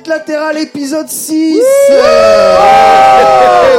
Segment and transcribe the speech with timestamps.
[0.00, 1.60] Quête latérale épisode 6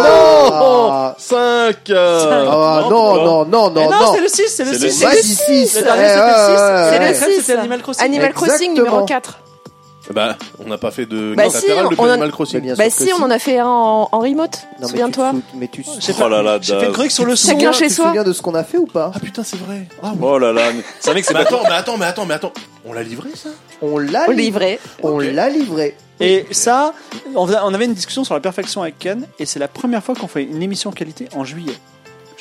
[0.03, 4.85] non 5 Ah, non, non, non, non, Mais non, c'est le 6, c'est le C'est
[4.85, 5.03] le 6.
[5.03, 6.61] On m'a dit 6 Le dernier, c'était le 6.
[6.61, 8.05] ouais, C'est le 6, c'était Animal Crossing.
[8.05, 8.85] Animal Crossing Exactement.
[8.85, 9.39] numéro 4.
[10.13, 12.31] Bah, on n'a pas fait de Bah si, latérale on- depuis on en- Animal Mais
[12.31, 12.59] Crossing.
[12.61, 14.47] bien Bah si, on en a fait un en, en remote, Non,
[14.79, 15.31] mais tu souviens-toi.
[15.55, 17.49] Mais tu J'ai Oh là là, J'ai fait une chronique sur le son.
[17.51, 18.05] Chacun chez tu te soi.
[18.07, 19.11] souviens de ce qu'on a fait ou pas?
[19.15, 19.87] Ah putain, c'est vrai.
[20.03, 22.25] Ah, Oh là là, mais c'est vrai que c'est mais attends, mais attends, mais attends,
[22.25, 22.53] mais attends.
[22.85, 23.49] On l'a livré ça?
[23.81, 24.79] On l'a livré.
[25.03, 25.95] On l'a livré.
[26.19, 26.93] Et ça,
[27.35, 30.27] on avait une discussion sur la perfection avec Ken, et c'est la première fois qu'on
[30.27, 31.73] fait une émission qualité en juillet.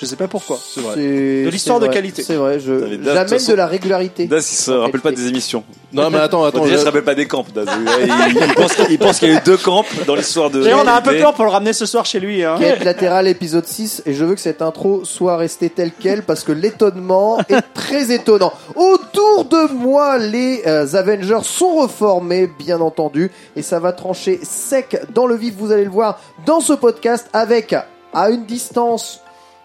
[0.01, 0.59] Je sais pas pourquoi.
[0.59, 0.95] C'est vrai.
[0.95, 2.23] C'est- De l'histoire de qualité.
[2.23, 4.27] C'est vrai, je de j'amène façon- de la régularité.
[4.27, 5.62] Daz, il se rappelle pas des émissions.
[5.93, 6.61] Non, mais attends, attends.
[6.61, 7.69] déjà, il je- se rappelle pas des camps, Daz.
[8.03, 10.62] Il, pense, il pense qu'il y a eu deux camps dans l'histoire de.
[10.62, 12.43] D'ailleurs, on a un peu peur pour le ramener ce soir chez lui.
[12.45, 12.56] Hein.
[12.59, 16.45] Quête latérale épisode 6 et je veux que cette intro soit restée telle quelle parce
[16.45, 18.53] que l'étonnement est très étonnant.
[18.77, 24.98] Autour de moi, les euh, Avengers sont reformés, bien entendu, et ça va trancher sec
[25.15, 27.75] dans le vif, vous allez le voir dans ce podcast avec
[28.15, 29.21] à une distance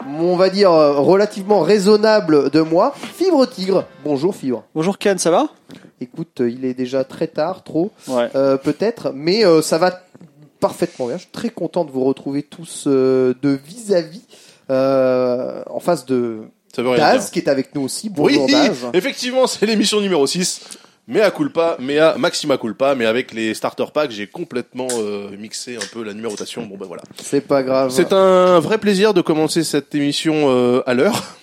[0.08, 3.86] on va dire euh, relativement raisonnable de moi, Fibre Tigre.
[4.04, 4.64] Bonjour Fibre.
[4.76, 5.48] Bonjour Ken, ça va?
[6.02, 8.30] Écoute, euh, il est déjà très tard, trop Ouais.
[8.36, 10.02] euh, peut-être, mais euh, ça va
[10.60, 11.18] parfaitement bien.
[11.18, 14.24] Je suis très content de vous retrouver tous euh, de vis-à-vis
[14.70, 16.42] euh, en face de
[16.76, 18.08] Ça veut rien Daz qui est avec nous aussi.
[18.18, 18.78] Oui, Bonjour Daz.
[18.94, 20.62] effectivement, c'est l'émission numéro 6.
[21.08, 25.86] Mea culpa, mea maxima culpa, mais avec les starter packs, j'ai complètement euh, mixé un
[25.94, 26.64] peu la numérotation.
[26.66, 27.04] Bon ben voilà.
[27.22, 27.92] C'est pas grave.
[27.92, 31.38] C'est un vrai plaisir de commencer cette émission euh, à l'heure.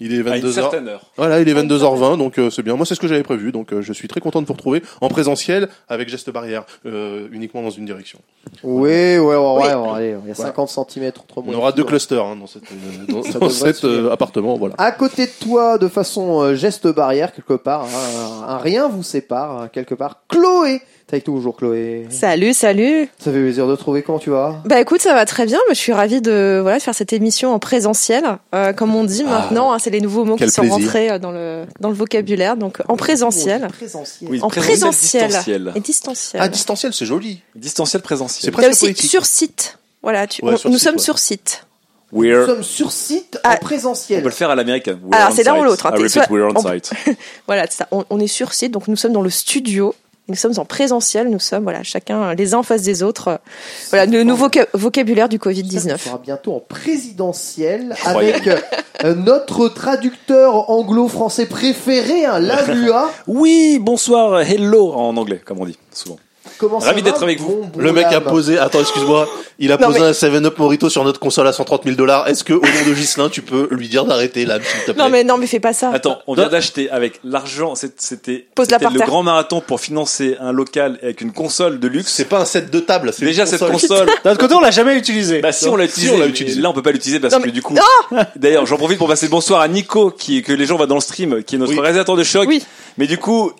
[0.00, 0.52] Il est À une 22h.
[0.52, 1.02] certaine heure.
[1.16, 2.76] Voilà, il est 22h20, donc euh, c'est bien.
[2.76, 4.82] Moi, c'est ce que j'avais prévu, donc euh, je suis très content de vous retrouver
[5.00, 8.18] en présentiel avec geste barrière, euh, uniquement dans une direction.
[8.62, 11.52] Oui, ouais, ouais, ouais, allez, il y a 50 cm entre moi.
[11.52, 11.88] On et aura deux Fibre.
[11.90, 14.74] clusters hein, dans cet euh, dans, cet, euh, appartement, voilà.
[14.78, 19.02] À côté de toi, de façon euh, geste barrière quelque part, hein, un, rien vous
[19.02, 20.22] sépare hein, quelque part.
[20.28, 20.80] Chloé,
[21.12, 22.06] avec nous toujours Chloé.
[22.10, 23.08] Salut, salut.
[23.18, 24.02] Ça fait plaisir de te trouver.
[24.02, 24.62] Comment tu vas?
[24.64, 25.58] Bah écoute, ça va très bien.
[25.68, 29.04] mais Je suis ravie de voilà de faire cette émission en présentiel, Euh, comme on
[29.04, 29.72] dit maintenant.
[29.72, 32.56] hein, c'est les nouveaux mots qui sont rentrés euh, dans le dans le vocabulaire.
[32.56, 34.30] Donc en présentiel, Présentiel.
[34.30, 35.30] Oui, en présentiel,
[35.74, 36.42] et distanciel.
[36.42, 37.42] Ah, distanciel, c'est joli.
[37.54, 38.42] Distanciel C'est présentiel.
[38.44, 39.10] Il y a presque aussi politique.
[39.10, 39.78] sur site.
[40.02, 41.00] Voilà, tu, Ouais, on- sur nous site, sommes ouais.
[41.02, 41.66] sur site.
[42.12, 42.46] Nous We're.
[42.46, 44.22] sommes sur site Ah, en On présentiel.
[44.22, 44.98] peut le faire à l'américaine.
[45.12, 45.92] Alors, on c'est l'un ou l'autre, hein.
[45.94, 46.00] On
[46.56, 47.12] on-.
[47.46, 47.88] Voilà, c'est ça.
[47.92, 49.94] On, on est sur site, donc nous sommes dans le studio.
[50.30, 51.28] Nous sommes en présentiel.
[51.28, 53.28] Nous sommes voilà chacun les uns en face des autres.
[53.28, 53.36] Euh,
[53.90, 56.02] Voilà le nouveau voca- vocabulaire du Covid On 19.
[56.04, 58.46] sera bientôt en présidentiel avec
[59.04, 62.40] euh, notre traducteur anglo-français préféré, hein.
[63.26, 66.18] Oui, bonsoir, hello en anglais, comme on dit souvent.
[66.58, 67.68] Comment ça Ravi d'être avec vous.
[67.72, 69.28] bon Le mec a posé, attends, excuse-moi,
[69.58, 72.28] il a Non, posé mais- un 7-Up Morito sur notre console à 130 000 dollars.
[72.28, 75.02] Est-ce que, au nom de Gislin, tu peux lui dire d'arrêter là, s'il te plaît
[75.02, 75.90] Non mais non mais fais pas ça.
[75.92, 79.06] Attends, on vient d'acheter avec l'argent, c'était le terre.
[79.06, 82.10] grand marathon pour financer un local avec une console de luxe.
[82.12, 83.72] C'est pas un set de table, c'est Déjà cette console.
[84.06, 85.40] console, D'un autre côté, on l'a jamais utilisé.
[85.40, 86.60] bah si on l'a utilisé, on l'a mais utilisé.
[86.60, 87.74] là on peut pas l'utiliser parce Non, que mais- du coup.
[88.36, 90.94] D'ailleurs, j'en profite pour passer le bonsoir à Nico qui que les gens voient dans
[90.96, 91.80] le stream, qui est notre Oui.
[91.80, 92.46] réalisateur de choc.
[92.48, 92.64] Oui.
[92.98, 93.52] Mais du coup,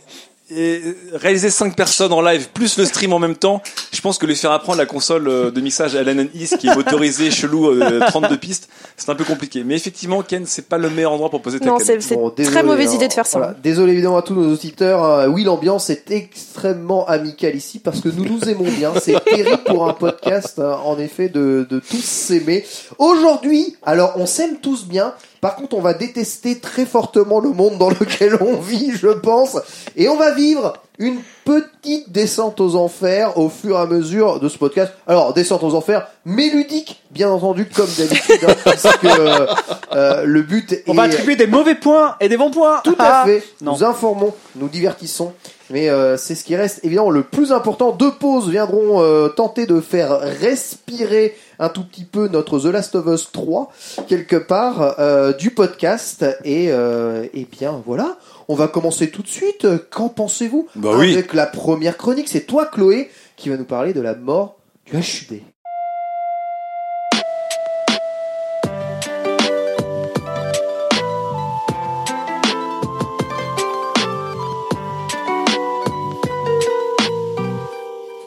[0.55, 0.83] et
[1.15, 3.62] réaliser 5 personnes en live plus le stream en même temps,
[3.93, 6.75] je pense que lui faire apprendre la console euh, de mixage Allen East qui est
[6.75, 9.62] motorisée chelou euh, 32 pistes, c'est un peu compliqué.
[9.64, 12.31] Mais effectivement, Ken, c'est pas le meilleur endroit pour poser ta Non, c'est c'est Bon,
[12.31, 12.94] très mauvaise hein.
[12.97, 13.38] idée de faire ça.
[13.38, 13.55] Voilà.
[13.62, 15.05] Désolé évidemment à tous nos auditeurs.
[15.05, 15.29] hein.
[15.29, 18.93] Oui, l'ambiance est extrêmement amicale ici parce que nous nous aimons bien.
[19.00, 22.64] C'est terrible pour un podcast, hein, en effet, de, de tous s'aimer.
[22.99, 25.14] Aujourd'hui, alors on s'aime tous bien.
[25.40, 29.56] Par contre, on va détester très fortement le monde dans lequel on vit, je pense.
[29.96, 34.48] Et on va vivre une petite descente aux enfers au fur et à mesure de
[34.50, 34.92] ce podcast.
[35.06, 39.46] Alors, descente aux enfers, mais ludique, bien entendu, comme d'habitude, hein, parce que euh,
[39.94, 40.96] euh, le but On est...
[40.96, 42.81] va attribuer des mauvais points et des bons points.
[42.84, 43.22] Tout Ah.
[43.22, 43.43] à fait.
[43.62, 43.72] Non.
[43.72, 45.32] Nous informons, nous divertissons
[45.70, 47.93] mais euh, c'est ce qui reste évidemment le plus important.
[47.93, 52.94] Deux pauses viendront euh, tenter de faire respirer un tout petit peu notre The Last
[52.94, 53.72] of Us 3
[54.08, 58.17] quelque part euh, du podcast et euh, et bien voilà.
[58.49, 59.67] On va commencer tout de suite.
[59.90, 61.12] Qu'en pensez-vous Bah oui.
[61.12, 64.56] Avec la première chronique, c'est toi Chloé qui va nous parler de la mort
[64.87, 65.40] du HUD.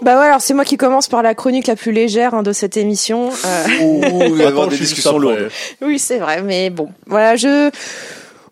[0.03, 2.51] Bah ouais, alors c'est moi qui commence par la chronique la plus légère hein, de
[2.51, 3.29] cette émission.
[3.45, 3.65] Euh,
[4.27, 5.49] il va y avoir des discussions lourdes.
[5.81, 7.71] oui, c'est vrai, mais bon, voilà, je,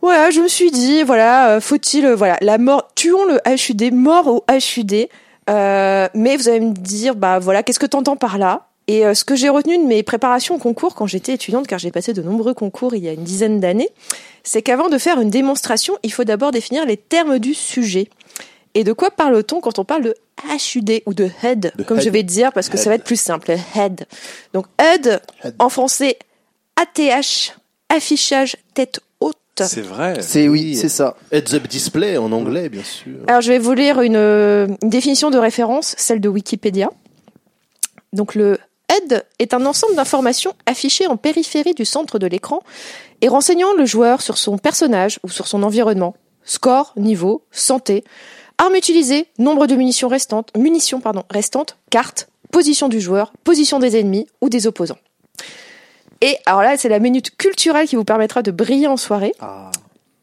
[0.02, 3.94] voilà, je me suis dit, voilà, euh, faut-il, euh, voilà, la mort, tuons le HUD,
[3.94, 5.10] mort au HUD.
[5.50, 8.68] Euh, mais vous allez me dire, bah voilà, qu'est-ce que t'entends par là?
[8.88, 11.80] Et euh, ce que j'ai retenu de mes préparations au concours quand j'étais étudiante, car
[11.80, 13.90] j'ai passé de nombreux concours il y a une dizaine d'années,
[14.44, 18.10] c'est qu'avant de faire une démonstration, il faut d'abord définir les termes du sujet.
[18.74, 20.16] Et de quoi parle-t-on quand on parle de
[20.76, 23.04] HUD ou de HUD, De comme je vais te dire, parce que ça va être
[23.04, 24.06] plus simple, HUD.
[24.54, 25.22] Donc HUD,
[25.60, 26.18] en français,
[26.76, 27.58] ATH,
[27.90, 29.38] affichage tête haute.
[29.60, 30.22] C'est vrai.
[30.22, 31.16] C'est oui, c'est ça.
[31.32, 33.18] Heads up display en anglais, bien sûr.
[33.28, 36.90] Alors je vais vous lire une, une définition de référence, celle de Wikipédia.
[38.14, 38.58] Donc le
[38.92, 42.62] HUD est un ensemble d'informations affichées en périphérie du centre de l'écran
[43.22, 46.16] et renseignant le joueur sur son personnage ou sur son environnement.
[46.44, 48.04] Score, niveau, santé,
[48.62, 53.98] armes utilisées, nombre de munitions restantes, munitions pardon, restantes, cartes, position du joueur, position des
[53.98, 55.00] ennemis ou des opposants.
[56.22, 59.34] Et alors là, c'est la minute culturelle qui vous permettra de briller en soirée.
[59.40, 59.72] Ah.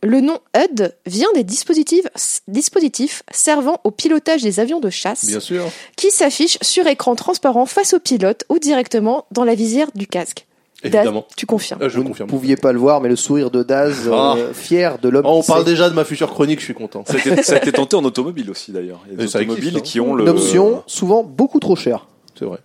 [0.05, 2.07] Le nom HUD vient des dispositifs,
[2.47, 5.65] dispositifs servant au pilotage des avions de chasse Bien sûr.
[5.97, 10.47] qui s'affichent sur écran transparent face au pilote ou directement dans la visière du casque.
[10.85, 11.27] Daz, Évidemment.
[11.37, 11.83] tu confirmes.
[11.83, 12.29] Euh, je Vous ne confirme.
[12.29, 14.37] pouviez pas le voir, mais le sourire de Daz, euh, Ah.
[14.53, 15.25] fier de l'homme.
[15.27, 17.03] Oh, on parle déjà de ma future chronique, je suis content.
[17.07, 19.01] Ça a, été, ça a été tenté en automobile aussi d'ailleurs.
[19.07, 19.81] Il y a des existe, automobiles hein.
[19.83, 20.23] qui ont le.
[20.25, 22.07] Une option souvent beaucoup trop chère.
[22.39, 22.59] C'est vrai.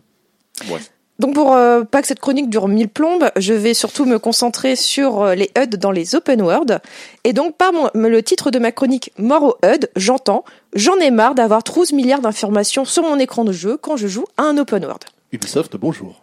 [1.19, 4.75] Donc pour euh, pas que cette chronique dure mille plombes, je vais surtout me concentrer
[4.75, 6.79] sur euh, les HUD dans les open world.
[7.23, 10.43] Et donc par mon, le titre de ma chronique Mort au HUD, j'entends
[10.75, 14.25] j'en ai marre d'avoir 12 milliards d'informations sur mon écran de jeu quand je joue
[14.37, 15.03] à un open world.
[15.31, 16.22] Ubisoft, bonjour.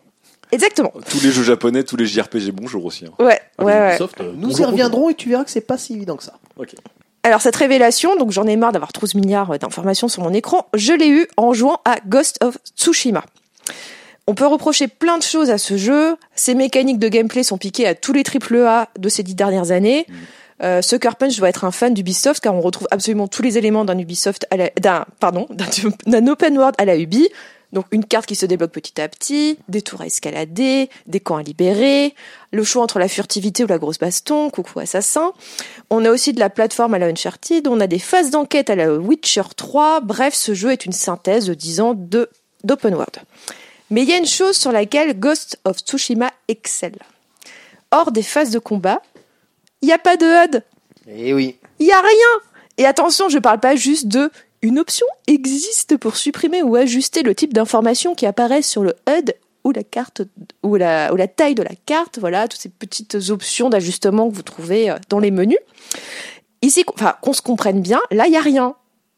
[0.53, 0.93] Exactement.
[1.11, 3.07] Tous les jeux japonais, tous les JRPG, bonjour aussi.
[3.07, 3.11] hein.
[3.25, 3.89] Ouais, Ah, ouais, ouais.
[3.91, 6.25] Ubisoft, euh, Nous y bonjour, reviendrons et tu verras que c'est pas si évident que
[6.25, 6.35] ça.
[7.23, 10.93] Alors cette révélation, donc j'en ai marre d'avoir 12 milliards d'informations sur mon écran, je
[10.95, 13.25] l'ai eu en jouant à Ghost of Tsushima.
[14.27, 16.17] On peut reprocher plein de choses à ce jeu.
[16.35, 20.07] Ses mécaniques de gameplay sont piquées à tous les AAA de ces dix dernières années.
[20.63, 23.85] Euh, Sucker Punch doit être un fan d'Ubisoft car on retrouve absolument tous les éléments
[23.85, 25.67] d'un Ubisoft, à la- d'un pardon, d'un
[26.07, 27.29] d'un open world à la Ubi.
[27.73, 31.37] Donc une carte qui se débloque petit à petit, des tours à escalader, des camps
[31.37, 32.15] à libérer,
[32.53, 35.33] le choix entre la furtivité ou la grosse baston, coucou assassin.
[35.89, 38.75] On a aussi de la plateforme à la Uncharted, on a des phases d'enquête à
[38.75, 40.01] la Witcher 3.
[40.01, 42.29] Bref, ce jeu est une synthèse de 10 ans de
[42.65, 43.17] d'open world.
[43.91, 46.99] Mais il y a une chose sur laquelle Ghost of Tsushima excelle.
[47.91, 49.03] Hors des phases de combat,
[49.83, 50.63] il n'y a pas de HUD.
[51.09, 51.57] Eh oui.
[51.79, 52.51] Il y a rien.
[52.79, 54.31] Et attention, je parle pas juste de
[54.63, 59.35] une option existe pour supprimer ou ajuster le type d'informations qui apparaissent sur le HUD
[59.65, 60.23] ou la carte
[60.63, 64.91] ou la, taille de la carte, voilà, toutes ces petites options d'ajustement que vous trouvez
[64.91, 65.59] euh, dans les menus.
[66.63, 68.75] Ici, enfin, qu'on se comprenne bien, là, il y a rien.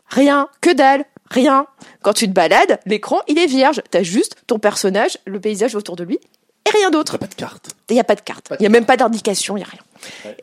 [0.08, 1.66] Rien, que dalle, rien.
[2.02, 3.82] Quand tu te balades, l'écran, il est vierge.
[3.90, 6.18] T'as juste ton personnage, le paysage autour de lui,
[6.66, 7.12] et rien d'autre.
[7.12, 7.70] T'as pas de carte.
[7.90, 8.52] Il n'y a pas de carte.
[8.58, 9.80] Il n'y a même pas d'indication, il n'y a rien.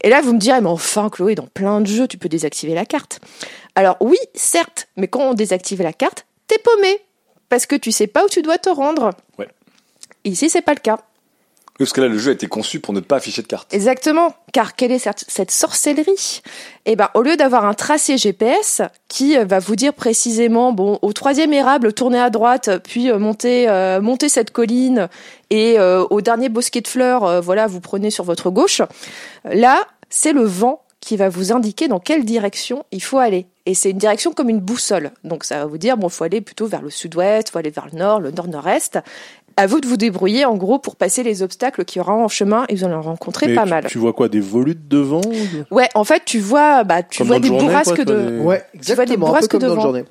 [0.02, 2.74] Et là, vous me direz, mais enfin, Chloé, dans plein de jeux, tu peux désactiver
[2.74, 3.20] la carte.
[3.76, 7.00] Alors oui, certes, mais quand on désactive la carte, t'es paumé.
[7.50, 9.12] Parce que tu sais pas où tu dois te rendre.
[9.38, 9.48] Ouais.
[10.24, 11.00] Ici, c'est pas le cas.
[11.80, 13.74] Parce que là, le jeu a été conçu pour ne pas afficher de carte.
[13.74, 14.34] Exactement.
[14.52, 16.42] Car quelle est cette, sorcellerie?
[16.86, 21.00] Eh ben, au lieu d'avoir un tracé GPS qui euh, va vous dire précisément, bon,
[21.02, 25.08] au troisième érable, tournez à droite, puis euh, montez, euh, montez cette colline,
[25.52, 28.84] et au dernier bosquet de fleurs, voilà, vous prenez sur votre gauche.
[29.46, 33.48] Là, c'est le vent qui va vous indiquer dans quelle direction il faut aller.
[33.66, 35.12] Et c'est une direction comme une boussole.
[35.24, 37.88] Donc ça va vous dire, bon, faut aller plutôt vers le sud-ouest, faut aller vers
[37.92, 39.00] le nord, le nord-nord-est.
[39.60, 42.28] À vous de vous débrouiller, en gros, pour passer les obstacles qu'il y aura en
[42.28, 43.86] chemin, et vous allez en rencontrer Mais pas tu, mal.
[43.88, 47.28] Tu vois quoi, des volutes devant ou- Ouais, en fait, tu vois, bah, tu Comme
[47.28, 49.14] vois des journée, bourrasques quoi, tu vois de, des- Ouais, vois des exactement.
[49.14, 49.82] Un peu bourrasques comme dans le devant.
[49.82, 50.06] journée.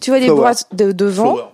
[0.00, 0.38] tu vois des Flower.
[0.38, 1.34] bourrasques de, de vent.
[1.34, 1.48] Flower.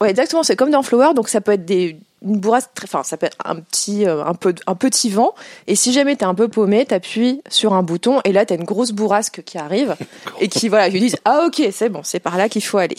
[0.00, 0.42] Ouais, exactement.
[0.42, 3.26] C'est comme dans Flower, donc ça peut être des une bourrasque, très- enfin ça peut
[3.26, 5.34] être un petit, euh, un peu, un petit vent.
[5.66, 8.64] Et si jamais t'es un peu paumé, t'appuies sur un bouton et là t'as une
[8.64, 9.94] grosse bourrasque qui arrive
[10.40, 12.96] et qui voilà, ils disent ah ok c'est bon, c'est par là qu'il faut aller.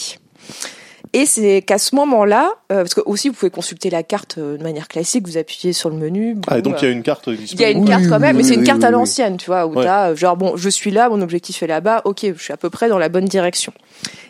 [1.14, 4.58] Et c'est qu'à ce moment-là, euh, parce que aussi vous pouvez consulter la carte euh,
[4.58, 6.34] de manière classique, vous appuyez sur le menu.
[6.36, 7.88] bon, Ah, et donc euh, il y a une carte il y a une Oui,
[7.88, 9.84] carte quand même, oui, mais c'est une carte oui, à l'ancienne, tu vois, où Ouais.
[9.84, 12.58] t'as euh, genre bon, je suis là, mon objectif est là-bas, ok, je suis à
[12.58, 13.74] peu près dans la bonne direction.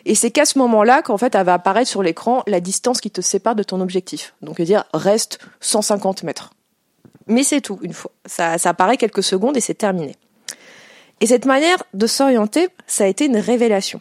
[0.04, 3.10] Et c'est qu'à ce moment-là qu'en fait, elle va apparaître sur l'écran la distance qui
[3.10, 4.34] te sépare de ton objectif.
[4.42, 6.50] Donc, dire reste 150 mètres.
[7.26, 8.10] Mais c'est tout, une fois.
[8.24, 10.14] Ça, ça apparaît quelques secondes et c'est terminé.
[11.20, 14.00] Et cette manière de s'orienter, ça a été une révélation.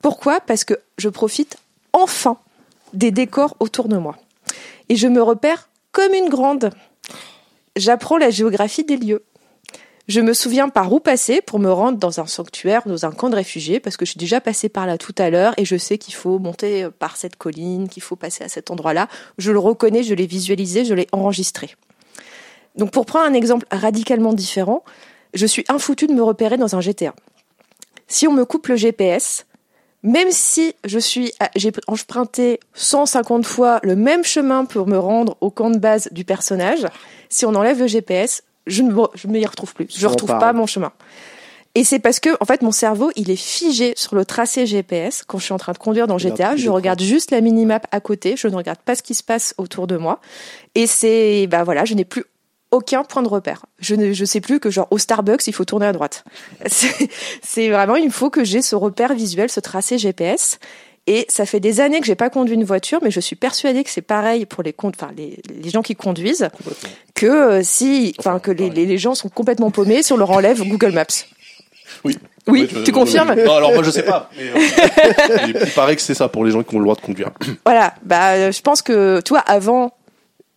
[0.00, 0.40] Pourquoi?
[0.40, 1.56] Parce que je profite
[1.96, 2.38] enfin
[2.92, 4.16] des décors autour de moi.
[4.88, 6.70] Et je me repère comme une grande.
[7.74, 9.24] J'apprends la géographie des lieux.
[10.08, 13.28] Je me souviens par où passer pour me rendre dans un sanctuaire, dans un camp
[13.28, 15.76] de réfugiés, parce que je suis déjà passé par là tout à l'heure et je
[15.76, 19.08] sais qu'il faut monter euh, par cette colline, qu'il faut passer à cet endroit-là.
[19.36, 21.74] Je le reconnais, je l'ai visualisé, je l'ai enregistré.
[22.76, 24.84] Donc pour prendre un exemple radicalement différent,
[25.34, 27.12] je suis infoutu de me repérer dans un GTA.
[28.06, 29.44] Si on me coupe le GPS,
[30.06, 35.50] même si je suis, j'ai emprunté 150 fois le même chemin pour me rendre au
[35.50, 36.86] camp de base du personnage,
[37.28, 39.86] si on enlève le GPS, je ne je ne m'y retrouve plus.
[39.90, 40.92] Je Souvent retrouve pas mon chemin.
[41.74, 45.24] Et c'est parce que, en fait, mon cerveau, il est figé sur le tracé GPS.
[45.26, 48.00] Quand je suis en train de conduire dans GTA, je regarde juste la minimap à
[48.00, 48.34] côté.
[48.36, 50.20] Je ne regarde pas ce qui se passe autour de moi.
[50.76, 52.24] Et c'est, bah voilà, je n'ai plus
[52.76, 53.66] aucun point de repère.
[53.78, 56.24] Je ne, je sais plus que genre au Starbucks, il faut tourner à droite.
[57.42, 60.58] C'est vraiment, il faut que j'ai ce repère visuel, ce tracé GPS.
[61.08, 63.84] Et ça fait des années que j'ai pas conduit une voiture, mais je suis persuadée
[63.84, 66.48] que c'est pareil pour les, enfin, les, les gens qui conduisent,
[67.14, 70.32] que euh, si, enfin, que les, les, les gens sont complètement paumés si on leur
[70.32, 71.06] enlève Google Maps.
[72.04, 72.18] Oui.
[72.48, 74.30] Oui, Ouais, tu confirmes Non, alors moi je sais pas.
[74.36, 77.00] Mais, euh, il paraît que c'est ça pour les gens qui ont le droit de
[77.00, 77.30] conduire.
[77.64, 79.92] Voilà, bah, euh, je pense que, toi, avant,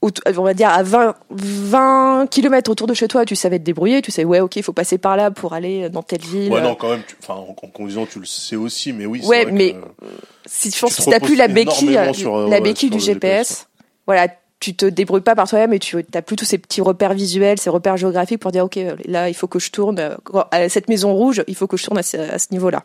[0.02, 4.02] on va dire à 20, 20 km autour de chez toi, tu savais te débrouiller,
[4.02, 6.52] tu savais, ouais, ok, il faut passer par là pour aller dans telle ville.
[6.52, 7.02] Ouais, non, quand même.
[7.08, 9.20] tu- Enfin, en, en conduisant, tu le sais aussi, mais oui.
[9.22, 10.06] c'est Ouais, vrai mais que-
[10.46, 13.48] si Tu que te si t'as plus la béquille, sur, la ouais, béquille du GPS,
[13.50, 13.68] GPS,
[14.08, 14.28] voilà,
[14.62, 17.60] tu te débrouilles pas par toi-même et tu t'as plus tous ces petits repères visuels,
[17.60, 20.16] ces repères géographiques pour dire ok là il faut que je tourne euh,
[20.52, 22.84] à cette maison rouge, il faut que je tourne à ce, à ce niveau-là.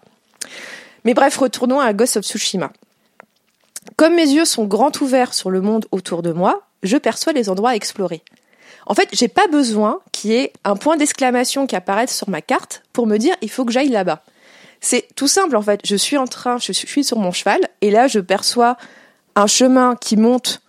[1.05, 2.71] Mais bref, retournons à Ghost of Tsushima.
[3.97, 7.49] Comme mes yeux sont grands ouverts sur le monde autour de moi, je perçois les
[7.49, 8.23] endroits à explorer.
[8.87, 12.43] En fait, j'ai pas besoin qu'il y ait un point d'exclamation qui apparaisse sur ma
[12.43, 14.23] carte pour me dire il faut que j'aille là-bas.
[14.81, 15.81] C'est tout simple en fait.
[15.85, 18.77] Je suis en train, je suis, sur mon cheval et là je perçois
[19.35, 20.61] un chemin qui monte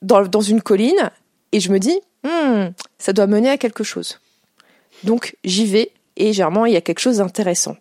[0.00, 1.10] dans, dans une colline
[1.50, 4.20] et je me dis Hmm, ça doit mener à quelque chose.
[5.02, 7.76] Donc j'y vais et généralement il y a quelque chose d'intéressant.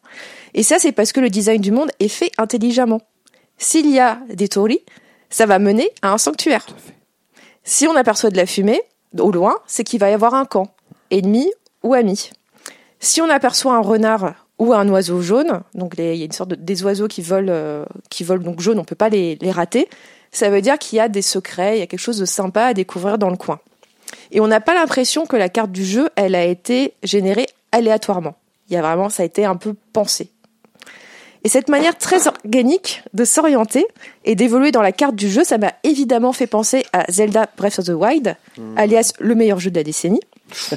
[0.54, 3.02] Et ça c'est parce que le design du monde est fait intelligemment.
[3.58, 4.82] S'il y a des tauris,
[5.30, 6.66] ça va mener à un sanctuaire.
[7.64, 8.82] Si on aperçoit de la fumée
[9.18, 10.74] au loin, c'est qu'il va y avoir un camp,
[11.10, 11.52] ennemi
[11.84, 12.32] ou ami.
[13.00, 16.52] Si on aperçoit un renard ou un oiseau jaune, donc il y a une sorte
[16.52, 19.52] de, des oiseaux qui volent, euh, qui volent donc jaune, on peut pas les, les
[19.52, 19.90] rater.
[20.32, 22.66] Ça veut dire qu'il y a des secrets, il y a quelque chose de sympa
[22.66, 23.60] à découvrir dans le coin.
[24.32, 28.36] Et on n'a pas l'impression que la carte du jeu, elle a été générée aléatoirement.
[28.70, 30.30] Il y a vraiment, ça a été un peu pensé.
[31.44, 33.88] Et cette manière très organique de s'orienter
[34.26, 37.80] et d'évoluer dans la carte du jeu, ça m'a évidemment fait penser à Zelda Breath
[37.80, 38.36] of the Wild,
[38.78, 40.22] alias le meilleur jeu de la décennie.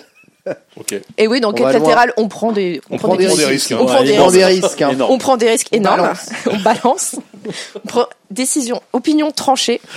[0.76, 0.94] Ok.
[1.16, 3.78] Et oui, dans quête latérale, on prend des, On prend des risques, hein.
[3.80, 4.36] On prend des On prend risques.
[4.36, 4.82] des risques.
[4.82, 4.90] hein.
[4.90, 5.10] Énorme.
[5.12, 6.12] On prend des risques énormes.
[6.50, 7.16] on balance.
[8.30, 9.80] Décision, opinion tranchée.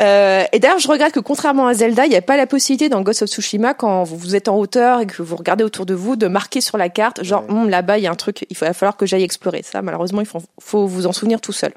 [0.00, 2.88] Euh, et d'ailleurs, je regrette que contrairement à Zelda, il n'y a pas la possibilité
[2.88, 5.94] dans Ghost of Tsushima, quand vous êtes en hauteur et que vous regardez autour de
[5.94, 8.56] vous, de marquer sur la carte, genre, Hum, là-bas, il y a un truc, il
[8.56, 9.62] va falloir que j'aille explorer.
[9.62, 11.72] Ça, malheureusement, il faut, faut vous en souvenir tout seul.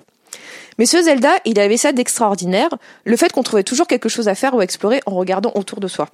[0.80, 2.70] Mais ce Zelda, il avait ça d'extraordinaire,
[3.04, 5.80] le fait qu'on trouvait toujours quelque chose à faire ou à explorer en regardant autour
[5.80, 6.08] de soi.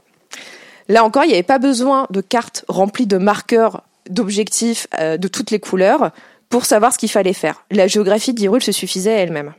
[0.90, 5.28] Là encore, il n'y avait pas besoin de cartes remplies de marqueurs, d'objectifs euh, de
[5.28, 6.12] toutes les couleurs
[6.54, 7.66] pour savoir ce qu'il fallait faire.
[7.72, 9.56] La géographie d'Hyrule se suffisait à elle-même.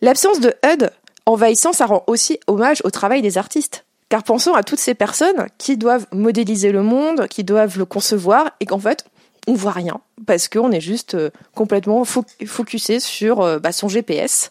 [0.00, 0.90] L'absence de HUD
[1.26, 3.84] envahissant, ça rend aussi hommage au travail des artistes.
[4.08, 8.52] Car pensons à toutes ces personnes qui doivent modéliser le monde, qui doivent le concevoir,
[8.60, 9.04] et qu'en fait,
[9.46, 13.88] on voit rien, parce qu'on est juste euh, complètement fo- focusé sur euh, bah, son
[13.90, 14.48] GPS,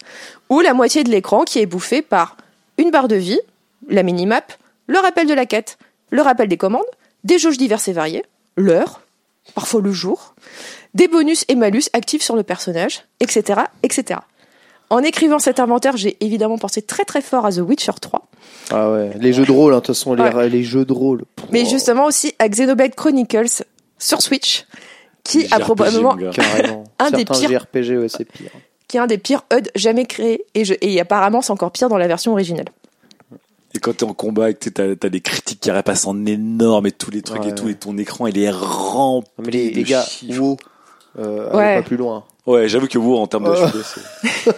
[0.52, 2.38] ou la moitié de l'écran qui est bouffé par
[2.78, 3.40] une barre de vie,
[3.90, 4.54] la minimap,
[4.86, 5.80] le rappel de la quête,
[6.12, 6.86] le rappel des commandes,
[7.24, 8.26] des jauges diverses et variées,
[8.58, 9.02] l'heure,
[9.56, 10.36] parfois le jour,
[10.94, 14.20] des bonus et malus actifs sur le personnage, etc., etc.
[14.90, 18.28] En écrivant cet inventaire, j'ai évidemment pensé très très fort à The Witcher 3,
[18.72, 20.50] Ah ouais, les jeux de rôle, hein, de toute façon, les, Ouais.
[20.50, 21.24] les jeux de rôle.
[21.52, 23.64] mais justement aussi à Xenoblade Chronicles
[23.98, 24.66] sur Switch,
[25.24, 26.18] qui a probablement.
[27.00, 28.50] Un des pires- JRPG, ouais, c'est pire.
[28.88, 31.88] qui est un des pires HUD jamais créés, et, je, et apparemment c'est encore pire
[31.88, 32.66] dans la version originale.
[33.74, 36.88] Et quand t'es en combat et que t'as as des critiques qui repassent en énorme
[36.88, 39.70] et tous les trucs Ouais, et tout, et ton écran il est rempli mais les,
[39.72, 40.38] de les gars, chiffres.
[40.42, 40.58] WoW,
[41.20, 41.76] Euh, Ouais.
[41.78, 42.24] pas plus loin.
[42.48, 44.52] Ouais, j'avoue que vous, en termes de c'est-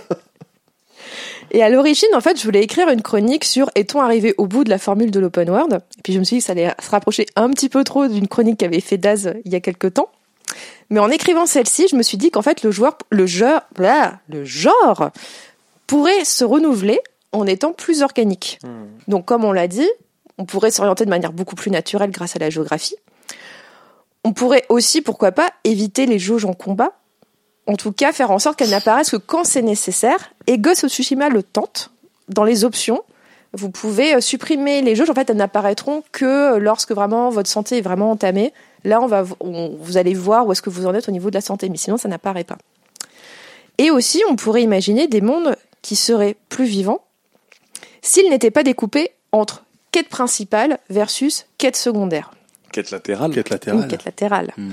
[1.52, 4.64] Et à l'origine, en fait, je voulais écrire une chronique sur est-on arrivé au bout
[4.64, 5.74] de la formule de l'open world?
[5.98, 8.08] Et puis je me suis dit que ça allait se rapprocher un petit peu trop
[8.08, 10.10] d'une chronique qu'avait fait Daz il y a quelques temps.
[10.90, 14.20] Mais en écrivant celle-ci, je me suis dit qu'en fait, le joueur, le jeu, blah,
[14.30, 15.12] le genre
[15.88, 17.00] pourrait se renouveler
[17.32, 18.60] en étant plus organique.
[19.08, 19.88] Donc, comme on l'a dit,
[20.38, 22.96] on pourrait s'orienter de manière beaucoup plus naturelle grâce à la géographie.
[24.24, 26.94] On pourrait aussi, pourquoi pas, éviter les jauges en combat.
[27.68, 30.34] En tout cas, faire en sorte qu'elles n'apparaissent que quand c'est nécessaire.
[30.48, 31.92] Et Ghost of Tsushima le tente.
[32.30, 33.04] Dans les options,
[33.54, 35.10] vous pouvez euh, supprimer les jauges.
[35.10, 38.54] En fait, elles n'apparaîtront que lorsque vraiment votre santé est vraiment entamée.
[38.84, 41.36] Là, on va, vous allez voir où est-ce que vous en êtes au niveau de
[41.36, 41.70] la santé.
[41.70, 42.58] Mais sinon, ça n'apparaît pas.
[43.78, 47.02] Et aussi, on pourrait imaginer des mondes qui seraient plus vivants
[48.02, 52.32] s'ils n'étaient pas découpés entre quête principale versus quête secondaire.
[52.74, 53.32] Quête latérale.
[53.32, 53.88] Quête Une latérale.
[53.88, 54.52] quête latérale.
[54.58, 54.72] Mhm.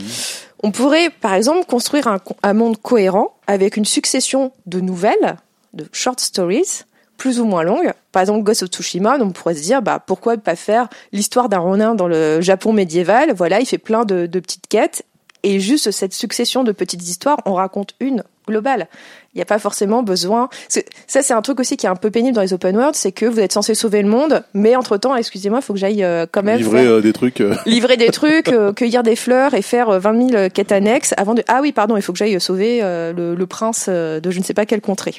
[0.64, 5.36] On pourrait, par exemple, construire un, un monde cohérent avec une succession de nouvelles,
[5.74, 6.82] de short stories,
[7.16, 7.92] plus ou moins longues.
[8.12, 11.58] Par exemple, Ghost of Tsushima, on pourrait se dire, bah, pourquoi pas faire l'histoire d'un
[11.58, 13.32] Ronin dans le Japon médiéval?
[13.34, 15.04] Voilà, il fait plein de, de petites quêtes.
[15.42, 18.88] Et juste cette succession de petites histoires, on raconte une globale.
[19.34, 20.48] Il n'y a pas forcément besoin.
[20.68, 23.12] Ça, c'est un truc aussi qui est un peu pénible dans les open world, c'est
[23.12, 26.02] que vous êtes censé sauver le monde, mais entre temps, excusez-moi, il faut que j'aille
[26.04, 27.40] euh, quand même Livrer faire- euh, des trucs.
[27.40, 31.34] euh, livrer des trucs, cueillir des fleurs et faire euh, 20 000 quêtes annexes avant
[31.34, 31.42] de...
[31.48, 34.54] Ah oui, pardon, il faut que j'aille sauver le, le prince de je ne sais
[34.54, 35.14] pas quelle contrée.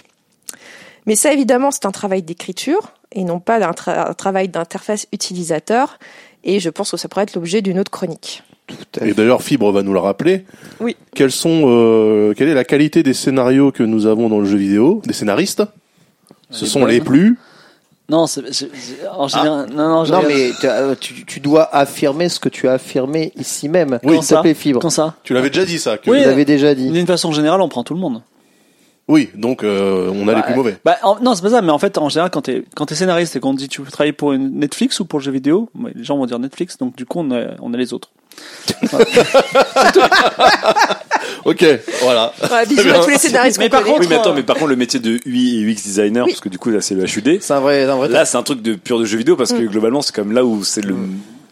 [1.08, 5.98] Mais ça, évidemment, c'est un travail d'écriture et non pas tra- un travail d'interface utilisateur.
[6.44, 8.44] Et je pense que ça pourrait être l'objet d'une autre chronique.
[9.04, 10.46] Et d'ailleurs, Fibre va nous le rappeler.
[10.80, 10.96] Oui.
[11.16, 14.58] Quelles sont, euh, quelle est la qualité des scénarios que nous avons dans le jeu
[14.58, 15.64] vidéo, des scénaristes?
[16.50, 17.38] Ce Les sont les plus.
[18.10, 21.74] Non, c'est, c'est- c'est- en général, non, non, Non, mais tu, euh, tu- tu dois
[21.74, 24.00] affirmer ce que tu as affirmé ici même.
[24.04, 24.22] Oui.
[24.22, 24.82] S'il te plaît, Fibre.
[24.82, 25.98] Quand ça Tu l'avais déjà dit ça.
[25.98, 26.10] Que...
[26.12, 26.20] Oui.
[26.20, 26.90] Tu l'avais déjà dit.
[26.92, 28.22] D'une façon générale, on prend tout le monde.
[29.08, 30.78] Oui, donc euh, on a les Bah, plus mauvais.
[30.86, 32.96] Bah, en- non, c'est pas ça, mais en fait, en général, quand t'es, quand t'es
[32.96, 35.32] scénariste et qu'on te dit tu veux travailler pour une Netflix ou pour le jeu
[35.32, 37.94] vidéo, ouais, les gens vont dire Netflix, donc du coup, on a, on a les
[37.94, 38.10] autres.
[41.46, 41.66] Ok,
[42.02, 42.34] voilà.
[42.52, 44.00] Ouais, bisous à tous les scénaristes Mais par connaît.
[44.00, 46.32] Oui, mais attends, mais par contre, le métier de UI et UX designer, Oui.
[46.32, 47.40] parce que du coup, là, c'est le HUD.
[47.42, 48.10] C'est un vrai, c'est un vrai.
[48.10, 50.46] Là, c'est un truc de pur de jeu vidéo parce que globalement, c'est comme là
[50.46, 50.96] où c'est le,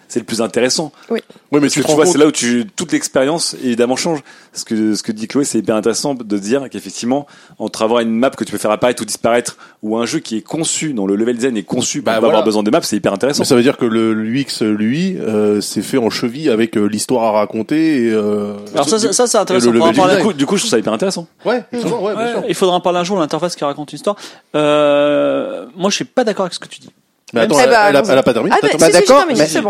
[0.10, 0.92] c'est le plus intéressant.
[1.10, 1.20] Oui,
[1.54, 4.20] mais Parce tu que vois, compte- c'est là où tu, toute l'expérience évidemment change.
[4.54, 7.28] Ce que, ce que dit Chloé, c'est hyper intéressant de dire qu'effectivement,
[7.60, 10.36] entre avoir une map que tu peux faire apparaître ou disparaître, ou un jeu qui
[10.38, 12.34] est conçu, dont le level design est conçu pour Bah, pas voilà.
[12.34, 13.42] avoir besoin de maps, c'est hyper intéressant.
[13.42, 16.88] Mais ça veut dire que le l'UX, lui, euh, c'est fait en cheville avec euh,
[16.88, 18.08] l'histoire à raconter.
[18.08, 19.70] Et, euh, Alors ça, ça, ça, c'est intéressant.
[19.72, 21.28] Le parler- du coup, du coup, je trouve ça hyper intéressant.
[21.46, 22.44] Ouais, ouais, bien Ouais, sûr.
[22.50, 24.16] il faudra en parler un jour, l'interface qui raconte une histoire.
[24.56, 26.90] Euh, moi, je suis pas d'accord avec ce que tu dis.
[27.34, 28.56] Mais attends, elle, bah, elle a, pas terminé.
[28.56, 28.70] Ah, bah.
[28.80, 29.26] Bah, d'accord.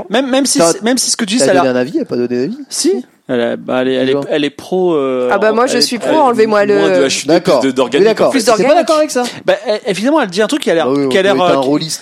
[0.10, 2.04] Même, même si, même si ce que tu dis, ça a donné un avis, elle
[2.04, 2.58] a pas donné d'avis.
[2.70, 3.06] Si.
[3.32, 4.96] Elle, est- bah, elle, est, elle, est, elle est pro.
[4.96, 6.74] euh, Ah bah, moi, je suis pro, enlevez-moi le-
[7.28, 7.62] D'accord.
[8.08, 8.32] d'accord.
[8.32, 9.22] Plus C'est pas d'accord avec ça.
[9.46, 11.36] Bah, elle- évidemment, elle dit un truc qui a l'air, Bah oui, qui a l'air,
[11.40, 11.54] euh,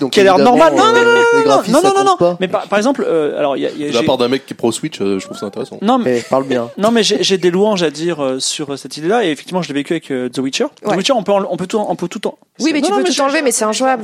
[0.09, 0.73] qui a l'air normal.
[0.73, 2.37] Non, euh, non, non, non, non, non, non, non.
[2.39, 4.17] Mais par, par exemple, euh, alors il y a, il y a- De la part
[4.17, 5.77] d'un mec qui est pro Switch, euh, je trouve ça intéressant.
[5.81, 6.69] non, mais Eh, parle bien.
[6.77, 9.73] non, mais j'ai des louanges à dire euh, sur cette idée-là et effectivement, je l'ai
[9.73, 10.67] vécu avec The Witcher.
[10.85, 12.37] The Witcher, on peut, on peut tout, en- on peut tout en.
[12.61, 14.03] Oui, mais tu peux tout enlever, mais c'est injouable.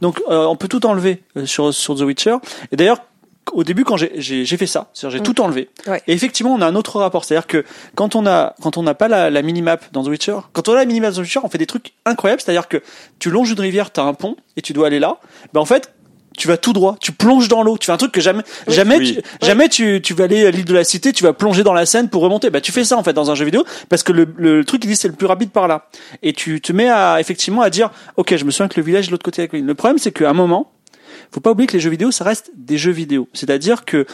[0.00, 2.36] Donc, on peut tout enlever sur sur The Witcher.
[2.72, 2.98] Et d'ailleurs.
[3.52, 5.34] Au début, quand j'ai- j'ai j'ai fait ça, c'est-à-dire j'ai Mm.
[5.34, 5.68] tout enlevé.
[5.86, 6.02] Ouais.
[6.06, 8.94] Et effectivement, on a un autre rapport, c'est-à-dire que quand on a quand on n'a
[8.94, 11.40] pas la, la minimap dans The Witcher, quand on a la minimap dans The Witcher,
[11.42, 12.82] on fait des trucs incroyables, c'est-à-dire que
[13.18, 15.18] tu longes une rivière, t'as un pont et tu dois aller là.
[15.52, 15.92] Ben en fait,
[16.38, 18.96] tu vas tout droit, tu plonges dans l'eau, tu fais un truc que jamais jamais
[18.96, 19.16] Oui.
[19.40, 21.74] tu, jamais tu tu vas aller à l'île de la Cité, tu vas plonger dans
[21.74, 22.48] la Seine pour remonter.
[22.48, 24.82] Bah tu fais ça en fait dans un jeu vidéo parce que le, le truc
[24.84, 25.88] il dit c'est le plus rapide par là.
[26.22, 29.04] Et tu te mets à effectivement à dire OK, je me souviens que le village
[29.04, 29.66] est de l'autre côté de la colline.
[29.66, 30.72] Le problème c'est qu'à un moment
[31.32, 33.28] faut pas oublier que les jeux vidéo, ça reste des jeux vidéo.
[33.32, 34.06] C'est-à-dire que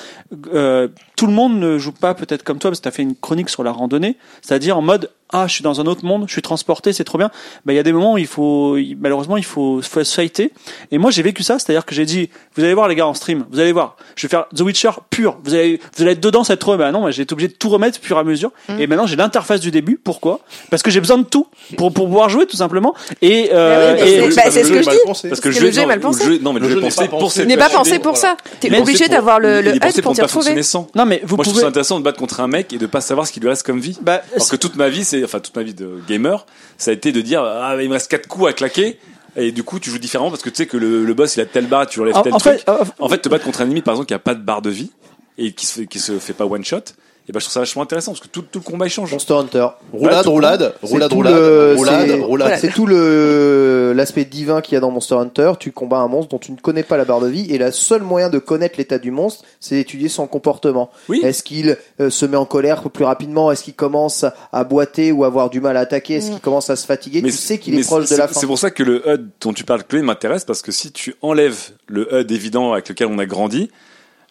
[0.54, 3.02] euh, tout le monde ne joue pas peut-être comme toi, parce que tu as fait
[3.02, 4.16] une chronique sur la randonnée.
[4.40, 7.18] C'est-à-dire en mode ah, je suis dans un autre monde, je suis transporté, c'est trop
[7.18, 7.30] bien.
[7.64, 10.14] Bah, il y a des moments où il faut, il- malheureusement, il faut, faut se
[10.14, 10.52] fighter.
[10.90, 13.14] Et moi, j'ai vécu ça, c'est-à-dire que j'ai dit, vous allez voir les gars en
[13.14, 15.36] stream, vous allez voir, je vais faire The Witcher pur.
[15.44, 16.76] Vous allez, vous allez être dedans, ça va être trop.
[16.76, 18.50] Bah non, moi, j'ai été obligé de tout remettre pur à mesure.
[18.78, 20.00] Et maintenant, j'ai l'interface du début.
[20.02, 20.40] Pourquoi?
[20.70, 22.94] Parce que j'ai besoin de tout pour pour pouvoir jouer tout simplement.
[23.22, 24.96] Et, euh, Bah oui, et- c'est- bah, c'est ce que je dis.
[25.28, 26.24] Parce que le jeu, est mal le pensé.
[26.24, 28.36] jeu- non, mais Le jeu pensé pas pour n'est pas pensé pour ça.
[28.60, 30.54] T'es obligé c'est d'avoir le, HUD pour t'y retrouver.
[30.94, 31.60] non, mais vous Moi, je trouve pouvez.
[31.62, 33.64] ça intéressant de battre contre un mec et de pas savoir ce qui lui reste
[33.64, 33.96] comme vie.
[34.02, 36.94] Bah, Parce que toute ma vie, c'est, enfin, toute ma vie de gamer, ça a
[36.94, 38.98] été de dire, ah, il me reste quatre coups à claquer.
[39.36, 41.40] Et du coup, tu joues différemment parce que tu sais que le, le boss, il
[41.40, 42.54] a telle barre, tu relèves En- tel en truc.
[42.60, 44.40] fait, euh, en fait, te battre contre un ennemi, par exemple, qui a pas de
[44.42, 44.90] barre de vie
[45.36, 46.80] et qui se fait, qui se fait pas one shot.
[47.28, 49.12] Et ben je trouve ça vachement intéressant parce que tout, tout le combat il change.
[49.12, 49.66] Monster Hunter.
[49.92, 52.58] Roulade, tout- roulade, roulade, roulade, le- roulade, c'est- roulade.
[52.60, 55.52] C'est tout le l'aspect divin qu'il y a dans Monster Hunter.
[55.58, 57.70] Tu combats un monstre dont tu ne connais pas la barre de vie et le
[57.72, 60.90] seul moyen de connaître l'état du monstre, c'est d'étudier son comportement.
[61.08, 61.20] Oui.
[61.22, 63.50] Est-ce qu'il euh, se met en colère plus rapidement?
[63.52, 66.14] Est-ce qu'il commence à boiter ou avoir du mal à attaquer?
[66.14, 67.22] Est-ce qu'il commence à se fatiguer?
[67.22, 68.40] Tu sais qu'il mais est proche de la fin.
[68.40, 71.14] C'est pour ça que le HUD dont tu parles, Chloé, m'intéresse parce que si tu
[71.22, 73.70] enlèves le HUD évident avec lequel on a grandi,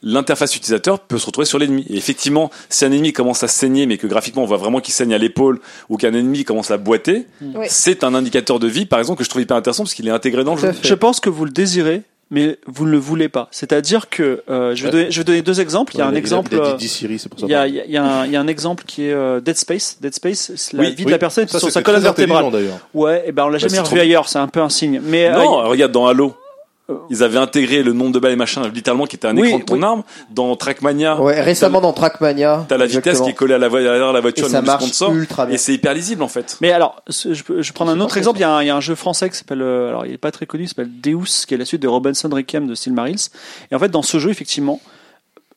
[0.04, 1.86] l'interface utilisateur peut se retrouver sur l'ennemi.
[1.90, 4.94] Et effectivement, si un ennemi commence à saigner, mais que graphiquement on voit vraiment qu'il
[4.94, 7.68] saigne à l'épaule, ou qu'un ennemi commence à boiter, Ouais.
[7.70, 10.12] c'est un indicateur de vie, par exemple, que je trouve hyper intéressant parce qu'il est
[10.12, 10.72] intégré dans le jeu.
[10.82, 13.48] Je pense que vous le désirez, mais vous ne le voulez pas.
[13.52, 14.92] C'est-à-dire que euh, je, vais Ouais.
[14.92, 15.94] donner, je vais donner deux exemples.
[15.96, 16.50] Il y a un exemple.
[16.52, 16.76] Il euh.
[16.80, 19.56] Il y, a, il y a- il y a un, exemple qui est euh, Dead
[19.58, 19.98] Space.
[20.02, 22.46] Dead Space, c'est la Oui, vie de la personne Ça, sur sa colonne vertébrale.
[22.94, 24.28] Ouais, et ben on l'a jamais c'est revu trop- ailleurs.
[24.30, 25.00] C'est un peu un signe.
[25.04, 26.36] Mais euh, Non, regarde dans Halo.
[27.10, 29.60] Ils avaient intégré le nombre de balles et machin, littéralement, qui était un Oui, écran
[29.60, 29.84] de ton oui.
[29.84, 30.04] arme.
[30.30, 32.66] Dans Trackmania, Ouais, récemment dans Trackmania.
[32.70, 33.70] t'as la vitesse qui est collée à la, à
[34.14, 35.14] la et voiture, le ça marche sponsor.
[35.14, 35.56] ultra bien.
[35.56, 36.58] Et c'est hyper lisible, en fait.
[36.62, 38.38] Mais alors, je, peux- je vais prendre un autre exemple.
[38.40, 40.14] Il y, a un, il y a un jeu français qui s'appelle, euh, alors il
[40.14, 42.76] est pas très connu, il s'appelle Deus, qui est la suite de Robinson Requiem de
[42.76, 43.18] Silmarils.
[43.70, 44.80] Et en fait, dans ce jeu, effectivement,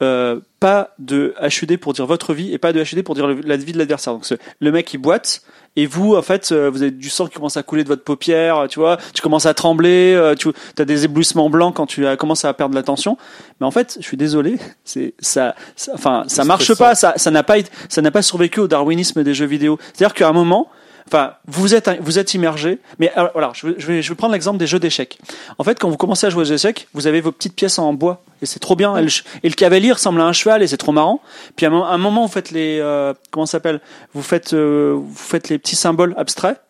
[0.02, 3.40] euh, pas de HUD pour dire votre vie et pas de HUD pour dire le-
[3.44, 4.12] la vie de l'adversaire.
[4.14, 4.24] Donc
[4.60, 5.42] le mec il boite
[5.76, 8.02] et vous en fait euh, vous avez du sang qui commence à couler de votre
[8.02, 12.04] paupière, tu vois, tu commences à trembler, euh, tu as des éblouissements blancs quand tu
[12.16, 13.16] commences à perdre l'attention.
[13.60, 16.84] Mais en fait, je suis désolé, c'est ça, ça- enfin ça marche stressant.
[16.84, 17.56] pas, ça ça n'a pas
[17.88, 19.78] ça n'a pas survécu au darwinisme des jeux vidéo.
[19.94, 20.68] C'est-à-dire qu'à un moment
[21.12, 24.58] Enfin, vous êtes vous êtes immergé, mais alors, voilà, je vais, je vais prendre l'exemple
[24.58, 25.18] des jeux d'échecs.
[25.58, 27.92] En fait, quand vous commencez à jouer aux échecs, vous avez vos petites pièces en
[27.92, 28.96] bois et c'est trop bien.
[28.96, 29.08] Et le,
[29.42, 31.20] et le cavalier ressemble à un cheval et c'est trop marrant.
[31.56, 33.80] Puis à un, mo- un moment, vous faites les euh, comment s'appelle
[34.14, 36.60] Vous faites euh, vous faites les petits symboles abstraits.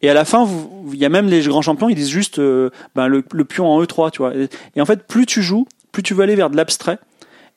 [0.00, 0.46] Et à la fin,
[0.92, 3.66] il y a même les grands champions, ils disent juste euh, ben, le, le pion
[3.66, 4.32] en E3, tu vois.
[4.32, 6.98] Et, et en fait, plus tu joues, plus tu veux aller vers de l'abstrait,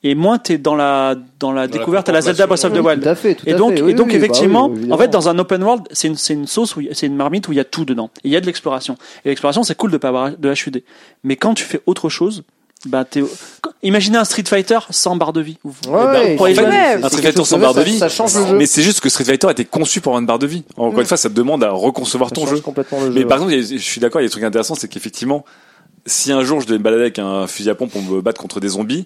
[0.04, 2.72] et moins t'es dans la dans la Dans la découverte à la Zelda Breath of
[2.74, 3.04] the Oui, Wild.
[3.04, 3.82] Tout à fait, tout Et à donc, fait.
[3.82, 6.16] Oui, et donc oui, bah effectivement, oui, en fait, dans un open world, c'est une,
[6.18, 7.86] c'est une sauce où il y a- c'est une marmite où il y a tout
[7.86, 8.10] dedans.
[8.24, 8.98] Et il y a de l'exploration.
[9.26, 10.84] Et l'exploration, c'est cool de pas avoir de HUD.
[11.24, 12.44] Mais quand tu fais autre chose,
[12.88, 13.24] bah t'es.
[13.84, 15.58] Imaginez un Street Fighter sans barre de vie.
[15.64, 17.98] Ou- Ouais, eh ben, ouais, pour les c'est Un Street Fighter sans barre de vie.
[18.00, 18.56] Ça change le jeu.
[18.58, 20.64] Mais c'est juste que Street Fighter a été conçu pour avoir une barre de vie.
[20.78, 21.00] Encore Mm.
[21.02, 22.60] une fois, ça te demande à reconcevoir Ça ton jeu.
[22.60, 23.14] complètement le jeu.
[23.14, 25.46] Mais par exemple, je suis d'accord, il y a des trucs intéressants, c'est qu'effectivement,
[26.08, 28.42] si un jour je devais me balader avec un fusil à pompe pour me battre
[28.42, 29.06] contre des zombies,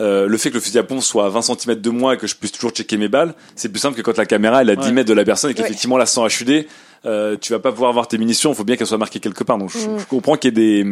[0.00, 2.16] euh, le fait que le fusil à pompe soit à 20 cm de moi et
[2.16, 4.68] que je puisse toujours checker mes balles, c'est plus simple que quand la caméra elle
[4.70, 4.92] est à 10 Ouais.
[4.92, 5.60] mètres de la personne et Ouais.
[5.62, 6.66] qu'effectivement là sans HUD,
[7.06, 9.44] euh, tu vas pas pouvoir voir tes munitions, il faut bien qu'elles soient marquées quelque
[9.44, 9.56] part.
[9.58, 9.98] Donc je, Mm.
[10.00, 10.84] je comprends qu'il y ait des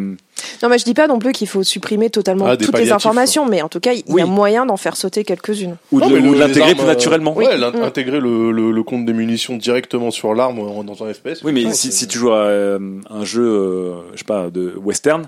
[0.62, 3.46] Non, mais je dis pas non plus qu'il faut supprimer totalement Ah, toutes les informations,
[3.46, 4.20] mais en tout cas, il Oui.
[4.20, 5.76] y a moyen d'en faire sauter quelques-unes.
[5.92, 7.34] ou de, l'intégrer plus euh, naturellement.
[7.34, 7.82] Ouais, l'in- Mm.
[7.82, 11.42] intégrer le, le, le compte des munitions directement sur l'arme en- dans un FPS.
[11.44, 12.78] Oui, mais si, c'est- si tu joues à euh,
[13.10, 15.26] un jeu, euh, je sais pas, de western,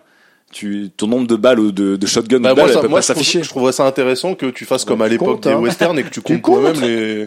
[0.50, 2.80] tu, ton nombre de balles ou de, de shotgun Bah, ou de balles, moi, ça-
[2.80, 3.42] peut moi, pas je, trouve- s'afficher.
[3.42, 5.58] je trouverais ça intéressant que tu fasses comme à tu l'époque des hein.
[5.58, 6.82] westerns et que tu comptes toi-même comptes.
[6.82, 7.26] les.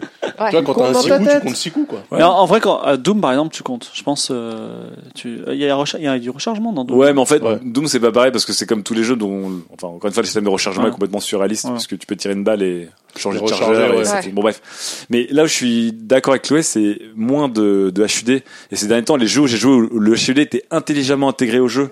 [0.50, 2.02] Tu vois, quand t'as un dans 6 ta coups, tu comptes 6 coups, quoi.
[2.10, 3.90] Mais en, en vrai, quand, à Doom, par exemple, tu comptes.
[3.94, 6.98] Je pense, euh, tu, il y a, il y a du rechargement dans Doom.
[6.98, 7.58] Ouais, mais en fait, Ouais.
[7.64, 10.12] Doom c'est pas pareil parce que c'est comme tous les jeux dont, enfin, encore une
[10.12, 10.90] fois, le système de rechargement Ouais.
[10.90, 11.70] est complètement surréaliste Ouais.
[11.72, 13.94] parce que tu peux tirer une balle et changer de chargeur.
[13.94, 14.08] et ouais.
[14.08, 14.28] Ouais.
[14.32, 15.06] Bon, bref.
[15.10, 18.42] Mais là où je suis d'accord avec Chloé, c'est moins de, de HUD.
[18.70, 21.60] Et ces derniers temps, les jeux où j'ai joué où le HUD était intelligemment intégré
[21.60, 21.90] au jeu.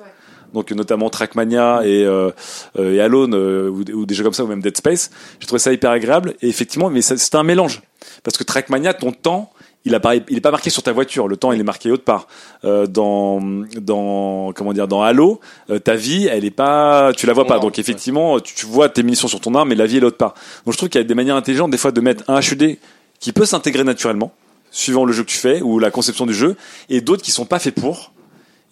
[0.55, 2.31] Donc notamment Trackmania et, euh,
[2.79, 5.47] euh, et Alone euh, ou, ou des jeux comme ça ou même Dead Space, j'ai
[5.47, 7.83] trouvé ça hyper agréable et effectivement mais c'était un mélange
[8.23, 9.53] parce que Trackmania ton temps
[9.85, 11.29] il il est pas marqué sur ta voiture.
[11.29, 12.27] Le temps, il est marqué autre part.
[12.65, 13.41] Euh, dans,
[13.77, 17.59] dans, comment dire, dans Halo, euh, ta vie, elle est pas, tu la vois pas.
[17.59, 20.19] Donc effectivement, tu, tu vois tes munitions sur ton arme, mais la vie est l'autre
[20.19, 20.35] part.
[20.65, 22.79] Donc je trouve qu'il y a des manières intelligentes des fois de mettre un HUD
[23.19, 24.33] qui peut s'intégrer naturellement,
[24.71, 26.57] suivant le jeu que tu fais ou la conception du jeu,
[26.89, 28.13] et d'autres qui sont pas faits pour.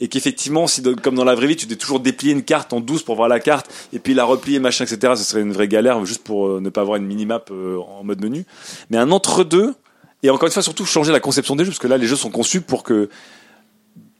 [0.00, 2.80] Et qu'effectivement, si comme dans la vraie vie, tu dois toujours déplier une carte en
[2.80, 5.68] 12 pour voir la carte, et puis la replier, machin, etc., ce serait une vraie
[5.68, 8.44] galère, juste pour euh, ne pas avoir une minimap euh, en mode menu.
[8.90, 9.74] Mais un entre-deux,
[10.22, 12.16] et encore une fois, surtout changer la conception des jeux, parce que là, les jeux
[12.16, 13.08] sont conçus pour que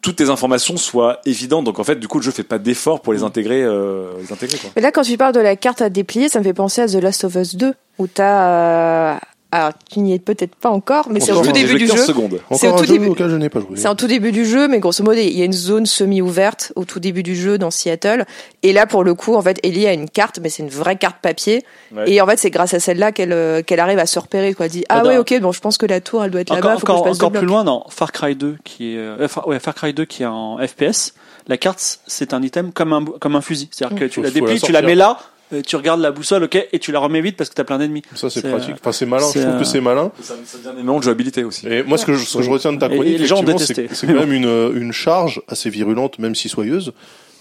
[0.01, 1.64] toutes les informations soient évidentes.
[1.64, 4.33] Donc en fait, du coup, le jeu fait pas d'effort pour les intégrer, euh, les
[4.33, 4.71] intégrer quoi.
[4.77, 6.87] Mais là, quand tu parles de la carte à déplier, ça me fait penser à
[6.87, 9.14] The Last of Us 2, où t'as...
[9.14, 9.19] Euh...
[9.50, 12.02] Alors, tu n'y es peut-être pas encore, mais c'est au tout début du 15 jeu.
[12.04, 12.38] secondes.
[12.52, 13.06] C'est Encore au tout début.
[13.08, 13.76] auquel je n'ai pas joué.
[13.76, 16.72] C'est en tout début du jeu, mais grosso modo, il y a une zone semi-ouverte
[16.76, 18.26] au tout début du jeu dans Seattle.
[18.62, 20.96] Et là, pour le coup, en fait, Ellie a une carte, mais c'est une vraie
[20.96, 21.64] carte papier.
[21.96, 22.11] Ouais.
[22.11, 24.52] Et en fait, c'est grâce à celle-là qu'elle euh, qu'elle arrive à se repérer.
[24.52, 24.66] Quoi.
[24.66, 26.50] Elle dit, ah Bah, ouais, ok, bon, je pense que la tour, elle doit être
[26.52, 26.80] Encore, là-bas.
[26.80, 28.98] Faut que encore, je passe encore deux plus loin dans Far Cry 2 qui est
[28.98, 31.14] euh, Far, ouais, Far Cry 2 qui est en FPS,
[31.46, 34.30] la carte c'est un item comme un comme un fusil, c'est-à-dire que tu Faut- la
[34.30, 35.18] déplies, tu la mets là
[35.66, 38.02] tu regardes la boussole, ok, et tu la remets vite parce que t'as plein d'ennemis.
[38.14, 38.70] Ça, c'est C'est, pratique.
[38.70, 39.26] euh, Enfin, c'est malin.
[39.34, 40.12] Je trouve euh, que c'est malin.
[40.20, 41.66] Ça, ça devient des moments de jouabilité aussi.
[41.68, 43.37] Et moi, ce que je, ce que je retiens de ta chronique, et les gens
[43.37, 43.94] ont effectivement, c'est détesté.
[44.06, 46.92] c'est quand même une, euh, une charge assez virulente, même si soyeuse,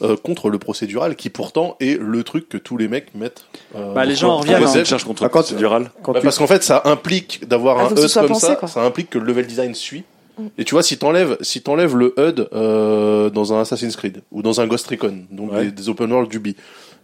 [0.03, 3.45] euh, contre le procédural, qui pourtant est le truc que tous les mecs mettent.
[3.75, 4.83] euh, Bah, les dans gens en le reviennent, hein.
[4.85, 5.91] Charge contre Ah, quand- procédural.
[6.03, 8.55] Quand Bah, tu- parce qu'en fait, ça implique d'avoir Ah, un HUD comme pensé, ça.
[8.55, 8.67] quoi.
[8.69, 10.03] Ça implique que le level design suit.
[10.59, 14.43] Et tu vois, si t'enlèves, si t'enlèves le HUD euh, dans un Assassin's Creed ou
[14.43, 15.65] dans un Ghost Recon, donc Ouais.
[15.65, 16.49] des, des open world du B,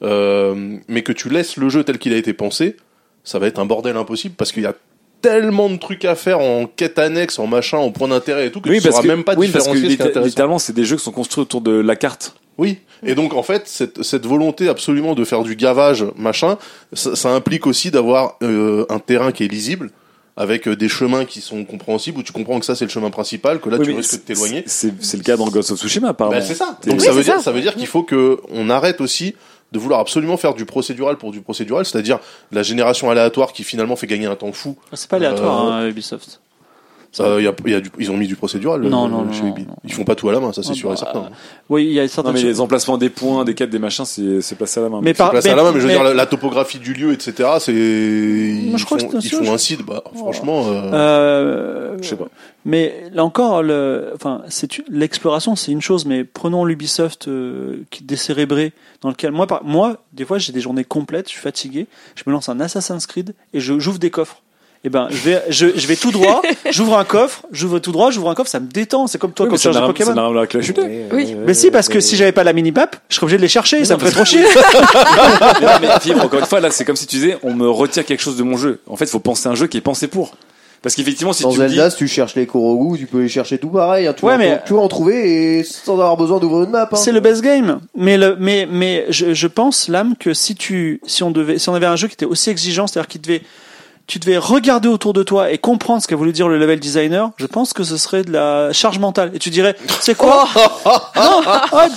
[0.04, 2.78] euh, mais que tu laisses le jeu tel qu'il a été pensé,
[3.24, 4.74] ça va être un bordel impossible parce qu'il y a
[5.22, 8.60] tellement de trucs à faire en quête annexe, en machin, en point d'intérêt et tout
[8.60, 10.28] que tu sauras même pas oui, parce que différencier ce qui est litté- intéressant.
[10.28, 12.36] littéralement, c'est des jeux qui sont construits autour de la carte.
[12.58, 12.80] Oui.
[13.06, 16.58] Et donc en fait, cette, cette volonté absolument de faire du gavage, machin,
[16.92, 19.92] ça, ça implique aussi d'avoir euh, un terrain qui est lisible,
[20.36, 23.10] avec euh, des chemins qui sont compréhensibles, où tu comprends que ça c'est le chemin
[23.10, 24.64] principal, que là Oui, tu risques de t'éloigner.
[24.68, 26.38] C'est c'est le cas dans Ghost of Tsushima, apparemment.
[26.38, 26.78] Bah, c'est ça.
[26.86, 27.42] Donc Oui, ça veut dire, ça.
[27.44, 29.36] ça veut dire qu'il faut que on arrête aussi
[29.74, 32.20] de vouloir absolument faire du procédural pour du procédural, c'est-à-dire
[32.52, 34.78] la génération aléatoire qui finalement fait gagner un temps fou.
[34.94, 36.40] C'est pas aléatoire, Euh, hein, Ubisoft.
[37.20, 39.32] Euh, il y a, y a du, ils ont mis du procédural Non, euh, non,
[39.32, 39.68] chez non, Ubi.
[39.68, 39.76] non.
[39.84, 41.30] Ils font pas tout à la main, ça c'est Ah sûr et bah, certain.
[41.70, 44.06] Oui, il y a Non, certaines mais les emplacements des points, des quêtes, des machins,
[44.06, 45.00] c'est c'est placé à la main.
[45.04, 46.94] Mais par- placé à la main, mais je veux mais- dire, la, la topographie du
[46.94, 49.86] lieu, etc., c'est, ils, Moi, je crois font, que c'est ils un font un site,
[49.86, 52.28] bah, franchement, euh, Euh, Je sais pas.
[52.66, 56.06] Mais là encore, le, enfin, c'est une- l'exploration, c'est une chose.
[56.06, 58.72] Mais prenons l'Ubisoft euh, qui est décérébré,
[59.02, 62.24] dans lequel moi, par, moi, des fois, j'ai des journées complètes, je suis fatigué, je
[62.26, 64.42] me lance un Assassin's Creed et je j'ouvre des coffres.
[64.86, 68.12] Et ben, je vais, je, je vais tout droit, j'ouvre un coffre, j'ouvre tout droit,
[68.12, 69.08] j'ouvre un coffre, ça me détend.
[69.08, 70.12] C'est comme toi Oui, quand tu cherches ça Pokémon.
[70.18, 70.46] à.
[71.14, 71.36] Oui.
[71.46, 73.48] Mais si, parce que si j'avais pas la mini map, je serais obligé de les
[73.48, 74.44] chercher, ça me ferait trop chier.
[74.44, 78.06] mais, non, mais encore une fois, là, c'est comme si tu disais, on me retire
[78.06, 78.82] quelque chose de mon jeu.
[78.88, 80.36] En fait, il faut penser un jeu qui est pensé pour.
[80.82, 83.22] Parce qu'effectivement, si Dans tu me dis, Zelda, si tu cherches les Korogu, tu peux
[83.22, 84.06] les chercher tout pareil.
[84.06, 84.14] Hein.
[84.18, 86.72] Tu, Ouais, vas mais- en, tu vas en trouver et sans avoir besoin d'ouvrir une
[86.72, 86.90] map.
[86.92, 86.96] Hein.
[86.98, 87.80] C'est le best game.
[87.96, 91.70] Mais le, mais, mais je, je pense, l'âme, que si tu, si on devait, si
[91.70, 93.44] on avait un jeu qui était aussi exigeant, c'est-à-dire qui devait,
[94.06, 97.32] tu devais regarder autour de toi et comprendre ce qu'a voulu dire le level designer,
[97.38, 99.32] je pense que ce serait de la charge mentale.
[99.34, 100.48] Et tu dirais, c'est quoi?
[101.16, 101.42] non,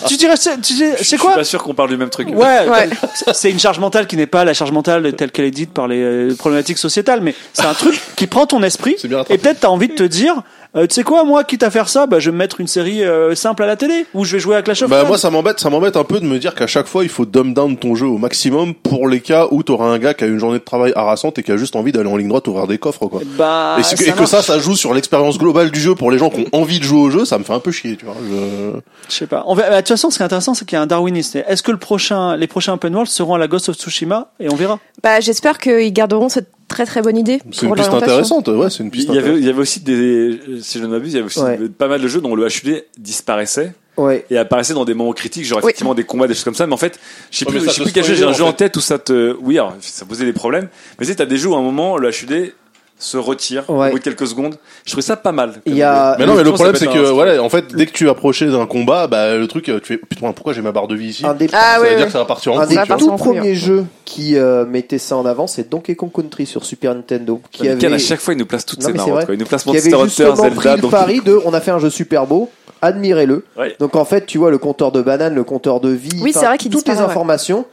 [0.07, 1.35] tu dirais, c'est, tu dirais, je suis quoi?
[1.35, 2.29] pas sûr qu'on parle du même truc.
[2.29, 2.89] Ouais, Ouais.
[3.15, 5.73] c'est- c'est une charge mentale qui n'est pas la charge mentale telle qu'elle est dite
[5.73, 9.25] par les euh, problématiques sociétales, mais c'est un truc qui prend ton esprit C'est bien
[9.29, 10.35] et peut-être t'as envie de te dire,
[10.77, 12.67] euh, tu sais quoi, moi, quitte à faire ça, bah, je vais me mettre une
[12.67, 15.09] série euh, simple à la télé ou je vais jouer à Clash of bah, Clans.
[15.09, 17.25] moi, ça m'embête, ça m'embête un peu de me dire qu'à chaque fois, il faut
[17.25, 20.27] dumb down ton jeu au maximum pour les cas où t'auras un gars qui a
[20.27, 22.67] une journée de travail harassante et qui a juste envie d'aller en ligne droite ouvrir
[22.67, 23.21] des coffres, quoi.
[23.39, 26.19] Bah, et, si- et que ça, ça joue sur l'expérience globale du jeu pour les
[26.19, 28.05] gens qui ont envie de jouer au jeu, ça me fait un peu chier, tu
[28.05, 28.15] vois.
[28.23, 28.79] Je...
[29.09, 29.45] Je sais pas.
[29.47, 30.87] On va- bah, de toute façon, ce qui est intéressant, c'est qu'il y a un
[30.87, 31.43] darwinisme.
[31.49, 34.29] Est-ce que le prochain, les prochains open world seront à la Ghost of Tsushima?
[34.41, 34.79] Et on verra.
[35.03, 37.41] Bah, j'espère qu'ils garderont cette très très bonne idée.
[37.53, 39.41] C'est une piste intéressante, ouais, c'est une piste Il y avait, intéressante.
[39.43, 41.59] il y avait aussi des, si je ne m'abuse, il y avait aussi Ouais.
[41.69, 44.27] pas mal de jeux dont le HUD disparaissait Ouais.
[44.29, 45.71] et apparaissait dans des moments critiques, genre Oui.
[45.71, 46.67] effectivement des combats, des choses comme ça.
[46.67, 46.99] Mais en fait,
[47.31, 48.57] je sais plus, je sais plus quel jeu, j'ai un en jeu en fait.
[48.57, 50.69] tête où ça te, oui, alors, ça posait des problèmes.
[50.99, 52.53] Mais tu sais, t'as des jeux où à un moment, le HUD
[52.99, 53.89] se retire Ouais.
[53.89, 54.55] au bout de quelques secondes.
[54.85, 55.51] Je trouvais ça pas mal.
[55.53, 57.85] comme Il y a- Mais non, mais le problème, c'est que, voilà, en fait, dès
[57.87, 60.89] que tu approchais d'un combat, bah, le truc, tu fais, putain, pourquoi j'ai ma barre
[60.89, 61.27] de vie ici?
[61.27, 62.05] Un des, Ah ça veut dire ouais.
[62.07, 65.17] que ça va partir en un couille, des tout premiers jeux qui euh, mettait ça
[65.17, 67.41] en avant, c'est Donkey Kong Country sur Super Nintendo.
[67.51, 69.25] Qui Mais avait, à chaque fois, il nous place toutes Non, ces marottes, vrai.
[69.27, 69.35] quoi.
[69.35, 71.61] Il nous place Monster avait Hunter, justement Zelda, pris le donc pari de on a
[71.61, 73.45] fait un jeu super beau, admirez-le.
[73.59, 73.77] Ouais.
[73.79, 76.57] Donc en fait, tu vois le compteur de bananes, le compteur de vie, Oui, vrai
[76.59, 77.67] qu'il toutes les informations,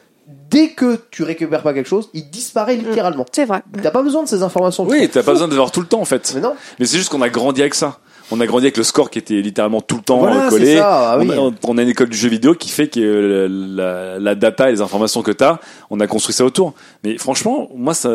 [0.53, 3.25] dès que tu récupères pas quelque chose, il disparaît littéralement.
[3.31, 3.61] C'est vrai.
[3.81, 4.85] T'as pas besoin de ces informations.
[4.87, 6.31] Oui, t'as pas besoin de voir tout le temps, en fait.
[6.35, 6.53] Mais non.
[6.79, 7.99] Mais c'est juste qu'on a grandi avec ça.
[8.31, 10.77] On a grandi avec le score qui était littéralement tout le temps Voilà, collé.
[10.77, 11.29] ça, ah oui.
[11.37, 14.33] on, a, on a une école du jeu vidéo qui fait que euh, la, la
[14.35, 15.57] data et les informations que t'as,
[15.89, 16.73] on a construit ça autour.
[17.03, 18.09] Mais franchement, moi, ça,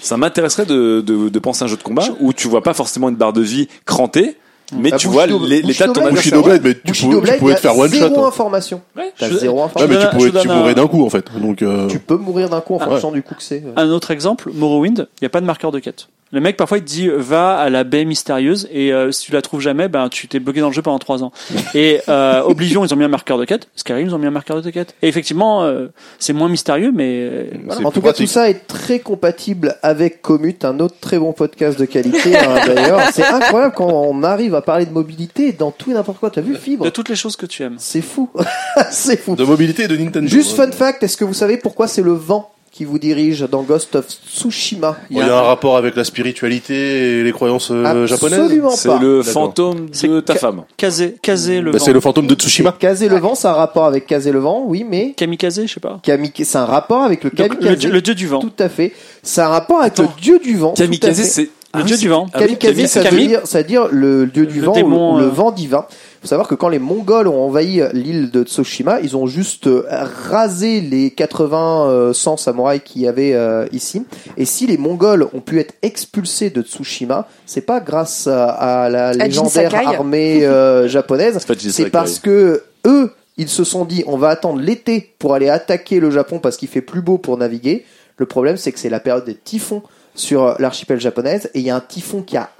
[0.00, 2.72] ça m'intéresserait de, de, de penser à un jeu de combat où tu vois pas
[2.74, 4.36] forcément une barre de vie crantée,
[4.76, 6.06] mais Bah, tu vois les- l'état de ton adversaire.
[6.06, 8.20] Blade, Bushido Blade, mais tu Bushido pouvais, te faire one zéro shot.
[8.22, 8.26] hein.
[8.28, 8.80] information.
[8.96, 9.88] Ouais, T'as zéro Ouais, information.
[9.94, 11.24] mais tu un- pouvais, tu mourrais un- d'un coup, en fait.
[11.40, 13.62] Donc, euh, Tu peux mourir d'un coup en Ah fonction du coup que c'est.
[13.76, 16.08] Un autre exemple, Morrowind, il n'y a pas de marqueur de quête.
[16.30, 19.32] Le mec parfois il te dit va à la baie mystérieuse et euh, si tu
[19.32, 21.32] la trouves jamais, ben tu t'es bloqué dans le jeu pendant trois ans.
[21.74, 24.30] Et euh, Oblivion ils ont mis un marqueur de quête, Skyrim ils ont mis un
[24.30, 24.94] marqueur de quête.
[25.00, 25.88] Et effectivement euh,
[26.18, 27.86] c'est moins mystérieux mais euh, voilà.
[27.86, 31.78] En tout cas, tout ça est très compatible avec Commute, un autre très bon podcast
[31.78, 33.00] de qualité hein, d'ailleurs.
[33.12, 36.30] C'est incroyable quand on arrive à parler de mobilité dans tout et n'importe quoi.
[36.30, 37.76] T'as vu de Fibre toutes les choses que tu aimes.
[37.78, 38.28] C'est fou.
[38.90, 39.36] c'est fou.
[39.36, 40.28] de mobilité et de Nintendo.
[40.28, 40.64] Juste hein.
[40.64, 43.96] fun fact, est-ce que vous savez pourquoi c'est le vent qui vous dirige dans Ghost
[43.96, 48.38] of Tsushima Il y a un rapport avec la spiritualité et les croyances euh, japonaises.
[48.38, 49.00] Absolument C'est pas.
[49.00, 49.32] le D'accord.
[49.32, 50.62] fantôme C'est de ta femme.
[50.76, 51.84] Kazé, Kazé le Bah, vent.
[51.84, 52.70] c'est le fantôme de Tsushima.
[52.78, 55.80] Kazé le vent, c'est un rapport avec Kazé le vent, oui, mais Kamikaze, je sais
[55.80, 55.98] pas.
[56.06, 57.78] Kamik- c'est un rapport avec le Donc, le, kamikaze.
[57.78, 58.38] dieu- le dieu du vent.
[58.38, 58.92] Tout à fait.
[59.24, 60.12] C'est un rapport avec Attends.
[60.16, 60.74] le dieu du vent.
[60.74, 61.42] Kamikaze, c'est
[61.74, 62.26] Le Ah dieu oui, du vent.
[62.32, 64.74] Ah Kamikaze, Kami- ça veut dire, ça veut dire le dieu du Le vent, ou
[64.76, 65.84] démon, le, ou le euh, vent divin.
[66.28, 69.66] Faut faut savoir que quand les Mongols ont envahi l'île de Tsushima, ils ont juste
[69.66, 69.86] euh,
[70.28, 74.04] rasé les 80 euh, 100 samouraïs qu'il y avait euh, ici.
[74.36, 79.14] Et si les Mongols ont pu être expulsés de Tsushima, c'est pas grâce à, la
[79.14, 81.38] légendaire armée euh, japonaise,
[81.70, 85.98] c'est parce que eux, ils se sont dit, on va attendre l'été pour aller attaquer
[85.98, 87.86] le Japon parce qu'il fait plus beau pour naviguer.
[88.18, 89.82] Le problème, c'est que c'est la période des typhons
[90.14, 92.50] sur l'archipel japonaise et il y a un typhon qui a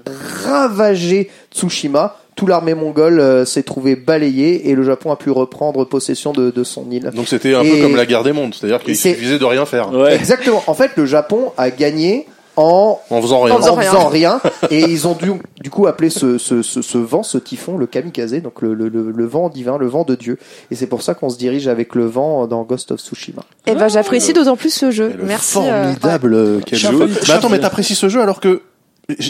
[0.46, 2.16] ravagé Tsushima.
[2.38, 6.52] Tout l'armée mongole euh, s'est trouvée balayée et le Japon a pu reprendre possession de,
[6.52, 7.10] de son île.
[7.12, 9.66] Donc c'était un Et- peu comme la guerre des mondes, c'est-à-dire qu'il suffisait de rien
[9.66, 9.92] faire.
[9.92, 10.14] Ouais.
[10.14, 10.62] Exactement.
[10.68, 13.54] En fait, le Japon a gagné en En faisant rien.
[13.54, 13.90] En faisant en rien.
[13.90, 14.40] faisant rien.
[14.70, 17.86] Et ils ont dû, du coup, appeler ce, ce, ce, ce vent, ce typhon, le
[17.88, 20.38] kamikaze, donc le, le, le, le vent divin, le vent de Dieu.
[20.70, 23.42] Et c'est pour ça qu'on se dirige avec le vent dans Ghost of Tsushima.
[23.66, 25.12] Eh ben, j'apprécie d'autant plus ce jeu.
[25.24, 25.58] Merci.
[25.58, 26.90] euh, formidable euh, quel jeu.
[27.06, 28.62] Mais un attends, mais t'apprécies ce jeu alors que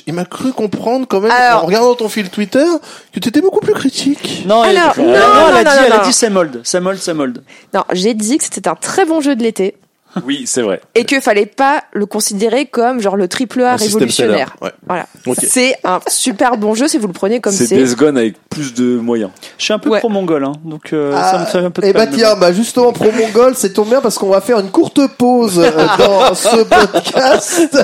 [0.06, 2.64] il m'a cru comprendre quand même Alors- en regardant ton fil Twitter
[3.12, 4.42] que t'étais beaucoup plus critique.
[4.46, 6.02] Non, elle, Alors, elle- non, elle non, a non, dit, non, elle a non.
[6.04, 7.42] dit c'est mold, c'est mold, c'est mold.
[7.74, 9.76] Non, j'ai dit que c'était un très bon jeu de l'été
[10.24, 10.80] Oui, c'est vrai.
[10.94, 14.56] et qu'il fallait pas le considérer comme genre le triple A Un révolutionnaire.
[14.62, 14.72] ouais.
[14.86, 15.06] Voilà.
[15.42, 17.76] C'est un super bon jeu si vous le prenez comme C'est c'est.
[17.76, 19.30] Days Gone avec plus de moyens.
[19.58, 19.98] Je suis un peu Ouais.
[20.00, 22.16] pro mongol, hein, donc euh, ça me fait un peu de et bah peine, mais
[22.18, 25.58] tiens, bah justement pro mongol, c'est tombe bien parce qu'on va faire une courte pause
[25.58, 27.78] euh, dans ce podcast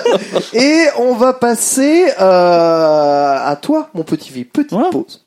[0.54, 4.44] et on va passer euh, à toi, mon petit vie.
[4.44, 4.90] Petite Ouais.
[4.90, 5.23] pause.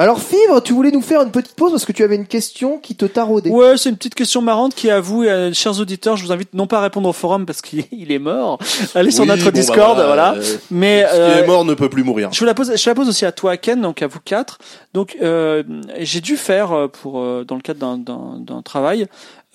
[0.00, 2.78] Alors Fibre, tu voulais nous faire une petite pause parce que tu avais une question
[2.78, 3.50] qui te taraudait.
[3.50, 6.68] Ouais, c'est une petite question marrante qui avoue, euh, chers auditeurs, je vous invite non
[6.68, 8.60] pas à répondre au forum parce qu'il il est mort,
[8.94, 10.34] allez sur Oui, notre bon, bah, Discord, voilà.
[10.34, 12.28] euh, Mais Ce qui euh, est mort ne peut plus mourir.
[12.32, 14.58] je vous la pose, je la pose aussi à toi, Ken, donc à vous quatre.
[14.94, 15.64] Donc, euh,
[15.98, 19.06] j'ai dû faire euh, pour euh, dans le cadre d'un- d'un d'un travail,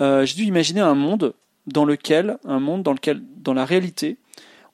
[0.01, 1.34] euh, j'ai dû imaginer un monde
[1.67, 4.17] dans lequel, un monde dans lequel, dans la réalité,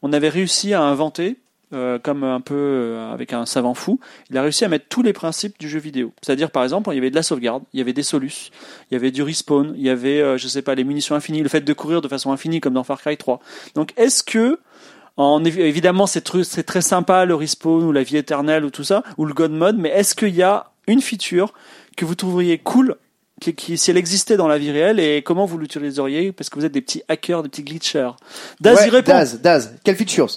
[0.02, 1.38] on avait réussi à inventer.
[1.74, 5.02] Euh, comme un peu euh, avec un savant fou, il a réussi à mettre tous
[5.04, 6.12] les principes du jeu vidéo.
[6.22, 8.50] C'est-à-dire, par exemple, il y avait de la sauvegarde, il y avait des solus,
[8.90, 11.42] il y avait du respawn, il y avait, euh, je sais pas, les munitions infinies,
[11.44, 13.40] le fait de courir de façon infinie comme dans Far Cry 3.
[13.76, 14.60] Donc, est-ce que
[15.18, 19.04] en évi- évidemment, c'est très sympa le respawn ou la vie éternelle ou tout ça,
[19.18, 21.54] ou le God mode, mais est-ce qu'il y a une feature
[21.98, 22.96] que vous trouveriez cool,
[23.42, 26.32] qui, qui- si elle existait dans la vie réelle, et comment vous l'utiliseriez?
[26.32, 28.12] Parce que vous êtes des petits hackers, des petits glitchers.
[28.62, 29.12] Daz, Ouais, y répond.
[29.12, 30.30] Daz, Daz, quelle features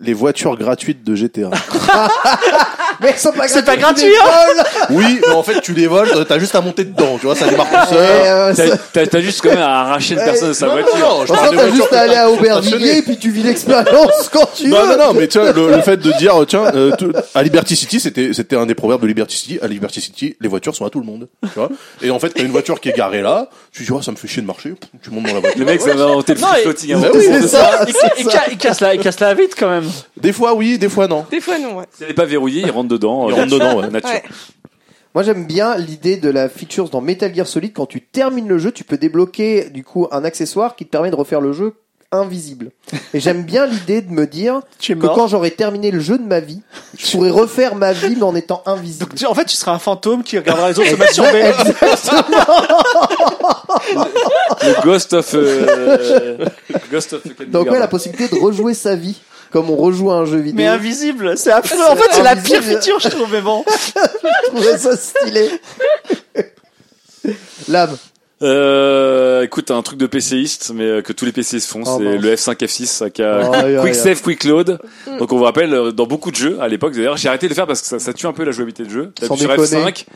[0.00, 1.50] Les voitures gratuites de GTA.
[3.00, 6.38] Mais pas C'est pas gratuites, gratuit, hein oui, mais en fait tu les voles, t'as
[6.38, 8.54] juste à monter dedans, tu vois, ça démarre tout seul.
[8.54, 10.82] T'as- ça- T'as t'as juste quand même à arracher une personne de sa Non, non,
[10.82, 11.24] voiture.
[11.34, 12.30] non, t'as juste à aller à.
[12.30, 14.96] Aubervilliers et puis tu vis l'expérience quand tu Non, veux.
[14.96, 16.90] non, non, mais tu vois, le, le fait de dire, euh, tiens, euh,
[17.34, 19.58] à Liberty City, c'était, c'était un des proverbes de Liberty City.
[19.62, 21.68] À Liberty City, les voitures sont à tout le monde, tu vois.
[22.02, 24.16] Et en fait, t'as une voiture qui est garée là, tu dis, oh, ça me
[24.16, 25.58] fait chier de marcher, tu montes dans la voiture.
[25.60, 26.48] Le mec, ça va inventer le Non,
[27.12, 27.84] C'est ça,
[28.50, 29.84] Il, casse la, il casse la vite quand même.
[30.20, 31.24] Des fois oui, des fois non.
[31.30, 31.78] Des fois non.
[31.78, 31.84] Ouais.
[31.96, 33.28] Si elle n'est pas verrouillée, il rentre dedans.
[33.28, 33.88] Il rentre dedans, ouais.
[33.90, 34.10] Nature.
[34.10, 34.22] Ouais.
[35.14, 37.72] Moi, j'aime bien l'idée de la feature dans Metal Gear Solid.
[37.72, 41.10] Quand tu termines le jeu, tu peux débloquer, du coup, un accessoire qui te permet
[41.10, 41.74] de refaire le jeu
[42.12, 42.70] invisible.
[43.12, 46.38] Et j'aime bien l'idée de me dire que quand j'aurai terminé le jeu de ma
[46.40, 46.60] vie,
[46.96, 49.06] je pourrais refaire ma vie mais en étant invisible.
[49.06, 51.50] Donc, tu- en fait, tu seras un fantôme qui regardera les autres se masturber.
[54.62, 55.34] Le Ghost of.
[55.34, 56.38] euh,
[56.90, 57.22] Ghost of.
[57.48, 59.20] Donc ouais, la possibilité de rejouer sa vie
[59.54, 60.56] comme on rejoue à un jeu vidéo.
[60.56, 61.78] Mais invisible, c'est affreux.
[61.88, 63.64] En fait, c'est la pire feature, je trouve, mais bon.
[63.94, 65.48] Je trouvais ça stylé.
[67.68, 67.96] Lab.
[68.42, 72.18] Euh, écoute, un truc de PCiste, mais euh, que tous les PCistes font, Oh, c'est
[72.18, 73.94] le F5, F6, aka Oh, aïe, aïe, Quick.
[73.94, 74.80] Save, Quick Load.
[75.20, 77.50] Donc on vous rappelle, euh, dans beaucoup de jeux, à l'époque d'ailleurs, j'ai arrêté de
[77.50, 79.12] le faire parce que ça, ça tue un peu la jouabilité de jeu.
[79.14, 79.92] T'appuies sur déconner.
[79.92, 80.06] F5,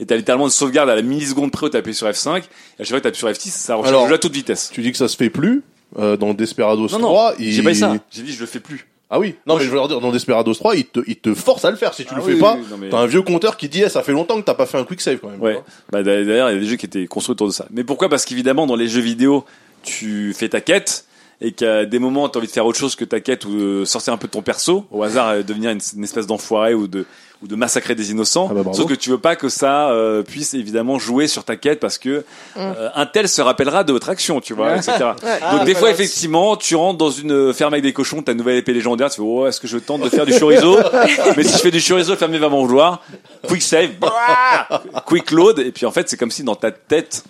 [0.00, 2.42] et t'as littéralement une sauvegarde à la milliseconde près où t'appuies sur F5, et à
[2.78, 4.70] chaque fois que t'appuies sur F6, ça recharge Alors, le jeu à toute vitesse.
[4.72, 5.62] Tu dis que ça se fait plus,
[5.98, 7.52] euh, dans Desperados Non, 3, non, il...
[7.52, 7.94] j'ai pas dit ça.
[8.10, 8.86] J'ai dit je le fais plus.
[9.10, 11.32] Ah oui, non mais je veux leur dire, dans Desperados 3, il te, il te
[11.32, 11.94] force à le faire.
[11.94, 13.70] Si tu Ah le oui, fais pas, oui, non, mais- t'as un vieux compteur qui
[13.70, 15.40] dit, eh, ça fait longtemps que t'as pas fait un quick save quand même.
[15.40, 15.58] Ouais.
[15.90, 17.66] Bah, d'ailleurs, il y a des jeux qui étaient construits autour de ça.
[17.70, 18.10] Mais pourquoi?
[18.10, 19.46] Parce qu'évidemment, dans les jeux vidéo,
[19.82, 21.06] tu fais ta quête
[21.40, 23.56] et qu'à des moments, tu as envie de faire autre chose que ta quête ou
[23.56, 26.74] de sortir un peu de ton perso, au hasard, euh, devenir une, une espèce d'enfoiré
[26.74, 27.06] ou de
[27.42, 28.48] ou de massacrer des innocents.
[28.50, 28.72] Ah bah.
[28.74, 31.98] Sauf que tu veux pas que ça euh, puisse évidemment jouer sur ta quête parce
[31.98, 32.24] que
[32.56, 34.92] euh, un tel se rappellera de votre action, tu vois, etc.
[35.52, 38.72] Donc des fois, effectivement, tu rentres dans une ferme avec des cochons, ta nouvelle épée
[38.72, 40.78] légendaire, tu fais oh, est-ce que je tente de faire du chorizo
[41.36, 43.02] Mais si je fais du chorizo, le fermier va m'en vouloir.
[43.46, 47.24] Quick save, bah, quick load, et puis en fait, c'est comme si dans ta tête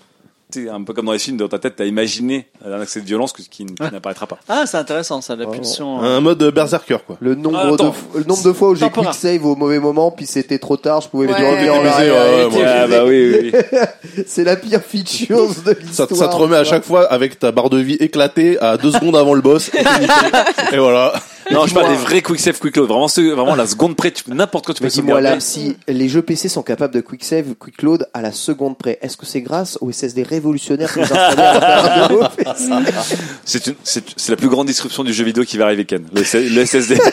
[0.50, 3.06] t'es un peu comme dans les films, dans ta tête, t'as imaginé un accès de
[3.06, 4.38] violence qui, qui n'apparaîtra pas.
[4.48, 6.00] Ah, c'est intéressant ça, la pulsion.
[6.00, 7.16] Un mode berserker, quoi.
[7.20, 7.94] Le nombre, Ah, attends.
[8.14, 11.00] le nombre de fois où j'ai quick save au mauvais moment, puis c'était trop tard,
[11.02, 11.34] je pouvais Ouais.
[11.34, 12.48] plus revenir en arrière,
[12.82, 13.52] Ah bah oui, oui.
[14.26, 16.08] C'est la pire feature de Ça, l'histoire.
[16.16, 19.16] ça te remet à chaque fois avec ta barre de vie éclatée à deux secondes
[19.16, 19.70] avant le boss.
[20.72, 21.12] Et voilà.
[21.50, 22.88] Non, je parle des vrais quick save, quick load.
[22.88, 25.40] Vraiment, ceux, vraiment la seconde près, tu peux n'importe quoi, tu peux Mais dis-moi là,
[25.40, 28.98] si les jeux PC sont capables de quick save, quick load à la seconde près,
[29.02, 32.54] est-ce que c'est grâce au SSD révolutionnaire que PC
[33.44, 36.06] C'est une, c'est, c'est la plus grande disruption du jeu vidéo qui va arriver, Ken.
[36.12, 36.98] Le, SSD.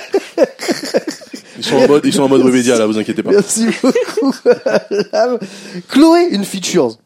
[1.58, 3.32] Ils sont en mode, ils sont en mode Webedia, là, vous inquiétez pas.
[3.32, 4.36] Merci beaucoup.
[5.14, 5.39] Lame.
[5.88, 6.97] Chloé, une feature.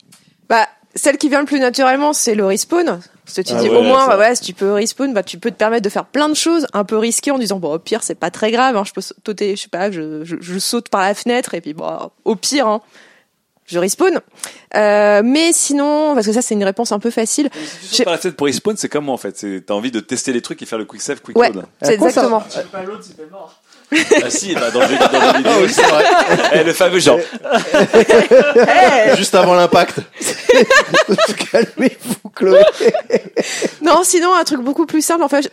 [0.50, 3.00] Bah, celle qui vient le plus naturellement, c'est le respawn.
[3.30, 5.22] Parce que tu Ah dis, ouais, au moins, bah ouais, si tu peux respawn, bah,
[5.22, 7.74] tu peux te permettre de faire plein de choses un peu risquées en disant, bon,
[7.74, 10.36] au pire, c'est pas très grave, hein, je peux sauter, je sais pas, je, je,
[10.40, 12.82] je saute par la fenêtre et puis, bon, au pire, hein,
[13.68, 14.20] je respawn.
[14.76, 17.50] Euh, mais sinon, parce que ça, c'est une réponse un peu facile.
[17.54, 19.92] Si tu sautes par la tête pour respawn, c'est comment en fait C'est t'as envie
[19.92, 21.66] de tester les trucs et faire le quick save, quick Ouais, load.
[21.80, 22.44] c'est ça- exactement.
[22.72, 23.59] pas l'autre, c'est mort.
[23.92, 25.84] Ah si, bah dans le jeu, dans le vidéo.
[26.54, 27.20] Eh, le fameux genre.
[29.18, 29.96] Juste avant l'impact.
[31.52, 32.62] Calmez-vous, Chloé.
[33.82, 35.50] Non, sinon, un truc beaucoup plus simple, en fait,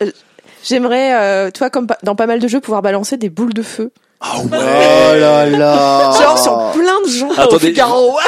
[0.65, 3.63] j'aimerais, euh, toi, comme pa- dans pas mal de jeux, pouvoir balancer des boules de
[3.63, 3.91] feu.
[4.21, 6.11] Ah Oh là là.
[6.21, 7.31] Genre sur plein de gens.
[7.33, 7.55] Attendez.
[7.55, 8.19] au Figaro.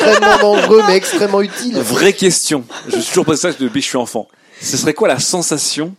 [0.00, 1.78] extrêmement dangereux, mais extrêmement utile.
[1.78, 2.64] Vraie question.
[2.88, 4.28] Je suis toujours posé ça depuis que je suis enfant.
[4.60, 5.94] Ce serait quoi la sensation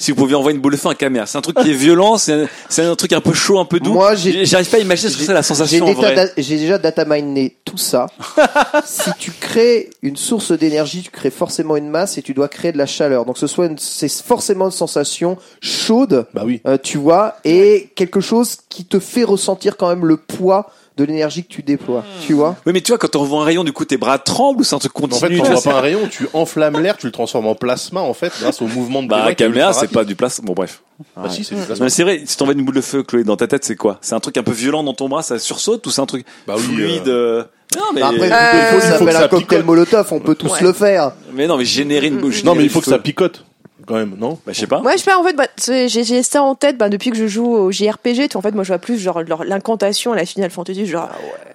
[0.00, 1.70] si vous pouviez envoyer une boule de feu à un caméra C'est un truc qui
[1.70, 2.46] est violent, c'est
[2.78, 3.92] un, truc un peu chaud, un peu doux.
[3.92, 6.32] Moi, J'arrive pas à imaginer ce que c'est la sensation en vrai.
[6.38, 8.06] j'ai déjà data miné tout ça.
[8.84, 12.72] si tu crées une source d'énergie, tu crées forcément une masse et tu dois créer
[12.72, 13.24] de la chaleur.
[13.26, 16.60] Donc ce soit une- c'est forcément une sensation chaude, Bah oui.
[16.66, 20.70] euh, tu vois, et quelque chose qui te fait ressentir quand même le poids
[21.00, 22.56] de l'énergie que tu déploies, tu vois.
[22.66, 24.64] Oui, mais tu vois, quand on envoie un rayon, du coup, tes bras tremblent ou
[24.64, 26.78] c'est un truc En fait, quand tu on vois, voit pas un rayon, tu enflammes
[26.80, 29.90] l'air, tu le transformes en plasma, en fait, grâce au mouvement de Bah, caméra, c'est
[29.90, 30.44] pas du plasma.
[30.46, 30.82] Bon, bref.
[31.16, 31.84] Bah si, c'est du Non, plasma.
[31.84, 33.98] mais c'est vrai, si t'envoies une boule de feu, Chloé, dans ta tête, c'est quoi?
[34.02, 36.26] C'est un truc un peu violent dans ton bras, ça sursaute ou c'est un truc
[36.46, 37.42] Bah oui, fluide euh,
[37.74, 39.64] Non, mais, Après, Euh, il faut, il faut ça que s'appelle un cocktail picote.
[39.64, 40.60] molotov, on peut tous Ouais.
[40.62, 41.12] le faire.
[41.32, 42.34] mais non, mais générer une boule.
[42.44, 43.44] Non, mais il faut que ça picote,
[43.90, 44.80] quand même, non Bah, je sais pas.
[44.80, 47.16] Moi, je sais pas, en fait, bah, j'ai j'ai ça en tête bah, depuis que
[47.18, 48.28] je joue au JRPG.
[48.30, 51.10] Tu, en fait, moi, je vois plus genre leur- l'incantation à la Final Fantasy, genre,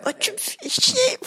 [0.06, 1.18] oh, tu me fais chier.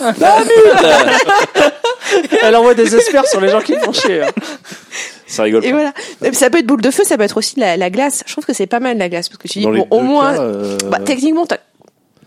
[2.42, 4.22] Elle envoie des espères sur les gens qui font chier.
[4.22, 4.30] hein.
[5.26, 5.64] Ça rigole.
[5.64, 5.74] Et pas.
[5.76, 5.92] voilà.
[6.22, 8.22] Et puis, ça peut être boule de feu, ça peut être aussi la, la glace.
[8.26, 9.86] Je trouve que c'est pas mal la glace parce que tu dis, Dans les bon,
[9.90, 11.58] au deux moins, cas, euh, bah, techniquement, t'as-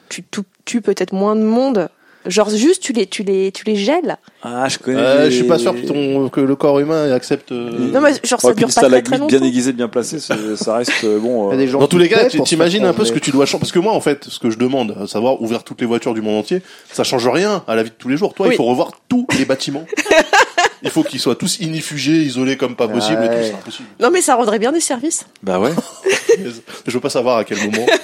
[0.10, 1.90] tu tu tues peut-être moins de monde.
[2.28, 4.18] Genre juste, tu les, tu les, tu les gèles.
[4.44, 4.98] Ah, je connais.
[5.00, 7.52] euh, les- je suis pas sûr que, ton, que le corps humain accepte.
[7.52, 9.88] euh, Non, mais genre, ça dure si pas t'as la très, très bien aiguisée, bien
[9.88, 11.52] placée, c'est- ça reste euh, bon.
[11.52, 13.60] Euh, Dans tous les cas, t'imagines un peu ce que tu dois changer.
[13.62, 16.14] Parce que moi, en fait, ce que je demande, à savoir ouvrir toutes les voitures
[16.14, 16.62] du monde entier,
[16.92, 18.34] ça change rien à la vie de tous les jours.
[18.34, 18.54] Toi, Oui.
[18.54, 19.86] il faut revoir tous les bâtiments.
[20.84, 23.88] il faut qu'ils soient tous inifugés, isolés comme pas possible et tout, impossible.
[24.00, 25.26] Non, mais ça rendrait bien des services.
[25.44, 25.72] Bah ouais.
[26.88, 27.86] Je veux pas savoir à quel moment.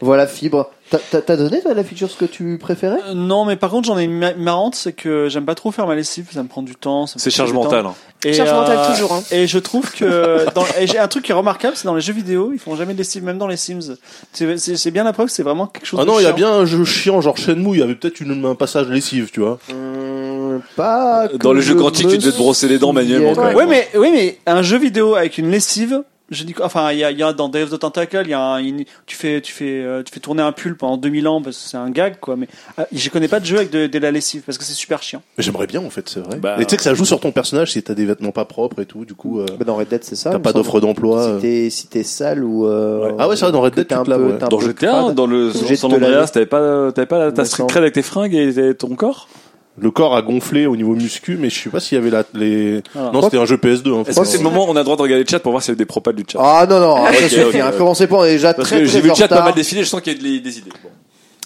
[0.00, 0.70] Voilà, fibre.
[0.90, 2.98] T'as- T'as t'as donné toi, la feature ce que tu préférais?
[3.08, 5.70] Euh, Non, mais par contre, j'en ai une ma- marrante, c'est que j'aime pas trop
[5.72, 7.06] faire ma lessive, ça me prend du temps.
[7.06, 7.86] C'est charge mentale.
[7.86, 7.94] hein.
[8.26, 9.22] Et, Charge mentale toujours, hein.
[9.30, 12.00] Et je trouve que dans, et j'ai un truc qui est remarquable, c'est dans les
[12.00, 13.96] jeux vidéo, ils font jamais de lessive, même dans les Sims.
[14.32, 16.00] C'est- bien la preuve, c'est vraiment quelque chose.
[16.02, 18.20] Ah non, il y a bien un jeu chiant, genre Shenmue, il y avait peut-être
[18.20, 19.58] une- un passage lessive, tu vois.
[19.70, 21.28] Hum, Pas.
[21.40, 23.32] Dans le jeu je quantique, tu devais te brosser les dents manuellement.
[23.54, 26.02] Ouais, mais oui, mais un jeu vidéo avec une lessive.
[26.30, 28.22] Je dis quoi enfin il y a, il y a dans Day of the Tentacle
[28.24, 30.74] il y a un- une- tu fais tu fais euh, tu fais tourner un pull
[30.74, 32.48] pendant 2000 ans parce que c'est un gag quoi mais
[32.78, 35.02] euh, je connais pas de jeu avec de, de la lessive parce que c'est super
[35.02, 35.20] chiant.
[35.36, 36.38] Mais j'aimerais bien, en fait, c'est vrai.
[36.38, 38.46] Bah, et tu sais que ça joue sur ton personnage si t'as des vêtements pas
[38.46, 40.30] propres et tout, du coup, euh, Bah, dans Red Dead, c'est ça.
[40.30, 41.20] t'as pas d'offre d'emploi.
[41.20, 41.36] euh.
[41.36, 42.66] Si t'es si t'es sale ou.
[42.66, 43.14] euh, Ouais.
[43.18, 44.38] Ah ouais, c'est vrai, dans Red Dead, t'es un peu- ouais.
[44.38, 45.92] t'es un Dans GTA, dans le San.
[45.92, 49.28] Andreas, t'avais pas, t'avais pas ta street cred avec tes fringues et ton corps?
[49.76, 52.22] Le corps a gonflé au niveau muscu, mais je sais pas s'il y avait la,
[52.34, 52.80] les.
[52.94, 53.10] Voilà.
[53.10, 53.92] Non, c'était un jeu PS2.
[53.92, 55.40] Hein, Est-ce que c'est le moment où on a le droit de regarder le chat
[55.40, 57.40] pour voir s'il y a des propals du chat Ah non, non, ça Ok, suffit.
[57.42, 57.72] ok, hein.
[57.76, 59.54] Commencez pas, on est déjà Parce très que j'ai très vu le chat pas mal
[59.54, 60.70] défiler, je sens qu'il y a des, des idées.
[60.82, 60.90] Bon.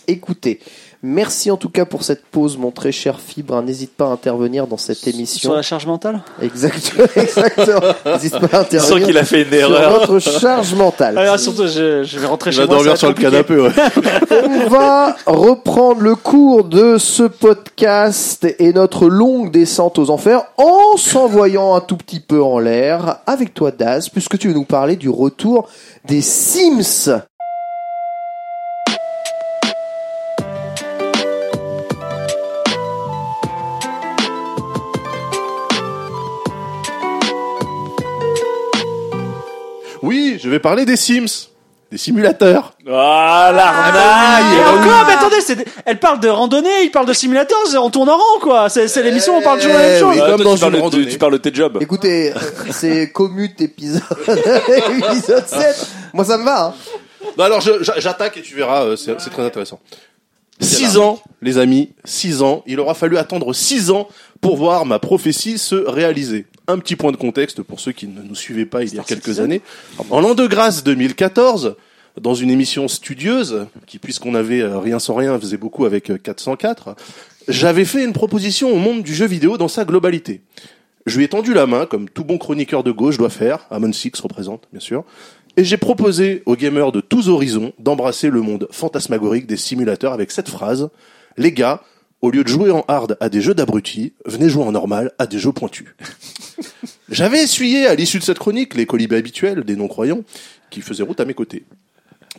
[0.06, 0.60] Écoutez,
[1.02, 3.60] merci en tout cas pour cette pause, mon très cher Fibre.
[3.62, 5.52] N'hésite pas à intervenir dans cette Sur émission.
[5.54, 6.22] la charge mentale.
[6.42, 7.80] Exactement, exactement.
[8.06, 10.00] N'hésite pas à Je sens intervenir qu'il a fait une sur erreur.
[10.00, 11.18] votre charge mentale.
[11.18, 12.76] Alors surtout je, je vais rentrer Il chez va moi.
[12.78, 13.70] ça dormir être sur le canapé, ouais.
[14.64, 20.96] On va reprendre le cours de ce podcast et notre longue descente aux enfers en
[20.96, 24.96] s'envoyant un tout petit peu en l'air avec toi Daz, puisque tu veux nous parler
[24.96, 25.68] du retour
[26.06, 27.10] des Sims.
[40.08, 41.48] Oui, je vais parler des Sims.
[41.90, 42.74] des simulateurs.
[42.86, 47.14] Ah, l'arnaque Et encore, mais attendez, c'est des- elle parle de randonnée, il parle de
[47.14, 48.68] simulateur, c'est- on tourne en rond, quoi.
[48.68, 50.14] C'est c'est l'émission, on parle toujours la même Eh chose.
[50.14, 50.20] oui.
[50.22, 51.04] Ah, comme toi, dans tu, parles de, randonnée.
[51.06, 51.78] tu, tu parles de tes jobs.
[51.80, 52.38] Écoutez, euh,
[52.72, 54.02] c'est Commute épisode,
[54.86, 55.86] épisode 7.
[56.12, 56.66] Moi, ça me va.
[56.66, 56.74] Hein.
[57.36, 59.80] Bah alors je- j'a- j'attaque et tu verras, euh, c'est c'est très intéressant.
[60.60, 62.62] Six ans, les amis, six ans.
[62.66, 64.08] Il aura fallu attendre six ans
[64.40, 66.46] pour voir ma prophétie se réaliser.
[66.70, 69.02] Un petit point de contexte pour ceux qui ne nous suivaient pas il y a
[69.02, 69.62] quelques années.
[70.10, 71.76] En l'an de grâce 2014,
[72.20, 76.18] dans une émission studieuse, qui puisqu'on avait euh, rien sans rien, faisait beaucoup avec euh,
[76.18, 76.94] 404,
[77.48, 80.42] j'avais fait une proposition au monde du jeu vidéo dans sa globalité.
[81.06, 83.94] Je lui ai tendu la main, comme tout bon chroniqueur de gauche doit faire, Amon
[83.94, 85.04] Six représente, bien sûr,
[85.56, 90.30] et j'ai proposé aux gamers de tous horizons d'embrasser le monde fantasmagorique des simulateurs avec
[90.30, 90.90] cette phrase
[91.38, 91.82] Les gars,
[92.20, 95.26] au lieu de jouer en hard à des jeux d'abrutis, venez jouer en normal à
[95.26, 95.94] des jeux pointus.
[97.10, 100.22] J'avais essuyé à l'issue de cette chronique les colibés habituels des non-croyants
[100.70, 101.64] qui faisaient route à mes côtés.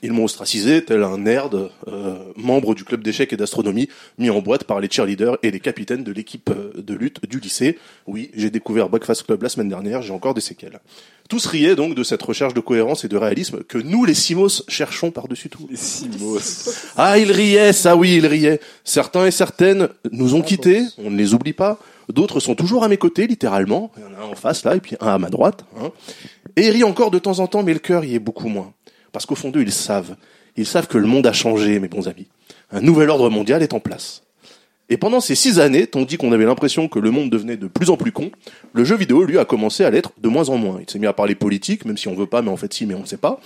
[0.02, 4.42] Ils m'ont ostracisé tel un nerd, euh, membre du club d'échecs et d'astronomie, mis en
[4.42, 7.78] boîte par les cheerleaders et les capitaines de l'équipe euh, de lutte du lycée.
[8.08, 10.80] Oui, j'ai découvert Breakfast Club la semaine dernière, j'ai encore des séquelles.
[11.28, 14.64] Tous riaient donc de cette recherche de cohérence et de réalisme que nous, les Simos,
[14.68, 15.68] cherchons par-dessus tout.
[15.70, 16.40] Les Simos.
[16.98, 18.60] Ah, ils riaient, ça oui, ils riaient.
[18.84, 21.80] Certains et certaines nous ont quittés, on ne les oublie pas.
[22.10, 23.92] D'autres sont toujours à mes côtés, littéralement.
[23.96, 25.64] Il y en a un en face, là, et puis un à ma droite.
[25.80, 25.92] Hein.
[26.56, 28.74] Et ils rient encore de temps en temps, mais le cœur y est beaucoup moins.
[29.12, 30.16] Parce qu'au fond d'eux, ils savent.
[30.56, 32.28] Ils savent que le monde a changé, mes bons amis.
[32.72, 34.24] Un nouvel ordre mondial est en place.
[34.92, 37.92] Et pendant ces six années, tandis qu'on avait l'impression que le monde devenait de plus
[37.92, 38.32] en plus con,
[38.74, 40.80] le jeu vidéo, lui, a commencé à l'être de moins en moins.
[40.82, 42.88] Il s'est mis à parler politique, même si on veut pas, mais en fait si,
[42.88, 43.40] mais on ne sait pas.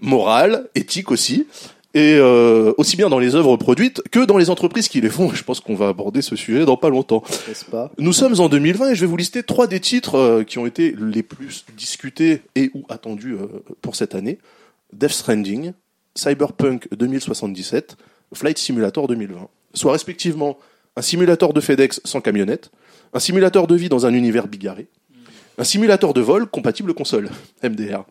[0.00, 1.46] Morale, éthique aussi.
[1.94, 5.30] Et euh, aussi bien dans les œuvres produites que dans les entreprises qui les font.
[5.32, 7.24] Je pense qu'on va aborder ce sujet dans pas longtemps.
[7.70, 7.90] Pas?
[7.98, 10.66] Nous sommes en 2020 et je vais vous lister trois des titres euh, qui ont
[10.66, 13.46] été les plus discutés et ou attendus euh,
[13.80, 14.38] pour cette année.
[14.92, 15.72] Death Stranding,
[16.14, 17.96] Cyberpunk 2077,
[18.34, 19.48] Flight Simulator 2020.
[19.74, 20.58] Soit respectivement
[20.96, 22.70] un simulateur de FedEx sans camionnette,
[23.12, 24.88] un simulateur de vie dans un univers bigarré,
[25.58, 27.30] un simulateur de vol compatible console,
[27.62, 28.04] MDR.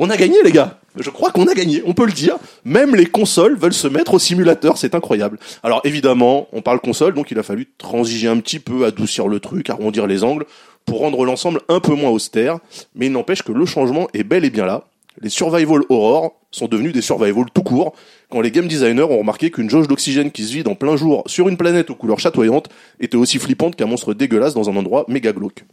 [0.00, 2.36] On a gagné les gars Je crois qu'on a gagné, on peut le dire.
[2.64, 5.38] Même les consoles veulent se mettre au simulateur, c'est incroyable.
[5.62, 9.38] Alors évidemment, on parle console, donc il a fallu transiger un petit peu, adoucir le
[9.38, 10.46] truc, arrondir les angles,
[10.84, 12.58] pour rendre l'ensemble un peu moins austère,
[12.94, 14.84] mais il n'empêche que le changement est bel et bien là.
[15.20, 17.94] Les survival horror sont devenus des survival tout court,
[18.30, 21.22] quand les game designers ont remarqué qu'une jauge d'oxygène qui se vide en plein jour
[21.26, 25.04] sur une planète aux couleurs chatoyantes était aussi flippante qu'un monstre dégueulasse dans un endroit
[25.08, 25.64] méga glauque.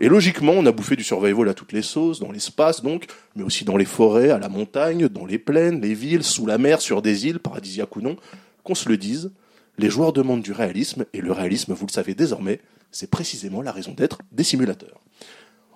[0.00, 3.06] Et logiquement, on a bouffé du survival à toutes les sauces, dans l'espace donc,
[3.36, 6.58] mais aussi dans les forêts, à la montagne, dans les plaines, les villes, sous la
[6.58, 8.16] mer, sur des îles, paradisiaques ou non.
[8.64, 9.30] Qu'on se le dise,
[9.78, 12.60] les joueurs demandent du réalisme, et le réalisme, vous le savez désormais,
[12.90, 15.00] c'est précisément la raison d'être des simulateurs.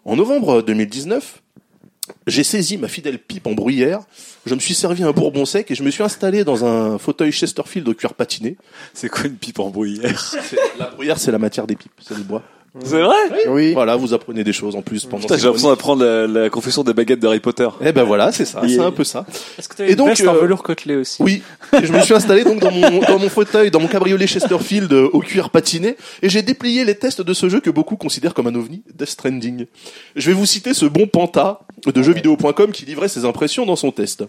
[0.04, 1.42] En novembre 2019,
[2.26, 4.00] j'ai saisi ma fidèle pipe en bruyère,
[4.46, 7.32] je me suis servi un bourbon sec et je me suis installé dans un fauteuil
[7.32, 8.56] Chesterfield au cuir patiné.
[8.94, 10.34] C'est quoi une pipe en bruyère?
[10.78, 12.42] La bruyère, c'est la matière des pipes, c'est le bois.
[12.84, 13.16] C'est vrai
[13.48, 13.72] Oui.
[13.72, 16.50] Voilà, vous apprenez des choses en plus pendant Putain, ces j'ai l'impression d'apprendre la, la
[16.50, 17.68] confession des baguettes d'Harry Potter.
[17.80, 19.26] Eh ben voilà, c'est ça, c'est est- un peu ça.
[19.58, 22.00] Est-ce que Et une donc, veste en euh, velours côtelé aussi Oui, et je me
[22.00, 25.50] suis installé donc dans mon, dans mon fauteuil, dans mon cabriolet Chesterfield euh, au cuir
[25.50, 28.82] patiné, et j'ai déplié les tests de ce jeu que beaucoup considèrent comme un ovni,
[28.94, 29.66] Death Stranding.
[30.16, 33.90] Je vais vous citer ce bon panta de jeuxvideo.com qui livrait ses impressions dans son
[33.92, 34.24] test.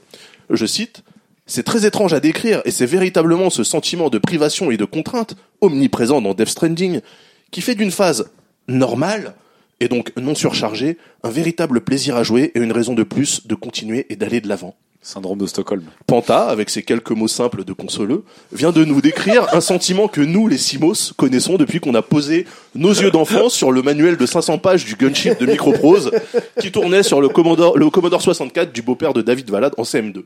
[0.50, 1.04] Je cite
[1.52, 5.36] c'est très étrange à décrire et c'est véritablement ce sentiment de privation et de contrainte
[5.62, 7.02] omniprésent dans Death Stranding
[7.50, 8.30] qui fait d'une phase
[8.70, 9.36] normale
[9.80, 13.56] et donc non surchargée un véritable plaisir à jouer et une raison de plus de
[13.56, 14.76] continuer et d'aller de l'avant.
[15.02, 15.84] Syndrome de Stockholm.
[16.08, 20.20] Panta, avec ses quelques mots simples de consoleux, vient de nous décrire un sentiment que
[20.20, 22.46] nous, les Simos, connaissons depuis qu'on a posé
[22.76, 26.12] nos yeux d'enfant sur le manuel de 500 pages du gunship de Microprose,
[26.60, 30.24] qui tournait sur le Commodore, le Commodore 64 du beau-père de David Valade en CM2.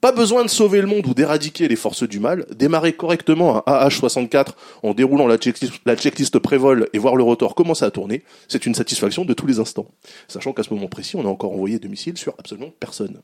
[0.00, 3.72] Pas besoin de sauver le monde ou d'éradiquer les forces du mal, démarrer correctement un
[3.72, 8.74] AH-64 en déroulant la checklist, prévol et voir le rotor commencer à tourner, c'est une
[8.74, 9.88] satisfaction de tous les instants.
[10.26, 13.20] Sachant qu'à ce moment précis, on a encore envoyé de missiles sur absolument personne.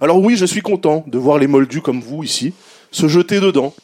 [0.00, 2.52] Alors oui, je suis content de voir les moldus comme vous ici
[2.92, 3.74] se jeter dedans.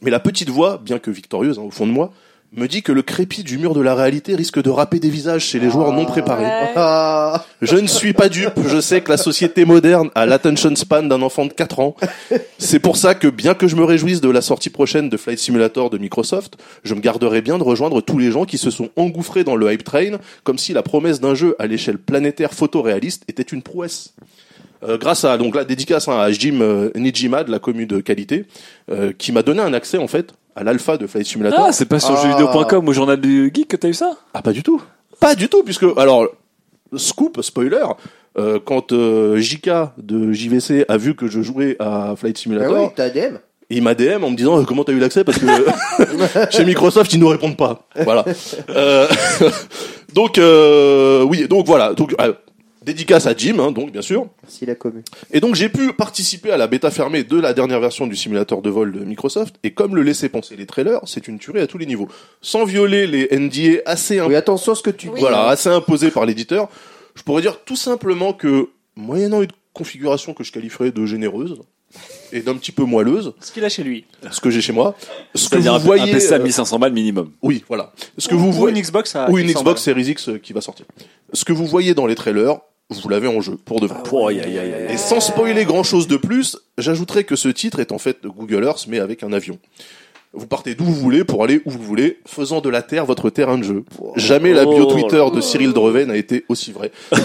[0.00, 2.12] Mais la petite voix, bien que victorieuse hein, au fond de moi,
[2.54, 5.44] me dit que le crépi du mur de la réalité risque de râper des visages
[5.44, 6.46] chez les joueurs non préparés.
[6.76, 11.02] Ah, Je ne suis pas dupe, je sais que la société moderne a l'attention span
[11.04, 11.96] d'un enfant de 4 ans.
[12.58, 15.38] C'est pour ça que bien que je me réjouisse de la sortie prochaine de Flight
[15.38, 18.90] Simulator de Microsoft, je me garderai bien de rejoindre tous les gens qui se sont
[18.96, 23.24] engouffrés dans le hype train comme si la promesse d'un jeu à l'échelle planétaire photoréaliste
[23.28, 24.14] était une prouesse.
[24.84, 28.00] Euh, grâce à donc la dédicace hein, à Jim euh, Nijima de la commune de
[28.00, 28.46] qualité,
[28.90, 31.64] euh, qui m'a donné un accès en fait à l'alpha de Flight Simulator.
[31.68, 32.22] Ah, c'est pas sur Ah.
[32.22, 34.12] jeuxvideo.com au journal du geek que t'as eu ça?
[34.34, 34.82] Ah, pas du tout.
[35.20, 36.28] Pas du tout, puisque, alors,
[36.96, 37.84] scoop, spoiler,
[38.38, 42.82] Euh, quand euh, JK de JVC a vu que je jouais à Flight Ah Simulator,
[42.84, 43.36] oui, t'as DM.
[43.68, 45.22] il m'a DM en me disant euh, comment t'as eu l'accès?
[45.22, 45.46] Parce que
[46.50, 47.86] chez Microsoft ils nous répondent pas.
[48.04, 48.24] Voilà.
[48.70, 49.06] Euh,
[50.14, 51.92] donc euh, oui, donc voilà.
[51.92, 52.32] Donc euh,
[52.84, 54.26] dédicace à Jim, hein, donc bien sûr.
[54.42, 55.02] Merci la commu.
[55.32, 58.62] Et donc j'ai pu participer à la bêta fermée de la dernière version du simulateur
[58.62, 59.56] de vol de Microsoft.
[59.62, 62.08] Et comme le laissaient penser les trailers, c'est une tuerie à tous les niveaux,
[62.40, 65.20] sans violer les NDA assez Oui, attention à ce que tu dis.
[65.20, 66.68] voilà, assez imposé par l'éditeur.
[67.14, 71.58] Je pourrais dire tout simplement que, moyennant une configuration que je qualifierais de généreuse
[72.32, 74.06] et d'un petit peu moelleuse, Ce qu'il a chez lui.
[74.30, 74.94] ce que j'ai chez moi,
[75.34, 77.32] ce que vous un, voyez, un PC à euh, 1500 balles minimum.
[77.42, 79.94] oui, voilà, ce que vous Ou voyez, une Xbox à ou une 800 Xbox balles.
[79.96, 80.86] Series X euh, qui va sortir.
[81.34, 82.60] Ce que vous voyez dans les trailers,
[83.00, 83.98] vous l'avez en jeu pour de vrai.
[84.28, 84.42] Aïe.
[84.90, 88.64] Et sans spoiler grand chose de plus, j'ajouterais que ce titre est en fait Google
[88.64, 89.58] Earth mais avec un avion.
[90.34, 93.28] Vous partez d'où vous voulez pour aller où vous voulez, faisant de la Terre votre
[93.28, 93.84] terrain de jeu.
[94.16, 96.90] Jamais la bio Oh Twitter de Cyril Drevet n'a été aussi vraie.
[97.12, 97.18] C'est-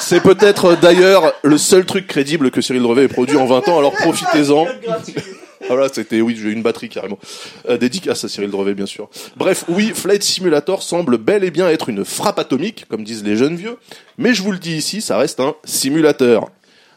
[0.00, 3.78] C'est peut-être d'ailleurs le seul truc crédible que Cyril Drevet ait produit en 20 ans,
[3.78, 4.66] alors profitez-en.
[5.68, 7.18] Voilà, c'était, oui, j'ai une batterie carrément.
[7.68, 9.08] Euh, dédicace à Cyril Drevet, bien sûr.
[9.36, 13.36] Bref, oui, Flight Simulator semble bel et bien être une frappe atomique, comme disent les
[13.36, 13.76] jeunes vieux,
[14.18, 16.50] mais je vous le dis ici, ça reste un simulateur.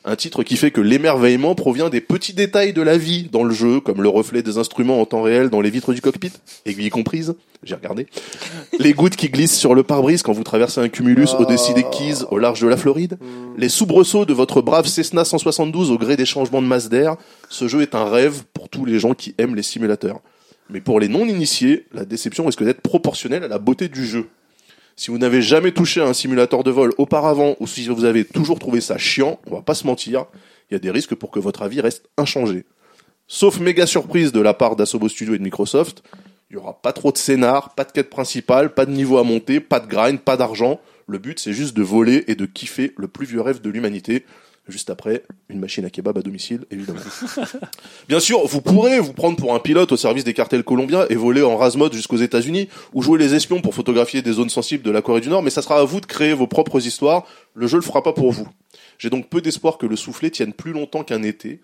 [0.09, 3.53] Un titre qui fait que l'émerveillement provient des petits détails de la vie dans le
[3.53, 6.31] jeu, comme le reflet des instruments en temps réel dans les vitres du cockpit,
[6.65, 8.07] aiguilles comprises, j'ai regardé,
[8.79, 12.23] les gouttes qui glissent sur le pare-brise quand vous traversez un cumulus au-dessus des Keys
[12.31, 13.17] au large de la Floride,
[13.57, 17.17] les soubresauts de votre brave Cessna 172 au gré des changements de masse d'air.
[17.49, 20.21] Ce jeu est un rêve pour tous les gens qui aiment les simulateurs.
[20.69, 24.27] Mais pour les non-initiés, la déception risque d'être proportionnelle à la beauté du jeu.
[24.99, 28.25] Si vous n'avez jamais touché à un simulateur de vol auparavant ou si vous avez
[28.25, 30.25] toujours trouvé ça chiant, on va pas se mentir,
[30.69, 32.65] il y a des risques pour que votre avis reste inchangé.
[33.27, 36.01] Sauf méga surprise de la part d'Asobo Studio et de Microsoft,
[36.49, 39.23] il y aura pas trop de scénar, pas de quête principale, pas de niveau à
[39.23, 40.81] monter, pas de grind, pas d'argent.
[41.05, 44.25] Le but c'est juste de voler et de kiffer le plus vieux rêve de l'humanité.
[44.67, 46.99] Juste après, une machine à kebab à domicile, évidemment.
[48.09, 51.15] Bien sûr, vous pourrez vous prendre pour un pilote au service des cartels colombiens et
[51.15, 54.91] voler en rase-mode jusqu'aux États-Unis ou jouer les espions pour photographier des zones sensibles de
[54.91, 57.25] la Corée du Nord, mais ça sera à vous de créer vos propres histoires.
[57.53, 58.49] Le jeu le fera pas pour vous.
[58.99, 61.61] J'ai donc peu d'espoir que le soufflet tienne plus longtemps qu'un été,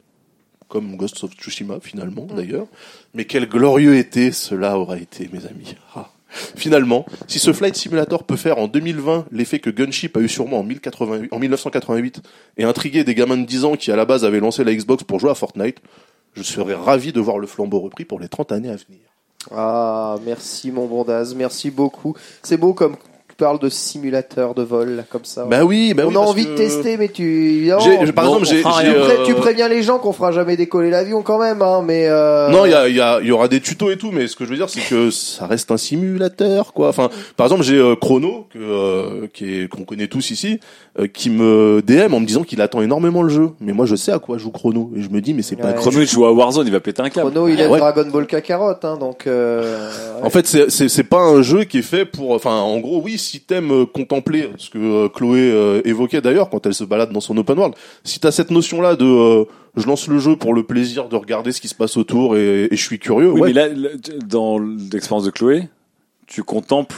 [0.70, 2.68] comme Ghost of Tsushima finalement d'ailleurs.
[3.14, 5.76] Mais quel glorieux été cela aura été, mes amis.
[5.94, 6.13] Ah.
[6.56, 10.64] Finalement, si ce Flight Simulator peut faire en 2020 l'effet que Gunship a eu en,
[10.64, 12.22] 1088 en 1988
[12.58, 15.04] et intriguer des gamins de 10 ans qui à la base avaient lancé la Xbox
[15.04, 15.78] pour jouer à Fortnite,
[16.36, 19.02] je serais ravi de voir le flambeau repris pour les 30 années à venir.
[19.52, 22.16] Ah, merci mon bon Daz, merci beaucoup.
[22.42, 22.96] C'est beau comme
[23.44, 25.44] parles de simulateur de vol, là, comme ça.
[25.46, 27.66] Bah oui, bah on oui, a parce envie que- de tester, mais tu.
[27.70, 29.84] Non, J'ai- par Non, exemple, on j'ai, fera j'ai, tu, pré- euh, tu préviens les
[29.84, 32.08] gens qu'on fera jamais décoller l'avion quand même, hein, mais.
[32.08, 32.50] Euh...
[32.50, 34.28] Non, il y, a, il y, a, il y aura des tutos et tout, mais
[34.28, 36.88] ce que je veux dire, c'est que ça reste un simulateur, quoi.
[36.90, 40.60] Enfin, par exemple, j'ai euh, Chrono, que, euh, qui est qu'on connaît tous ici,
[41.00, 43.50] euh, qui me DM en me disant qu'il attend énormément le jeu.
[43.60, 45.68] Mais moi, je sais à quoi joue Chrono, et je me dis, mais c'est pas.
[45.70, 45.76] Ouais.
[45.76, 47.32] Chrono, il joue à Warzone, il va péter un câble.
[47.32, 47.80] Chrono, il Ah aime ouais.
[47.80, 49.28] Dragon Ball Kakarot, hein, donc.
[49.28, 49.90] Euh...
[50.24, 52.32] En fait, c'est c'est c'est pas un jeu qui est fait pour.
[52.32, 56.50] Enfin, en gros, oui, si t'aimes euh, contempler ce que euh, Chloé euh, évoquait d'ailleurs
[56.50, 59.46] quand elle se balade dans son open world, si t'as cette notion-là de euh,
[59.78, 62.66] je lance le jeu pour le plaisir de regarder ce qui se passe autour et,
[62.66, 63.90] et je suis curieux, Oui, ouais, mais là, là,
[64.28, 65.70] dans l'expérience de Chloé,
[66.28, 66.96] tu contemples,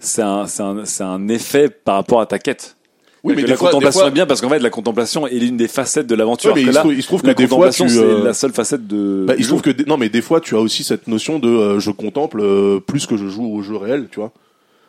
[0.00, 2.76] c'est un, c'est un, c'est un effet par rapport à ta quête.
[3.24, 5.56] oui, mais la fois, contemplation fois- est bien parce qu'en fait, la contemplation est l'une
[5.56, 6.54] des facettes de l'aventure.
[6.56, 8.34] Mais il, là, se trouve, il se trouve que la des fois, tu, c'est la
[8.34, 9.24] seule facette de.
[9.28, 11.48] Bah, il se trouve que non, mais des fois, tu as aussi cette notion de
[11.48, 14.32] euh, je contemple euh, plus que je joue au jeu réel, tu vois.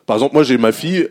[0.06, 1.08] Par exemple, moi, j'ai ma fille.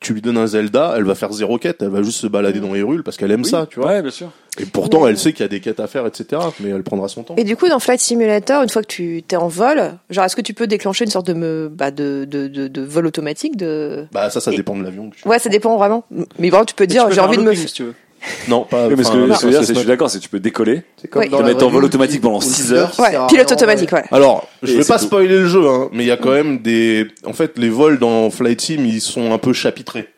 [0.00, 2.58] Tu lui donnes un Zelda, elle va faire zéro quête, elle va juste se balader
[2.58, 3.48] dans les rues parce qu'elle aime Oui.
[3.48, 3.88] ça, tu vois.
[3.90, 4.32] Ouais, bien sûr.
[4.58, 6.42] Et pourtant, elle sait qu'il y a des quêtes à faire, etc.
[6.58, 7.36] Mais elle prendra son temps.
[7.36, 10.34] Et du coup, dans Flight Simulator, une fois que tu t'es en vol, genre, est-ce
[10.34, 13.56] que tu peux déclencher une sorte de, me, bah, de, de, de, de vol automatique
[13.56, 14.06] de...
[14.10, 15.08] Bah ça, ça Et- dépend de l'avion.
[15.24, 16.04] Ouais, ça dépend vraiment.
[16.40, 17.54] Mais vraiment, tu peux dire, j'ai envie de me...
[17.54, 17.94] si tu veux.
[18.48, 18.86] Non, pas.
[18.88, 20.28] Oui, mais ce enfin, que je veux dire, c'est- je suis d'accord, c'est que tu
[20.28, 20.82] peux décoller.
[21.00, 22.78] C'est comme dans Te la mettre en vraie vol vie, automatique pendant le six pilote
[22.78, 22.94] heures.
[22.94, 24.04] sert Ouais, pilote automatique, ouais.
[24.12, 25.06] Alors, je Et vais c'est pas tout.
[25.06, 27.08] spoiler le jeu, hein, mais il y a quand même des.
[27.26, 30.08] En fait, les vols dans Flight Sim, ils sont un peu chapitrés.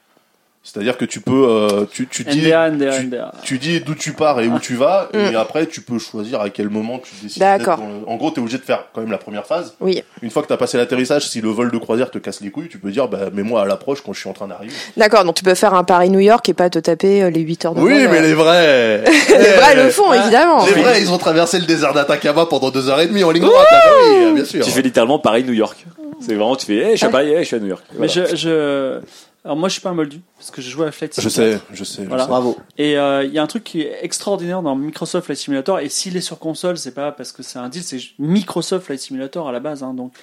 [0.66, 3.32] C'est-à-dire que tu peux, euh, tu, tu dis, NDA, NDA, tu, NDA.
[3.42, 5.18] tu dis d'où tu pars et où tu vas, Mm.
[5.32, 7.38] et après tu peux choisir à quel moment tu décides.
[7.40, 7.78] D'accord.
[7.78, 9.74] dans En gros, t'es obligé de faire quand même la première phase.
[9.80, 10.02] Oui.
[10.22, 12.68] Une fois que t'as passé l'atterrissage, si le vol de croisière te casse les couilles,
[12.70, 14.72] tu peux dire, bah, mets-moi à l'approche quand je suis en train d'arriver.
[14.96, 17.64] D'accord, donc tu peux faire un Paris-New York et pas te taper euh, les 8
[17.66, 18.22] heures de Oui, vol, mais euh.
[18.22, 19.04] les vrais.
[19.28, 20.64] Les vrais le font, évidemment.
[20.64, 23.44] Les vrais, ils ont traversé le désert d'Atacama pendant deux heures et demie en ligne
[23.44, 23.66] droite.
[23.70, 23.90] Ah bah
[24.28, 24.64] oui, bien sûr.
[24.64, 25.84] Tu fais littéralement Paris-New York.
[26.20, 27.82] C'est vraiment, tu fais, hey, je suis à Paris, hey, je suis à New York.
[27.98, 29.00] Mais je,
[29.44, 31.60] Alors moi, je suis pas un moldu parce que je joue à Flight Je Simulator.
[31.68, 32.02] sais, je sais.
[32.04, 32.22] je Voilà.
[32.24, 32.28] sais.
[32.30, 32.56] Bravo.
[32.78, 35.90] Et euh, il y a un truc qui est extraordinaire dans Microsoft Flight Simulator, et
[35.90, 39.46] s'il est sur console, c'est pas parce que c'est un deal, c'est Microsoft Flight Simulator
[39.46, 39.82] à la base.
[39.82, 40.14] Hein, donc,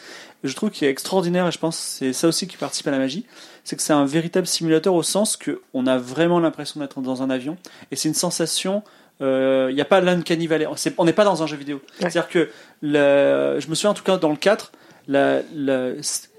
[0.43, 2.91] je trouve qu'il est extraordinaire, et je pense que c'est ça aussi qui participe à
[2.91, 3.25] la magie,
[3.63, 7.21] c'est que c'est un véritable simulateur au sens que on a vraiment l'impression d'être dans
[7.21, 7.57] un avion,
[7.91, 8.81] et c'est une sensation.
[9.21, 10.65] euh, Il n'y a pas l'uncanny valley.
[10.77, 11.79] C'est- On n'est pas dans un jeu vidéo.
[11.99, 12.49] C'est-à-dire que
[12.81, 14.71] le- je me souviens en tout cas dans le 4,
[15.07, 15.91] la, la-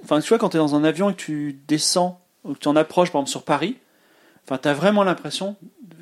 [0.03, 2.59] enfin tu vois quand tu es dans un avion et que tu descends ou que
[2.59, 3.79] tu en approches par exemple sur Paris,
[4.45, 5.57] enfin tu as vraiment l'impression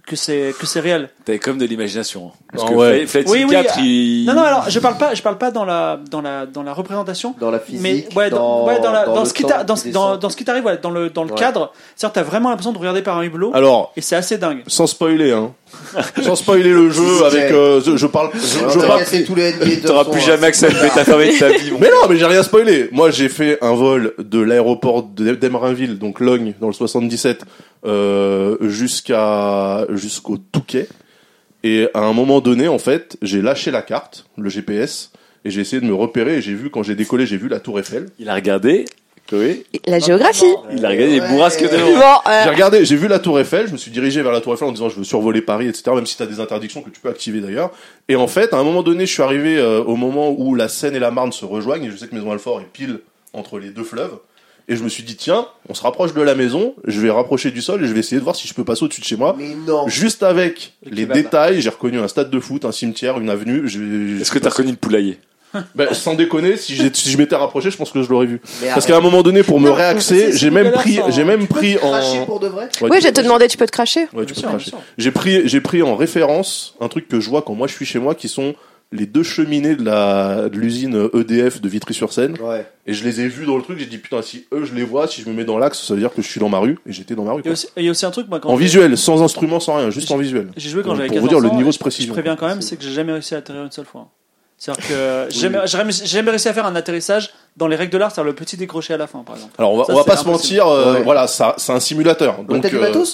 [0.07, 1.09] que c'est que c'est réel.
[1.25, 2.33] T'avais comme de l'imagination.
[2.53, 3.07] Parce Ah que ouais.
[3.07, 4.25] Flight- Flight Oui, Sim oui, 4, ah, il...
[4.27, 6.73] Non non alors je parle pas je parle pas dans la dans la dans la
[6.73, 9.43] représentation Dans la physique, mais ouais, dans, dans, ouais, dans, la- dans le ce qui
[9.43, 10.21] temps t'a- dans, qui dans, descend.
[10.23, 11.39] dans ce qui t'arrive ouais, dans le dans le Ouais.
[11.39, 14.63] cadre, c'est-à-dire t'as vraiment l'impression de regarder par un hublot Alors, et c'est assez dingue.
[14.67, 15.53] sans spoiler, hein.
[16.25, 18.41] sans spoiler le jeu avec, euh, je, je parle, je,
[18.81, 20.25] je parle- tous les T'auras plus hein.
[20.27, 20.71] jamais accès à
[21.05, 21.71] fermée de ta vie.
[21.79, 22.89] Mais non, mais j'ai rien spoilé.
[22.91, 27.43] Moi, j'ai fait un vol de l'aéroport de- d'Emerinville, donc Logne, dans le 77,
[27.87, 30.89] euh, jusqu'à jusqu'au Touquet.
[31.63, 35.13] Et à un moment donné, en fait, j'ai lâché la carte, le GPS,
[35.45, 36.39] et j'ai essayé de me repérer.
[36.39, 38.07] Et j'ai vu quand j'ai décollé, j'ai vu la Tour Eiffel.
[38.19, 38.87] Il a regardé,
[39.27, 40.53] Chloé, La géographie.
[40.73, 41.29] il a regardé les Ouais.
[41.29, 42.03] bourrasques de Bon, l'eau.
[42.27, 44.55] euh, J'ai regardé, j'ai vu la Tour Eiffel, je me suis dirigé vers la Tour
[44.55, 45.85] Eiffel en disant je veux survoler Paris, etc.
[45.95, 47.71] Même si t'as des interdictions que tu peux activer d'ailleurs.
[48.09, 50.69] Et en fait, à un moment donné, je suis arrivé euh, au moment où la
[50.69, 51.85] Seine et la Marne se rejoignent.
[51.85, 53.01] Et je sais que Maison Alfort est pile
[53.35, 54.17] entre les deux fleuves.
[54.71, 57.51] Et je me suis dit tiens, on se rapproche de la maison, je vais rapprocher
[57.51, 59.17] du sol et je vais essayer de voir si je peux passer au-dessus de chez
[59.17, 59.35] moi.
[59.37, 59.89] Mais non.
[59.89, 61.17] Juste avec Le les kebab.
[61.17, 63.67] détails, j'ai reconnu un stade de foot, un cimetière, une avenue.
[64.21, 65.19] Est-ce que t'as reconnu le poulailler
[65.75, 68.41] Ben, sans déconner, si, je m'étais rapproché, je pense que je l'aurais vu.
[68.63, 71.25] Mais Parce qu'à un moment donné, pour me réaxer, j'ai même pris, Earth, j'ai hein.
[71.25, 71.91] même Tu peux pris en.
[71.91, 74.35] cracher pour de vrai Ouais, oui, je te demandais, tu peux te cracher Ouais, tu
[74.35, 74.41] peux.
[74.99, 77.87] J'ai pris, j'ai pris en référence un truc que je vois quand moi je suis
[77.87, 78.55] chez moi, qui sont
[78.93, 82.37] les deux cheminées de la de l'usine EDF de Vitry-sur-Seine.
[82.41, 82.67] Ouais.
[82.87, 83.79] Et je les ai vus dans le truc.
[83.79, 85.95] J'ai dit putain, si eux je les vois, si je me mets dans l'axe, ça
[85.95, 86.79] veut dire que je suis dans ma rue.
[86.87, 87.43] Et j'étais dans ma rue.
[87.45, 87.53] Il y a quoi.
[87.53, 89.91] aussi, il y a aussi un truc moi quand En visuel, sans instrument, sans rien,
[89.91, 90.49] juste en visuel.
[90.57, 92.13] J'ai joué quand j'avais pour 14 vous dire le ans, niveau de précision.
[92.13, 94.09] Je préviens quand même, c'est que j'ai jamais réussi à atterrir une seule fois.
[94.61, 98.29] C'est-à-dire que j'ai jamais, réussi à faire un atterrissage dans les règles de l'art, c'est-à-dire
[98.29, 99.55] le petit décroché à la fin, par exemple.
[99.57, 101.03] Alors on va, Ça, on va pas se mentir, euh, Ouais.
[101.03, 102.45] voilà, ça, c'est un simulateur.
[102.45, 103.05] Donc, t'as euh,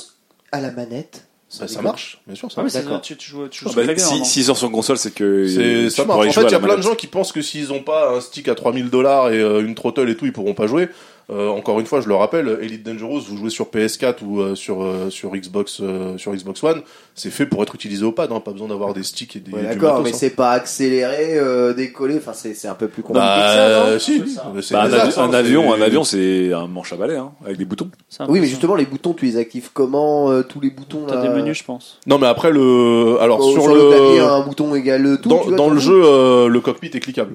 [0.50, 1.25] à la manette.
[1.56, 2.72] Ça, ça marche, bien sûr, ça Ah oui, marche.
[2.74, 3.00] c'est D'accord.
[3.00, 4.24] tu, tu joues, tu joues Ah sur bah, si, normalement.
[4.24, 6.26] S'il sort sur console, c'est que ça marche.
[6.28, 8.20] En fait, il y a plein de gens qui pensent que s'ils ont pas un
[8.20, 10.88] stick à 3000 dollars et euh, une throttle et tout, ils pourront pas jouer.
[11.28, 14.54] Euh, encore une fois, je le rappelle, Elite Dangerous, vous jouez sur PS4 ou euh,
[14.54, 16.82] sur euh, sur Xbox euh, sur Xbox One,
[17.16, 19.50] c'est fait pour être utilisé au pad, hein, pas besoin d'avoir des sticks et des.
[19.50, 20.16] Ouais, d'accord, mais hein.
[20.16, 22.16] c'est pas accéléré, euh, décollé.
[22.18, 23.86] Enfin, c'est c'est un peu plus compliqué Bah, que ça, non?
[23.90, 24.22] euh, si,
[24.62, 27.56] c'est Bah, un, avi- avion, c'est- un avion, c'est un manche à balai, hein, avec
[27.58, 27.90] des boutons.
[28.28, 31.28] Oui, mais justement, les boutons, tu les actives comment euh, Tous les boutons T'as des
[31.28, 31.98] menus, je pense.
[32.06, 35.28] Non, mais après le, alors Oh, sur, sur le, clavier, un bouton égale tout.
[35.28, 37.34] dans, tu vois, dans le jeu, euh, le cockpit est cliquable.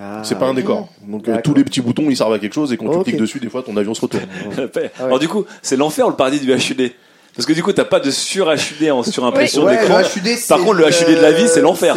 [0.00, 0.88] Ah, c'est pas un décor.
[1.06, 3.20] Donc euh, tous les petits boutons, ils servent à quelque chose et quand tu cliques
[3.20, 4.24] dessus, des fois, ton avion se retourne.
[5.00, 6.92] Alors du coup, c'est l'enfer le paradis du HUD
[7.34, 10.00] Parce que du coup, t'as pas de sur HUD en surimpression Ouais, d'écran.
[10.48, 11.94] Par contre, le HUD de la vie, c'est l'enfer.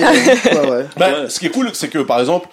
[0.98, 2.48] Bah, ce qui est cool, c'est que par exemple,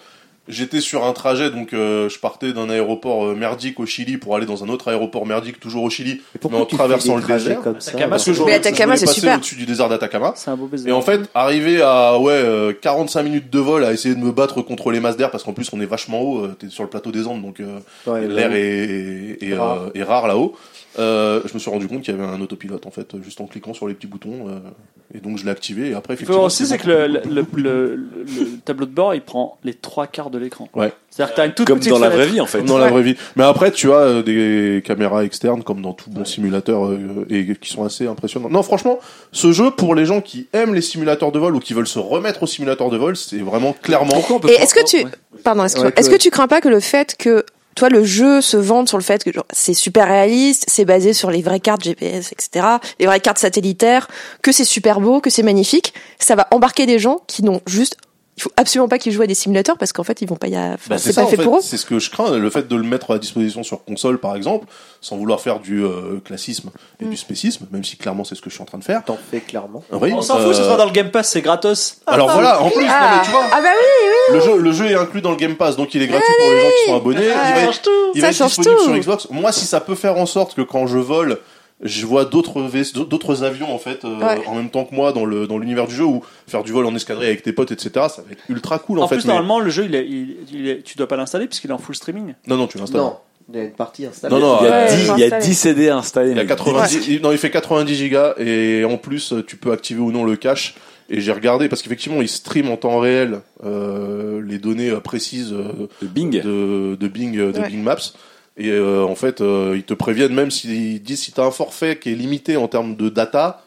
[0.48, 4.36] j'étais sur un trajet, donc euh, je partais d'un aéroport euh, merdique au Chili pour
[4.36, 6.20] aller dans un autre aéroport merdique toujours au Chili,
[6.50, 7.60] Mais en tu traversant fais le désert.
[7.62, 9.36] comme ça Atacama, Parce que je Mais voulais- Atacama, je voulais c'est super.
[9.36, 10.32] au-dessus du désert d'Atacama.
[10.36, 10.88] C'est un beau baiser.
[10.88, 14.32] Et en fait, arrivé à ouais euh, 45 minutes de vol à essayer de me
[14.32, 16.82] battre contre les masses d'air parce qu'en plus on est vachement haut, euh, t'es sur
[16.82, 18.60] le plateau des Andes donc euh, Ouais, l'air ouais.
[18.60, 19.82] est, est, Rare.
[19.84, 20.54] euh, est rare là-haut.
[20.98, 23.46] Euh, je me suis rendu compte qu'il y avait un autopilote en fait, juste en
[23.46, 24.58] cliquant sur les petits boutons euh,
[25.12, 27.96] et donc je l'ai activé et après voir aussi, c'est effectivement, que le, le, le,
[27.96, 30.68] le- le tableau de bord, il prend les trois quarts de l'écran.
[30.74, 30.92] Ouais.
[31.10, 32.58] C'est-à-dire que t'as une toute Comme petite dans la vraie vie, en fait.
[32.58, 33.16] Comme dans la vraie vie.
[33.36, 37.54] Mais après, tu as euh, des caméras externes, comme dans tout bon simulateur, euh, et
[37.56, 38.48] qui sont assez impressionnants.
[38.50, 38.98] Non, franchement,
[39.30, 41.98] ce jeu, pour les gens qui aiment les simulateurs de vol ou qui veulent se
[42.00, 44.12] remettre au simulateur de vol, c'est vraiment clairement...
[44.14, 45.10] Pourquoi on peut Et est-ce que tu, Ouais.
[45.44, 45.60] pardon.
[45.62, 45.76] Ouais, est-ce
[46.08, 46.18] que Chloé.
[46.18, 47.44] tu crains pas que le fait que
[47.74, 51.30] toi le jeu se vende sur le fait que c'est super réaliste, c'est basé sur
[51.30, 52.66] les vraies cartes GPS, etc.,
[52.98, 54.08] les vraies cartes satellitaires,
[54.42, 57.96] que c'est super beau, que c'est magnifique, ça va embarquer des gens qui n'ont juste,
[58.36, 60.48] il faut absolument pas qu'ils jouent à des simulateurs parce qu'en fait ils vont pas
[60.48, 60.72] y, a...
[60.74, 61.44] enfin, Bah, c'est ça, pas fait fait.
[61.44, 61.60] pour eux.
[61.62, 64.34] C'est ce que je crains, le fait de le mettre à disposition sur console, par
[64.36, 64.66] exemple,
[65.00, 66.70] sans vouloir faire du euh, classisme
[67.00, 67.10] et Mm.
[67.10, 69.04] du spécisme, même si clairement c'est ce que je suis en train de faire.
[69.04, 69.84] T'en fais clairement.
[69.92, 71.98] Oui, On s'en fout, euh, ce sera dans le Game Pass, c'est gratos.
[72.06, 74.72] Alors voilà, en plus, non, Ah, mais tu vois, ah bah oui, le jeu, le
[74.72, 76.90] jeu est inclus dans le Game Pass, donc il est gratuit pour les gens qui
[76.90, 77.28] sont abonnés.
[77.34, 77.90] Ah, il va Ça être- change tout.
[78.14, 78.84] Il Ça va être change disponible tout.
[78.84, 79.26] sur Xbox.
[79.30, 81.38] Moi, si ça peut faire en sorte que quand je vole,
[81.84, 82.60] je vois d'autres
[83.04, 84.42] d'autres avions en fait euh, Ouais.
[84.46, 86.86] en même temps que moi dans le dans l'univers du jeu ou faire du vol
[86.86, 87.90] en escadrille avec tes potes etc.
[88.08, 89.16] Ça va être ultra cool en, En fait.
[89.16, 91.70] plus, mais- normalement, le jeu, il est, il, il est- tu dois pas l'installer puisqu'il
[91.70, 92.34] est en full streaming.
[92.46, 93.00] Non non tu l'installes.
[93.02, 93.16] Non,
[93.52, 94.34] il y a une partie installée.
[94.34, 95.44] Non, non, Il y a Ouais, 10, il y a installé.
[95.44, 96.30] 10 CD installés.
[96.30, 96.48] Il y a mec.
[96.48, 100.24] 90 il- non il fait 90 gigas et en plus tu peux activer ou non
[100.24, 100.74] le cache.
[101.10, 105.88] Et j'ai regardé parce qu'effectivement il stream en temps réel euh, les données précises euh,
[106.00, 106.40] De Bing.
[106.40, 107.68] de, de Bing de Ouais.
[107.68, 107.96] Bing Maps.
[108.56, 111.98] Et euh, en fait, euh, ils te préviennent même s'ils disent si t'as un forfait
[111.98, 113.62] qui est limité en termes de data,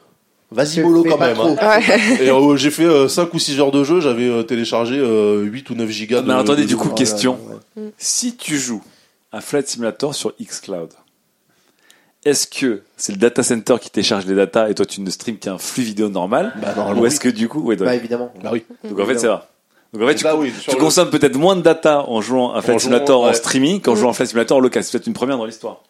[0.49, 1.37] vas-y mollo quand même.
[1.39, 1.55] hein.
[1.61, 1.99] Ouais.
[2.25, 5.69] Et euh, j'ai fait 5 ou 6 heures de jeu, j'avais euh, téléchargé euh, 8
[5.71, 7.37] ou 9 gigas de Mais attendez, de du coup, question.
[7.77, 7.91] ouais.
[7.97, 8.81] Si tu joues
[9.33, 10.89] à Flight Simulator sur xCloud,
[12.23, 15.37] est-ce que c'est le data center qui télécharge les datas et toi tu ne streams
[15.37, 18.33] qu'un flux vidéo normal Bah, Ou est-ce que du coup, ouais, Bah évidemment.
[18.43, 18.63] Bah oui.
[18.83, 19.49] donc en fait c'est ça.
[19.93, 22.61] Donc en fait tu, Bah oui, le- consommes peut-être moins de data en jouant à
[22.61, 24.83] Flight Simulator en streaming qu'en jouant à Flight Simulator en local.
[24.83, 25.81] C'est peut-être une première dans l'histoire.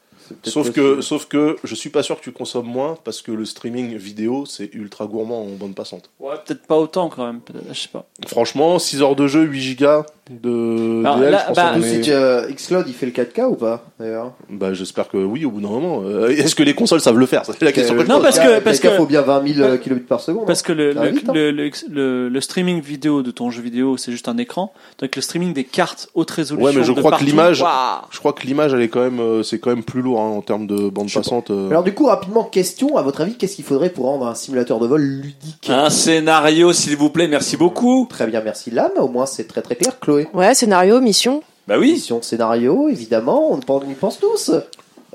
[0.43, 3.45] Sauf que, sauf que je suis pas sûr que tu consommes moins parce que le
[3.45, 6.09] streaming vidéo c'est ultra gourmand en bande passante.
[6.19, 7.39] Ouais, peut-être pas autant quand même.
[7.41, 8.05] peut-être, Je sais pas.
[8.27, 12.09] Franchement, 6 heures de jeu, 8 gigas de Alors, DL, là, je pense bah, est-
[12.09, 14.33] euh, Xcloud, il fait le 4K ou pas d'ailleurs?
[14.49, 16.01] Bah, j'espère que oui, au bout d'un moment.
[16.03, 17.43] Euh, Est-ce que les consoles savent le faire?
[17.45, 18.23] C'est la question que je Non, pose.
[18.23, 20.45] parce que- parce que- faut bien 20 000 km par seconde.
[20.45, 21.33] Parce que le, vite, hein.
[21.33, 24.73] le, le, streaming vidéo de ton jeu vidéo, c'est juste un écran.
[24.99, 26.65] Donc le streaming des cartes haute résolution.
[26.71, 27.63] Ouais, mais je crois que l'image,
[28.11, 30.37] je crois que l'image, elle est quand même, euh, c'est quand même plus lourd hein,
[30.37, 31.51] en termes de bande passante.
[31.51, 31.69] euh.
[31.69, 34.79] Alors du coup, rapidement, question, à votre avis, qu'est-ce qu'il faudrait pour rendre un simulateur
[34.79, 35.69] de vol ludique?
[35.69, 38.07] Un scénario, s'il vous plaît, merci beaucoup.
[38.09, 39.99] Très bien, merci Lame, au moins c'est très très clair.
[39.99, 40.27] Chloé?
[40.33, 41.41] Ouais, scénario, mission.
[41.67, 41.93] Bah oui.
[41.93, 43.59] Mission, scénario, évidemment, on,
[43.89, 44.51] y pense tous.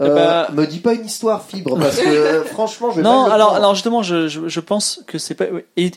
[0.01, 3.27] Euh, ben- Me dis pas une histoire fibre, parce que euh, franchement, je vais Non,
[3.27, 5.45] le alors, alors justement, je, je, je pense que c'est pas.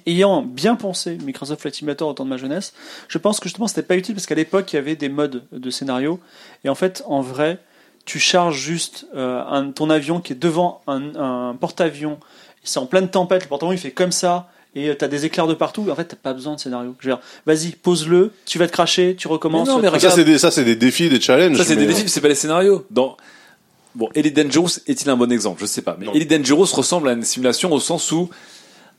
[0.05, 2.73] Ayant bien pensé Microsoft Flight Simulator au temps de ma jeunesse,
[3.07, 5.43] je pense que justement c'était pas utile parce qu'à l'époque il y avait des modes
[5.51, 6.19] de scénario
[6.65, 7.57] et en fait, en vrai,
[8.05, 12.19] tu charges juste euh, un, ton avion qui est devant un, un porte-avions.
[12.63, 15.47] C'est en pleine tempête, le porte-avions il fait comme ça et euh, t'as des éclairs
[15.47, 15.87] de partout.
[15.89, 16.95] En fait, t'as pas besoin de scénario.
[16.99, 19.67] Je veux dire, vas-y, pose-le, tu vas te cracher, tu recommences.
[19.67, 21.57] Mais non, mais tu- Ça, c'est des, ça, c'est des défis, des challenges.
[21.57, 22.85] Ça, c'est des mais- défis, mais c'est pas les scénarios.
[22.91, 23.17] Dans...
[23.95, 25.61] Bon, Elite Dangerous est-il un bon exemple?
[25.61, 25.95] Je sais pas.
[25.99, 26.13] Mais Non.
[26.13, 28.29] Elite Dangerous ressemble à une simulation au sens où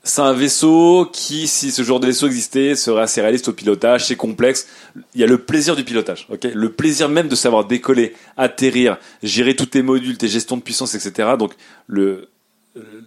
[0.03, 4.05] c'est un vaisseau qui, si ce genre de vaisseau existait, serait assez réaliste au pilotage,
[4.07, 4.67] c'est complexe.
[5.13, 6.47] Il y a le plaisir du pilotage, ok?
[6.53, 10.95] Le plaisir même de savoir décoller, atterrir, gérer tous tes modules, tes gestions de puissance,
[10.95, 11.31] etc.
[11.37, 11.53] Donc,
[11.87, 12.29] le,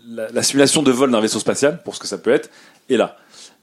[0.08, 2.50] la, la simulation de vol d'un vaisseau spatial, pour ce que ça peut être,
[2.90, 3.16] est là.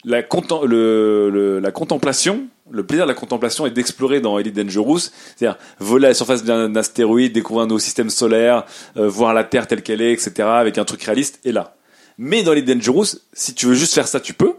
[0.03, 4.99] La, le, le- la contemplation, le plaisir de la contemplation est d'explorer dans Elite Dangerous,
[5.35, 8.63] c'est-à-dire voler à la surface d'un astéroïde, découvrir un nouveau système solaire,
[8.95, 11.75] euh, voir la Terre telle qu'elle est, etc., avec un truc réaliste, est là.
[12.17, 14.53] Mais dans Elite Dangerous, si tu veux juste faire ça, tu peux.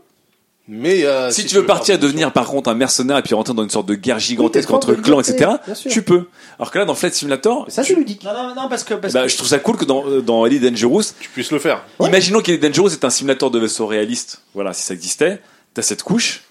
[0.71, 3.55] Mais euh, Si, tu veux partir et devenir par contre un mercenaire et puis rentrer
[3.55, 5.53] dans une sorte de guerre gigantesque Oui, entre clans, etc.,
[5.89, 6.27] tu peux.
[6.59, 8.23] Alors que là, dans Flight Simulator, Mais ça, c'est ludique.
[8.23, 8.93] Non, non, non, parce que.
[8.95, 11.51] Parce bah, que- je trouve ça cool que dans, euh, dans Elite Dangerous, tu puisses
[11.53, 11.85] le faire.
[11.99, 12.09] Ouais.
[12.09, 14.43] Imaginons qu'Elite Dangerous est un simulateur de vaisseau réaliste.
[14.55, 15.41] Voilà, si ça existait,
[15.73, 16.43] t'as cette couche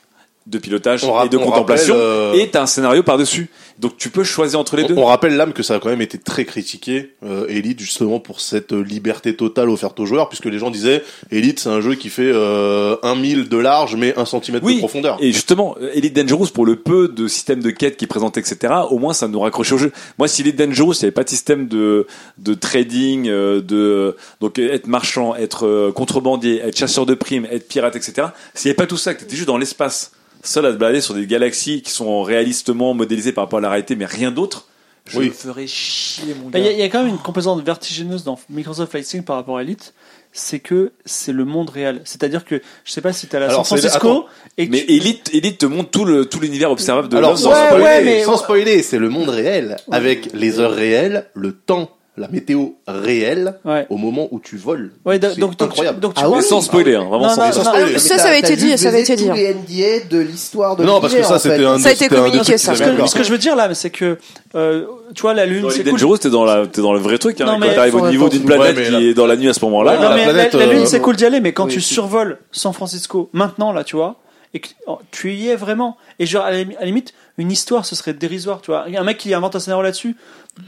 [0.48, 3.50] de pilotage On et de on contemplation euh, et t'as un scénario par-dessus.
[3.80, 4.95] Donc tu peux choisir entre les deux.
[4.98, 8.41] On, rappelle l'âme que ça a quand même été très critiqué, euh, Elite, justement pour
[8.41, 11.95] cette euh, liberté totale offerte aux joueurs, puisque les gens disaient Elite c'est un jeu
[11.95, 14.76] qui fait euh, un mille de large mais un centimètre Oui.
[14.76, 15.18] de profondeur.
[15.20, 18.98] Et justement, Elite Dangerous, pour le peu de système de quête qui présente, etc., au
[18.98, 19.91] moins ça nous raccrochait au jeu.
[20.18, 24.16] Moi, si Elite Dangerous, il n'y avait pas de système de, de trading, euh, de
[24.41, 28.72] donc être marchand, être euh, contrebandier, être chasseur de primes, être pirate, etc., s'il n'y
[28.72, 30.12] avait pas tout ça, que tu étais juste dans l'espace,
[30.48, 33.70] seul à te balader sur des galaxies qui sont réalistement modélisées par rapport à la
[33.70, 34.68] réalité, mais rien d'autre,
[35.06, 35.28] je Oui.
[35.28, 36.66] me ferais chier, mon Bah, gars.
[36.66, 39.22] Il y, a- il y a quand même une composante vertigineuse dans Microsoft Flight Sim
[39.24, 39.93] par rapport à Elite,
[40.34, 42.02] c'est que c'est le monde réel.
[42.04, 44.26] C'est-à-dire que je sais pas si t'es à Alors, San Francisco attends.
[44.58, 47.38] et que Mais tu- Elite, Elite te montre tout le tout l'univers observable de Alors
[47.38, 51.28] sans Ouais, spoiler, ouais, mais- sans spoiler, c'est le monde réel avec les heures réelles,
[51.34, 53.86] le temps, la météo réelle Ouais.
[53.89, 54.91] au moment où tu voles.
[55.05, 55.99] Ouais, donc, C'est donc, donc, incroyable.
[55.99, 57.99] donc tu Ah sans spoiler, hein, vraiment Non, sans, non, sans non, spoiler.
[57.99, 59.30] Ça, ça avait été dit, ça avait été dit.
[59.32, 62.57] les NDA de l'histoire de Non, parce que ça c'était un, Ça a été communiqué,
[62.57, 62.74] ça.
[62.76, 64.18] Ce que, avaient ce que je veux dire là, c'est que
[64.55, 65.91] euh, tu vois la lune, Dans c'est cool.
[65.91, 67.45] Dangerous, t'es dans la, t'es dans le vrai truc, hein.
[67.45, 69.63] Non, Quand t'arrives au niveau d'une ouais, planète qui est dans la nuit à ce
[69.65, 69.91] moment-là.
[69.93, 71.65] Ouais, non, la mais planète, la, la lune euh, c'est cool d'y aller, mais quand
[71.65, 74.15] oui, tu survoles San Francisco maintenant là, tu vois,
[74.53, 77.96] et que oh, tu y es vraiment, et genre à la limite une histoire ce
[77.96, 80.16] serait dérisoire, tu vois, un mec qui invente un scénario là-dessus,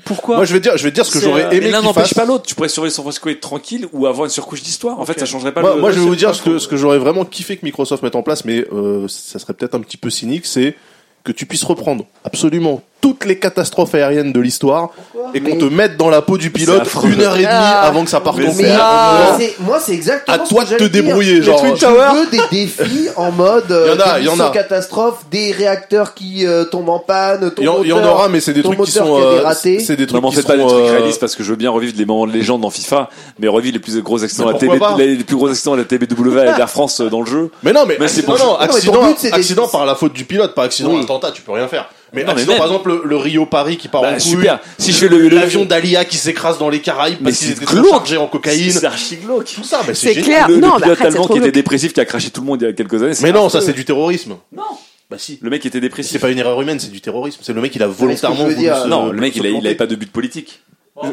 [0.05, 1.71] pourquoi Moi je vais te dire, je vais dire ce que j'aurais euh, Mais aimé
[1.71, 2.45] l'un n'empêche pas l'autre.
[2.45, 4.99] Tu pourrais surveiller San Francisco et être tranquille ou avoir une surcouche d'histoire.
[4.99, 5.81] En fait, ça changerait pas Moi, le.
[5.81, 8.15] moi, je vais vous dire ce que, ce que j'aurais vraiment kiffé que Microsoft mette
[8.15, 10.75] en place, mais euh, ça serait peut-être un petit peu cynique, c'est
[11.23, 14.89] que tu puisses reprendre absolument toutes les catastrophes aériennes de l'histoire
[15.33, 17.81] et qu'on Mais- te mette dans la peau du pilote une heure et demie Ah.
[17.87, 18.77] avant que ça parte en c'est Mais couille.
[18.77, 19.35] Ah.
[19.37, 21.61] c'est- moi, c'est exactement À ce toi de te débrouiller, genre.
[21.61, 24.39] Tu veux des défis en mode euh, Il y en a, des il y en
[24.39, 24.49] a.
[24.49, 28.53] catastrophes, des réacteurs qui euh, tombent en panne, Il y, en- y aura, mais c'est
[28.53, 30.73] des trucs qui sont, a euh, c'est des Non, trucs qui fait pas des trucs
[30.85, 33.47] euh, réalistes parce que je veux bien revivre les moments de légende dans FIFA, mais
[33.47, 34.53] revivre les plus gros accidents à
[34.97, 37.51] les, plus gros accidents à la TBW à l'Air France euh, dans le jeu.
[37.63, 40.53] Mais non, mais, c'est non, non, Non, accident, c'est accident par la faute du pilote,
[40.53, 41.89] pas accident attentat, tu peux rien faire.
[42.13, 42.57] Mais Non, mais même.
[42.57, 44.59] par exemple, le, le Rio Paris qui part Bah, en couille, super.
[44.77, 47.45] Si je fais le- le- l'avion d'Alia qui s'écrase dans les Caraïbes Mais parce c'est
[47.53, 49.45] qu'ils étaient trop chargés en cocaïne, C'est archi glauque.
[49.53, 50.47] tout ça, bah, C'est c'est clair.
[50.47, 52.41] Le, le non, mais pilote après, c'est allemand qui était dépressif, qui a craché tout
[52.41, 53.13] le monde il y a quelques années.
[53.21, 54.35] Mais non, ça c'est du terrorisme.
[54.55, 54.63] Non.
[55.11, 55.39] Bah si.
[55.41, 56.21] Le mec était C'est dépressif.
[56.21, 57.39] pas une erreur humaine, c'est du terrorisme.
[57.41, 59.45] C'est le mec, il a volontairement je veux voulu dire, se- Non, le mec, il,
[59.45, 60.61] a- il avait pas de but politique.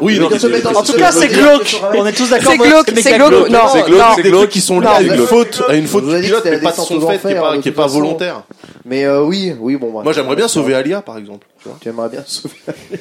[0.01, 1.81] Oui, non, En tout cas, c'est glauque.
[1.95, 2.51] On est tous d'accord.
[2.51, 3.49] C'est moi, glauque, c'est glauque.
[3.49, 4.05] Non, C'est glauque, non.
[4.15, 4.39] c'est des glauque.
[4.41, 6.71] trucs qui sont liés Non, à une faute, à une faute que pilote, mais pas
[6.71, 8.43] de son fait, qui est pas, de qui est pas volontaire.
[8.85, 9.91] Mais euh, oui, oui, bon.
[9.91, 10.03] bref.
[10.03, 11.47] Moi, j'aimerais bien sauver Alia, par exemple.
[11.61, 12.55] Tu vois Tu aimerais bien sauver.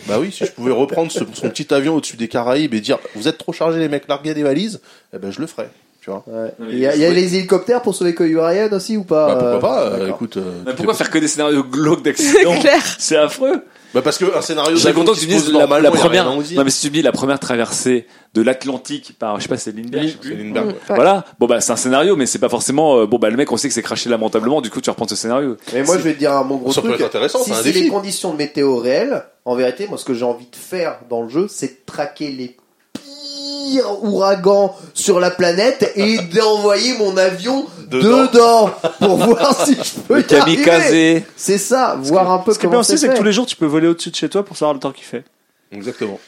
[0.07, 2.99] bah oui, si je pouvais reprendre ce- son petit avion au-dessus des Caraïbes et dire,
[3.15, 4.81] vous êtes trop chargés, les mecs, larguez des valises,
[5.15, 5.69] eh ben, je le ferais.
[6.03, 6.23] Tu vois.
[6.29, 6.53] Ouais.
[6.71, 9.27] Il y a, il y a les hélicoptères pour sauver Koyu Ryan aussi ou pas
[9.35, 10.37] Bah, pourquoi euh, pas, euh, écoute.
[10.37, 12.83] euh, Mais pourquoi faire que des scénarios glauques C'est d'accident clair.
[12.99, 13.63] C'est affreux.
[13.97, 16.27] Bah, parce que un scénario d'avion content que tu se dises la, la première.
[16.27, 19.57] Non mais si tu me dis la première traversée de l'Atlantique par, je sais pas,
[19.57, 20.75] c'est Lindbergh.
[20.89, 21.25] Voilà.
[21.41, 22.99] Bon bah c'est un scénario, mais c'est pas forcément.
[22.99, 24.61] euh, bon bah le mec, on sait que c'est craché lamentablement.
[24.61, 25.57] Du coup, tu reprends ce scénario.
[25.73, 27.01] Mais moi, je vais te dire un mon gros Ça peut truc.
[27.01, 30.25] être intéressant, si c'est les conditions de météo réelles, en vérité, moi, ce que j'ai
[30.27, 32.55] envie de faire dans le jeu, c'est de traquer les
[33.37, 38.27] pires ouragans sur la planète et d'envoyer mon avion Dedans.
[38.27, 40.63] dedans, pour voir si je peux Le y arriver.
[40.65, 41.23] kamikaze.
[41.37, 43.33] C'est ça, voir un peu Ce qui est bien comment aussi, c'est que tous les
[43.33, 45.25] jours, tu peux voler au-dessus de chez toi pour savoir le temps qu'il fait.
[45.73, 46.19] Exactement.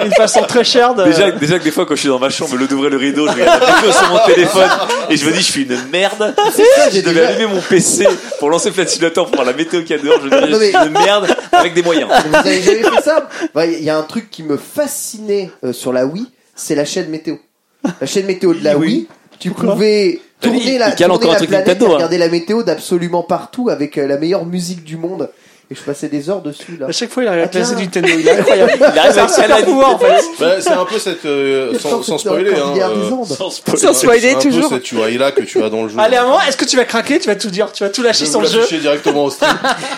[0.00, 1.04] D'une façon très chère de...
[1.04, 3.26] Déjà, déjà que des fois quand je suis dans ma chambre, lieu d'ouvrir le rideau,
[3.28, 4.70] je regarde la météo sur mon téléphone
[5.10, 6.34] et je me dis je suis une merde.
[6.36, 8.06] ça, j'ai Je devais déjà- allumer mon PC
[8.38, 10.18] pour lancer le simulator pour voir la météo qu'il y a dehors.
[10.22, 12.10] Je me dis Non, je suis mais- une merde avec des moyens.
[12.28, 13.28] Vous avez jamais fait ça?
[13.54, 16.84] Bah, Il y a un truc qui me fascinait euh, sur la Wii, c'est la
[16.84, 17.36] chaîne météo.
[18.00, 18.86] La chaîne météo de la Oui.
[18.86, 19.08] Wii,
[19.38, 21.94] tu pouvais tourner Il- la, il tourner la planète Nintendo, hein.
[21.96, 25.28] regarder la météo d'absolument partout avec euh, la meilleure musique du monde.
[25.70, 26.86] Et je passais des heures dessus là.
[26.88, 28.08] À chaque fois, il arrive à placer du Nintendo.
[28.18, 28.72] Il est incroyable.
[28.78, 30.22] Il arrive C'est un à pouvoir, en fait.
[30.38, 33.78] Bah, c'est un peu cette, euh, sans, sans spoiler, hein, euh, Sans spoiler.
[33.80, 34.68] Sans spoiler, c'est un peu toujours.
[34.68, 35.96] cette UI-là que tu as dans le jeu.
[35.98, 37.18] Allez, à un moment, est-ce que tu vas craquer?
[37.18, 37.72] Tu vas tout dire.
[37.72, 38.78] Tu vas tout je lâcher vais sur vous le jeu.
[38.78, 39.56] directement au stream.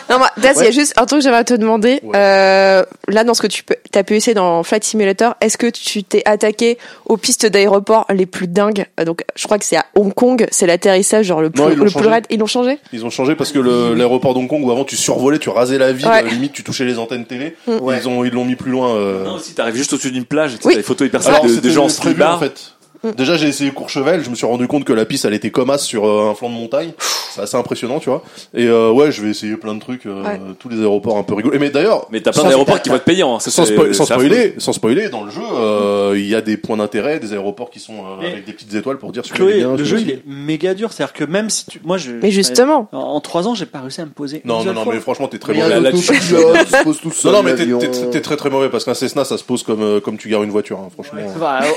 [0.09, 2.01] Non, moi, Daz, il y a juste un truc que j'aimerais te demander.
[2.05, 2.12] Ouais.
[2.17, 5.67] Euh, là, dans ce que tu peux, as pu essayer dans Flight Simulator, est-ce que
[5.67, 8.87] tu t'es attaqué aux pistes d'aéroport les plus dingues?
[9.01, 11.71] Euh, Donc, je crois que c'est à Hong Kong, c'est l'atterrissage genre le plus, Non,
[11.71, 12.09] ils l'ont le plus changé.
[12.09, 12.27] raide.
[12.31, 12.79] Ils l'ont changé?
[12.93, 15.93] Ils ont changé parce que l'aéroport d'Hong Kong où avant tu survolais, tu rasais la
[15.93, 16.23] ville, Ouais.
[16.25, 17.57] euh, limite tu touchais les antennes télé.
[17.67, 17.99] Ouais.
[18.01, 18.95] Ils ont ils l'ont mis plus loin.
[18.95, 19.25] euh.
[19.25, 20.73] Non, si t'arrives juste au-dessus d'une plage, sais, Oui.
[20.75, 21.89] t'as des photos hyper Alors sympas de, de gens en
[22.37, 22.73] en fait.
[23.16, 25.70] Déjà j'ai essayé Courchevel, je me suis rendu compte que la piste elle était comme
[25.70, 26.92] as sur euh, un flanc de montagne.
[26.99, 28.22] C'est assez impressionnant, tu vois.
[28.55, 30.40] Et euh, ouais, je vais essayer plein de trucs, euh, Ouais.
[30.59, 31.55] tous les aéroports un peu rigolos.
[31.55, 33.36] Et mais d'ailleurs, Mais t'as plein d'aéroports qui vont être payants.
[33.36, 33.40] hein.
[33.40, 36.57] Ça, sans, spo- sans spoiler, sans spoiler, dans le jeu, euh, il y a des
[36.57, 37.92] points d'intérêt, des aéroports qui sont
[38.22, 40.72] euh, avec des petites étoiles pour dire celui-là, Chloé, bien, le jeu, il est méga
[40.72, 40.92] dur.
[40.92, 41.80] C'est-à-dire que même si tu.
[41.84, 42.12] Moi, je.
[42.22, 42.88] Mais justement.
[42.92, 44.40] En, en trois ans, j'ai pas réussi à me poser.
[44.47, 44.94] Non, non, non, fois.
[44.94, 45.80] mais franchement, t'es très Mais mauvais.
[45.80, 47.32] là, il se pose tout seul.
[47.32, 50.01] Non, non, mais t'es- très très mauvais parce qu'un Cessna ça se pose comme euh,
[50.01, 51.20] comme tu gares une voiture, hein, franchement.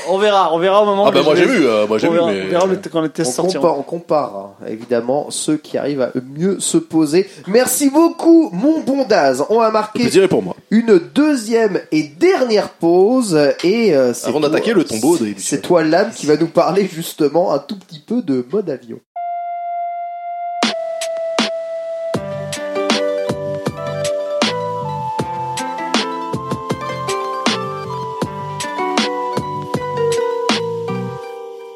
[0.08, 1.06] On verra, on verra au moment.
[1.20, 2.80] Ah bah moi j'ai vu, euh, moi j'ai on vu, verra, mais on verra le-
[2.92, 3.62] quand les tests On sortiront.
[3.62, 7.30] compare, on compare, hein, évidemment, ceux qui arrivent à mieux se poser.
[7.48, 9.44] Merci beaucoup, mon bon Daz.
[9.50, 10.56] On le plaisir est pour moi.
[10.72, 13.38] une deuxième et dernière pause.
[13.64, 15.34] Et euh, c'est Avant toi- d'attaquer le tombeau de.
[15.38, 19.00] C'est toi, l'âme, qui va nous parler justement un tout petit peu de mode avion.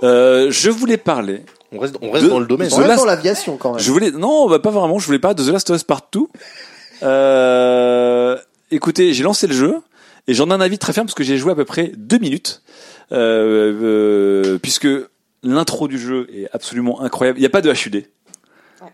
[0.04, 1.41] Euh, je voulais parler.
[1.72, 2.68] On reste, on reste De- dans le domaine.
[2.72, 3.80] On The reste Last- dans l'aviation quand même.
[3.80, 4.99] Je voulais, non, bah, pas vraiment.
[4.99, 6.30] Je voulais pas de The Last of Us Partout.
[7.04, 8.38] Euh,
[8.72, 9.76] écoutez, j'ai lancé le jeu
[10.28, 12.18] et j'en ai un avis très ferme parce que j'ai joué à peu près deux
[12.20, 12.62] minutes,
[13.12, 13.74] euh,
[14.54, 14.88] euh, puisque
[15.43, 17.39] l'intro du jeu est absolument incroyable.
[17.39, 18.06] Il n'y a pas de HUD.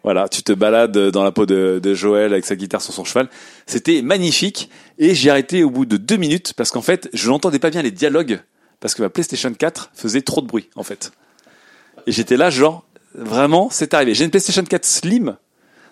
[0.03, 3.03] Voilà, tu te balades dans la peau de, de Joël avec sa guitare sur son
[3.03, 3.27] cheval.
[3.65, 7.57] C'était magnifique et j'ai arrêté au bout de deux minutes parce qu'en fait, je n'entendais
[7.59, 8.39] pas bien les dialogues
[8.79, 11.11] parce que ma PlayStation 4 faisait trop de bruit en fait.
[12.07, 14.13] Et j'étais là genre vraiment, c'est arrivé.
[14.13, 15.37] J'ai une PlayStation 4 Slim,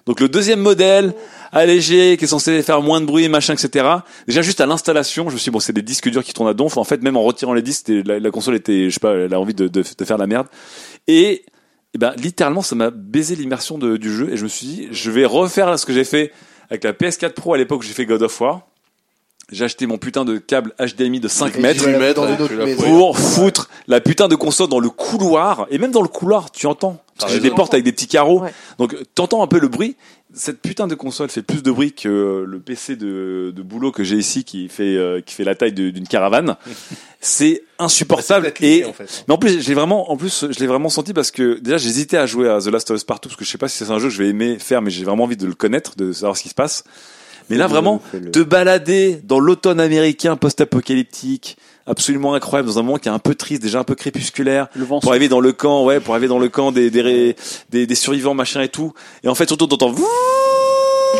[0.05, 1.13] donc le deuxième modèle
[1.51, 3.85] allégé qui est censé faire moins de bruit, machin, etc.
[4.25, 6.47] Déjà juste à l'installation, je me suis dit, bon c'est des disques durs qui tournent
[6.47, 6.77] à donf.
[6.77, 9.33] En fait, même en retirant les disques, la, la console était, je sais pas, elle
[9.33, 10.47] a envie de, de, de faire la merde.
[11.07, 11.45] Et
[11.93, 15.09] et ben littéralement ça m'a baisé l'immersion du jeu et je me suis dit je
[15.09, 16.31] vais refaire ce que j'ai fait
[16.69, 18.67] avec la PS4 Pro à l'époque où j'ai fait God of War.
[19.49, 21.85] J'ai acheté mon putain de câble HDMI de 5 Et mètres
[22.83, 25.67] pour foutre la putain de console dans le couloir.
[25.71, 27.01] Et même dans le couloir tu entends.
[27.17, 28.41] Parce que j'ai des portes avec des petits carreaux.
[28.41, 28.53] Ouais.
[28.77, 29.95] donc t'entends un peu le bruit.
[30.33, 34.03] Cette putain de console fait plus de bruit que le PC de, de boulot que
[34.03, 36.57] j'ai ici qui fait euh, qui fait la taille d'une caravane.
[37.21, 39.23] C'est insupportable lié, et en fait.
[39.29, 42.17] mais en plus j'ai vraiment en plus je l'ai vraiment senti parce que déjà j'hésitais
[42.17, 43.91] à jouer à The Last of Us Partout parce que je sais pas si c'est
[43.91, 46.11] un jeu que je vais aimer faire mais j'ai vraiment envie de le connaître de
[46.11, 46.83] savoir ce qui se passe
[47.49, 48.31] mais là vraiment Fais-le.
[48.31, 53.35] te balader dans l'automne américain post-apocalyptique, absolument incroyable, dans un moment qui est un peu
[53.35, 56.27] triste, déjà un peu crépusculaire, Le vent pour arriver dans le camp, ouais, pour arriver
[56.27, 57.35] dans le camp des des, ré-
[57.69, 58.93] des, des survivants machin et tout,
[59.23, 59.91] et en fait surtout t'entends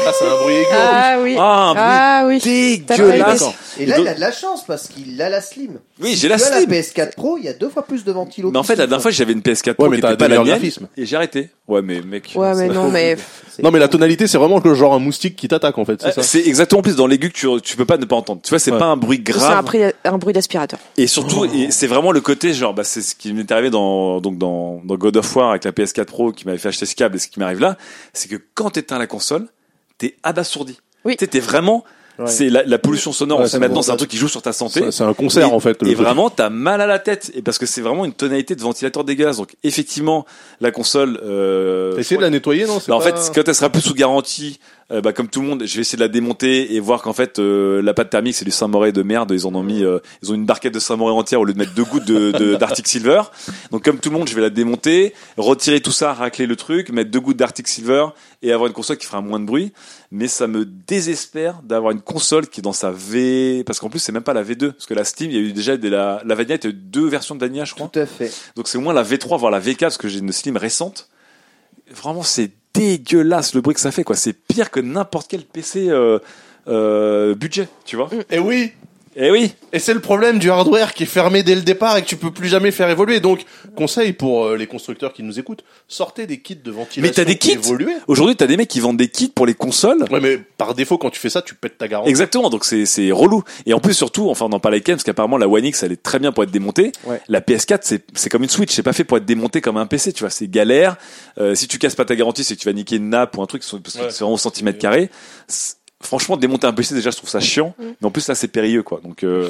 [0.05, 0.67] Ah, c'est un bruit aigu.
[0.71, 1.35] Ah oui.
[1.37, 2.79] Ah, un bruit Ah oui.
[2.87, 3.43] dégueulasse.
[3.79, 5.79] Et là, il a de la chance parce qu'il a la Slim.
[6.01, 6.69] Oui, Si j'ai la Slim.
[6.69, 8.51] la PS4 Pro, il y a deux fois plus de ventilo.
[8.51, 10.17] Mais en fait, la dernière fois, j'avais une PS4 Ouais, Pro mais qui t'as était
[10.17, 10.61] pas la mienne.
[10.95, 11.49] Et j'ai arrêté.
[11.67, 12.31] Ouais, mais mec.
[12.35, 13.17] Ouais, mais c'est- non, mais.
[13.51, 15.99] c'est- Non, mais la tonalité, c'est vraiment que genre un moustique qui t'attaque, en fait,
[16.01, 16.23] c'est Euh, ça.
[16.23, 18.41] C'est exactement plus dans l'aigu que tu, tu peux pas ne pas entendre.
[18.43, 18.79] Tu vois, c'est Ouais.
[18.79, 19.65] pas un bruit C'est un, grave.
[19.65, 20.79] bruit- un bruit d'aspirateur.
[20.95, 24.37] Et surtout, c'est vraiment le côté genre, bah, c'est ce qui m'est arrivé dans donc
[24.37, 27.17] dans, dans God of War avec la PS4 Pro qui m'avait fait acheter ce câble
[27.17, 27.77] et ce qui m'arrive là,
[28.13, 29.47] c'est que quand t'éteins la console,
[29.97, 30.77] t'es abasourdi.
[31.05, 31.15] Oui.
[31.17, 31.83] Tu sais, t'es vraiment,
[32.19, 32.25] Ouais.
[32.25, 33.41] c'est la, la pollution sonore.
[33.41, 34.91] Ouais, maintenant, c'est un truc qui joue sur ta santé.
[34.91, 35.81] C'est- un concert, Et- en fait.
[35.83, 36.03] le Et truc.
[36.03, 37.31] vraiment, t'as mal à la tête.
[37.35, 39.37] Et parce que c'est vraiment une tonalité de ventilateur dégueulasse.
[39.37, 40.25] Donc, effectivement,
[40.59, 42.79] la console, euh, T'as essayé de la nettoyer, non?
[42.79, 44.59] C'est bah, en fait, quand elle sera plus sous garantie,
[44.91, 47.11] euh, bah, comme tout le monde, je vais essayer de la démonter et voir qu'en
[47.11, 49.31] fait, euh, la pâte thermique, c'est du Saint-Moré de merde.
[49.33, 51.57] Ils en ont mis, euh, ils ont une barquette de Saint-Moré entière au lieu de
[51.59, 53.23] mettre deux gouttes de, de- d'Arctic Silver.
[53.71, 56.89] Donc, comme tout le monde, je vais la démonter, retirer tout ça, racler le truc,
[56.89, 58.07] mettre deux gouttes d'Arctic Silver
[58.41, 59.73] et avoir une console qui fera moins de bruit.
[60.09, 63.99] Mais ça me désespère d'avoir une console qui est dans sa V, parce qu'en plus,
[63.99, 64.71] c'est même pas la V2.
[64.71, 66.69] Parce que la Steam, il y a eu déjà la, la Vanilla, il y a
[66.69, 67.89] eu deux versions de Vanilla, je crois.
[67.91, 68.31] Tout à fait.
[68.55, 71.09] Donc c'est au moins la V3, voire la V4, parce que j'ai une Slim récente.
[71.91, 74.15] Vraiment, c'est dégueulasse le bruit que ça fait, quoi.
[74.15, 76.19] C'est pire que n'importe quel PC euh,
[76.67, 78.09] euh, budget, tu vois.
[78.29, 78.73] Eh oui
[79.19, 79.51] Eh oui.
[79.73, 82.17] Et c'est le problème du hardware qui est fermé dès le départ et que tu
[82.17, 83.19] peux plus jamais faire évoluer.
[83.19, 83.45] Donc,
[83.75, 87.25] conseil pour euh, les constructeurs qui nous écoutent, sortez des kits de ventilation Mais t'as
[87.25, 87.57] des kits?
[88.07, 90.05] Aujourd'hui, t'as des mecs qui vendent des kits pour les consoles.
[90.11, 92.09] Ouais, mais par défaut, quand tu fais ça, tu pètes ta garantie.
[92.11, 93.43] Exactement, donc c'est c'est relou.
[93.65, 95.81] Et en plus surtout, enfin on en parlait avec Ken, parce qu'apparemment la One X
[95.81, 96.91] elle est très bien pour être démontée.
[97.05, 97.19] Ouais.
[97.27, 99.87] La PS4 c'est c'est comme une Switch, c'est pas fait pour être démontée comme un
[99.87, 100.95] PC, tu vois, c'est galère.
[101.39, 103.41] Euh, si tu casses pas ta garantie, c'est que tu vas niquer une nappe ou
[103.41, 104.07] un truc parce que Ouais.
[104.11, 105.09] c'est vraiment au centimètre carré.
[105.47, 107.73] C'est- Franchement, démonter un PC déjà, je trouve ça chiant.
[107.79, 107.83] Mm.
[108.01, 109.01] Mais en plus là, c'est périlleux, quoi.
[109.03, 109.49] Donc, euh,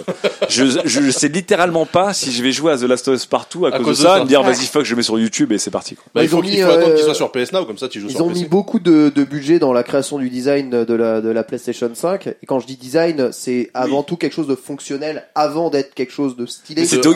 [0.49, 3.65] je, je sais littéralement pas si je vais jouer à The Last of Us partout
[3.65, 4.23] à, À cause, cause de de ça, ça.
[4.23, 5.95] me dire vas-y fuck, je le mets sur YouTube et c'est parti.
[5.95, 6.05] Quoi.
[6.15, 7.65] Bah, il Ils ont faut qu'il mis, faut attendre qu'il euh, soit sur PS Now,
[7.65, 8.41] comme ça tu joues Ils sur ont PC.
[8.41, 11.89] mis beaucoup de, de budget dans la création du design de la, de la PlayStation
[11.93, 12.27] 5.
[12.27, 16.13] Et quand je dis design, c'est avant tout quelque chose de fonctionnel avant d'être quelque
[16.13, 16.85] chose de stylé.
[16.85, 17.11] C'est Euh,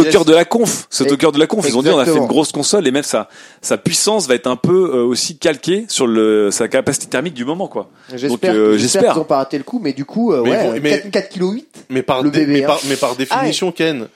[0.00, 0.86] au, cœur de la conf.
[0.90, 1.64] C'est au cœur de la conf.
[1.68, 3.28] Ils ont dit on a fait une grosse console et même sa
[3.62, 7.44] sa puissance va être un peu euh, aussi calquée sur le sa capacité thermique du
[7.44, 7.88] moment quoi.
[8.30, 10.64] J'espère euh, j'espère qu'ils ont pas raté le coup, mais du coup, euh, Mais ouais,
[10.64, 11.84] ils vont- mais- 4, 4 kg 8.
[11.90, 12.66] Mais par, Le dé- bébé, mais, hein.
[12.68, 14.08] par, mais par définition, Ken,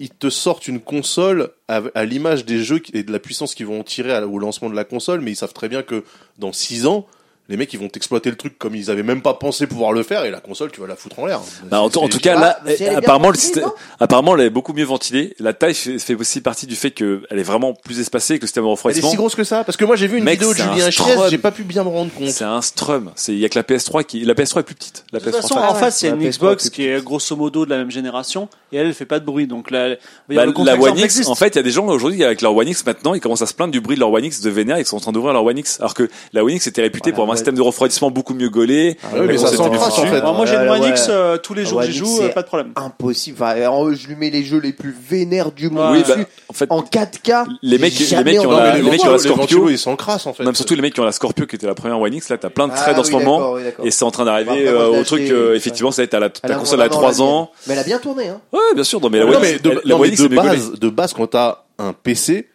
[0.00, 3.66] ils te sortent une console à, à l'image des jeux et de la puissance qu'ils
[3.66, 6.04] vont en tirer au lancement de la console, mais ils savent très bien que
[6.38, 7.06] dans 6 ans,
[7.48, 10.02] les mecs ils vont exploiter le truc comme ils avaient même pas pensé pouvoir le
[10.02, 11.40] faire et la console tu vas la foutre en l'air.
[11.70, 14.46] Bah, en, tout cas là, si elle bien apparemment le ventilée, système, non apparemment elle
[14.46, 15.34] est beaucoup mieux ventilée.
[15.38, 18.46] La taille fait, fait aussi partie du fait qu'elle est vraiment plus espacée que le
[18.46, 19.10] système de Elle est refroidissement.
[19.10, 21.10] si grosse que ça Parce que moi j'ai vu une Mec, vidéo de Julien strum.
[21.10, 22.28] Chies, j'ai pas pu bien me rendre compte.
[22.28, 23.10] C'est un strum.
[23.14, 25.04] C'est il y a que la PS3 qui la PS3 est plus petite.
[25.12, 26.86] La De toute PS3 façon, en face, il y a La une PS3 Xbox qui
[26.86, 29.46] est grosso modo de la même génération et elle, elle fait pas de bruit.
[29.46, 29.96] Donc là,
[30.28, 31.28] Bah, le la One X, existe.
[31.28, 33.42] en fait, il y a des gens aujourd'hui avec leur One X maintenant, ils commencent
[33.42, 35.12] à se plaindre du bruit de leur One X de vénère, ils sont en train
[35.12, 35.78] d'ouvrir leur One X.
[35.80, 37.38] Alors que la One X était réputée pour avoir un ouais.
[37.38, 38.96] système de refroidissement beaucoup mieux gaulé.
[39.04, 39.60] Ah mais ça trace,
[39.98, 40.16] en fait.
[40.16, 40.88] Alors, moi, j'ai une One ouais.
[40.90, 42.72] X euh, tous les jours, One j'y X, joue, c'est euh, pas de problème.
[42.76, 43.36] Impossible.
[43.40, 46.12] Enfin, alors, je lui mets les jeux les plus vénères du monde Oui, dessus.
[46.20, 47.46] bah, en fait, en 4K.
[47.62, 49.16] les mecs- les jamais mecs qui ont Non, la- les les mecs qui ont la
[49.16, 50.44] ventilos, les Scorpio, ils s'encrassent en fait.
[50.44, 52.38] même surtout les mecs qui ont la Scorpio qui était la première One X, là
[52.38, 53.38] t'as plein de Ah trades en oui, ce moment.
[53.38, 53.86] d'accord, oui, d'accord.
[53.86, 55.90] Et c'est en train d'arriver Après, moi, je euh, l'ai au truc, acheté, euh, effectivement,
[55.90, 57.50] ça va être à la, ta Elle a console à vraiment 3 la ans.
[57.66, 58.40] Mais elle a bien tourné, hein.
[58.52, 60.08] Ouais, bien sûr, non, mais la non, One mais X, de, la non, One mais
[60.08, 60.48] X, de c'est mieux gaulé.
[60.48, 62.48] base, de base, quand t'as un PC,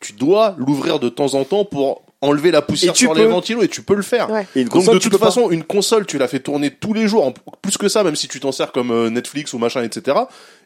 [0.00, 3.62] tu dois l'ouvrir de temps en temps pour enlever la poussière Et sur les ventilos
[3.62, 4.30] et tu peux le faire.
[4.30, 4.46] Ouais.
[4.56, 5.26] Et une Donc de toute pas.
[5.26, 8.16] façon, une console, tu la fais tourner tous les jours, en plus que ça, même
[8.16, 10.16] si tu t'en sers comme euh, Netflix ou machin, etc.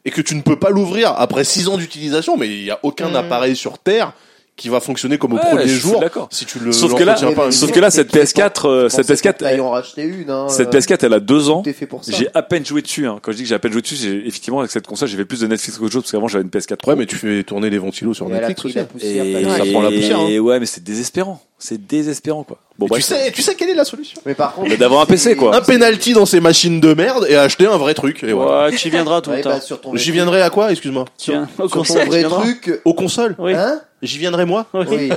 [0.04, 2.78] Et que tu ne peux pas l'ouvrir après 6 ans d'utilisation, mais il y a
[2.82, 3.16] aucun Mhm.
[3.16, 4.12] appareil sur Terre
[4.60, 6.28] qui va fonctionner comme au Ouais, premier jour d'accord.
[6.30, 9.42] si tu le Sauf que là- pas sauf que là, cette PS4, euh, cette PS4,
[9.42, 10.48] Là, ils ont racheté une, hein.
[10.50, 11.62] cette euh, PS4, elle a deux ans.
[11.62, 12.12] Tout est fait pour ça.
[12.12, 13.06] J'ai à peine joué dessus.
[13.06, 13.18] Hein.
[13.22, 15.16] Quand je dis que j'ai à peine joué dessus, j'ai effectivement avec cette console, j'ai
[15.16, 16.90] fait plus de Netflix qu'autre chose parce qu'avant j'avais une PS4 Pro.
[16.90, 18.78] Ouais, mais tu fais tourner les ventilos sur Et Netflix aussi.
[18.92, 19.24] poussière.
[19.24, 20.26] et ça prend la poussière, hein.
[20.28, 21.40] Et ouais, mais c'est désespérant.
[21.58, 22.58] C'est désespérant quoi.
[22.78, 23.04] Bon, Et tu bref.
[23.04, 24.18] sais, tu sais quelle est la solution?
[24.24, 24.68] Mais par contre.
[24.70, 25.54] Mais d'avoir un PC, quoi.
[25.54, 28.22] Un penalty dans ces machines de merde et acheter un vrai truc.
[28.24, 28.68] Et voilà.
[28.70, 29.58] Ouais, tu y viendras tout le temps.
[29.94, 31.04] J'y viendrai à quoi, excuse-moi?
[31.16, 32.80] Sur ton vrai truc.
[32.84, 33.52] Aux consoles Oui.
[33.54, 33.80] Hein?
[34.02, 35.10] J'y viendrai moi Oui.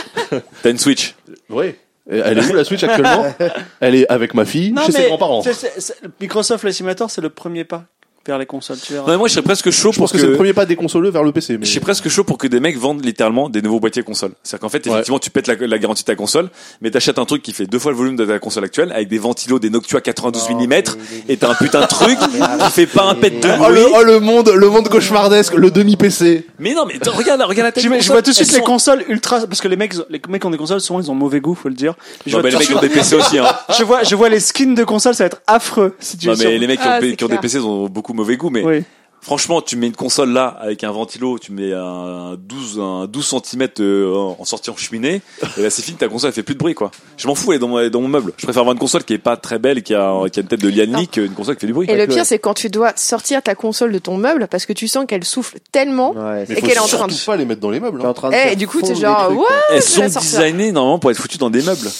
[0.62, 1.14] T'as une Switch.
[1.48, 1.74] Oui.
[2.10, 3.32] Elle est où la Switch actuellement?
[3.80, 5.42] Elle est avec ma fille, Non, chez ses grands-parents.
[5.42, 7.84] c'est- c'est- c'est- Microsoft Flight Simulator, c'est le premier pas
[8.26, 8.76] vers les consoles.
[8.82, 9.06] Tu verras.
[9.06, 10.66] Non, mais moi je serais presque chaud Je pour pense que, c'est le premier pas
[10.66, 11.56] des consoleux vers le PC.
[11.58, 11.64] Mais...
[11.64, 14.32] Je suis presque chaud pour que des mecs vendent littéralement des nouveaux boîtiers consoles.
[14.42, 14.92] C'est-à-dire qu'en fait, Ouais.
[14.92, 16.48] effectivement, tu pètes la, la garantie de ta console,
[16.82, 19.08] mais t'achètes un truc qui fait deux fois le volume de ta console actuelle, avec
[19.08, 20.72] des ventilos, des Noctua 92 Non, mm,
[21.28, 22.18] et t'as un putain de truc
[22.64, 23.74] qui fait pas un pet de Oh bruit.
[23.74, 26.46] le, oh, le monde, le monde cauchemardesque, le demi PC.
[26.58, 29.04] Mais non, mais regarde, regarde la taille Je, vois tout de suite les sont- consoles
[29.08, 31.40] ultra parce que les mecs les mecs qui ont des consoles souvent ils ont mauvais
[31.40, 31.94] goût faut le dire.
[32.26, 33.46] Je Non, vois mais les mecs qui ont des PC aussi, hein.
[33.78, 36.34] je vois je vois les skins de consoles ça va être affreux si tu Non,
[36.38, 37.38] mais les mecs qui ont, Ah, des-.
[37.38, 38.82] PC ont beaucoup mauvais goût, mais Oui.
[39.22, 43.34] Franchement, tu mets une console là avec un ventilo, tu mets un 12 un 12
[43.44, 43.68] cm
[44.38, 45.20] en sortie en cheminée,
[45.58, 46.90] et là c'est fini, ta console elle fait plus de bruit quoi.
[47.18, 48.32] Je m'en fous, elle est dans mon, dans mon meuble.
[48.38, 50.42] Je préfère avoir une console qui est pas très belle et qui a, qui a
[50.42, 51.86] une tête de Liani qu'une console qui fait du bruit.
[51.90, 54.72] Et le pire, c'est quand tu dois sortir ta console de ton meuble parce que
[54.72, 56.12] tu sens qu'elle souffle tellement.
[56.12, 58.00] Ouais, Et qu'elle est en train de- pas les mettre dans les meubles.
[58.00, 58.10] T'es hein.
[58.10, 61.10] en train de Eh, et du coup, t'es genre, ouais, Elles sont designées normalement pour
[61.10, 61.90] être foutues dans des meubles.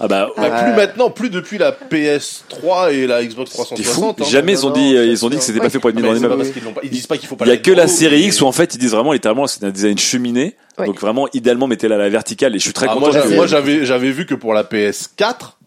[0.00, 3.64] Ah bah Bah, plus maintenant, plus depuis la PS3 et la Xbox t'es fou.
[4.12, 4.20] 360.
[4.20, 4.24] hein.
[4.28, 5.66] Jamais ils ont dit non, ils ont dit que c'était ouais.
[5.66, 7.44] pas fait pour être mis Ah, dans les pas- Ils disent pas qu'il faut pas
[7.44, 9.62] Il y a que la série X où en fait ils disent vraiment littéralement c'est
[9.64, 10.56] un design cheminée.
[10.78, 10.86] Ouais.
[10.86, 13.00] Donc vraiment idéalement mettez-la à la verticale et je suis très Ah, content.
[13.00, 15.58] moi, j'avais- que- moi, j'avais j'avais vu que pour la PS4,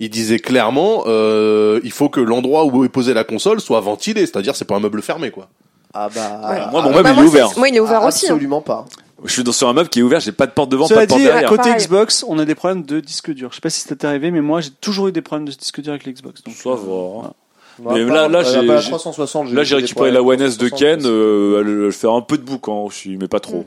[0.00, 4.22] il disait clairement euh, il faut que l'endroit où est posée la console soit ventilé,
[4.22, 5.48] c'est-à-dire c'est pas un meuble fermé quoi.
[5.94, 6.40] Ah bah.
[6.50, 6.58] Ouais.
[6.72, 7.48] Moi, mon ah, meuble, Bah, il est ouvert.
[7.56, 8.26] Moi, il est ouvert aussi.
[8.26, 8.30] hein.
[8.34, 8.84] Absolument pas.
[9.24, 11.00] Je suis dans sur un meuble qui est ouvert, j'ai pas de porte devant, Cela
[11.00, 11.48] pas de porte dit, derrière.
[11.48, 11.76] côté Pareil.
[11.84, 13.48] Xbox, on a des problèmes de disque dur.
[13.50, 15.80] Je sais pas si c'était arrivé, mais moi j'ai toujours eu des problèmes de disque
[15.80, 16.42] dur avec l'Xbox.
[16.44, 16.76] Donc, Ça va.
[16.76, 17.32] voilà.
[17.80, 20.22] Mais Bah, là- euh, j'ai- bah, la j'ai- 360, Là, j'ai eu des récupéré la
[20.22, 22.44] One S de 360, Ken, euh, elle, elle fait un peu de
[22.90, 23.64] je suis, mais pas trop.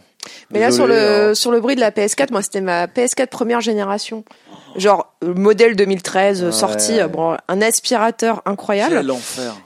[0.51, 1.33] Mais là, sur le, hein.
[1.33, 4.23] sur le bruit de la PS4, moi, c'était ma PS4 première génération.
[4.75, 6.51] Genre, euh, modèle 2013, euh, Ouais.
[6.51, 9.03] sorti, euh, bon, un aspirateur incroyable,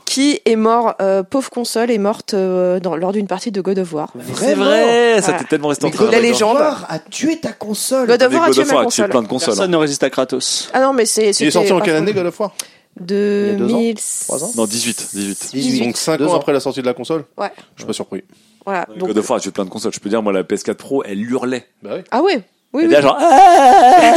[0.06, 3.80] qui est mort, euh, pauvre console, est morte euh, dans, lors d'une partie de God
[3.80, 4.12] of War.
[4.36, 5.40] C'est vrai, ça Voilà.
[5.40, 6.58] t'est tellement resté en train la légende.
[6.58, 8.08] War a tué ta console.
[8.08, 9.10] God of War a God tué of ma console.
[9.10, 9.54] plein de consoles.
[9.54, 9.68] Personne hein.
[9.68, 10.70] ne résiste à Kratos.
[10.74, 12.52] Ah non, mais c'est, Il est sorti en quelle année God of War?
[12.98, 13.96] Il y a deux ans 2000.
[14.26, 15.50] Trois ans Non, 18, 18.
[15.54, 15.80] 18.
[15.86, 16.36] Donc 5 Deux ans ans.
[16.38, 17.26] après la sortie de la console?
[17.38, 17.52] Ouais.
[17.76, 18.24] Je suis pas surpris.
[18.66, 18.88] Voilà.
[18.98, 19.94] Donc, God of War a tué plein de consoles.
[19.94, 21.68] Je peux dire, moi, la PS4 Pro, elle hurlait.
[21.84, 22.02] Bah oui.
[22.12, 22.42] ah ouais.
[22.76, 22.92] Oui, Et oui.
[22.94, 24.14] là, genre, Ah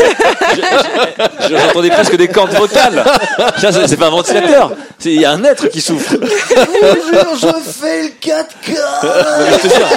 [0.53, 3.05] Je- je- j'entendais presque des cordes vocales.
[3.87, 4.73] C'est pas un ventilateur.
[4.99, 6.15] C'est- Il y a un être qui souffre.
[6.15, 8.75] je fais le 4K
[9.53, 9.89] Je te jure.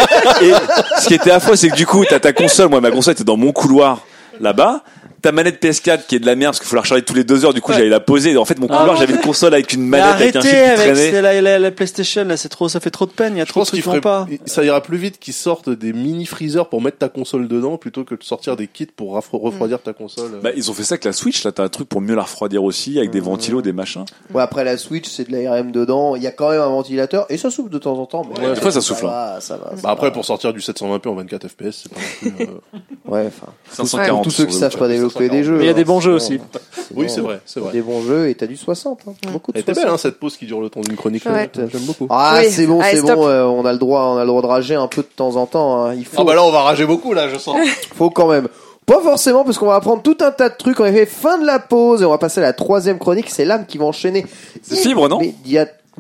[0.44, 0.54] Et
[1.02, 2.70] ce qui était affreux, c'est que du coup, t'as ta console.
[2.70, 4.00] Moi, ma console était dans mon couloir
[4.40, 4.82] là-bas.
[5.22, 7.24] Ta manette PS4 qui est de la merde parce qu'il faut la recharger tous les
[7.24, 7.54] deux heures.
[7.54, 8.36] Du coup, j'allais la poser.
[8.38, 8.96] En fait, mon couloir, non.
[8.96, 11.22] j'avais une console avec une manette avec un arrêtez qui avec traînait.
[11.22, 13.36] la, la, la PlayStation là, c'est trop, ça fait trop de peine.
[13.36, 14.28] Il y a Je trop de trucs ferait, pas.
[14.46, 18.04] ça ira plus vite qu'ils sortent des mini freezers pour mettre ta console dedans plutôt
[18.04, 20.40] que de sortir des kits pour refroidir ta console.
[20.42, 21.44] Bah, ils ont fait ça avec la Switch.
[21.44, 24.06] Là, t'as un truc pour mieux la refroidir aussi avec des ventilos, des machins.
[24.34, 26.16] Ouais, après la Switch, c'est de l'ARM dedans.
[26.16, 28.26] Il y a quand même un ventilateur et ça souffle de temps en temps.
[28.28, 29.76] Mais Ouais, des fois, ça souffle, va, ça va.
[29.76, 30.12] ça Bah après va.
[30.12, 32.46] pour sortir du 720p en 24 fps, c'est pas non plus.
[32.46, 33.52] euh, Ouais, enfin.
[33.72, 34.16] 540.
[34.16, 35.58] Pour tous ceux qui savent pas développer des jeux.
[35.58, 36.40] Mais il y a des hein, bons jeux aussi.
[36.96, 37.72] Oui, c'est vrai, c'est vrai.
[37.72, 39.00] Des bons jeux et t'as du 60.
[39.08, 39.12] Hein.
[39.32, 39.86] Beaucoup de Elle était 60.
[39.86, 41.26] belle hein, cette pause qui dure le temps d'une chronique.
[41.26, 41.50] Ouais.
[41.58, 42.08] euh, J'aime beaucoup.
[42.10, 42.52] Ah, Oui.
[42.52, 43.28] c'est bon, c'est bon.
[43.28, 45.36] euh, on a le droit, on a le droit de rager un peu de temps
[45.36, 45.86] en temps.
[45.86, 45.94] hein.
[45.96, 47.56] Il faut, Ah bah là on va rager beaucoup là, je sens.
[47.96, 48.48] faut quand même.
[48.86, 50.80] Pas forcément, parce qu'on va apprendre tout un tas de trucs.
[50.80, 53.30] On a fait fin de la pause et on va passer à la troisième chronique.
[53.30, 54.26] C'est l'âme qui va enchaîner.
[54.64, 55.20] C'est Fibre, non?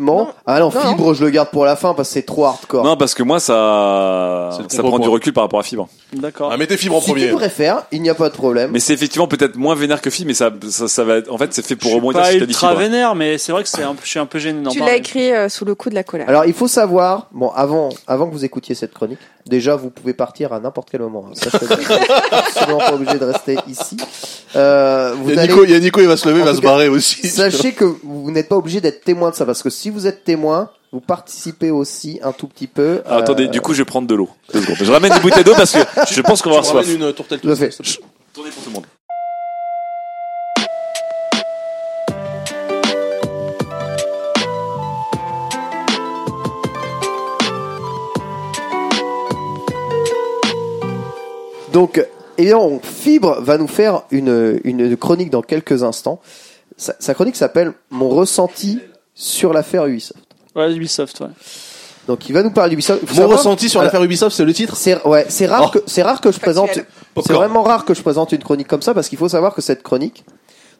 [0.02, 0.28] Non.
[0.46, 2.84] Ah non, Non, fibre, je le garde pour la fin parce que c'est trop hardcore.
[2.84, 5.88] Non, parce que moi, ça, C'est le ça prend du recul par rapport à Fibre.
[6.14, 6.50] D'accord.
[6.52, 7.28] Ah mettez fibre en si premier.
[7.30, 8.72] tu préfères, il n'y a pas de problème.
[8.74, 11.54] Mais c'est effectivement peut-être moins vénère que Fibre, mais ça, ça, ça va, en fait,
[11.54, 12.82] c'est fait pour rebondir pas si t'as dit ultra Fibre.
[12.82, 14.86] vénère, mais c'est vrai que c'est un, je suis un peu gêné d'en Tu l'as
[14.86, 15.00] parler.
[15.00, 16.28] écrit euh, sous le coup de la colère.
[16.28, 20.14] Alors, il faut savoir, bon, avant, avant que vous écoutiez cette chronique, déjà, vous pouvez
[20.14, 21.26] partir à n'importe quel moment.
[21.30, 21.34] hein.
[21.34, 23.98] Sachez que vous n'êtes absolument pas obligé de rester ici.
[24.56, 26.42] Euh, vous Il y, a allez- Nico, il y a Nico, il va se lever,
[26.42, 27.28] En il va se cas, barrer aussi.
[27.30, 30.24] Sachez que vous n'êtes pas obligé d'être témoin de ça, parce que si vous êtes
[30.24, 33.02] témoin, vous participez aussi un tout petit peu.
[33.06, 34.30] Ah, attendez, euh, du coup, je vais prendre de l'eau.
[34.54, 34.76] Deux secondes.
[34.82, 35.80] Je ramène des bouteilles d'eau parce que
[36.12, 36.94] je pense qu'on va avoir soif.
[36.94, 37.70] une tourtelle Tout à fait.
[38.34, 38.86] Tournez pour tout le monde.
[51.74, 52.06] Donc,
[52.38, 56.20] évidemment, Fibre va nous faire une, une chronique dans quelques instants.
[56.78, 58.80] Sa, sa chronique s'appelle Mon ressenti
[59.14, 60.20] sur l'affaire Ubisoft.
[60.56, 61.28] Ouais, Ubisoft, ouais.
[62.08, 63.04] Donc, il va nous parler d'Ubisoft.
[63.04, 65.78] Mon savoir- ressenti sur l'affaire Ubisoft, c'est le titre C'est ouais, c'est rare Oh.
[65.78, 66.72] que c'est rare que je présente.
[66.74, 69.62] C'est vraiment rare que je présente une chronique comme ça parce qu'il faut savoir que
[69.62, 70.24] cette chronique,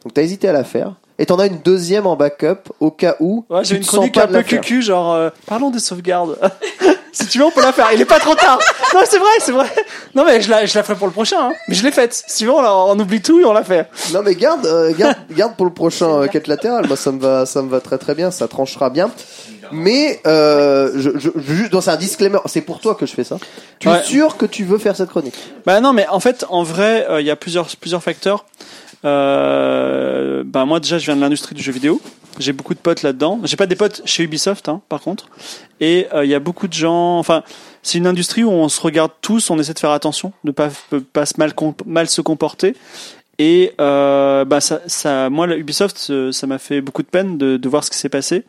[0.04, 3.14] donc t'as hésité à la faire et t'en as une deuxième en backup au cas
[3.20, 3.44] où.
[3.48, 5.70] Ouais, tu j'ai une te sens chronique pas un de peu cucu, genre, euh, parlons
[5.70, 6.36] des sauvegardes.
[7.12, 7.86] si tu veux, on peut la faire.
[7.94, 8.58] Il est pas trop tard.
[8.92, 9.66] Non, c'est vrai, c'est vrai.
[10.16, 11.52] Non, mais je la, je la ferai pour le prochain, hein.
[11.68, 12.12] Mais je l'ai faite.
[12.26, 13.88] Si tu veux, on, la- on oublie tout et on la fait.
[14.12, 16.88] Non mais garde, euh, garde, garde pour le prochain euh, quête latérale.
[16.88, 19.08] Moi ça me va, ça me va très très bien, ça tranchera bien.
[19.70, 22.38] Mais euh, je, je, je- juste, c'est un disclaimer.
[22.46, 23.38] C'est pour toi que je fais ça.
[23.78, 25.34] Tu es sûr que tu veux faire cette chronique?
[25.66, 28.44] Bah non, mais en fait, en vrai, euh, il y a plusieurs, plusieurs facteurs.
[29.04, 32.00] Euh, bah moi déjà, je viens de l'industrie du jeu vidéo.
[32.38, 33.40] J'ai beaucoup de potes là-dedans.
[33.44, 35.28] J'ai pas des potes chez Ubisoft, hein, par contre.
[35.80, 37.18] Et euh, il y a beaucoup de gens.
[37.18, 37.42] Enfin,
[37.82, 40.70] c'est une industrie où on se regarde tous, on essaie de faire attention, de pas
[41.12, 41.52] pas se mal
[41.84, 42.74] mal se comporter.
[43.44, 47.56] Et euh, bah ça, ça, moi, la Ubisoft, ça m'a fait beaucoup de peine de,
[47.56, 48.44] de voir ce qui s'est passé,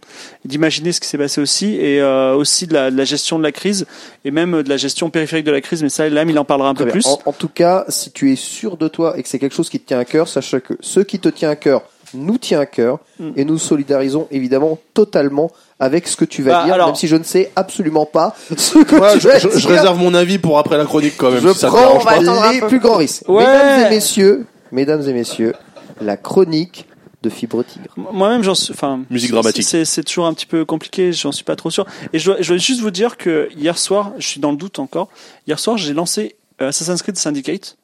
[0.46, 3.44] d'imaginer ce qui s'est passé aussi, et euh, aussi de la, de la gestion de
[3.44, 3.88] la crise,
[4.24, 5.82] et même de la gestion périphérique de la crise.
[5.82, 7.02] Mais ça, Lam, il en parlera un Très peu bien.
[7.02, 7.08] plus.
[7.08, 9.70] En, en tout cas, si tu es sûr de toi et que c'est quelque chose
[9.70, 11.82] qui te tient à cœur, sache que ce qui te tient à cœur
[12.14, 13.30] nous tient à cœur Mm.
[13.36, 17.08] et nous solidarisons évidemment totalement avec ce que tu vas Bah, dire, alors- même si
[17.08, 19.60] je ne sais absolument pas ce que tu je, vas je- dire.
[19.60, 21.42] je réserve mon avis pour après la chronique quand même.
[21.42, 23.28] Je si ça te prends dérange on va un les plus grands risques.
[23.30, 23.44] Ouais.
[23.46, 25.54] Mesdames et messieurs, mesdames et messieurs,
[26.02, 26.88] la chronique
[27.22, 27.94] de Fibre Tigre.
[27.96, 29.64] Moi-même, j'en suis, enfin, Musique c'est- dramatique.
[29.64, 31.14] C'est, c'est toujours un petit peu compliqué.
[31.14, 31.86] J'en suis pas trop sûr.
[32.12, 34.58] Et je dois, je dois juste vous dire que hier soir, je suis dans le
[34.58, 35.08] doute encore.
[35.48, 37.78] Hier soir, j'ai lancé euh, Assassin's Creed Syndicate.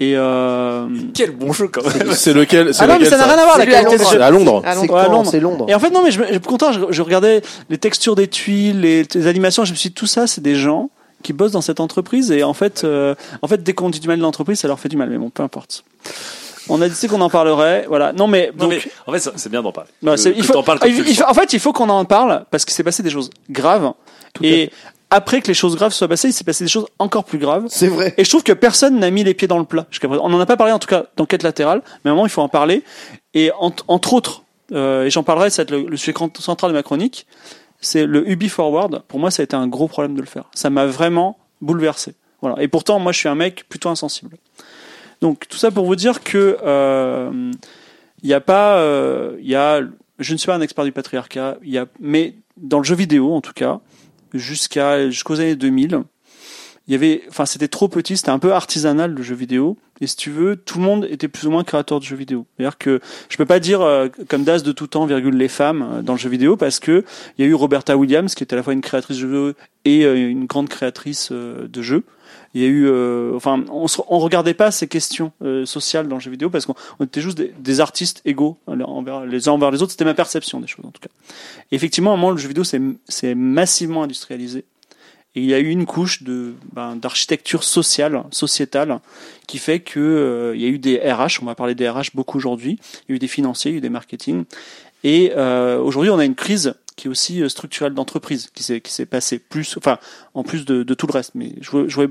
[0.00, 0.88] Et euh...
[1.14, 2.12] Quel bon jeu quand même.
[2.12, 4.20] C'est lequel c'est ah non, mais ça n'a rien à voir la qualité de jeu.
[4.22, 4.62] À Londres.
[4.64, 4.94] C'est Londres.
[4.94, 5.30] Ouais, à quand Londres.
[5.30, 5.66] C'est Londres.
[5.68, 8.80] Et en fait, non, mais je, je- content, je, je regardais les textures des tuiles,
[8.80, 10.90] les, les animations, je me suis dit, tout ça, c'est des gens
[11.22, 12.30] qui bossent dans cette entreprise.
[12.30, 14.78] Et en fait, euh, en fait, dès qu'on dit du mal de l'entreprise, ça leur
[14.80, 15.08] fait du mal.
[15.10, 15.84] Mais bon, peu importe.
[16.70, 17.86] On a dit qu'on en parlerait.
[17.88, 18.12] Voilà.
[18.12, 19.90] Non, mais, Non, donc, mais en fait, c'est- bien d'en parler.
[20.02, 22.44] bah, Que- il faut, t'en parles il- il en fait, il faut qu'on en parle
[22.50, 23.92] parce qu'il s'est passé des choses graves.
[24.34, 24.70] Tout à et
[25.10, 27.64] après que les choses graves soient passées, il s'est passé des choses encore plus graves.
[27.68, 28.12] C'est vrai.
[28.18, 29.86] Et je trouve que personne n'a mis les pieds dans le plat.
[29.90, 30.22] jusqu'à présent.
[30.24, 32.30] On n'en a pas parlé en tout cas d'enquête latérale, mais à un moment il
[32.30, 32.84] faut en parler.
[33.32, 34.42] Et en- entre autres,
[34.72, 37.26] euh, et j'en parlerai, c'est le, le sujet central de ma chronique,
[37.80, 39.02] c'est le Ubi Forward.
[39.08, 40.44] Pour moi, ça a été un gros problème de le faire.
[40.54, 42.14] Ça m'a vraiment bouleversé.
[42.40, 42.60] Voilà.
[42.62, 44.36] Et pourtant, moi, je suis un mec plutôt insensible.
[45.20, 47.52] Donc tout ça pour vous dire que euh,
[48.22, 49.80] il n'y a pas, euh, il y a,
[50.18, 51.58] je ne suis pas un expert du patriarcat.
[51.62, 53.80] Il y a, mais dans le jeu vidéo en tout cas,
[54.32, 56.02] jusqu'à jusqu'aux années 2000,
[56.86, 59.76] il y avait, enfin, c'était trop petit, c'était un peu artisanal le jeu vidéo.
[60.00, 62.46] Et si tu veux, tout le monde était plus ou moins créateur de jeux vidéo.
[62.56, 65.88] C'est-à-dire que je peux pas dire euh, comme d'as de tout temps, virgule les femmes
[65.90, 67.04] euh, dans le jeu vidéo, parce que
[67.36, 69.54] il y a eu Roberta Williams qui était à la fois une créatrice de jeux
[69.84, 72.04] et euh, une grande créatrice euh, de jeux.
[72.54, 72.90] Il y a eu,
[73.34, 75.32] enfin, on, on regardait pas ces questions
[75.64, 79.26] sociales dans le jeu vidéo parce qu'on on était juste des, des artistes égaux envers
[79.26, 79.92] les uns envers les autres.
[79.92, 81.10] C'était ma perception des choses en tout cas.
[81.70, 84.64] Et effectivement, à un moment, le jeu vidéo c'est massivement industrialisé.
[85.38, 89.00] Il y a eu une couche de ben, d'architecture sociale, sociétale,
[89.46, 91.42] qui fait que euh, il y a eu des RH.
[91.42, 92.78] On va parler des RH beaucoup aujourd'hui.
[93.08, 94.44] Il y a eu des financiers, il y a eu des marketing.
[95.04, 98.80] Et euh, aujourd'hui, on a une crise qui est aussi euh, structurelle d'entreprise, qui s'est
[98.80, 99.98] qui s'est passée plus, enfin,
[100.34, 101.32] en plus de, tout le reste.
[101.34, 102.08] Mais je voulais, je voulais,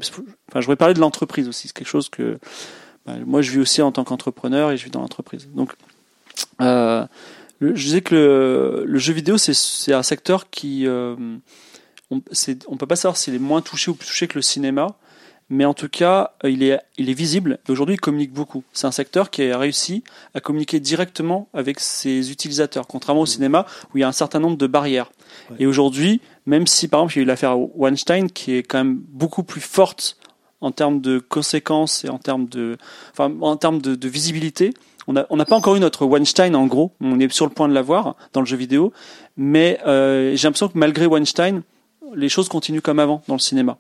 [0.49, 1.67] enfin, je voulais parler de l'entreprise aussi.
[1.67, 2.39] C'est quelque chose que
[3.05, 5.47] ben, moi je vis aussi en tant qu'entrepreneur et je vis dans l'entreprise.
[5.53, 5.73] Donc,
[6.59, 7.07] je
[7.73, 10.87] disais que le, jeu vidéo, c'est un secteur qui
[12.11, 12.21] on,
[12.67, 14.95] on peut pas savoir s'il est moins touché ou plus touché que le cinéma,
[15.49, 18.63] mais en tout cas, euh, il est, il est visible et aujourd'hui, il communique beaucoup.
[18.73, 20.03] C'est un secteur qui a réussi
[20.33, 24.39] à communiquer directement avec ses utilisateurs, contrairement au cinéma où il y a un certain
[24.39, 25.11] nombre de barrières.
[25.59, 28.79] Et aujourd'hui, même si par exemple, il y a eu l'affaire Weinstein qui est quand
[28.79, 30.17] même beaucoup plus forte
[30.59, 32.77] en termes de conséquences et en termes de,
[33.11, 34.73] enfin, en termes de, de visibilité,
[35.07, 36.91] on n'a on n'a pas encore eu notre Weinstein en gros.
[36.99, 38.91] On est sur le point de l'avoir dans le jeu vidéo,
[39.37, 41.61] mais euh, j'ai l'impression que malgré Weinstein,
[42.15, 43.77] les choses continuent comme avant dans le cinéma.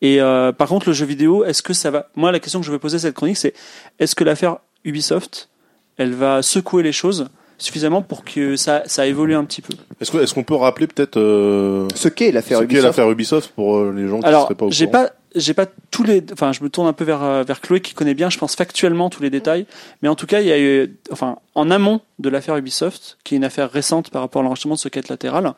[0.00, 2.66] Et euh, par contre, le jeu vidéo, est-ce que ça va Moi, la question que
[2.66, 3.54] je veux poser à cette chronique, c'est
[3.98, 5.48] est-ce que l'affaire Ubisoft,
[5.96, 7.28] elle va secouer les choses
[7.64, 10.86] suffisamment pour que ça, ça évolue un petit peu Est-ce que- est-ce qu'on peut rappeler
[10.86, 12.84] peut-être euh, Ce qu'est l'affaire ce qu'est Ubisoft.
[12.86, 15.54] l'affaire Ubisoft pour euh, les gens qui Alors, seraient pas au j'ai courant pas, j'ai
[15.54, 18.14] pas tous les, enfin, je me tourne un peu vers euh, vers Chloé qui connaît
[18.14, 19.66] bien, je pense factuellement tous les détails,
[20.02, 23.34] mais en tout cas, il y a eu, enfin, en amont de l'affaire Ubisoft, qui
[23.34, 25.52] est une affaire récente par rapport à l'enregistrement de ce quête latérale,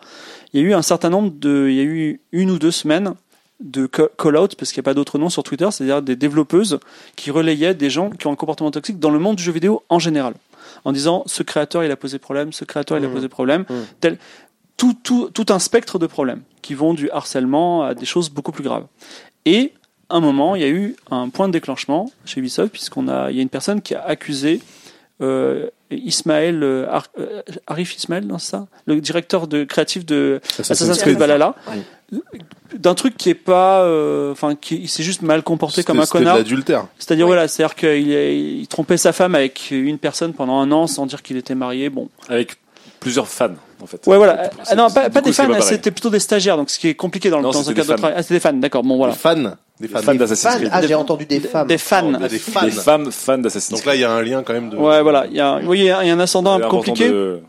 [0.55, 2.71] il y a eu un certain nombre de, il y a eu une ou deux
[2.71, 3.13] semaines
[3.61, 6.79] de ca- call-out, parce qu'il n'y a pas d'autre nom sur Twitter, c'est-à-dire des développeuses
[7.17, 9.83] qui relayaient des gens qui ont un comportement toxique dans le monde du jeu vidéo
[9.89, 10.35] en général,
[10.85, 13.13] en disant ce créateur il a posé problème, ce créateur il a Mmh.
[13.13, 13.75] posé problème, Mmh.
[14.01, 14.19] tel
[14.77, 18.53] tout, tout, tout un spectre de problèmes qui vont du harcèlement à des choses beaucoup
[18.53, 18.85] plus graves.
[19.47, 19.73] Et
[20.11, 23.31] à un moment, il y a eu un point de déclenchement chez Ubisoft puisqu'on a,
[23.31, 24.61] il y a une personne qui a accusé
[25.23, 26.87] euh, Ismaël euh,
[27.19, 31.55] euh, Arif Ismaël, non c'est ça, le directeur de créatif de Assassin's Creed Valhalla,
[32.77, 36.07] d'un truc qui est pas, euh, enfin qui il s'est juste mal comporté comme un
[36.07, 36.37] connard.
[36.37, 36.87] l'adultère.
[36.99, 41.07] C'est-à-dire voilà, c'est-à-dire qu'il il trompait sa femme avec une personne pendant un an sans
[41.07, 41.91] dire qu'il était marié.
[41.91, 42.57] Bon, Avec
[43.01, 43.51] plusieurs fans,
[43.81, 44.07] en fait.
[44.07, 44.51] Ouais, voilà.
[44.69, 46.95] Ah non, pas, pas coup, des fans, c'était plutôt des stagiaires, donc ce qui est
[46.95, 48.15] compliqué dans, le- Non, dans un cadre de travail.
[48.17, 48.83] Ah, c'était des fans, d'accord.
[48.83, 49.13] Bon, voilà.
[49.13, 49.53] Des fans.
[49.79, 50.01] Des fans.
[50.03, 50.69] fans d'Assassin's Creed.
[50.73, 51.67] Ah, j'ai entendu des femmes.
[51.67, 52.11] Des fans.
[52.13, 52.63] Des fans.
[52.65, 53.89] Des femmes fans d'Assassin's Donc Creed.
[53.89, 54.77] là, il y a un lien quand même de.
[54.77, 55.27] Ouais, voilà.
[55.29, 57.41] Il y a, vous voyez, il y a un ascendant un peu compliqué, de-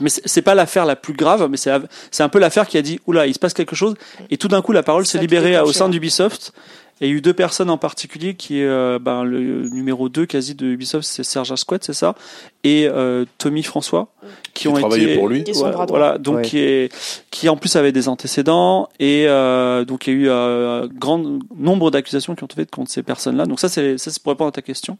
[0.00, 1.70] mais c'est pas l'affaire la plus grave, mais c'est
[2.10, 3.94] c'est un peu l'affaire qui a dit, oula, il se passe quelque chose,
[4.30, 6.52] et tout d'un coup, la parole s'est libérée au sein d'Ubisoft.
[7.00, 10.08] Et il y a eu deux personnes en particulier qui est euh, ben, le numéro
[10.08, 12.16] 2 quasi de Ubisoft, c'est Serge Asquette, c'est ça,
[12.64, 14.08] et euh, Tommy François,
[14.52, 15.44] qui, Qui ont été pour lui.
[15.90, 16.42] Voilà, donc Ouais.
[16.42, 16.92] qui est
[17.30, 20.86] qui en plus avait des antécédents et euh, donc il y a eu euh, un
[20.88, 21.22] grand
[21.56, 23.46] nombre d'accusations qui ont été faites contre ces personnes-là.
[23.46, 24.98] Donc ça c'est ça c'est pour répondre à ta question.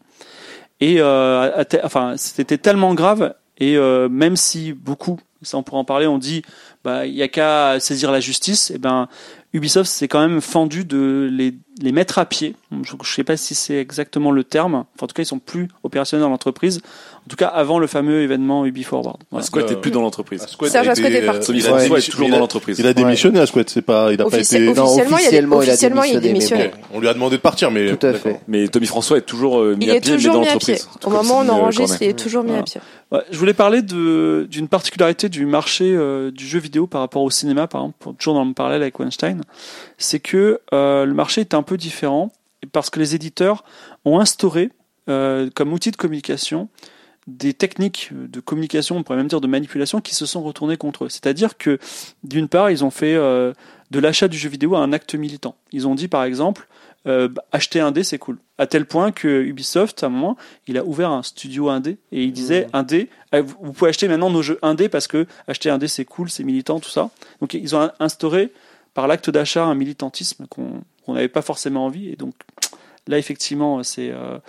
[0.79, 5.63] Et euh, à te- enfin c'était tellement grave et euh, même si beaucoup ça on
[5.63, 6.41] pourra en parler, on dit
[6.83, 8.71] bah il y a qu'à saisir la justice.
[8.71, 9.07] Et ben
[9.53, 12.55] Ubisoft s'est quand même fendu de les, les mettre à pied.
[12.83, 14.75] Je, je sais pas si c'est exactement le terme.
[14.75, 16.81] Enfin, en tout cas, ils sont plus opérationnels dans l'entreprise.
[17.25, 19.17] En tout cas, avant le fameux événement Ubi Forward.
[19.29, 19.43] Voilà.
[19.43, 20.43] Asquette est plus dans l'entreprise.
[20.43, 21.51] Asquette Serge Asquette est parti.
[21.51, 22.79] euh, il a François est toujours il dans l'entreprise.
[22.79, 23.69] Il a démissionné, Asquette.
[23.69, 24.67] C'est pas, il a pas été.
[24.69, 27.37] Officiellement, il a- officiellement, il a officiellement, il a démissionné, mais On lui a demandé
[27.37, 27.95] de partir, mais.
[27.95, 28.39] Tout à fait.
[28.47, 30.47] Mais Tommy François est toujours euh, mis Il à est pied, mais toujours dans mis
[30.47, 30.73] à pied.
[30.75, 31.05] l'entreprise.
[31.05, 32.81] Au moment où on Comme enregistre, il est toujours mis à pied.
[33.11, 37.29] Ouais, je voulais parler d'une particularité du marché euh, du jeu vidéo par rapport au
[37.31, 39.41] cinéma, par exemple, pour- toujours dans le parallèle avec Weinstein,
[39.97, 42.31] c'est que euh, le marché est un peu différent
[42.71, 43.63] parce que les éditeurs
[44.03, 44.71] ont instauré
[45.07, 46.67] euh, comme outil de communication
[47.27, 51.05] des techniques de communication, on pourrait même dire de manipulation, qui se sont retournées contre
[51.05, 51.09] eux.
[51.09, 51.77] C'est-à-dire que,
[52.23, 53.53] d'une part, ils ont fait euh,
[53.91, 55.55] de l'achat du jeu vidéo un acte militant.
[55.71, 56.67] Ils ont dit, par exemple,
[57.07, 58.39] euh, bah, acheter un dé, c'est cool.
[58.57, 60.37] À tel point que Ubisoft, à un moment,
[60.67, 64.07] il a ouvert un studio indé et il disait un dé, euh, vous pouvez acheter
[64.07, 67.09] maintenant nos jeux indé parce que acheter un dé, c'est cool, c'est militant, tout ça.
[67.41, 68.51] Donc ils ont instauré
[68.93, 72.09] par l'acte d'achat un militantisme qu'on qu'on n'avait pas forcément envie.
[72.09, 72.33] Et donc
[73.07, 74.39] là, effectivement, c'est euh,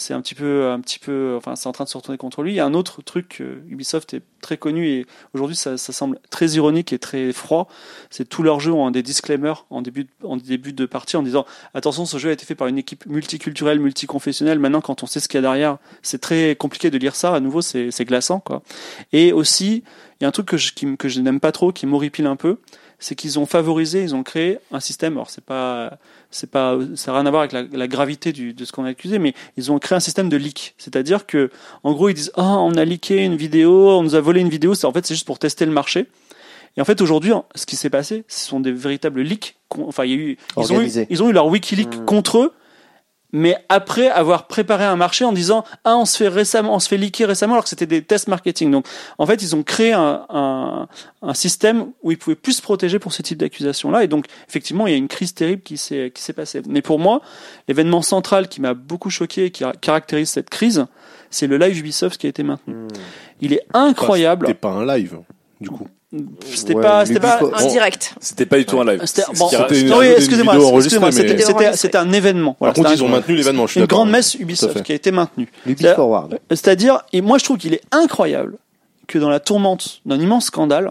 [0.00, 2.42] c'est un petit peu, un petit peu, enfin, c'est en train de se retourner contre
[2.42, 2.52] lui.
[2.52, 6.46] Il y a un autre truc, Ubisoft est très connu et aujourd'hui ça, semble très
[6.50, 7.68] ironique et très froid.
[8.08, 11.22] C'est tous leurs jeux ont des disclaimers en début, de, en début de partie en
[11.22, 14.58] disant attention, ce jeu a été fait par une équipe multiculturelle, multiconfessionnelle.
[14.58, 17.34] Maintenant, quand on sait ce qu'il y a derrière, c'est très compliqué de lire ça.
[17.34, 18.62] À nouveau, c'est glaçant, quoi.
[19.12, 19.84] Et aussi,
[20.20, 22.36] il y a un truc que je, que je n'aime pas trop, qui m'horripile un
[22.36, 22.58] peu,
[23.00, 25.14] c'est qu'ils ont favorisé, ils ont créé un système.
[25.14, 25.98] Alors c'est pas,
[26.30, 28.84] c'est pas, ça n'a rien à voir avec la, la gravité du, de ce qu'on
[28.84, 30.74] a accusé, mais ils ont créé un système de leak.
[30.78, 31.50] C'est-à-dire que,
[31.82, 34.50] en gros, ils disent, ah, on a leaké une vidéo, on nous a volé une
[34.50, 34.74] vidéo.
[34.74, 36.06] C'est en fait, c'est juste pour tester le marché.
[36.76, 39.56] Et en fait, aujourd'hui, ce qui s'est passé, ce sont des véritables leaks.
[39.70, 42.52] Enfin, il y a eu, ils ont eu, ils ont eu leur WikiLeaks contre eux,
[43.32, 46.88] mais après avoir préparé un marché en disant ah on se fait récemment on se
[46.88, 48.70] fait leaker récemment alors que c'était des tests marketing.
[48.70, 48.86] Donc
[49.18, 50.88] en fait ils ont créé un, un,
[51.22, 54.26] un système où ils pouvaient plus se protéger pour ce type d'accusation là et donc
[54.48, 56.62] effectivement il y a une crise terrible qui s'est qui s'est passée.
[56.68, 57.20] Mais pour moi
[57.68, 60.86] l'événement central qui m'a beaucoup choqué et qui caractérise cette crise
[61.30, 62.74] c'est le live Ubisoft qui a été maintenu.
[63.40, 64.46] Il est incroyable.
[64.46, 65.18] C'était pas un live,
[65.60, 65.86] du coup.
[66.44, 68.14] C'était Ouais, pas c'était pas l'Ubisoft- Un direct.
[68.20, 69.00] C'était pas du tout un live.
[69.04, 69.48] c'était bon,
[69.98, 72.56] oui, excusez-moi, enregistrée, c'était c'était- un événement.
[72.58, 75.12] Voilà, Par contre, ils un- ont maintenu l'événement, une grande messe Ubisoft qui a été
[75.12, 75.48] maintenue.
[76.50, 78.56] C'est-à-dire, et moi je trouve qu'il est incroyable
[79.06, 80.90] que dans la tourmente d'un immense scandale,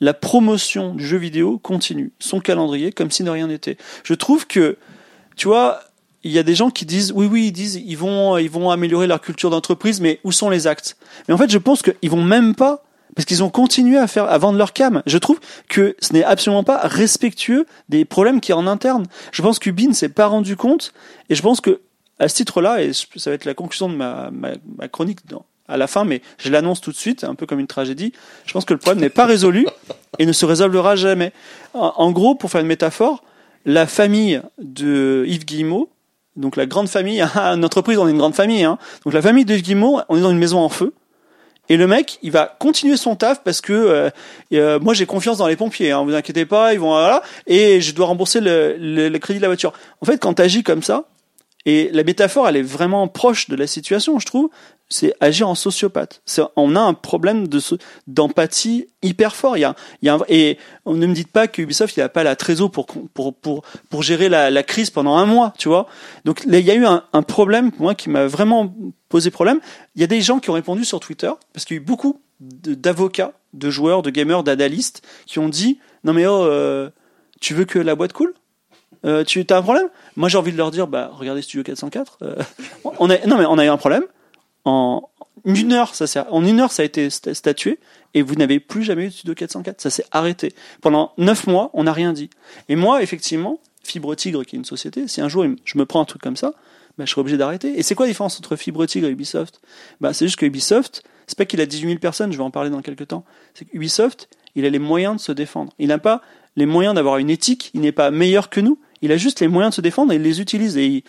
[0.00, 3.76] la promotion du jeu vidéo continue son calendrier comme si de rien n'était.
[4.02, 4.76] Je trouve que,
[5.36, 5.80] tu vois,
[6.24, 8.70] il y a des gens qui disent, oui, oui, ils disent, ils vont, ils vont
[8.70, 10.96] améliorer leur culture d'entreprise, mais où sont les actes?
[11.28, 12.82] Mais en fait, je pense qu'ils vont même pas,
[13.14, 15.02] parce qu'ils ont continué à faire, à vendre leur cam.
[15.06, 19.06] Je trouve que ce n'est absolument pas respectueux des problèmes a en interne.
[19.32, 20.92] Je pense qu'Ubi ne s'est pas rendu compte,
[21.28, 21.80] et je pense que
[22.18, 24.30] à ce titre-là, et ça va être la conclusion de ma,
[24.88, 25.20] chronique
[25.68, 28.12] à la fin, mais je l'annonce tout de suite, un peu comme une tragédie.
[28.46, 29.66] Je pense que le problème n'est pas résolu
[30.18, 31.32] et ne se résolvera jamais.
[31.74, 33.24] En, gros, pour faire une métaphore,
[33.64, 35.90] la famille de Yves Guillemot,
[36.36, 38.78] donc la grande famille, une entreprise, on est une grande famille, hein.
[39.04, 40.92] donc la famille de Yves Guillemot, on est dans une maison en feu.
[41.72, 44.10] Et le mec, il va continuer son taf parce que euh,
[44.52, 45.90] euh, moi j'ai confiance dans les pompiers.
[45.90, 47.22] Hein, vous inquiétez pas, ils vont voilà.
[47.46, 49.72] Et je dois rembourser le, le, le crédit de la voiture.
[50.02, 51.06] En fait, quand tu agis comme ça,
[51.64, 54.50] et la métaphore, elle est vraiment proche de la situation, je trouve.
[54.92, 56.22] C'est agir en sociopathe.
[56.56, 57.46] On a un problème
[58.06, 59.56] d'empathie hyper fort.
[59.56, 63.62] Et ne me dites pas que Ubisoft il a pas la trésor pour pour pour
[63.90, 65.86] pour gérer la, crise pendant un mois, tu vois.
[66.24, 68.74] Donc là, il y a eu un, problème moi qui m'a vraiment
[69.08, 69.60] posé problème.
[69.96, 71.84] Il y a des gens qui ont répondu sur Twitter parce qu'il y a eu
[71.84, 76.90] beaucoup d'avocats, de joueurs, de gamers, d'analystes qui ont dit non mais oh, euh,
[77.40, 78.34] tu veux que la boîte coule?
[79.04, 79.88] Euh, tu as un problème?
[80.16, 82.18] Moi, j'ai envie de leur dire, bah, regardez Studio 404.
[82.22, 82.36] euh,
[82.84, 84.04] on non, mais on a eu un problème.
[84.64, 85.08] En
[85.44, 87.78] une heure, ça s'est- en une heure, ça a été sta- statué,
[88.14, 89.80] et vous n'avez plus jamais eu de Studio 404.
[89.80, 90.54] Ça s'est arrêté.
[90.80, 92.30] Pendant neuf mois, on n'a rien dit.
[92.68, 96.00] Et moi, effectivement, Fibre Tigre, qui est une société, si un jour je me prends
[96.00, 96.52] un truc comme ça,
[96.98, 97.76] bah, je serai obligé d'arrêter.
[97.78, 99.60] Et c'est quoi la différence entre Fibre Tigre et Ubisoft?
[100.00, 102.50] Bah, C'est juste que Ubisoft, c'est pas qu'il a 18 000 personnes, je vais en
[102.50, 103.24] parler dans quelques temps.
[103.54, 105.72] C'est que Ubisoft, il a les moyens de se défendre.
[105.78, 106.20] Il n'a pas
[106.54, 108.78] les moyens d'avoir une éthique, il n'est pas meilleur que nous.
[109.00, 110.76] Il a juste les moyens de se défendre et il les utilise.
[110.76, 111.02] Et il,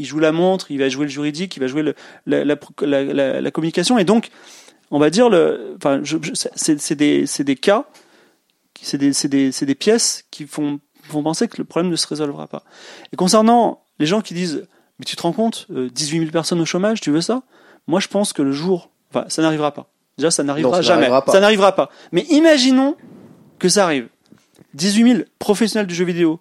[0.00, 1.94] il joue la montre, il va jouer le juridique, il va jouer le,
[2.26, 3.98] la, la, la, la- la communication.
[3.98, 4.30] Et donc,
[4.90, 6.02] on va dire, le, enfin,
[6.54, 7.84] c'est des, cas,
[8.82, 12.64] c'est des, pièces qui font, font penser que le problème ne se résolvera pas.
[13.12, 14.66] Et concernant les gens qui disent,
[14.98, 17.42] mais tu te rends compte, euh, 18 000 personnes au chômage, tu veux ça?
[17.86, 19.86] Moi, je pense que le jour, enfin, ça n'arrivera pas.
[20.18, 21.08] Déjà, ça n'arrivera jamais.
[21.08, 21.32] pas.
[21.32, 21.90] Ça n'arrivera pas.
[22.12, 22.96] Mais imaginons
[23.58, 24.08] que ça arrive.
[24.74, 26.40] 18 000 professionnels du jeu vidéo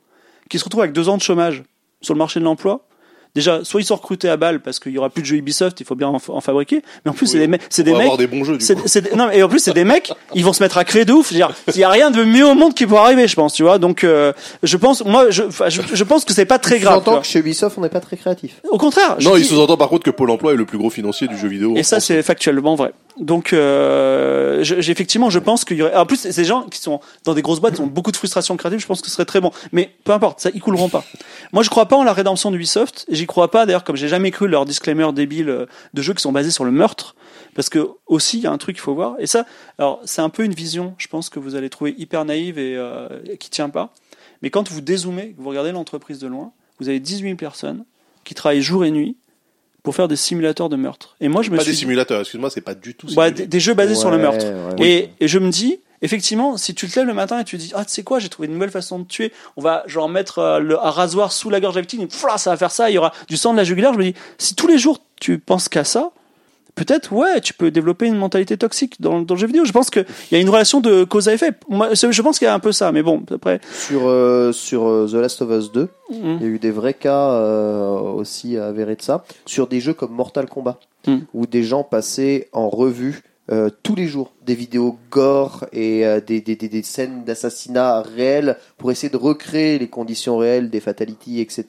[0.49, 1.63] qui se retrouvent avec deux ans de chômage
[2.01, 2.87] sur le marché de l'emploi.
[3.35, 5.79] Déjà, soit ils sont recrutés à balle parce qu'il y aura plus de jeux Ubisoft,
[5.79, 6.81] il faut bien en, en fabriquer.
[7.05, 8.05] Mais en plus, c'est des, mecs- c'est On des va mecs.
[8.05, 8.73] avoir des bons jeux, du coup.
[9.01, 11.13] des- non, et en plus, c'est des mecs, ils vont se mettre à créer de
[11.13, 11.31] ouf.
[11.31, 13.77] Il y a rien de mieux au monde qui pourra arriver, je pense, tu vois.
[13.79, 14.33] Donc, euh,
[14.63, 16.95] je pense, moi, je, je, je pense que c'est pas très grave.
[17.05, 18.55] J'entends que chez Ubisoft, on n'est pas très créatif.
[18.69, 19.17] Au contraire.
[19.21, 21.37] Non, il dis- sous-entend par contre que Pôle emploi est le plus gros financier du
[21.37, 21.73] jeu vidéo.
[21.75, 22.91] et ça, c'est factuellement vrai.
[23.19, 25.95] Donc, euh, je- effectivement, je pense qu'il y aurait.
[25.95, 28.79] En plus, ces gens qui sont dans des grosses boîtes, ont beaucoup de frustration créative.
[28.79, 29.51] Je pense que ce serait très bon.
[29.71, 31.03] Mais peu importe, ça, ils couleront pas.
[31.51, 33.05] Moi, je crois pas en la rédemption d'Ubisoft.
[33.09, 33.65] J'y crois pas.
[33.65, 36.63] D'ailleurs, comme j'ai jamais cru leur disclaimer débile euh, de jeux qui sont basés sur
[36.63, 37.15] le meurtre.
[37.55, 39.15] Parce que aussi, il y a un truc qu'il faut voir.
[39.19, 39.45] Et ça,
[39.77, 40.93] alors, c'est un peu une vision.
[40.97, 43.09] Je pense que vous allez trouver hyper naïve et euh,
[43.39, 43.93] qui tient pas.
[44.41, 47.83] Mais quand vous dézoomez, vous regardez l'entreprise de loin, vous avez 18 000 personnes
[48.23, 49.17] qui travaillent jour et nuit
[49.83, 51.15] pour faire des simulateurs de meurtre.
[51.21, 53.25] Et moi, je me Pas suis des dit- simulateurs, excuse-moi, c'est pas du tout bah,
[53.27, 53.31] simulé.
[53.31, 54.45] des, des jeux basés sur le Ouais, meurtre.
[54.79, 54.87] ouais.
[54.87, 57.61] Et, et je me dis, effectivement, si tu te lèves le matin et tu te
[57.61, 60.09] dis, ah, tu sais quoi, j'ai trouvé une nouvelle façon de tuer, on va genre
[60.09, 62.07] mettre euh, le, un rasoir sous la gorge de la victime, et
[62.37, 63.93] ça va faire ça, il y aura du sang de la jugulaire.
[63.93, 66.11] Je me dis, si tous les jours tu penses qu'à ça,
[66.85, 69.65] peut-être, ouais, tu peux développer une mentalité toxique dans, dans le jeu vidéo.
[69.65, 71.51] Je pense qu'il y a une relation de cause à effet.
[71.67, 73.59] Moi, je pense qu'il y a un peu ça, mais bon, après.
[73.71, 75.87] Sur, euh, sur euh, The Last of Us 2, mm.
[76.11, 79.23] il y a eu des vrais cas euh, aussi avérés de ça.
[79.45, 81.17] Sur des jeux comme Mortal Kombat, Mm.
[81.33, 86.21] où des gens passaient en revue euh, tous les jours des vidéos gore et euh,
[86.21, 90.79] des, des, des, des scènes d'assassinat réelles pour essayer de recréer les conditions réelles des
[90.79, 91.63] fatalities, etc.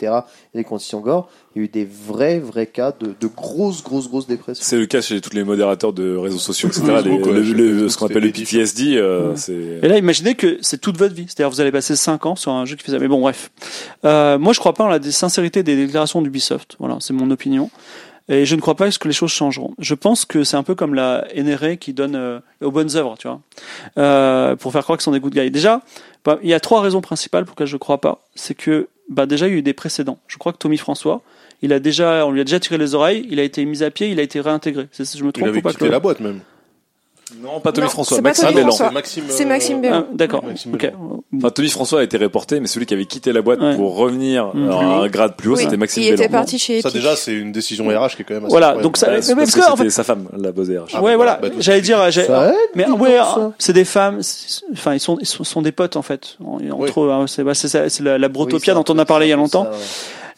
[0.54, 1.28] et les conditions gore.
[1.54, 4.64] Il y a eu des vrais, vrais cas de, de grosses, grosses, grosses dépressions.
[4.64, 6.84] C'est le cas chez tous les modérateurs de réseaux sociaux, etc.
[7.04, 7.42] Les- ouais, le-
[7.72, 9.52] le- ce qu'on appelle le PTSD, euh, c'est.
[9.82, 11.24] Et là, imaginez que c'est toute votre vie.
[11.28, 12.98] C'est-à-dire, vous allez passer 5 ans sur un jeu qui fait ça.
[12.98, 13.50] Mais bon, bref.
[14.04, 16.76] Euh, moi, je crois pas en la sincérité des déclarations d'Ubisoft.
[16.78, 17.70] Voilà, c'est mon opinion.
[18.30, 19.74] Et je ne crois pas que les choses changeront.
[19.78, 23.16] Je pense que c'est un peu comme la NRA qui donne euh, aux bonnes œuvres,
[23.18, 23.40] tu vois,
[23.98, 25.50] euh, pour faire croire que ce sont des good guys.
[25.50, 25.82] Déjà,
[26.24, 28.22] bah, il y a trois raisons principales pour lesquelles je ne crois pas.
[28.36, 30.18] C'est que, bah, déjà, il y a eu des précédents.
[30.28, 31.22] Je crois que Tommy François,
[31.60, 33.90] il a déjà, on lui a déjà tiré les oreilles, il a été mis à
[33.90, 34.88] pied, il a été réintégré.
[34.96, 36.40] Je me Il trompe avait ou pas, quitté la boîte même.
[37.42, 38.66] Non, pas Tommy Non, François, c'est pas Maxime Tommy Bellan.
[38.68, 38.86] François.
[38.88, 40.04] C'est Maxime, C'est euh, Maxime Bellan.
[40.06, 40.44] Ah, D'accord.
[40.44, 40.92] Maxime Ok.
[41.36, 43.76] Enfin, Tommy François a été reporté, mais celui qui avait quitté la boîte Ouais.
[43.76, 44.70] pour revenir Mm.
[44.70, 47.00] à un grade plus haut, Oui, c'était Maxime il était parti chez Ça Epic.
[47.00, 48.82] déjà, c'est une décision RH qui est quand même assez Voilà, incroyable.
[48.82, 50.52] donc ça- Ouais, c'est mais parce parce que que, en c'était fait- sa femme, la
[50.52, 50.90] boss RH.
[50.94, 51.36] Ah, ouais, voilà.
[51.40, 53.52] bah, tout J'allais de dire, j'ai- Ça aide, mais dis ouais, donc, ça.
[53.58, 54.22] c'est des femmes.
[54.22, 56.36] c'est- Enfin, ils sont, ils sont, sont des potes en fait.
[56.72, 59.04] Entre eux, hein, c'est bah, c'est ça- c'est la, la brotopia Oui, dont on a
[59.04, 59.64] parlé il y a longtemps.
[59.64, 59.76] ouais.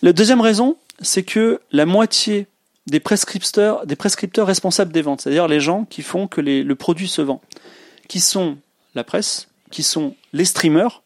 [0.03, 2.47] La deuxième raison, c'est que la moitié
[2.87, 6.75] des prescripteurs, des prescripteurs responsables des ventes, c'est-à-dire les gens qui font que les- le
[6.75, 7.41] produit se vend,
[8.09, 8.57] qui sont
[8.95, 11.03] la presse, qui sont les streamers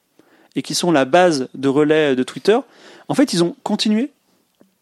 [0.57, 2.59] et qui sont la base de relais de Twitter,
[3.09, 4.11] en fait, ils ont continué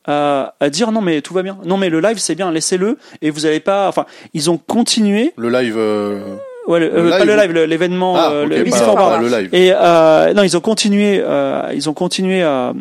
[0.07, 2.99] à, à dire non mais tout va bien, non mais le live c'est bien, laissez-le
[3.23, 4.05] et vous n'allez pas, enfin,
[4.35, 5.75] ils ont continué, Le live.
[5.79, 6.37] euh,
[6.69, 9.49] ouais, le- Le euh, pas live le live, l'événement, Ah, euh, ok, le live.
[9.55, 11.25] Et euh, non, ils ont continué,
[11.75, 12.73] ils ont continué à,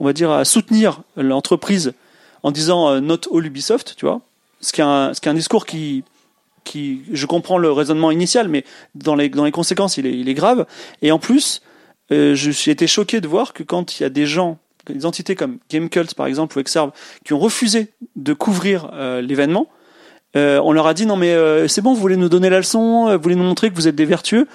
[0.00, 1.92] on va dire, à soutenir l'entreprise
[2.42, 4.20] en disant euh, not all Ubisoft, tu vois.
[4.60, 6.04] Ce qui est un, ce qui est un discours qui,
[6.64, 8.64] qui, je comprends le raisonnement initial, mais
[8.94, 10.66] dans les dans les conséquences, il est, il est grave.
[11.02, 11.62] Et en plus,
[12.12, 15.34] euh, suis été choqué de voir que quand il y a des gens, des entités
[15.34, 16.90] comme Gamecult par exemple ou Exerve,
[17.24, 19.68] qui ont refusé de couvrir euh, l'événement.
[20.36, 22.58] Euh, on leur a dit non mais euh, c'est bon, vous voulez nous donner la
[22.58, 24.46] leçon, euh, vous voulez nous montrer que vous êtes des vertueux.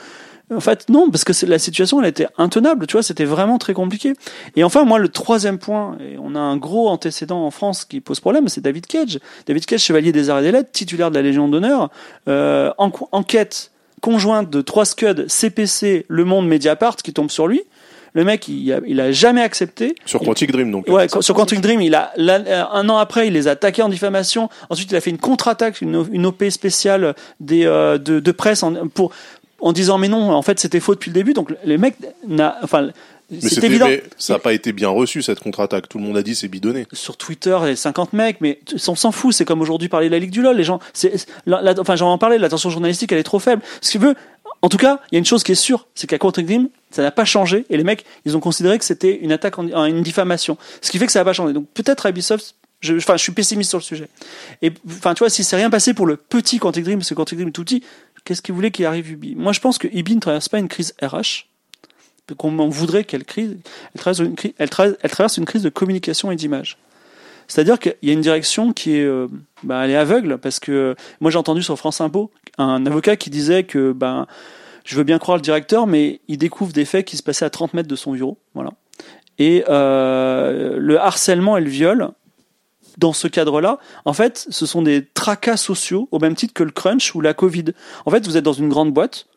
[0.53, 3.57] En fait, non, parce que c'est- la situation, elle était intenable, tu vois, c'était vraiment
[3.57, 4.13] très compliqué.
[4.55, 7.99] Et enfin, moi, le troisième point, et on a un gros antécédent en France qui
[7.99, 9.19] pose problème, c'est David Cage.
[9.47, 11.89] David Cage, chevalier des arts et des lettres, titulaire de la Légion d'honneur,
[12.27, 17.63] euh, en- enquête conjointe de trois scuds, CPC, Le Monde, Mediapart, qui tombe sur lui.
[18.13, 19.93] Le mec, il a, il a jamais accepté.
[20.05, 20.87] Sur Il- Quantic Dream, donc.
[20.87, 23.89] Ouais, sur Quantum Dream, il a euh, un an après, il les a attaqués en
[23.89, 24.47] diffamation.
[24.69, 28.63] Ensuite, il a fait une contre-attaque, une, une OP spéciale des euh, de, de presse
[28.63, 29.11] en, pour
[29.59, 31.33] en disant mais non, en fait, c'était faux depuis le début.
[31.33, 31.95] Donc les mecs
[32.27, 32.89] n'a, enfin,
[33.31, 33.87] Mais c'est évident.
[33.87, 35.89] mais ça n'a pas été bien reçu cette contre-attaque.
[35.89, 36.85] Tout le monde a dit c'est bidonné.
[36.93, 39.33] Sur Twitter, les 50 mecs, mais on s'en fout.
[39.33, 40.55] C'est comme aujourd'hui parler de la Ligue du LoL.
[40.57, 42.37] Les gens, c'est, c'est- la- la- enfin, j'en en parlais.
[42.37, 43.61] L'attention journalistique, elle est trop faible.
[43.81, 44.15] Ce qu'il veut,
[44.61, 46.69] en tout cas, il y a une chose qui est sûre, c'est qu'à Quantum Dream,
[46.91, 47.65] ça n'a pas changé.
[47.69, 50.57] Et les mecs, ils ont considéré que c'était une attaque, en, en- une diffamation.
[50.81, 51.53] Ce qui fait que ça n'a pas changé.
[51.53, 54.09] Donc peut-être à Ubisoft, je, enfin, je suis pessimiste sur le sujet.
[54.61, 57.15] Et enfin, tu vois, si c'est rien passé pour le petit Quantic Dream, parce que
[57.15, 57.83] Quantic Dream est tout petit,
[58.25, 59.35] qu'est-ce qu'il voulait qu'il arrive Ubi?
[59.35, 61.47] Moi, je pense que Ubi ne traverse pas une crise RH.
[62.37, 63.55] Qu'on voudrait qu'elle crise.
[63.93, 66.77] Elle traverse, une crise, de communication et d'image.
[67.47, 69.27] C'est-à-dire qu'il y a une direction qui est, euh,
[69.61, 73.29] bah, elle est aveugle parce que moi j'ai entendu sur France Info un avocat qui
[73.29, 74.25] disait que ben
[74.83, 77.51] je veux bien croire le directeur, mais il découvre des faits qui se passaient à
[77.51, 78.71] 30 mètres de son bureau, voilà.
[79.37, 82.09] Et euh, le harcèlement et le viol,
[82.97, 86.71] dans ce cadre-là, en fait, ce sont des tracas sociaux au même titre que le
[86.71, 87.65] crunch ou la Covid.
[88.05, 89.27] En fait, vous êtes dans une grande boîte,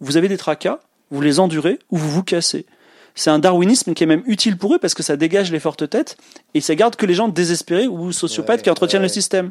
[0.00, 0.80] vous avez des tracas,
[1.10, 2.66] vous les endurez ou vous vous cassez.
[3.14, 5.88] c'est un darwinisme qui est même utile pour eux parce que ça dégage les fortes
[5.88, 6.16] têtes
[6.54, 9.08] et ça garde que les gens désespérés ou sociopathes Ouais, qui entretiennent ouais.
[9.08, 9.50] le système.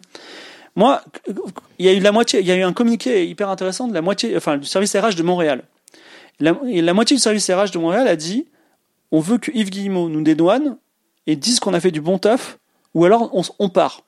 [0.76, 1.02] Moi,
[1.80, 3.94] il y a eu la moitié, il y a eu un communiqué hyper intéressant de
[3.94, 5.64] la moitié, enfin du service RH de Montréal.
[6.42, 8.46] La, et la moitié du service RH de Montréal a dit
[9.12, 10.78] on veut que Yves Guillemot nous dédouane
[11.28, 12.60] et dise qu'on a fait du bon taf
[12.96, 14.02] ou alors on, part.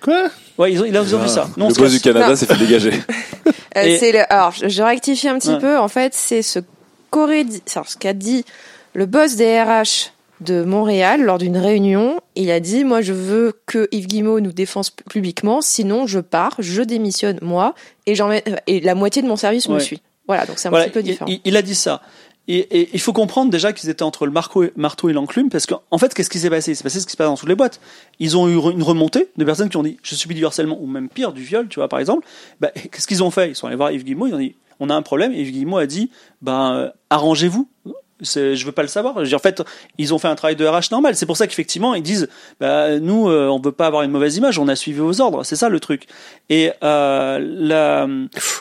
[0.00, 0.28] Quoi?
[0.58, 1.48] Ouais, ils ont, ils ont dit ça.
[1.56, 1.92] Non, on le se boss casse.
[1.92, 2.36] du Canada Non.
[2.36, 2.92] s'est fait dégager.
[3.74, 5.58] Euh, Et- c'est le- alors, je, je rectifie un petit Ouais.
[5.58, 5.78] peu.
[5.78, 6.58] En fait, c'est ce
[7.10, 8.44] qu'aurait dit, alors, ce qu'a dit
[8.92, 12.20] le boss des RH de Montréal lors d'une réunion.
[12.34, 16.54] Il a dit, moi, je veux que Yves Guillemot nous défende publiquement, sinon je pars,
[16.58, 19.80] je démissionne moi, et j'en mets- euh, et la moitié de mon service me Ouais.
[19.80, 20.02] suit.
[20.26, 21.30] Voilà, donc c'est un Voilà, petit peu il- différent.
[21.30, 22.02] Il, il a dit ça.
[22.48, 25.98] Et, il faut comprendre déjà qu'ils étaient entre le marteau et l'enclume, parce qu'en en
[25.98, 26.72] fait, qu'est-ce qui s'est passé?
[26.72, 27.80] Il s'est passé ce qui se passe dans toutes les boîtes.
[28.18, 30.86] Ils ont eu une remontée de personnes qui ont dit je subis du harcèlement, ou
[30.86, 32.26] même pire, du viol, tu vois, par exemple.
[32.60, 33.50] Bah, qu'est-ce qu'ils ont fait?
[33.50, 35.52] Ils sont allés voir Yves Guillemot, ils ont dit on a un problème, et Yves
[35.52, 36.10] Guillemot a dit
[36.40, 37.68] ben, euh, arrangez-vous.
[38.22, 39.16] Je veux pas le savoir.
[39.16, 39.62] En fait,
[39.98, 41.16] ils ont fait un travail de RH normal.
[41.16, 42.28] C'est pour ça qu'effectivement, ils disent,
[42.60, 44.58] bah, nous, euh, on veut pas avoir une mauvaise image.
[44.58, 45.44] On a suivi vos ordres.
[45.44, 46.06] C'est ça le truc.
[46.48, 48.06] Et euh, la...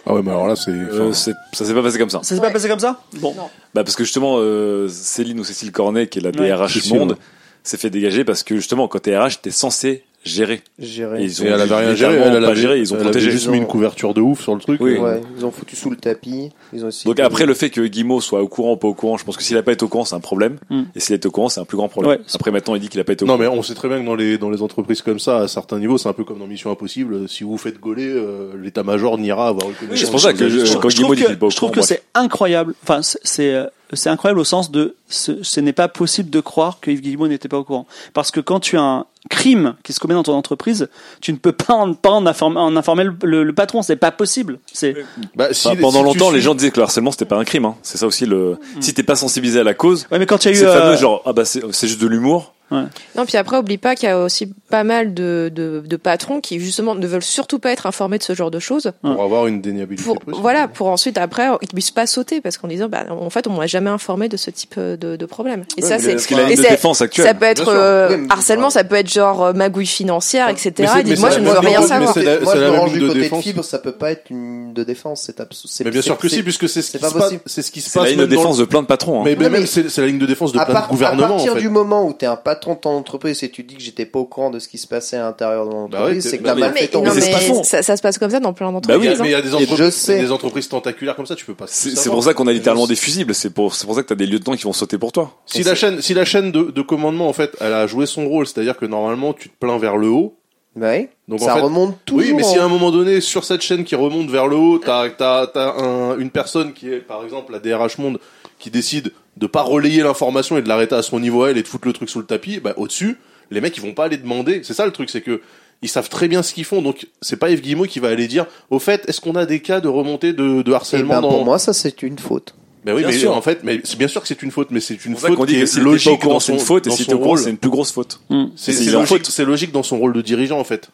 [0.05, 0.71] Ah ouais, mais alors là, c'est.
[0.71, 2.19] Euh, ça s'est pas passé comme ça.
[2.23, 3.01] ça s'est pas passé comme ça?
[3.19, 3.33] Bon.
[3.73, 6.49] Bah parce que justement, euh, Céline ou Cécile Cornet, qui est la Ouais.
[6.49, 7.17] DRH Cécile, Monde, ouais.
[7.63, 10.61] s'est fait dégager parce que justement, quand t'es RH, t'es censé gérer.
[10.79, 11.23] Gérer.
[11.23, 13.31] Ils ont elle avait rien géré, elle, pas avait, géré, ils ont elle avait protégé.
[13.31, 14.79] juste mis une couverture de ouf sur le truc.
[14.81, 14.95] Oui.
[14.97, 16.51] euh, Ouais, ils ont foutu sous le tapis.
[16.73, 18.93] Ils ont essayé Donc après le fait que Guimau soit au courant ou pas au
[18.93, 20.57] courant, je pense que s'il a pas été au courant, c'est un problème.
[20.69, 20.81] Mm.
[20.95, 22.13] Et s'il est au courant, c'est un plus grand problème.
[22.13, 22.19] Ouais.
[22.33, 23.49] Après maintenant, il dit qu'il a pas été au Non, courant.
[23.51, 25.79] mais on sait très bien que dans les, dans les entreprises comme ça, à certains
[25.79, 27.27] niveaux, c'est un peu comme dans Mission Impossible.
[27.27, 30.73] Si vous vous faites gauler, euh, l'état-major n'ira avoir une c'est pour ça que je-
[30.77, 32.73] quand trouve dit que, qu'il est pas au je trouve que c'est incroyable.
[32.83, 36.39] Enfin, c'est- c'est euh, c'est incroyable au sens de ce, ce n'est pas possible de
[36.39, 37.85] croire que Yves Guillemot n'était pas au courant.
[38.13, 40.89] Parce que quand tu as un crime qui se commet dans ton entreprise,
[41.21, 43.81] tu ne peux pas en, pas en informer, en informer le, le- le patron.
[43.81, 44.59] C'est pas possible.
[44.71, 44.95] C'est
[45.35, 47.37] Bah, si- Enfin, pendant si longtemps, suis- les gens disaient que le harcèlement c'était pas
[47.37, 47.65] un crime.
[47.65, 47.75] Hein.
[47.83, 48.57] C'est ça aussi le.
[48.79, 50.65] Si t'es pas sensibilisé à la cause, ouais, mais quand il y a eu c'est
[50.65, 52.53] fameux euh, genre ah bah c'est juste de l'humour.
[52.71, 56.39] Non, puis après, oublie pas qu'il y a aussi pas mal de, de, de patrons
[56.41, 58.91] qui justement ne veulent surtout pas être informés de ce genre de choses.
[59.01, 60.41] Pour avoir une déniabilité Pour, possible.
[60.41, 63.53] voilà, pour ensuite après ils puissent pas sauter parce qu'en disant bah en fait on
[63.53, 65.63] m'a jamais informé de ce type de, de problème.
[65.77, 67.25] Et Ouais, ça c'est et défense actuelle.
[67.25, 70.73] Ça peut être euh, Oui, harcèlement, ça peut être genre euh, magouille financière, etc.
[71.03, 72.15] mais moi je ne veux rien savoir.
[72.15, 73.43] Moi, je me range ligne du de côté de défense.
[73.43, 75.23] fibre, ça peut pas être une de défense.
[75.25, 77.33] C'est abs- c'est- Mais bien sûr que si, puisque c'est ce c'est qui se passe,
[77.45, 79.23] c'est ce qui se C'est la passe ligne de défense de plein de patrons.
[79.23, 82.07] Mais, même c'est la ligne de défense de plein de gouvernements à partir du moment
[82.07, 84.49] où t'es un patron de ton entreprise et tu dis que j'étais pas au courant
[84.51, 86.43] de ce qui se passait à l'intérieur de mon Bah ouais, entreprise, t'es- c'est que
[86.43, 88.73] bah t'as mal Mais, fait ton ça, ça se passe comme ça dans plein Bah
[88.73, 89.01] d'entreprises.
[89.09, 89.17] oui, hein.
[89.21, 90.19] mais il y a des je entreprises, sais.
[90.19, 91.65] des entreprises tentaculaires comme ça, tu peux pas.
[91.67, 93.33] C'est pour ça qu'on a littéralement des fusibles.
[93.35, 95.31] C'est pour c'est pour ça que t'as des lieutenants qui vont sauter pour toi.
[95.45, 98.27] Si la chaîne, si la chaîne de, de commandement en fait, elle a joué son
[98.27, 100.37] rôle, c'est-à-dire que normalement tu te plains vers le haut.
[100.73, 101.09] Bah oui.
[101.27, 102.25] Donc ça en fait, remonte toujours.
[102.29, 104.77] oui, mais si à un moment donné sur cette chaîne qui remonte vers le haut,
[104.79, 108.19] t'as t'as t'as un- une personne qui est par exemple la DRH Monde
[108.57, 111.63] qui décide de pas relayer l'information et de l'arrêter à son niveau à elle et
[111.63, 113.17] de foutre le truc sous le tapis, bah au-dessus,
[113.49, 114.61] les mecs ils vont pas aller demander.
[114.63, 115.41] C'est ça le truc, c'est que
[115.81, 118.27] ils savent très bien ce qu'ils font, donc c'est pas Yves Guillemot qui va aller
[118.27, 121.21] dire, au fait, est-ce qu'on a des cas de remontée de, de Eh harcèlement ben,
[121.21, 122.53] dans pour moi, ça c'est une faute.
[122.85, 123.35] Ben oui, Bien mais sûr.
[123.35, 125.45] en fait, mais c'est bien sûr que c'est une faute, mais c'est une faute qu'on
[125.45, 127.11] dit qui que est logique dans c'est son, une faute, et dans si c'est
[127.49, 128.19] une plus grosse faute.
[128.29, 128.45] hmm.
[128.55, 129.25] C'est logique, faute.
[129.27, 130.89] c'est logique dans son rôle de dirigeant en fait.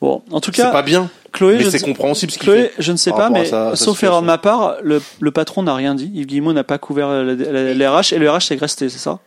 [0.00, 2.72] Bon, en tout C'est cas, pas bien, Chloé, mais je c'est compréhensible ce Chloé, fait.
[2.78, 5.62] je ne sais pas, mais sa- sa sauf erreur de ma part, le, le patron
[5.62, 6.10] n'a rien dit.
[6.14, 9.18] Yves Guillemot n'a pas couvert RH et le RH s'est resté, c'est ça?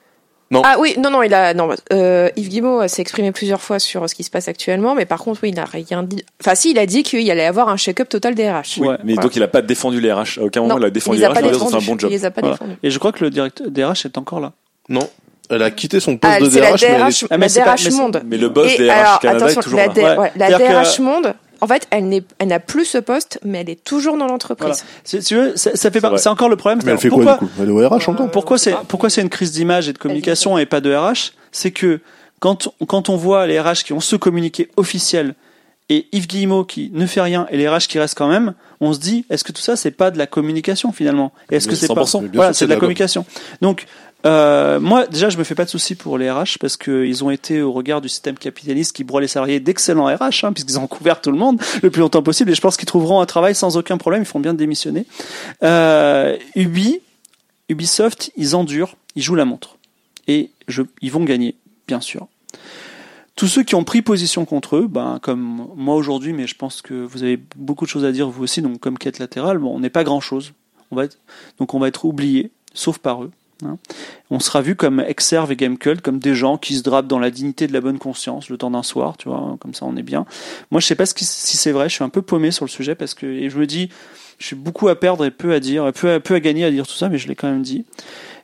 [0.64, 3.80] Ah oui, non, non, il a, non, euh, Yves Guillemot euh, s'est exprimé plusieurs fois
[3.80, 6.24] sur ce qui se passe actuellement, mais par contre, oui, il n'a rien dit.
[6.42, 8.78] Enfin, si, il a dit qu'il allait avoir un check-up total des RH.
[8.80, 8.96] Ouais.
[9.04, 9.22] Mais Voilà.
[9.24, 10.38] donc il a pas défendu les RH.
[10.40, 11.34] À aucun moment Non, il a défendu il les les a RH.
[11.34, 11.86] pas Il a dit, ils ont défendus.
[11.86, 12.10] fait un bon job.
[12.10, 12.56] Il les a pas Voilà.
[12.56, 12.78] défendus.
[12.82, 14.54] Et je crois que le directeur DRH est encore là.
[14.88, 15.10] Non,
[15.50, 17.38] elle a quitté son poste Ah, de c'est la DRH, mais elle DRH, est- mais
[17.38, 18.22] la c'est pas- DRH mais c'est- Monde.
[18.26, 19.94] Mais le boss Et des RH alors, Canada attention, est toujours la, là.
[19.94, 20.18] D- Ouais.
[20.18, 23.62] ouais, la DRH que- Monde, en fait, elle n'est, elle n'a plus ce poste, mais
[23.62, 24.84] elle est toujours dans l'entreprise.
[25.10, 25.24] Voilà.
[25.26, 26.80] Tu veux, ça, ça fait c'est encore le problème.
[26.86, 27.62] Mais elle c'est fait quoi pourquoi, du coup?
[27.64, 30.58] Elle est au RH encore pourquoi c'est pourquoi c'est une crise d'image et de communication
[30.58, 32.00] et pas de RH C'est que
[32.40, 35.34] quand quand on voit les RH qui ont ce communiqué officiel
[35.90, 38.92] et Yves Guillemot qui ne fait rien et les RH qui restent quand même, on
[38.94, 41.32] se dit est-ce que tout ça c'est pas de la communication finalement?
[41.50, 42.22] Est-ce que c'est pas 100%.
[42.22, 43.26] Mais bien voilà, c'est de la communication.
[43.62, 43.86] Donc
[44.26, 47.24] euh, moi déjà je me fais pas de soucis pour les RH parce que ils
[47.24, 50.80] ont été au regard du système capitaliste qui broie les salariés d'excellents RH hein, puisqu'ils
[50.80, 53.26] ont couvert tout le monde le plus longtemps possible et je pense qu'ils trouveront un
[53.28, 55.06] travail sans aucun problème, ils font bien de démissionner.
[55.64, 57.00] Euh, Ubi,
[57.70, 59.78] Ubisoft, ils endurent, ils jouent la montre.
[60.28, 60.52] Et
[61.02, 61.56] ils vont gagner,
[61.88, 62.28] bien sûr.
[63.36, 66.82] Tous ceux qui ont pris position contre eux, ben, comme moi aujourd'hui, mais je pense
[66.82, 69.76] que vous avez beaucoup de choses à dire vous aussi, donc comme quête latérale, bon,
[69.76, 70.54] on n'est pas grand chose.
[71.60, 73.32] Donc on va être oublié, sauf par eux.
[73.66, 73.78] Hein.
[74.30, 77.32] On sera vu comme Exerve et Gamecult, comme des gens qui se drapent dans la
[77.32, 80.04] dignité de la bonne conscience le temps d'un soir, tu vois, comme ça on est
[80.04, 80.26] bien.
[80.72, 81.26] Moi, je sais pas si
[81.58, 83.66] c'est vrai, je suis un peu paumé sur le sujet parce que, et je me
[83.66, 83.90] dis,
[84.40, 86.72] je suis beaucoup à perdre et peu à dire, peu à, peu à gagner à
[86.72, 87.86] dire tout ça, mais je l'ai quand même dit.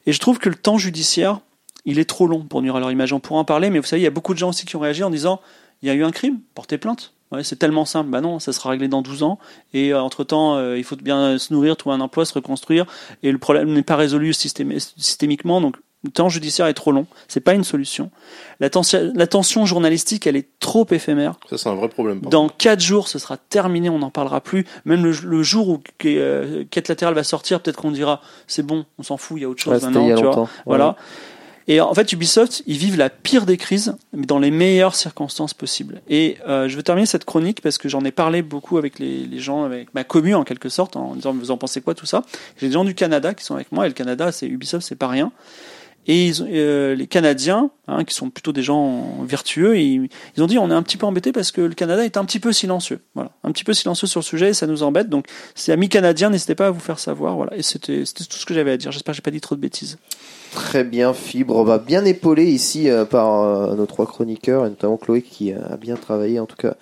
[0.06, 1.40] Et je trouve que le temps judiciaire,
[1.86, 3.14] il est trop long pour nuire à leur image.
[3.14, 4.76] On pourra en parler, mais vous savez, il y a beaucoup de gens aussi qui
[4.76, 5.42] ont réagi en disant
[5.82, 7.14] il y a eu un crime, portez plainte.
[7.34, 8.10] Ouais, c'est tellement simple.
[8.10, 9.40] Bah non, ça sera réglé dans 12 ans.
[9.74, 12.86] Et euh, entre-temps, euh, il faut bien se nourrir, trouver un emploi, se reconstruire.
[13.24, 15.60] Et le problème n'est pas résolu systémi- systémiquement.
[15.62, 17.06] Donc, le temps judiciaire est trop long.
[17.30, 18.12] C'est pas une solution.
[18.60, 21.36] La, tension- la tension journalistique, elle est trop éphémère.
[21.50, 22.20] Ça, c'est un vrai problème.
[22.20, 24.66] Dans quatre jours, ce sera terminé, on n'en parlera plus.
[24.84, 28.86] Même le, le jour où euh, Quête latérale va sortir, peut-être qu'on dira c'est bon,
[29.00, 30.04] on s'en fout, il y a autre chose Ouais, maintenant.
[30.04, 30.32] il y a tu vois.
[30.32, 30.50] longtemps.
[30.66, 30.98] Voilà.
[31.68, 35.54] Et en fait, Ubisoft, ils vivent la pire des crises, mais dans les meilleures circonstances
[35.54, 36.02] possibles.
[36.10, 39.40] Et euh, je veux terminer cette chronique parce que j'en ai parlé beaucoup avec les,
[39.40, 42.24] gens, avec ma commune en quelque sorte, en disant vous en pensez quoi tout ça?
[42.58, 44.96] J'ai des gens du Canada qui sont avec moi, et le Canada, c'est Ubisoft, c'est
[44.96, 45.32] pas rien.
[46.06, 50.58] Et ils euh, les Canadiens, hein, qui sont plutôt des gens vertueux, ils, ont dit
[50.58, 53.00] on est un petit peu embêtés parce que le Canada est un petit peu silencieux.
[53.16, 55.08] Voilà, un petit peu silencieux sur le sujet et ça nous embête.
[55.08, 57.38] Donc, c'est amis canadiens, n'hésitez pas à vous faire savoir.
[57.38, 58.92] Voilà, et c'était tout ce que j'avais à dire.
[58.92, 59.98] J'espère que j'ai pas dit trop de bêtises.
[60.54, 61.64] Très bien, Fibre.
[61.64, 65.78] Va bien épauler ici euh, par euh, nos trois chroniqueurs, et notamment Chloé qui a
[65.78, 66.76] bien travaillé en tout cas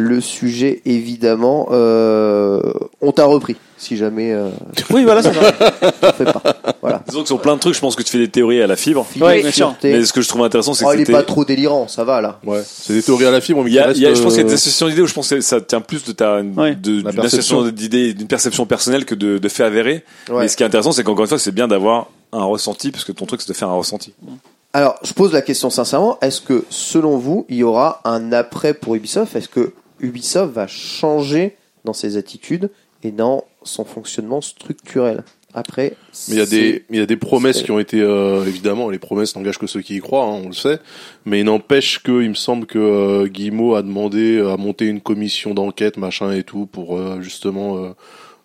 [0.00, 1.68] le sujet évidemment.
[1.72, 2.60] Euh,
[3.00, 4.48] on t'a repris si jamais euh,
[4.90, 5.32] Oui, voilà, ça
[6.12, 6.42] fais pas.
[6.80, 7.02] Voilà.
[7.08, 8.76] Disons que sur plein de trucs, je pense que tu fais des théories à la
[8.76, 9.04] fibre.
[9.20, 9.52] Ouais, sûr.
[9.52, 9.92] Sûreté.
[9.92, 12.04] Mais ce que je trouve intéressant, c'est Oh, que il est pas trop délirant, ça
[12.04, 12.38] va là.
[12.44, 14.22] Ouais, c'est des théories à la fibre, mais Il y a, il y a- je
[14.22, 16.04] pense qu'il y a euh, des associations d'idées où je pense que ça tient plus
[16.04, 16.76] de ta, Ouais.
[16.76, 17.22] d'une perception.
[17.24, 20.04] association d'idées, d'une perception personnelle que de, de faits avérés.
[20.28, 20.42] Ouais.
[20.42, 23.04] Mais ce qui est intéressant, c'est qu'encore une fois, c'est bien d'avoir un ressenti, parce
[23.04, 24.12] que ton truc, c'est de faire un ressenti.
[24.74, 28.74] Alors, je pose la question sincèrement, est-ce que selon vous, il y aura un après
[28.74, 29.34] pour Ubisoft?
[29.34, 32.70] Est-ce que Ubisoft va changer dans ses attitudes
[33.02, 35.94] et dans son fonctionnement structurel après
[36.28, 38.90] Mais il y a des, il y a des promesses qui ont été, euh, évidemment,
[38.90, 40.78] les promesses n'engagent que ceux qui y croient, hein, on le sait.
[41.24, 44.86] Mais il n'empêche que, il me semble que euh, Guillemot a demandé euh, à monter
[44.86, 47.94] une commission d'enquête, machin et tout, pour euh, justement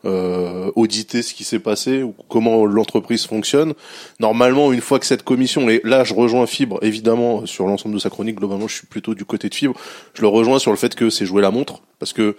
[0.06, 3.74] euh, auditer ce qui s'est passé ou comment l'entreprise fonctionne.
[4.20, 8.00] Normalement, une fois que cette commission, et là, je rejoins Fibre, évidemment, sur l'ensemble de
[8.00, 9.76] sa chronique, globalement, je suis plutôt du côté de Fibre.
[10.14, 12.36] Je le rejoins sur le fait que c'est jouer la montre, parce que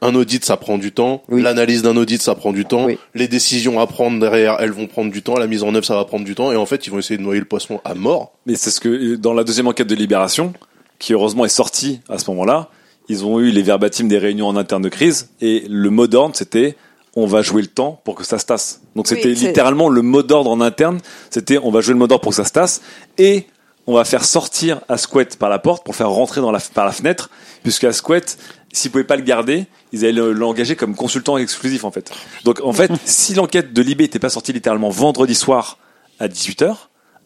[0.00, 1.22] un audit, ça prend du temps.
[1.28, 1.42] Oui.
[1.42, 2.84] L'analyse d'un audit, ça prend du temps.
[2.84, 2.98] Oui.
[3.14, 5.36] Les décisions à prendre derrière, elles vont prendre du temps.
[5.36, 6.52] La mise en œuvre, ça va prendre du temps.
[6.52, 8.32] Et en fait, ils vont essayer de noyer le poisson à mort.
[8.46, 10.52] Mais c'est ce que, dans la deuxième enquête de Libération,
[11.00, 12.70] qui heureusement est sortie à ce moment-là,
[13.08, 16.36] ils ont eu les verbatims des réunions en interne de crise, et le mot d'ordre,
[16.36, 16.76] c'était,
[17.22, 18.80] on va jouer le temps pour que ça se tasse.
[18.96, 20.98] Donc Oui, c'était littéralement le mot d'ordre en interne,
[21.30, 22.80] c'était, on va jouer le mot d'ordre pour que ça se tasse,
[23.18, 23.46] et
[23.86, 26.92] on va faire sortir Asquette par la porte pour faire rentrer dans la, par la
[26.92, 27.30] fenêtre,
[27.62, 28.38] puisque Asquette,
[28.72, 32.10] s'ils pouvaient pas le garder, ils allaient le- l'engager comme consultant exclusif, en fait.
[32.44, 35.78] Donc, en fait, si l'enquête de Libé n'était pas sortie littéralement vendredi soir
[36.20, 36.74] à 18h,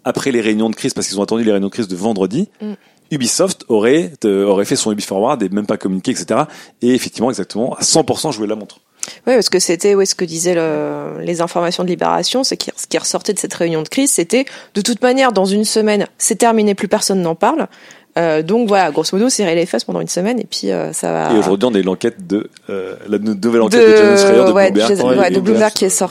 [0.04, 2.48] après les réunions de crise, parce qu'ils ont attendu les réunions de crise de vendredi,
[2.60, 2.72] Mm.
[3.10, 6.44] Ubisoft aurait, euh, aurait fait son Ubi Forward et même pas communiqué, etc.
[6.80, 8.80] Et effectivement, exactement, à 100% jouer la montre.
[9.26, 12.70] Oui, parce que c'était ouais, ce que disaient le- les informations de Libération, c'est que
[12.76, 16.06] ce qui ressortait de cette réunion de crise, c'était de toute manière, dans une semaine,
[16.18, 17.66] c'est terminé, plus personne n'en parle.
[18.18, 21.10] Euh, donc voilà, grosso modo, serrer les fesses pendant une semaine et puis euh, ça
[21.12, 21.32] va.
[21.34, 24.26] Et aujourd'hui, on a eu l'enquête de, euh, la nou- nouvelle enquête de, de, Jason
[24.26, 24.90] Schreier de ouais, Bloomberg.
[24.98, 26.06] Ouais, ouais, de Bloomberg, Bloomberg qui est ça.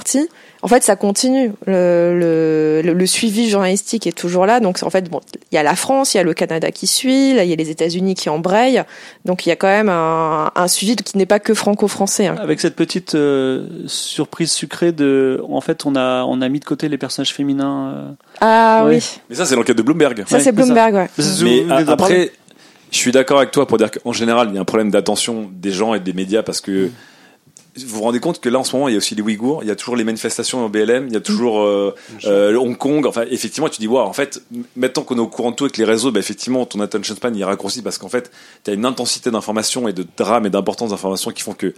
[0.63, 1.53] En fait, ça continue.
[1.65, 4.59] Le, le, le, suivi journalistique est toujours là.
[4.59, 5.19] Donc, en fait, bon,
[5.51, 7.53] il y a la France, il y a le Canada qui suit, là, il y
[7.53, 8.83] a les États-Unis qui embrayent.
[9.25, 12.27] Donc, il y a quand même un, un suivi qui n'est pas que franco-français.
[12.27, 12.35] hein.
[12.39, 16.65] Avec cette petite euh, surprise sucrée de, en fait, on a on a mis de
[16.65, 17.93] côté les personnages féminins.
[17.95, 18.11] euh.
[18.41, 18.97] Ah Ouais.
[18.97, 20.23] oui, Mais ça, c'est l'enquête de Bloomberg.
[20.27, 21.09] ça Ouais, c'est Bloomberg, ouais.
[21.41, 22.31] Mais après,
[22.91, 25.49] je suis d'accord avec toi pour dire qu'en général, il y a un problème d'attention
[25.51, 26.89] des gens et des médias parce que
[27.77, 29.63] vous vous rendez compte que là, en ce moment, il y a aussi les Ouïghours,
[29.63, 31.95] il y a toujours les manifestations au BLM, il y a toujours euh,
[32.25, 33.05] euh, Hong Kong.
[33.05, 34.43] Enfin, effectivement, tu dis, waouh, en fait,
[34.75, 37.31] maintenant qu'on est au courant de tout avec les réseaux, bah, effectivement, ton attention span
[37.33, 38.31] il est raccourci parce qu'en fait,
[38.63, 41.73] tu as une intensité d'information et de drame et d'importance d'information qui font que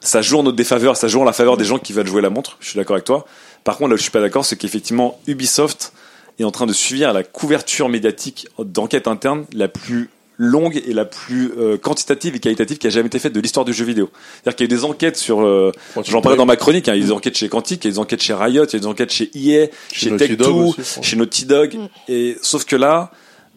[0.00, 2.20] ça joue en notre défaveur, ça joue en la faveur des gens qui veulent jouer
[2.20, 2.58] la montre.
[2.60, 3.24] Je suis d'accord avec toi.
[3.64, 5.94] Par contre, là où je suis pas d'accord, c'est qu'effectivement, Ubisoft
[6.38, 11.04] est en train de suivre la couverture médiatique d'enquête interne la plus longue et la
[11.04, 14.10] plus euh, quantitative et qualitative qui a jamais été faite de l'histoire du jeu vidéo.
[14.42, 15.72] C'est-à-dire qu'il y a eu des enquêtes sur, euh,
[16.04, 17.86] j'en parlais dans ma chronique, hein, il y a eu des enquêtes chez Quantic, il
[17.86, 19.66] y a eu des enquêtes chez Riot, il y a eu des enquêtes chez EA,
[19.92, 21.02] chez, Dog Tech2, aussi, je crois.
[21.02, 21.76] chez Naughty Dog.
[22.08, 23.10] Et sauf que là,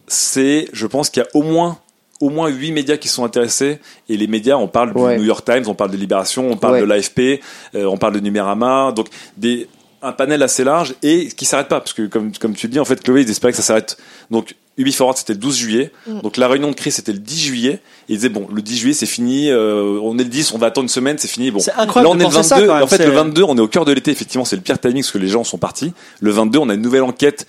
[0.06, 1.78] c'est, je pense qu'il y a au moins
[2.20, 3.78] au moins huit médias qui sont intéressés
[4.08, 5.16] et les médias on parle du Ouais.
[5.18, 6.80] New York Times on parle de Libération on parle Ouais.
[6.80, 7.40] de l'AFP
[7.76, 9.06] euh, on parle de Numérama donc
[9.36, 9.68] des
[10.02, 12.80] un panel assez large et qui s'arrête pas parce que comme comme tu le dis
[12.80, 13.98] en fait Chloé ils espéraient que ça s'arrête
[14.32, 15.90] donc Ubi Forward c'était le 12 juillet.
[16.22, 17.72] Donc la réunion de crise c'était le 10 juillet.
[18.08, 20.58] Et ils disaient bon le 10 juillet c'est fini euh, on est le 10 on
[20.58, 21.50] va attendre une semaine c'est fini.
[21.50, 23.10] Bon C'est incroyable là on est le penser ça, 22 quand même, en fait le
[23.12, 24.10] 22 on est au cœur de l'été.
[24.12, 25.92] Effectivement c'est le pire timing parce que les gens sont partis.
[26.20, 27.46] Le 22 on a une nouvelle enquête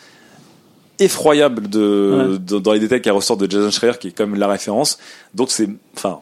[0.99, 4.47] effroyable de, de- dans les détails qui ressort de Jason Schreier qui est comme la
[4.47, 4.97] référence.
[5.35, 6.19] Donc c'est enfin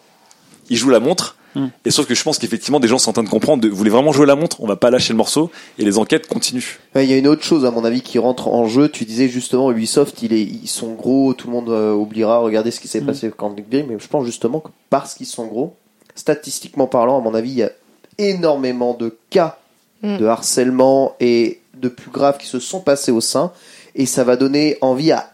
[0.70, 1.70] il joue la montre Mm.
[1.86, 3.76] Et sauf que je pense qu'effectivement, des gens sont en train de comprendre, de, vous
[3.76, 6.78] voulez vraiment jouer la montre, on va pas lâcher le morceau, et les enquêtes continuent.
[6.96, 8.90] Ouais, Il y a une autre chose, à mon avis, qui rentre en jeu.
[8.90, 12.72] Tu disais justement, Ubisoft, il est, ils sont gros, tout le monde euh, oubliera, regardez
[12.72, 13.06] ce qui s'est Mm.
[13.06, 15.76] passé avec Quantic Dream, mais je pense justement que parce qu'ils sont gros,
[16.16, 17.72] statistiquement parlant, à mon avis, il y a
[18.18, 19.58] énormément de cas
[20.04, 20.18] Mm.
[20.18, 23.52] de harcèlement et de plus graves qui se sont passés au sein,
[23.96, 25.32] et ça va donner envie à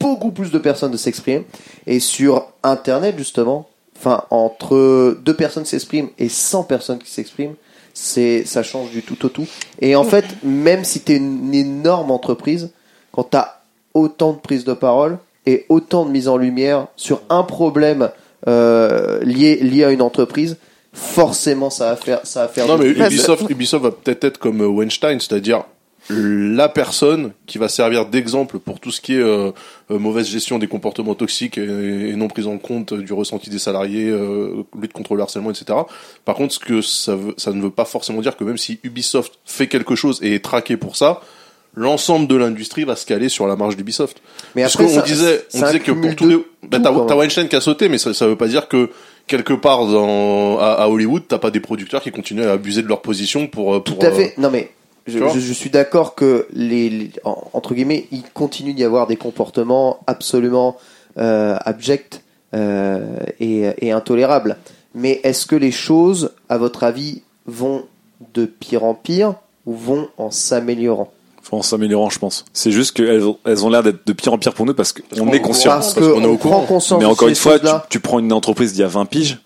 [0.00, 1.44] beaucoup plus de personnes de s'exprimer.
[1.88, 3.68] Et sur Internet, justement,
[3.98, 7.54] enfin, entre deux personnes s'expriment et 100 personnes qui s'expriment,
[7.94, 9.46] c'est, ça change du tout au tout.
[9.80, 12.70] Et en fait, même si tu es une énorme entreprise,
[13.12, 13.62] quand tu as
[13.94, 18.10] autant de prises de parole et autant de mise en lumière sur un problème
[18.46, 20.58] euh, lié, lié à une entreprise,
[20.92, 24.60] forcément ça va faire, ça va faire Non, mais Ubisoft, Ubisoft va peut-être être comme
[24.60, 25.64] euh, Weinstein, c'est-à-dire
[26.08, 29.50] la personne qui va servir d'exemple pour tout ce qui est euh,
[29.90, 34.08] mauvaise gestion des comportements toxiques et, et non prise en compte du ressenti des salariés,
[34.08, 35.78] euh, lutte contre le harcèlement, etc.
[36.24, 38.80] Par contre, ce que ça, veut, ça ne veut pas forcément dire que même si
[38.82, 41.20] Ubisoft fait quelque chose et est traqué pour ça,
[41.74, 44.20] l'ensemble de l'industrie va se caler sur la marge d'Ubisoft.
[44.54, 46.38] Mais Parce qu'on disait, on disait que pour tous les,
[46.68, 47.14] bah, t'as.
[47.14, 48.90] Weinstein qui a sauté, mais ça, ça veut pas dire que
[49.26, 52.88] quelque part dans, à, à Hollywood, t'as pas des producteurs qui continuent à abuser de
[52.88, 54.34] leur position pour, euh, pour Tout à euh, fait.
[54.38, 54.70] Non mais
[55.06, 60.00] je, suis d'accord que les, les- en- entre guillemets, il continue d'y avoir des comportements
[60.06, 60.76] absolument
[61.18, 62.22] euh, abjects
[62.54, 64.56] euh, et, et intolérables.
[64.94, 67.84] Mais est-ce que les choses, à votre avis, vont
[68.34, 69.34] de pire en pire
[69.66, 71.10] ou vont en s'améliorant?
[71.52, 72.44] En s'améliorant, je pense.
[72.52, 74.92] C'est juste qu'elles ont, elles ont l'air d'être de pire en pire pour nous parce
[74.92, 75.70] qu'on est conscient.
[75.70, 76.62] Parce qu'on est au courant.
[76.64, 79.38] conscience Mais encore une fois, tu, tu prends une entreprise d'il y a 20 piges,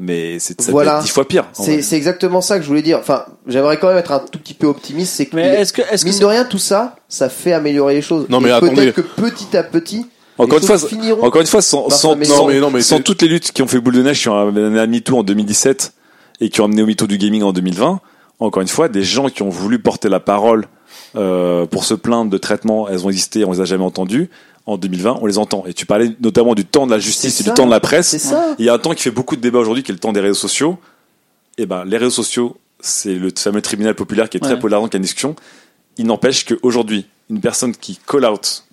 [0.00, 0.92] mais c'est ça Voilà.
[0.92, 1.44] peut être 10 fois pire.
[1.52, 2.98] C'est exactement ça que je voulais dire.
[2.98, 5.14] Enfin, j'aimerais quand même être un tout petit peu optimiste.
[5.14, 8.26] C'est que Mais est-ce que, mine de rien, tout ça, ça fait améliorer les choses.
[8.28, 10.06] Non, mais peut-être que petit à petit,
[10.38, 10.88] Encore les une fois,
[11.22, 13.52] encore une fois, sans, sans, sans, Non, mais non, mais sans c'est- toutes les luttes
[13.52, 15.92] qui ont fait boule de neige, qui ont amené à MeToo en 2017
[16.40, 18.00] et qui ont amené au MeToo du gaming en 2020,
[18.38, 20.64] encore une fois, des gens qui ont voulu porter la parole
[21.16, 24.30] euh, pour se plaindre de traitements, elles ont existé, on les a jamais entendus.
[24.66, 25.64] En 2020, on les entend.
[25.66, 28.32] Et tu parlais notamment du temps de la justice et du temps de la presse.
[28.58, 30.12] Il y a un temps qui fait beaucoup de débats aujourd'hui, qui est le temps
[30.12, 30.78] des réseaux sociaux.
[31.58, 34.58] Et ben, les réseaux sociaux, c'est le fameux tribunal populaire qui est très Ouais.
[34.58, 35.34] polarisant, qui a une discussion.
[35.98, 38.64] Il n'empêche qu'aujourd'hui, une personne qui call out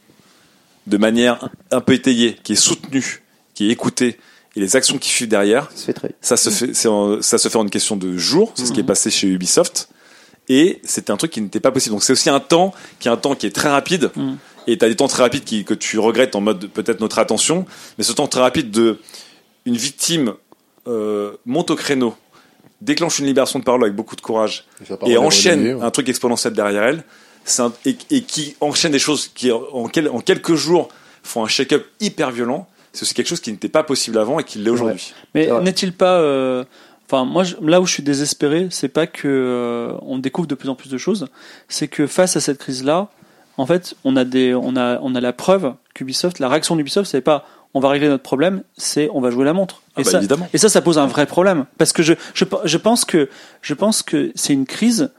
[0.88, 3.24] de manière un peu étayée, qui est soutenue,
[3.54, 4.18] qui est écoutée,
[4.56, 7.38] et les actions qui suivent derrière, Ça se fait très ça se fait, en- ça
[7.38, 8.52] se fait en une question de jours.
[8.56, 9.90] C'est ce qui est passé chez Ubisoft.
[10.50, 11.94] Et c'était un truc qui n'était pas possible.
[11.96, 14.12] Donc c'est aussi un temps qui est un temps qui est très rapide.
[14.16, 14.38] Mhm.
[14.68, 17.66] Et t'as des temps très rapides qui, que tu regrettes en mode peut-être notre attention.
[17.98, 19.00] Mais ce temps très rapide de
[19.66, 20.34] une victime
[20.88, 22.16] euh, monte au créneau,
[22.82, 24.66] déclenche une libération de parole avec beaucoup de courage
[25.06, 25.82] et enchaîne ouais.
[25.84, 27.04] un truc exponentiel derrière elle.
[27.46, 30.90] C'est un- et, et qui enchaîne des choses qui en, quel- en quelques jours
[31.24, 32.68] font un shake-up hyper violent.
[32.94, 35.14] C'est aussi quelque chose qui n'était pas possible avant et qui l'est aujourd'hui.
[35.34, 36.64] Mais n'est-il pas euh,
[37.10, 40.56] Enfin, moi, je- là où je suis désespéré, c'est pas que euh, on découvre de
[40.56, 41.28] plus en plus de choses,
[41.70, 43.10] c'est que face à cette crise-là,
[43.58, 47.10] en fait, on a des, on a, on a la preuve qu'Ubisoft, la réaction d'Ubisoft,
[47.10, 49.82] c'est pas on va régler notre problème, c'est on va jouer la montre.
[49.96, 50.48] Ah et, bah, ça, évidemment.
[50.54, 53.30] et ça, ça pose un vrai problème parce que je, je, je pense que,
[53.62, 55.12] je pense que c'est une crise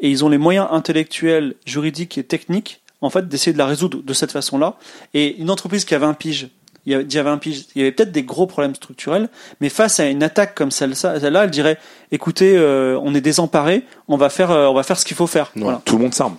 [0.00, 4.02] et ils ont les moyens intellectuels, juridiques et techniques en fait d'essayer de la résoudre
[4.02, 4.76] de cette façon-là.
[5.14, 6.48] Et une entreprise qui avait un pige,
[6.86, 8.74] il y avait, il y avait un pige, il y avait peut-être des gros problèmes
[8.74, 9.28] structurels,
[9.60, 11.78] mais face à une attaque comme celle-là, elle dirait
[12.10, 15.26] écoutez, euh, on est désemparés, on va faire, euh, on va faire ce qu'il faut
[15.26, 15.50] faire.
[15.56, 15.64] Non.
[15.64, 15.82] Voilà.
[15.84, 16.36] Tout le monde s'arme.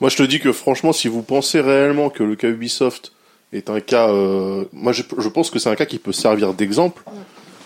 [0.00, 3.12] Moi, je te dis que franchement, si vous pensez réellement que le cas Ubisoft
[3.52, 6.54] est un cas, euh, moi, je, je pense que c'est un cas qui peut servir
[6.54, 7.02] d'exemple.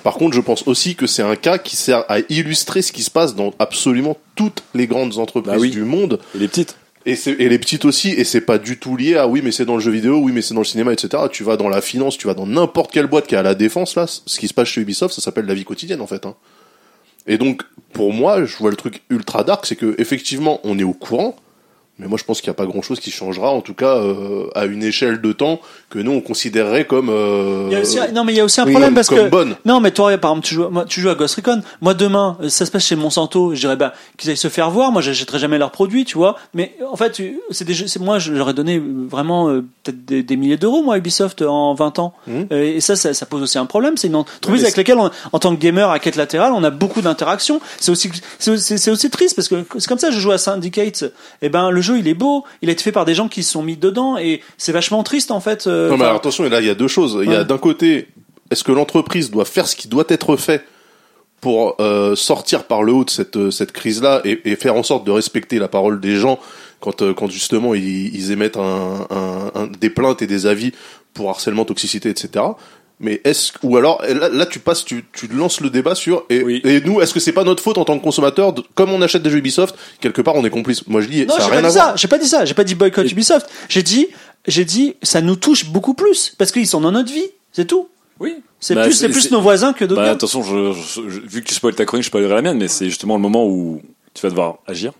[0.02, 3.02] Par contre, je pense aussi que c'est un cas qui sert à illustrer ce qui
[3.02, 5.70] se passe dans absolument toutes les grandes entreprises Bah oui.
[5.70, 6.20] du monde.
[6.35, 6.77] Et les petites.
[7.06, 9.66] Et, et les petites aussi, et c'est pas du tout lié à oui, mais c'est
[9.66, 11.24] dans le jeu vidéo, oui, mais c'est dans le cinéma, etc.
[11.31, 13.55] Tu vas dans la finance, tu vas dans n'importe quelle boîte qui est à la
[13.55, 16.24] défense, là, ce qui se passe chez Ubisoft, ça s'appelle la vie quotidienne, en fait.
[16.27, 16.35] Hein.
[17.27, 17.62] Et donc,
[17.93, 21.36] pour moi, je vois le truc ultra dark, c'est que effectivement, on est au courant,
[21.98, 24.48] mais moi, je pense qu'il n'y a pas grand-chose qui changera, en tout cas, euh,
[24.54, 25.60] à une échelle de temps
[25.90, 27.08] que nous, on considérerait comme...
[27.08, 29.28] Euh, Il y a aussi, non mais il y a aussi un problème parce que
[29.28, 29.54] bonne.
[29.64, 31.62] non mais toi par exemple tu joues moi, tu joues à Ghost Recon.
[31.80, 34.70] Moi demain euh, ça se passe chez Monsanto je dirais bah qu'ils aillent se faire
[34.70, 34.90] voir.
[34.90, 36.36] Moi j'achèterai jamais leurs produits tu vois.
[36.52, 40.04] Mais en fait c'est des jeux- moi je leur ai donné euh, vraiment euh, peut-être
[40.04, 42.12] des, des milliers d'euros moi à Ubisoft en 20 ans.
[42.28, 42.44] Euh,
[42.76, 43.96] et ça, ça ça pose aussi un problème.
[43.96, 46.70] C'est une entreprise avec laquelle on- en tant que gamer à quête latérale on a
[46.70, 47.60] beaucoup d'interactions.
[47.78, 48.10] C'est aussi
[48.40, 51.04] c'est aussi, c'est aussi triste parce que c'est comme ça je joue à Syndicate.
[51.40, 53.44] Et ben le jeu il est beau il a été fait par des gens qui
[53.44, 56.43] se sont mis dedans et c'est vachement triste en fait euh, Non, mais alors, attention,
[56.44, 57.16] là, il y a deux choses.
[57.23, 58.09] Il y a d'un côté,
[58.51, 60.65] est-ce que l'entreprise doit faire ce qui doit être fait
[61.40, 64.82] pour euh, sortir par le haut de cette, euh, cette crise-là et, et faire en
[64.82, 66.39] sorte de respecter la parole des gens
[66.81, 70.73] quand, euh, quand justement ils, ils émettent un, un- un- des plaintes et des avis
[71.12, 72.44] pour harcèlement, toxicité, etc.
[73.00, 76.42] Mais est-ce ou alors là, là, tu passes, tu, tu lances le débat sur et,
[76.42, 76.60] Oui.
[76.64, 79.02] et nous, est-ce que c'est pas notre faute en tant que consommateur, de- comme on
[79.02, 80.86] achète des jeux Ubisoft, quelque part on est complice.
[80.86, 81.86] Moi je dis, Non, ça j'ai a pas rien à dit voir.
[81.90, 81.96] ça.
[81.96, 82.44] J'ai pas dit ça.
[82.44, 83.48] J'ai pas dit boycott Ubisoft.
[83.68, 84.06] J'ai dit,
[84.46, 87.26] j'ai dit, ça nous touche beaucoup plus parce qu'ils sont dans notre vie.
[87.52, 87.88] C'est tout.
[88.20, 88.36] Oui.
[88.60, 90.00] C'est Bah, plus, c'est plus nos voisins que d'autres.
[90.00, 90.12] Bah, gars.
[90.12, 92.68] attention, je, je- je- vu que tu spoil ta chronique, je spoilerai la mienne, mais
[92.68, 93.82] c'est justement le moment où
[94.14, 94.92] tu vas devoir agir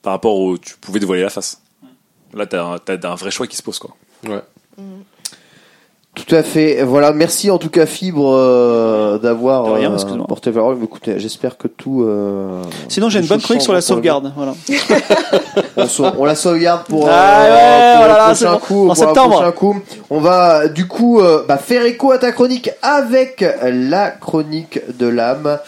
[0.00, 1.60] par rapport au tu pouvais te voiler la face.
[2.34, 3.94] Là, t'as t'as un vrai choix qui se pose, quoi.
[4.26, 4.40] Ouais.
[6.14, 6.82] Tout à fait.
[6.82, 10.76] Voilà, merci en tout cas Fibre euh, d'avoir euh, porté parole.
[10.84, 12.02] Écoutez, j'espère que tout.
[12.02, 14.30] Euh, Sinon, j'ai une bonne chronique sur la sauvegarde.
[14.36, 14.54] Voilà.
[16.18, 18.58] on, la sauvegarde pour, euh, Ah ouais, pour voilà, prochain bon.
[18.58, 18.90] coup.
[18.90, 19.54] En septembre.
[19.54, 19.80] coup.
[20.10, 25.06] On va du coup euh, bah, faire écho à ta chronique avec la chronique de
[25.06, 25.58] l'âme.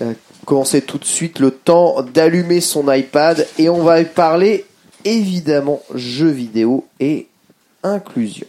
[0.00, 0.12] Euh,
[0.44, 4.64] commencer tout de suite le temps d'allumer son iPad et on va parler
[5.04, 7.26] évidemment jeux vidéo et
[7.82, 8.46] inclusion.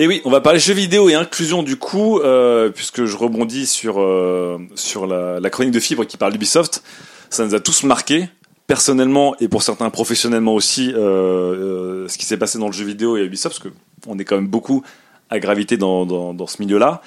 [0.00, 3.66] Et oui, on va parler jeux vidéo et inclusion du coup, euh, puisque je rebondis
[3.66, 6.82] sur euh, sur la, chronique de Fibre qui parle d'Ubisoft.
[7.28, 8.30] Ça nous a tous marqué,
[8.66, 13.18] personnellement et pour certains professionnellement aussi, euh, ce qui s'est passé dans le jeu vidéo
[13.18, 14.82] et Ubisoft, parce que on est quand même beaucoup
[15.28, 17.02] à graviter dans, dans, dans ce milieu-là.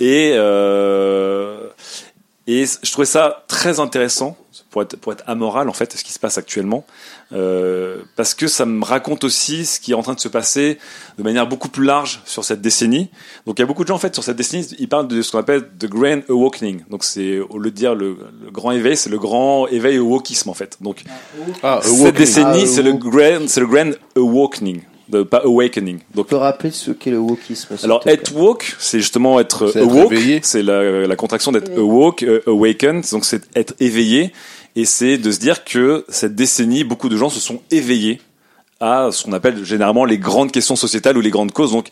[0.00, 0.34] Et
[2.48, 4.38] et je trouvais ça très intéressant
[4.70, 6.86] pour être, pour être amoral en fait ce qui se passe actuellement
[7.32, 10.78] euh, parce que ça me raconte aussi ce qui est en train de se passer
[11.18, 13.10] de manière beaucoup plus large sur cette décennie.
[13.46, 15.20] Donc il y a beaucoup de gens en fait sur cette décennie, ils parlent de
[15.20, 16.80] ce qu'on appelle the grand awakening.
[16.90, 20.06] Donc c'est au lieu de dire le, le grand éveil, c'est le grand éveil au
[20.06, 20.78] wokisme en fait.
[20.80, 21.02] Donc
[21.62, 22.12] Ah, cette Awakening.
[22.14, 24.80] décennie, Ah, c'est le grand, c'est le grand awakening,
[25.10, 25.98] de, pas awakening.
[26.14, 29.80] Donc Tu peux rappeler ce qu'est le wokisme alors, être woke, c'est justement être C'est
[29.80, 30.12] être awoke.
[30.12, 30.40] éveillé.
[30.42, 33.02] C'est la, la contraction d'être awoke, euh, awaken.
[33.12, 34.32] Donc, c'est être éveillé.
[34.78, 38.20] Et c'est de se dire que cette décennie, beaucoup de gens se sont éveillés
[38.78, 41.72] à ce qu'on appelle généralement les grandes questions sociétales ou les grandes causes.
[41.72, 41.88] Donc,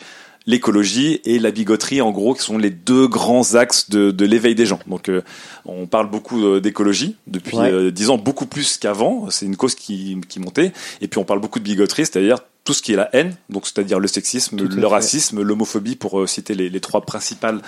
[0.47, 4.55] l'écologie et la bigoterie, en gros, qui sont les deux grands axes de, de l'éveil
[4.55, 4.79] des gens.
[4.87, 5.23] Donc, euh,
[5.65, 7.73] on parle beaucoup euh, d'écologie depuis Ouais.
[7.73, 9.29] euh, dix ans, beaucoup plus qu'avant.
[9.31, 10.73] C'est une cause qui, qui montait.
[11.01, 13.67] Et puis, on parle beaucoup de bigoterie, c'est-à-dire tout ce qui est la haine, donc
[13.67, 17.63] c'est-à-dire le sexisme, Tout le racisme, l'homophobie, pour euh, citer les, les trois principales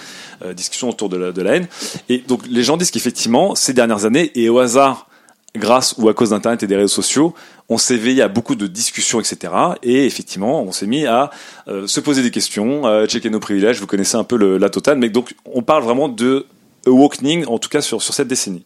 [0.45, 1.67] euh, discussions autour de la, de la haine.
[2.09, 5.08] Et donc, les gens disent qu'effectivement, ces dernières années, et au hasard,
[5.59, 7.35] grâce ou à cause d'Internet et des réseaux sociaux,
[7.69, 9.53] on s'est éveillé à beaucoup de discussions, etc.
[9.83, 11.31] Et effectivement, on s'est mis à
[11.69, 13.81] euh, se poser des questions, à checker nos privilèges.
[13.81, 16.47] Vous connaissez un peu la totale, mais donc on parle vraiment de
[16.87, 18.65] awakening, en tout cas sur cette décennie.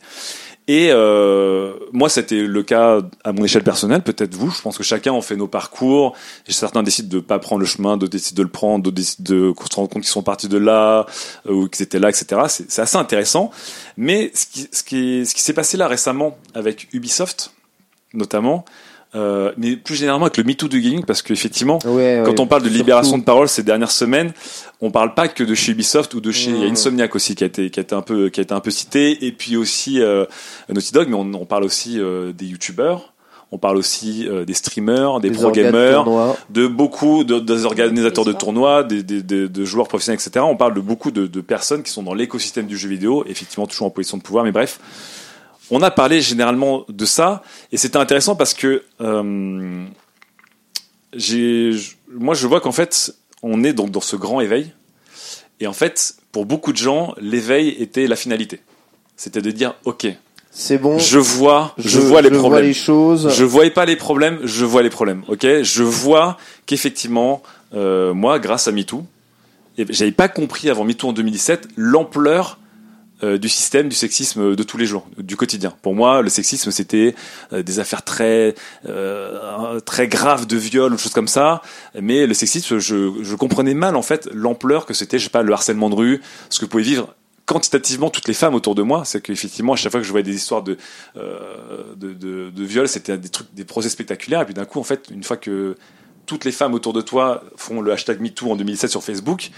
[0.68, 4.50] Et euh, moi, c'était le cas à mon échelle personnelle, peut-être vous.
[4.50, 6.14] Je pense que chacun en fait nos parcours.
[6.48, 9.54] Certains décident de pas prendre le chemin, d'autres décident de le prendre, d'autres décident de
[9.70, 11.06] se rendre compte qu'ils sont partis de là
[11.46, 12.42] euh, ou qu'ils étaient là, etc.
[12.48, 13.50] C'est assez intéressant.
[13.96, 17.52] Mais ce qui, ce qui, ce qui s'est passé là récemment avec Ubisoft,
[18.14, 18.64] notamment,
[19.14, 22.46] euh, mais plus généralement avec le MeToo du gaming, parce qu'effectivement, Ouais, quand ouais, on
[22.46, 24.32] parle de libération de parole ces dernières semaines,
[24.80, 27.34] on parle pas que de chez Ubisoft ou de chez il y a Insomniac aussi
[27.34, 29.26] qui a été qui a été un peu qui a été un peu cité.
[29.26, 30.24] Et puis aussi euh,
[30.70, 33.12] Naughty Dog mais on, on parle aussi euh, des youtubeurs.
[33.54, 36.04] On parle aussi euh, des streamers des, des pro gamers
[36.48, 40.56] de beaucoup de, des organisateurs de tournois des, des, des- de joueurs professionnels etc on
[40.56, 43.88] parle de beaucoup de, de personnes qui sont dans l'écosystème du jeu vidéo effectivement toujours
[43.88, 44.80] en position de pouvoir mais bref
[45.70, 49.84] on a parlé généralement de ça et c'était intéressant parce que euh,
[51.14, 51.70] j'ai
[52.10, 54.72] moi je vois qu'en fait on est donc dans ce grand éveil
[55.60, 58.60] et en fait pour beaucoup de gens l'éveil était la finalité
[59.16, 60.06] c'était de dire ok
[60.50, 60.98] C'est bon.
[60.98, 63.32] je vois je, vois les je problèmes les choses.
[63.32, 65.22] je voyais pas les problèmes, je vois les problèmes.
[65.28, 66.36] Ok, je vois
[66.66, 67.42] qu'effectivement,
[67.74, 69.04] euh, moi, grâce à MeToo,
[69.78, 72.58] et j'avais pas compris avant MeToo en 2017 l'ampleur
[73.22, 75.74] euh, du système du sexisme de tous les jours, du quotidien.
[75.82, 77.14] Pour moi, le sexisme c'était
[77.52, 78.54] euh, des affaires très
[78.86, 81.62] euh, très graves de viol ou choses comme ça.
[82.00, 85.42] Mais le sexisme, je, je comprenais mal en fait l'ampleur que c'était, je sais pas,
[85.42, 86.20] le harcèlement de rue,
[86.50, 87.14] ce que pouvaient vivre
[87.46, 90.24] quantitativement toutes les femmes autour de moi, c'est qu'effectivement à chaque fois que je voyais
[90.24, 90.76] des histoires de
[91.16, 94.42] euh, de, de, de viol, c'était des trucs, des procès spectaculaires.
[94.42, 95.76] Et puis d'un coup, en fait, une fois que
[96.26, 99.50] toutes les femmes autour de toi font le hashtag MeToo en 2017 sur Facebook,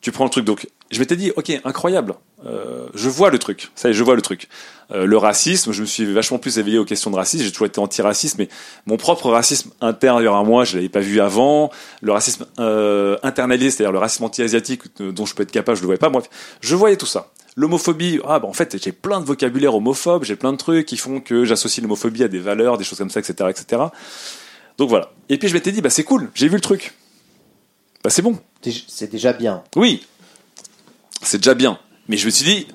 [0.00, 0.44] tu prends le truc.
[0.44, 2.14] Donc, je m'étais dit, ok, incroyable.
[2.46, 3.70] Euh, je vois le truc.
[3.74, 4.48] Ça y est, je vois le truc.
[4.90, 7.44] Euh, le racisme, je me suis vachement plus éveillé aux questions de racisme.
[7.44, 8.48] J'ai toujours été anti-raciste, mais
[8.86, 11.70] mon propre racisme intérieur à moi, je l'avais pas vu avant.
[12.00, 15.82] Le racisme euh, internalisé, c'est-à-dire le racisme anti-asiatique euh, dont je peux être capable, je
[15.82, 16.08] le voyais pas.
[16.08, 16.30] Bref,
[16.60, 17.30] je voyais tout ça.
[17.56, 20.96] L'homophobie, ah bah en fait j'ai plein de vocabulaire homophobe, j'ai plein de trucs qui
[20.96, 23.82] font que j'associe l'homophobie à des valeurs, des choses comme ça, etc., etc.
[24.76, 25.10] Donc voilà.
[25.28, 26.94] Et puis je m'étais dit bah c'est cool, j'ai vu le truc.
[28.04, 28.38] Bah c'est bon.
[28.88, 29.62] C'est déjà bien.
[29.76, 30.06] Oui,
[31.22, 31.78] c'est déjà bien.
[32.08, 32.66] Mais je me suis dit,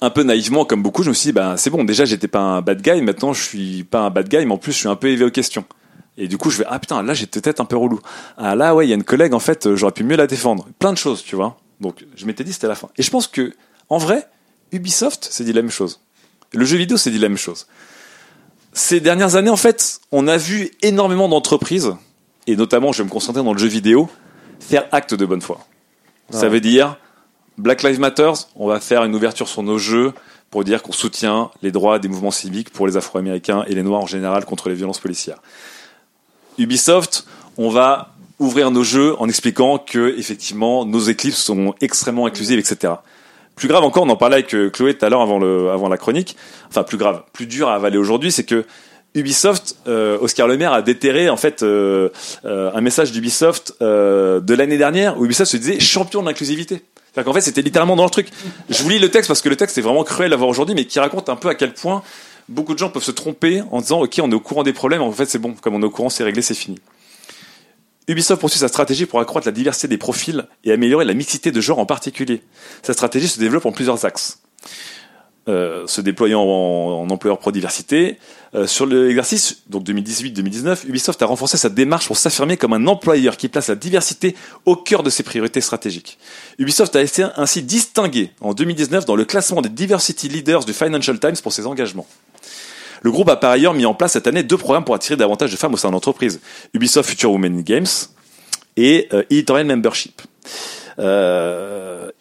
[0.00, 2.40] un peu naïvement, comme beaucoup, je me suis dit, ben, c'est bon, déjà, j'étais pas
[2.40, 4.88] un bad guy, maintenant, je suis pas un bad guy, mais en plus, je suis
[4.88, 5.64] un peu élevé aux questions.
[6.16, 8.00] Et du coup, je vais, ah putain, là, j'étais peut-être un peu relou.
[8.36, 10.26] Ah là, ouais, il y a une collègue, en fait, euh, j'aurais pu mieux la
[10.26, 10.68] défendre.
[10.78, 11.58] Plein de choses, tu vois.
[11.80, 12.88] Donc, je m'étais dit, c'était la fin.
[12.96, 13.54] Et je pense que,
[13.88, 14.28] en vrai,
[14.72, 16.00] Ubisoft s'est dit la même chose.
[16.52, 17.66] Le jeu vidéo s'est dit la même chose.
[18.72, 21.94] Ces dernières années, en fait, on a vu énormément d'entreprises,
[22.46, 24.08] et notamment, je vais me concentrer dans le jeu vidéo,
[24.58, 25.60] faire acte de bonne foi.
[26.30, 26.96] Ça veut dire,
[27.58, 30.12] Black Lives Matter, on va faire une ouverture sur nos jeux
[30.50, 34.02] pour dire qu'on soutient les droits des mouvements civiques pour les Afro-Américains et les Noirs
[34.02, 35.38] en général contre les violences policières.
[36.58, 37.26] Ubisoft,
[37.56, 42.94] on va ouvrir nos jeux en expliquant que effectivement nos éclipses sont extrêmement inclusives, etc.
[43.54, 45.88] Plus grave encore, on en parlait avec euh, Chloé tout à l'heure avant, le, avant
[45.88, 46.36] la chronique.
[46.68, 48.64] Enfin, plus grave, plus dur à avaler aujourd'hui, c'est que
[49.14, 52.10] Ubisoft, euh, Oscar Lemaire a déterré en fait euh,
[52.44, 56.82] euh, un message d'Ubisoft euh, de l'année dernière où Ubisoft se disait champion de l'inclusivité.
[57.12, 58.28] C'est-à-dire qu'en fait, c'était littéralement dans le truc.
[58.68, 60.76] Je vous lis le texte parce que le texte est vraiment cruel à voir aujourd'hui,
[60.76, 62.04] mais qui raconte un peu à quel point
[62.48, 65.02] beaucoup de gens peuvent se tromper en disant ok, on est au courant des problèmes,
[65.02, 66.78] en fait c'est bon, comme on est au courant, c'est réglé, c'est fini.
[68.06, 71.60] Ubisoft poursuit sa stratégie pour accroître la diversité des profils et améliorer la mixité de
[71.60, 72.42] genre en particulier.
[72.82, 74.40] Sa stratégie se développe en plusieurs axes.
[75.50, 78.18] Euh, se déployant en, en employeur pro-diversité.
[78.54, 83.36] Euh, sur l'exercice, donc 2018-2019, Ubisoft a renforcé sa démarche pour s'affirmer comme un employeur
[83.36, 86.18] qui place la diversité au cœur de ses priorités stratégiques.
[86.58, 91.18] Ubisoft a été ainsi distingué en 2019 dans le classement des Diversity Leaders du Financial
[91.18, 92.06] Times pour ses engagements.
[93.02, 95.50] Le groupe a par ailleurs mis en place cette année deux programmes pour attirer davantage
[95.50, 96.38] de femmes au sein de l'entreprise.
[96.74, 97.86] Ubisoft Future Women Games
[98.76, 100.22] et euh, Editorial Membership.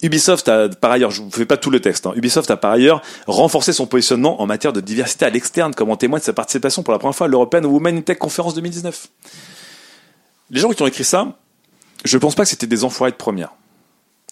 [0.02, 2.72] Ubisoft a par ailleurs, je vous fais pas tout le texte, hein, Ubisoft a par
[2.72, 6.84] ailleurs renforcé son positionnement en matière de diversité à l'externe, comme en témoigne sa participation
[6.84, 9.10] pour la première fois à l'European Women in Tech Conference 2019.
[10.52, 11.38] Les gens qui ont écrit ça,
[12.06, 13.54] je pense pas que c'était des enfoirés de première.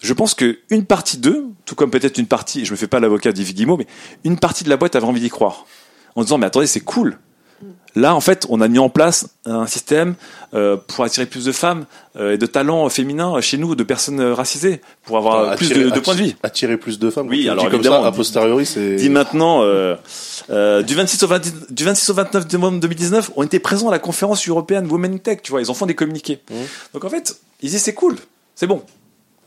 [0.02, 3.00] Je pense que une partie d'eux, tout comme peut-être une partie, je me fais pas
[3.00, 3.88] l'avocat d'Yves Guillemot, mais
[4.24, 5.66] une partie de la boîte avait envie d'y croire.
[6.16, 7.20] En disant, mais attendez, c'est cool.
[7.98, 10.14] Là, en fait, on a mis en place un système
[10.54, 14.22] euh, pour attirer plus de femmes euh, et de talents féminins chez nous, de personnes
[14.22, 16.36] racisées, pour avoir plus de, de points de vie.
[16.44, 17.28] Attirer plus de femmes.
[17.28, 18.98] Oui, alors dis comme ça, a posteriori, c'est.
[18.98, 19.96] Dit maintenant, euh,
[20.52, 23.92] euh, du 26 au 20 du 26 au 29 novembre 2019, on était présents à
[23.92, 25.40] la conférence européenne Women in Tech.
[25.42, 26.40] Tu vois, ils en font des communiqués.
[26.94, 28.16] Donc en fait, ils disent c'est cool,
[28.54, 28.84] c'est bon.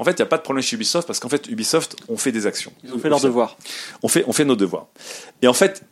[0.01, 2.17] En fait, il n'y a pas de problème chez Ubisoft parce qu'en fait, Ubisoft, on
[2.17, 2.73] fait des actions.
[2.83, 3.57] Ils ont fait leur devoir.
[4.03, 4.87] On fait, on fait nos devoirs.
[5.41, 5.85] Et en fait,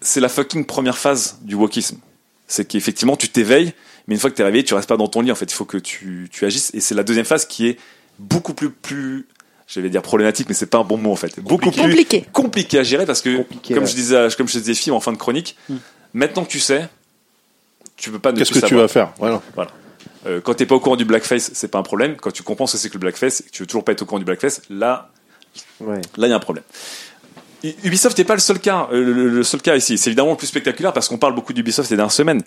[0.00, 1.98] c'est la fucking première phase du wokisme.
[2.46, 3.72] C'est qu'effectivement, tu t'éveilles,
[4.06, 5.32] mais une fois que tu es réveillé, tu restes pas dans ton lit.
[5.32, 6.70] En fait, il faut que tu, tu agisses.
[6.74, 7.78] Et c'est la deuxième phase qui est
[8.18, 9.26] beaucoup plus, plus,
[9.66, 11.40] je vais dire problématique, mais c'est pas un bon mot en fait.
[11.40, 12.26] Beaucoup plus Compliqué.
[12.32, 13.90] compliqué à gérer parce que, Compliqué, comme ouais.
[13.90, 15.56] je disais, comme je disais, Phil en fin de chronique,
[16.12, 16.88] maintenant que tu sais,
[17.96, 19.12] tu peux pas ne Qu'est-ce que tu vas faire?
[19.18, 19.40] Voilà.
[19.54, 19.70] Voilà.
[20.26, 22.16] Euh, quand t'es pas au courant du blackface, c'est pas un problème.
[22.16, 23.92] Quand tu comprends ce que c'est que le blackface, et que tu veux toujours pas
[23.92, 25.10] être au courant du blackface, là,
[25.80, 26.00] Ouais.
[26.16, 26.64] là, il y a un problème.
[27.84, 29.96] Ubisoft n'est pas le seul cas, euh, le, le seul cas ici.
[29.98, 32.42] C'est évidemment le plus spectaculaire parce qu'on parle beaucoup d'Ubisoft ces dernières semaines.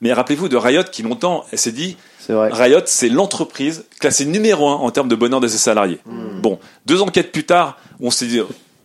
[0.00, 2.50] Mais rappelez-vous de Riot qui longtemps s'est dit C'est vrai.
[2.52, 5.98] Riot, c'est l'entreprise classée numéro un en termes de bonheur de ses salariés.
[6.40, 8.40] Bon, deux enquêtes plus tard, on s'est dit-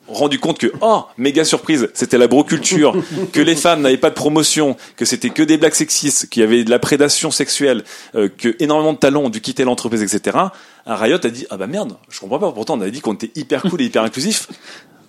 [0.08, 2.96] rendu compte que, oh, méga surprise, c'était la broculture,
[3.34, 6.44] que les femmes n'avaient pas de promotion, que c'était que des blagues sexistes, qu'il y
[6.44, 7.84] avait de la prédation sexuelle,
[8.14, 10.38] euh, que énormément de talents ont dû quitter l'entreprise, etc.
[10.86, 13.16] Un Riot a dit, ah bah merde, je comprends pas, pourtant on avait dit qu'on
[13.16, 14.48] était hyper cool et hyper inclusif.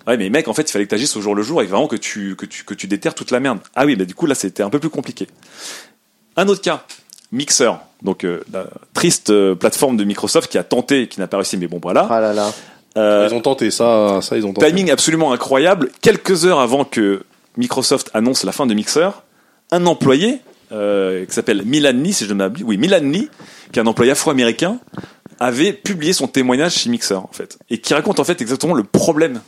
[0.07, 1.67] Ouais, mais mec, en fait, il fallait que tu agisses au jour le jour et
[1.67, 3.59] vraiment que tu, que tu, que tu déterres toute la merde.
[3.75, 5.27] Ah oui, bah du coup, là, c'était un peu plus compliqué.
[6.37, 6.85] Un autre cas,
[7.33, 7.73] Mixer,
[8.03, 11.57] donc euh, la triste euh, plateforme de Microsoft qui a tenté, qui n'a pas réussi,
[11.57, 12.07] mais bon voilà.
[12.11, 12.53] Ah là là.
[12.97, 14.69] Euh, Ils ont tenté ça, ça ils ont tenté.
[14.69, 15.91] timing absolument incroyable.
[16.01, 17.25] Quelques heures avant que
[17.57, 19.11] Microsoft annonce la fin de Mixer,
[19.71, 20.41] un employé
[20.73, 23.29] euh, qui s'appelle Milan Lee, si je ne m'abuse, oui Milan Lee,
[23.73, 24.79] qui est un employé afro-américain,
[25.41, 28.85] avait publié son témoignage chez Mixer en fait, et qui raconte en fait exactement le
[28.85, 29.41] problème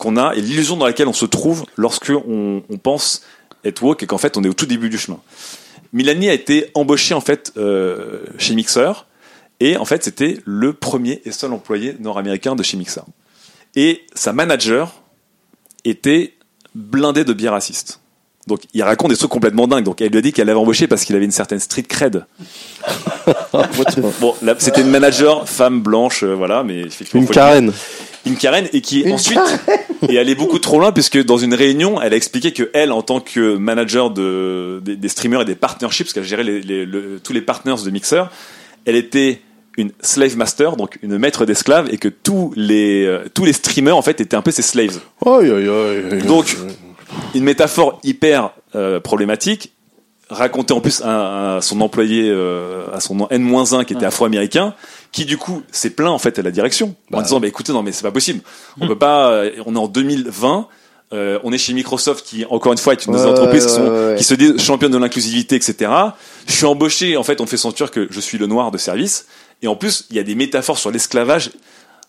[0.00, 3.22] qu'on a et l'illusion dans laquelle on se trouve lorsque on, pense
[3.64, 5.20] être woke et qu'en fait on est au tout début du chemin.
[5.92, 8.92] Milani a été embauché en fait euh, chez Mixer
[9.60, 13.02] et en fait c'était le premier et seul employé nord-américain de chez Mixer.
[13.76, 15.02] Et sa manager
[15.84, 16.34] était
[16.74, 18.00] blindée de biais racistes.
[18.50, 19.84] Donc il raconte des trucs complètement dingues.
[19.84, 22.26] Donc elle lui a dit qu'elle l'avait embauché parce qu'il avait une certaine street cred.
[24.20, 27.72] bon, c'était une manager femme blanche, euh, voilà, mais effectivement Une Karen.
[28.26, 29.38] une Karen et qui Une ensuite
[30.08, 33.02] est allée beaucoup trop loin puisque dans une réunion elle a expliqué que elle en
[33.02, 36.86] tant que manager de des, des streamers et des partnerships parce qu'elle gérait les, les-
[36.86, 38.24] le- tous les partners de Mixer
[38.86, 39.40] elle était
[39.76, 43.96] une slave master donc une maître d'esclaves et que tous les euh, tous les streamers
[43.96, 45.68] en fait étaient un peu ses slaves Aïe, aïe,
[46.12, 46.22] aïe.
[46.26, 46.56] donc
[47.34, 49.72] une métaphore hyper euh, problématique.
[50.28, 54.74] Raconter en plus à, à son employé euh, à son N-1 qui était afro-américain
[55.10, 57.72] qui du coup s'est plaint en fait à la direction en Bah, disant bah écoutez
[57.72, 58.40] non mais c'est pas possible.
[58.80, 60.68] On peut pas euh, on est en 2020
[61.12, 63.72] euh, on est chez Microsoft qui encore une fois est une des Ouais, entreprises qui,
[63.72, 65.90] sont, ouais, qui se disent championnes de l'inclusivité etc
[66.46, 69.26] je suis embauché en fait on fait sentir que je suis le noir de service.
[69.62, 71.50] Et en plus il y a des métaphores sur l'esclavage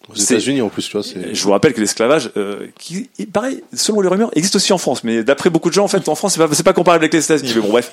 [0.10, 3.64] Aux États-Unis, en plus, tu vois, je vous rappelle que l'esclavage, euh, qui, il- pareil,
[3.74, 5.04] selon les rumeurs, existe aussi en France.
[5.04, 7.24] Mais d'après beaucoup de gens, en fait, en France, c'est pas, pas comparable avec les
[7.24, 7.54] États-Unis.
[7.56, 7.92] Mais bon, bref.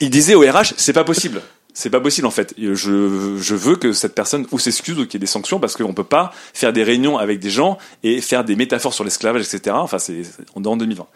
[0.00, 1.42] Il, disait au RH, c'est pas possible.
[1.74, 2.54] C'est pas possible, en fait.
[2.58, 5.92] Je, veux que cette personne ou s'excuse ou qu'il y ait des sanctions parce qu'on
[5.92, 9.76] peut pas faire des réunions avec des gens et faire des métaphores sur l'esclavage, etc.
[9.78, 10.22] Enfin, c'est,
[10.54, 11.06] en 2020.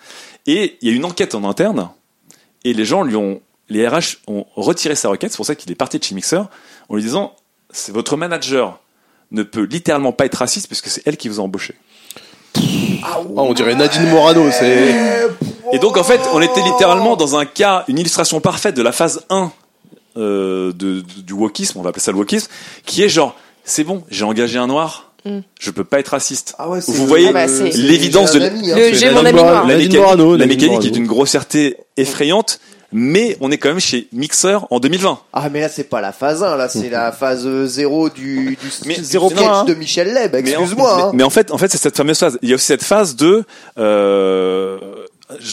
[0.46, 1.88] Et il y a une enquête en interne
[2.64, 5.32] et les gens lui ont, les RH ont retiré sa requête.
[5.32, 6.42] C'est pour ça qu'il est parti de chez Mixer
[6.88, 7.34] en lui disant,
[7.70, 8.78] c'est votre manager
[9.30, 11.74] ne peut littéralement pas être raciste puisque c'est elle qui vous a embauché.
[13.04, 15.28] Ah, on dirait Nadine Morano, c'est.
[15.72, 18.92] Et donc en fait, on était littéralement dans un cas, une illustration parfaite de la
[18.92, 19.52] phase 1
[20.16, 22.48] euh, de, de- du wokisme, on va appeler ça le wokisme,
[22.84, 25.40] qui est genre, c'est bon, j'ai engagé un noir, Mm.
[25.58, 26.54] je peux pas être raciste.
[26.58, 28.76] Ah ouais, Vous le- voyez Ah bah, l'évidence de j'ai un ami, hein.
[28.92, 29.66] J'ai mon ami noir.
[29.66, 30.86] la Nadine mécanique, Morano, la Nadine mécanique Morano.
[30.86, 32.60] est d'une grossièreté effrayante,
[32.92, 35.20] mais on est quand même chez Mixer en 2020.
[35.32, 38.56] Ah mais là c'est pas la phase 1, là c'est la phase 0 du, du,
[38.86, 39.64] Mais du zéro sketch hein.
[39.64, 40.96] de Michel Leb, Mais excuse-moi.
[40.96, 41.10] mais, hein.
[41.14, 42.38] mais en fait, en fait, c'est cette fameuse phase.
[42.42, 43.44] Il y a aussi cette phase de
[43.78, 44.78] euh,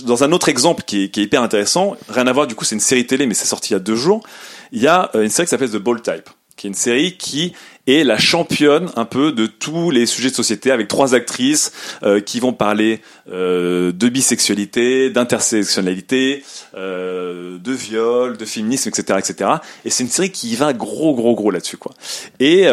[0.05, 1.97] dans un autre exemple qui est, qui est hyper intéressant.
[2.09, 2.47] Rien à voir.
[2.47, 4.23] Du coup, c'est une série télé, mais c'est sorti il y a deux jours.
[4.71, 7.17] Il y a euh, une série qui s'appelle The Ball Type, qui est une série
[7.17, 7.53] qui
[7.87, 11.71] est la championne un peu de tous les sujets de société avec trois actrices
[12.03, 13.01] euh, qui vont parler
[13.31, 16.43] euh, de bisexualité, d'intersectionnalité,
[16.75, 19.49] euh, de viol, de féminisme, etc., etc.
[19.85, 21.93] Et c'est une série qui va gros, gros, gros là-dessus, quoi.
[22.39, 22.67] Et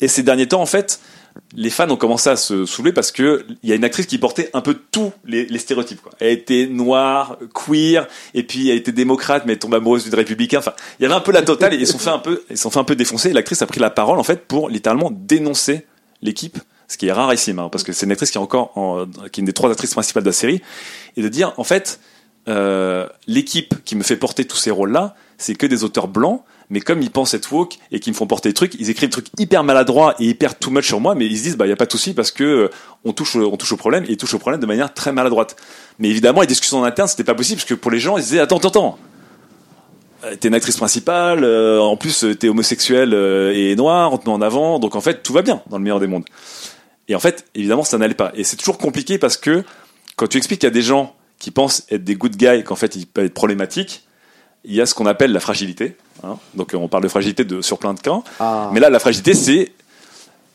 [0.00, 1.00] et ces derniers temps, en fait,
[1.56, 4.18] les fans ont commencé à se soulever parce que il y a une actrice qui
[4.18, 6.00] portait un peu tous les, stéréotypes.
[6.00, 6.12] Quoi.
[6.20, 10.58] Elle était noire, queer, et puis elle était démocrate, mais elle tombe amoureuse du républicain.
[10.58, 12.56] Enfin, il y avait un peu la totale et ils sont fait un peu, ils
[12.56, 13.32] sont fait un peu défoncer.
[13.32, 15.86] L'actrice a pris la parole en fait pour littéralement dénoncer
[16.22, 16.58] l'équipe,
[16.88, 19.40] ce qui est rarissime, hein, parce que c'est une actrice qui est encore, en- qui
[19.40, 20.62] est une des trois actrices principales de la série,
[21.16, 22.00] et de dire en fait,
[22.48, 26.42] euh, l'équipe qui me fait porter tous ces rôles-là, c'est que des auteurs blancs,
[26.74, 29.08] mais comme ils pensent être woke et qu'ils me font porter des trucs, ils écrivent
[29.08, 31.66] des trucs hyper maladroits et hyper too much sur moi, mais ils se disent bah
[31.66, 32.68] y a pas de souci parce que euh,
[33.04, 35.12] on touche au- on touche au problème et ils touchent au problème de manière très
[35.12, 35.56] maladroite.
[35.98, 38.22] Mais évidemment, les discussions en interne, c'était pas possible parce que pour les gens, ils
[38.24, 38.98] disaient attends attends attends.
[40.24, 44.18] Euh, T'es une actrice principale, euh, en plus euh, t'es homosexuel euh, et noir, on
[44.18, 46.24] te met en avant, donc en fait tout va bien dans le meilleur des mondes.
[47.08, 48.32] Et en fait, évidemment, ça n'allait pas.
[48.34, 49.62] Et c'est toujours compliqué parce que
[50.16, 53.06] quand tu expliques a des gens qui pensent être des good guys, qu'en fait ils
[53.06, 54.04] peuvent être problématiques,
[54.64, 55.96] il y a ce qu'on appelle la fragilité.
[56.24, 56.38] Hein.
[56.54, 58.20] Donc on parle de fragilité de, sur plein de cas.
[58.40, 58.70] Ah.
[58.72, 59.72] Mais là, la fragilité, c'est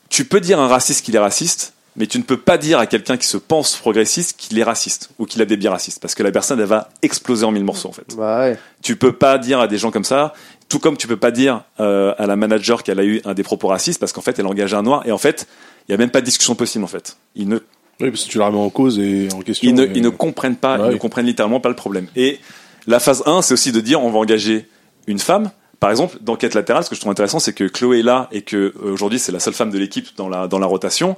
[0.08, 2.78] tu peux dire à un raciste qu'il est raciste, mais tu ne peux pas dire
[2.78, 6.00] à quelqu'un qui se pense progressiste qu'il est raciste ou qu'il a des biais racistes,
[6.00, 8.16] parce que la personne elle va exploser en mille morceaux en fait.
[8.16, 8.58] Bah ouais.
[8.82, 10.32] Tu peux pas dire à des gens comme ça,
[10.68, 13.42] tout comme tu peux pas dire euh, à la manager qu'elle a eu un des
[13.42, 15.46] propos racistes, parce qu'en fait elle a engagé un noir et en fait
[15.88, 17.16] il y a même pas de discussion possible en fait.
[17.34, 17.58] Ils ne
[18.00, 19.68] Oui, parce que tu la remets en cause et en question.
[19.68, 20.88] ils ne, et- ils ne comprennent pas, Ouais.
[20.90, 22.06] ils ne comprennent littéralement pas le problème.
[22.16, 22.38] Et
[22.86, 24.68] la phase 1, c'est aussi de dire on va engager
[25.06, 25.50] une femme.
[25.80, 28.28] Par exemple, dans Quête latérale, ce que je trouve intéressant, c'est que Chloé est là
[28.32, 31.16] et que euh, aujourd'hui c'est la seule femme de l'équipe dans la dans la rotation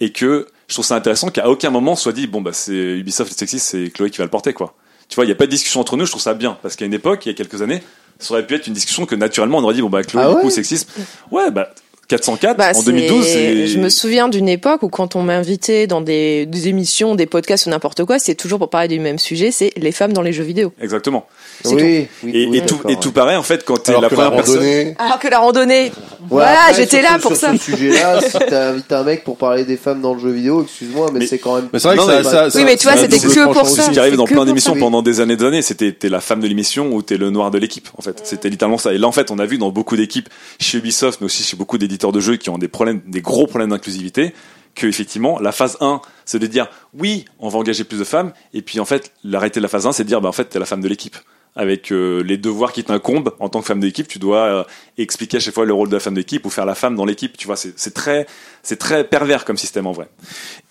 [0.00, 3.32] et que je trouve ça intéressant qu'à aucun moment soit dit bon bah c'est Ubisoft
[3.32, 4.74] le sexiste, c'est Chloé qui va le porter quoi.
[5.08, 6.76] Tu vois, il n'y a pas de discussion entre nous, je trouve ça bien parce
[6.76, 7.82] qu'à une époque, il y a quelques années,
[8.18, 10.30] ça aurait pu être une discussion que naturellement on aurait dit bon bah Chloé Ah
[10.30, 10.42] du ouais?
[10.42, 10.88] coup sexisme.
[11.32, 11.74] Ouais bah
[12.18, 15.86] 404 Bah, en c'est- 2012 c'est Je me souviens d'une époque où quand on m'invitait
[15.86, 19.18] dans des, des émissions, des podcasts ou n'importe quoi, c'est toujours pour parler du même
[19.18, 20.72] sujet, c'est les femmes dans les jeux vidéo.
[20.80, 21.26] exactement.
[21.66, 24.56] Oui, Et, oui, et tout et tout pareil en fait quand t'es la première personne
[24.58, 24.94] randonnée.
[24.98, 25.90] Alors que la randonnée, Ouais,
[26.30, 27.52] voilà, j'étais là pour sur ça.
[27.56, 31.10] ce sujet-là, si t'invites un mec pour parler des femmes dans le jeu vidéo, excuse-moi,
[31.12, 31.68] mais, Mais- c'est quand même.
[31.72, 33.52] Mais c'est vrai Non, que ça, mais- ça, ça- Oui, mais tu vois, c'était que
[33.52, 33.82] pour ça.
[33.84, 36.20] ce qui arrive dans plein d'émissions pendant des années et des années, c'était t'es la
[36.20, 37.88] femme de l'émission ou t'es le noir de l'équipe.
[37.98, 38.92] En fait, c'était littéralement ça.
[38.92, 40.28] Et là, en fait, on a vu dans beaucoup d'équipes
[40.58, 43.46] chez Ubisoft, mais aussi chez beaucoup d'éditeurs de jeux qui ont des problèmes, des gros
[43.46, 44.34] problèmes d'inclusivité,
[44.74, 48.32] que effectivement, la phase 1, c'est de dire oui, on va engager plus de femmes,
[48.52, 50.46] et puis en fait, l'arrêté de la phase 1, c'est de dire bah en fait,
[50.46, 51.16] t'es la femme de l'équipe.
[51.56, 54.64] Avec euh, les devoirs qui t'incombent en tant que femme de l'équipe, tu dois euh,
[54.98, 56.96] expliquer à chaque fois le rôle de la femme de l'équipe ou faire la femme
[56.96, 57.36] dans l'équipe.
[57.36, 58.26] Tu vois, c'est très,
[58.64, 60.08] c'est très pervers comme système en vrai.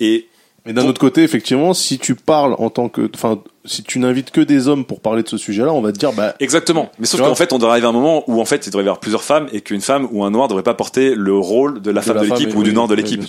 [0.01, 0.27] Et
[0.65, 4.31] Mais d'un autre côté, effectivement, si tu parles en tant que, enfin, si tu n'invites
[4.31, 6.89] que des hommes pour parler de ce sujet-là, on va te dire, bah, Exactement.
[6.99, 8.83] Mais sauf qu'en fait, on devrait arriver à un moment où en fait, il devrait
[8.83, 11.81] y avoir plusieurs femmes et qu'une femme ou un noir devrait pas porter le rôle
[11.81, 13.23] de la femme de l'équipe ou du noir de l'équipe.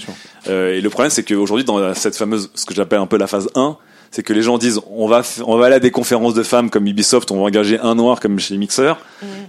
[0.49, 3.27] Euh, et le problème, c'est qu'aujourd'hui, dans cette fameuse, ce que j'appelle un peu la
[3.27, 3.77] phase 1,
[4.13, 6.71] c'est que les gens disent, on va, on va aller à des conférences de femmes
[6.71, 8.93] comme Ubisoft, on va engager un noir comme chez Mixer,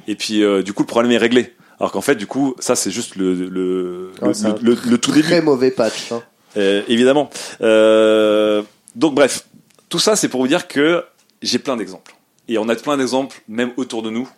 [0.08, 1.54] et puis euh, du coup, le problème est réglé.
[1.80, 4.78] Alors qu'en fait, du coup, ça, c'est juste le, le, Ouais, le, c'est un le-
[4.88, 5.28] le tout début.
[5.28, 6.12] Très mauvais patch.
[6.12, 6.22] Hein.
[6.58, 7.30] Euh, évidemment.
[7.62, 8.62] Euh,
[8.96, 9.46] donc bref,
[9.90, 11.04] tout ça c'est pour vous dire que
[11.42, 12.16] j'ai plein d'exemples.
[12.48, 14.30] Et on a plein d'exemples, même autour de nous,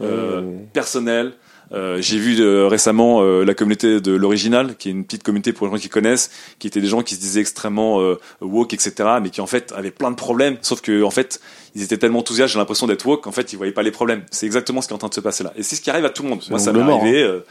[0.00, 0.66] euh, Ouais.
[0.72, 1.32] personnels,
[1.72, 5.52] Euh, J'ai vu euh, récemment euh, la communauté de l'original, qui est une petite communauté
[5.52, 8.74] pour les gens qui connaissent, qui étaient des gens qui se disaient extrêmement euh, woke,
[8.74, 8.92] etc.,
[9.22, 10.56] mais qui en fait avaient plein de problèmes.
[10.62, 11.40] Sauf que en fait,
[11.76, 14.24] ils étaient tellement enthousiastes, j'ai l'impression d'être woke, qu'en fait, ils voyaient pas les problèmes.
[14.32, 15.52] C'est exactement ce qui est en train de se passer là.
[15.54, 16.42] Et c'est ce qui arrive à tout le monde.
[16.50, 17.22] Moi, ça m'est arrivé.
[17.22, 17.44] euh,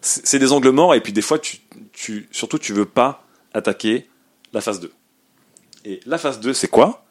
[0.00, 1.58] c'est c'est des angles morts, et puis des fois, tu,
[1.92, 3.22] tu, surtout, tu veux pas
[3.54, 4.08] attaquer
[4.52, 4.92] la phase 2.
[5.84, 7.04] Et la phase 2, c'est quoi?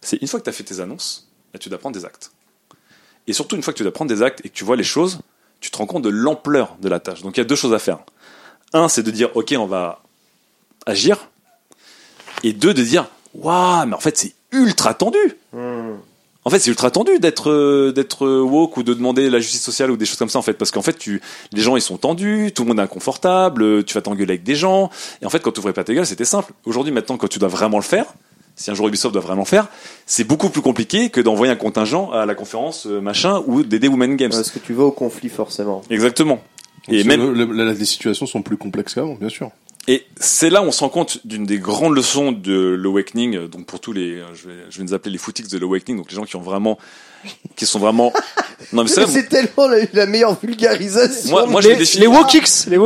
[0.00, 2.32] C'est une fois que tu as fait tes annonces, bah, tu dois prendre des actes.
[3.26, 4.84] Et surtout, une fois que tu dois prendre des actes et que tu vois les
[4.84, 5.20] choses,
[5.60, 7.22] tu te rends compte de l'ampleur de la tâche.
[7.22, 8.00] Donc il y a deux choses à faire.
[8.72, 10.02] Un, c'est de dire, OK, on va
[10.84, 11.30] agir.
[12.42, 15.18] Et deux, de dire, waouh, mais en fait, c'est ultra tendu.
[16.46, 19.90] En fait, c'est ultra tendu d'être euh, d'être woke ou de demander la justice sociale
[19.90, 21.22] ou des choses comme ça en fait parce qu'en fait tu
[21.52, 24.42] les gens ils sont tendus, tout le monde est inconfortable, euh, tu vas t'engueuler avec
[24.42, 24.90] des gens
[25.22, 26.52] et en fait quand tu ouvrais pas ta gueule, c'était simple.
[26.66, 28.06] Aujourd'hui maintenant quand tu dois vraiment le faire,
[28.56, 29.68] si un jour Ubisoft doit vraiment le faire,
[30.06, 33.88] c'est beaucoup plus compliqué que d'envoyer un contingent à la conférence euh, machin ou d'aider
[33.88, 34.30] Women Games.
[34.30, 35.80] Parce que tu vas au conflit forcément.
[35.88, 36.42] Exactement.
[36.88, 39.50] Et Et même même les situations sont plus complexes qu'avant, bien sûr.
[39.86, 43.48] Et c'est là où on se rend compte d'une des grandes leçons de l'Awakening, euh,
[43.48, 45.98] donc pour tous les, euh, je vais, je vais nous appeler les footix de l'Awakening,
[45.98, 46.78] donc les gens qui ont vraiment,
[47.56, 48.12] qui sont vraiment,
[48.72, 51.30] non mais c'est tellement la, la meilleure vulgarisation.
[51.30, 52.78] moi, moi je les, me définis, les wokix, les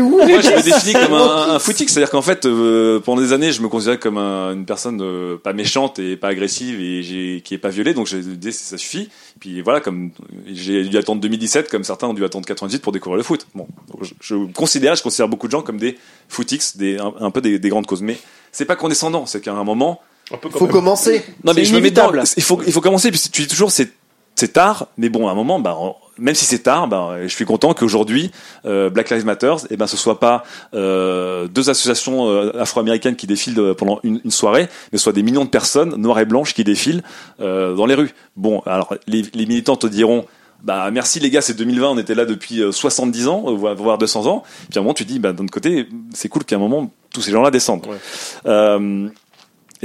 [0.00, 3.32] où moi je me définis comme un, un footix, c'est-à-dire qu'en fait, euh, pendant des
[3.32, 7.02] années, je me considérais comme un- une personne euh, pas méchante et pas agressive et
[7.02, 9.08] j'ai, qui est pas violée, donc j'ai dit ça suffit.
[9.40, 10.10] Puis voilà, comme
[10.46, 13.46] j'ai dû attendre 2017, comme certains ont dû attendre 98 pour découvrir le foot.
[13.54, 13.66] Bon,
[14.02, 15.98] je, je considère, je considère beaucoup de gens comme des
[16.28, 18.16] footix, des, un, un peu des, des grandes causes, mais
[18.52, 20.00] c'est pas condescendant, c'est qu'à un moment,
[20.40, 21.22] Peu Faut commencer.
[21.44, 22.22] non mais je me mets inévitable.
[22.36, 23.92] Il faut il faut commencer puis tu dis toujours c'est
[24.34, 25.76] c'est tard mais bon à un moment bah
[26.18, 28.30] même si c'est tard bah je suis content qu'aujourd'hui
[28.64, 30.42] euh, Black Lives Matter et ben ce soit pas
[30.74, 35.12] euh, deux associations euh, afro-américaines qui défilent euh, pendant une, une soirée mais ce soit
[35.12, 37.02] des millions de personnes noires et blanches qui défilent
[37.40, 38.12] euh, dans les rues.
[38.36, 40.26] Bon alors les, les militants te diront
[40.64, 43.98] bah merci les gars, c'est 2020, on était là depuis euh, 70 ans, voire voire
[43.98, 44.42] 200 ans.
[44.70, 46.90] Puis à un moment tu dis bah d'un autre côté, c'est cool qu'à un moment
[47.12, 47.86] tous ces gens-là descendent.
[47.86, 47.96] Ouais.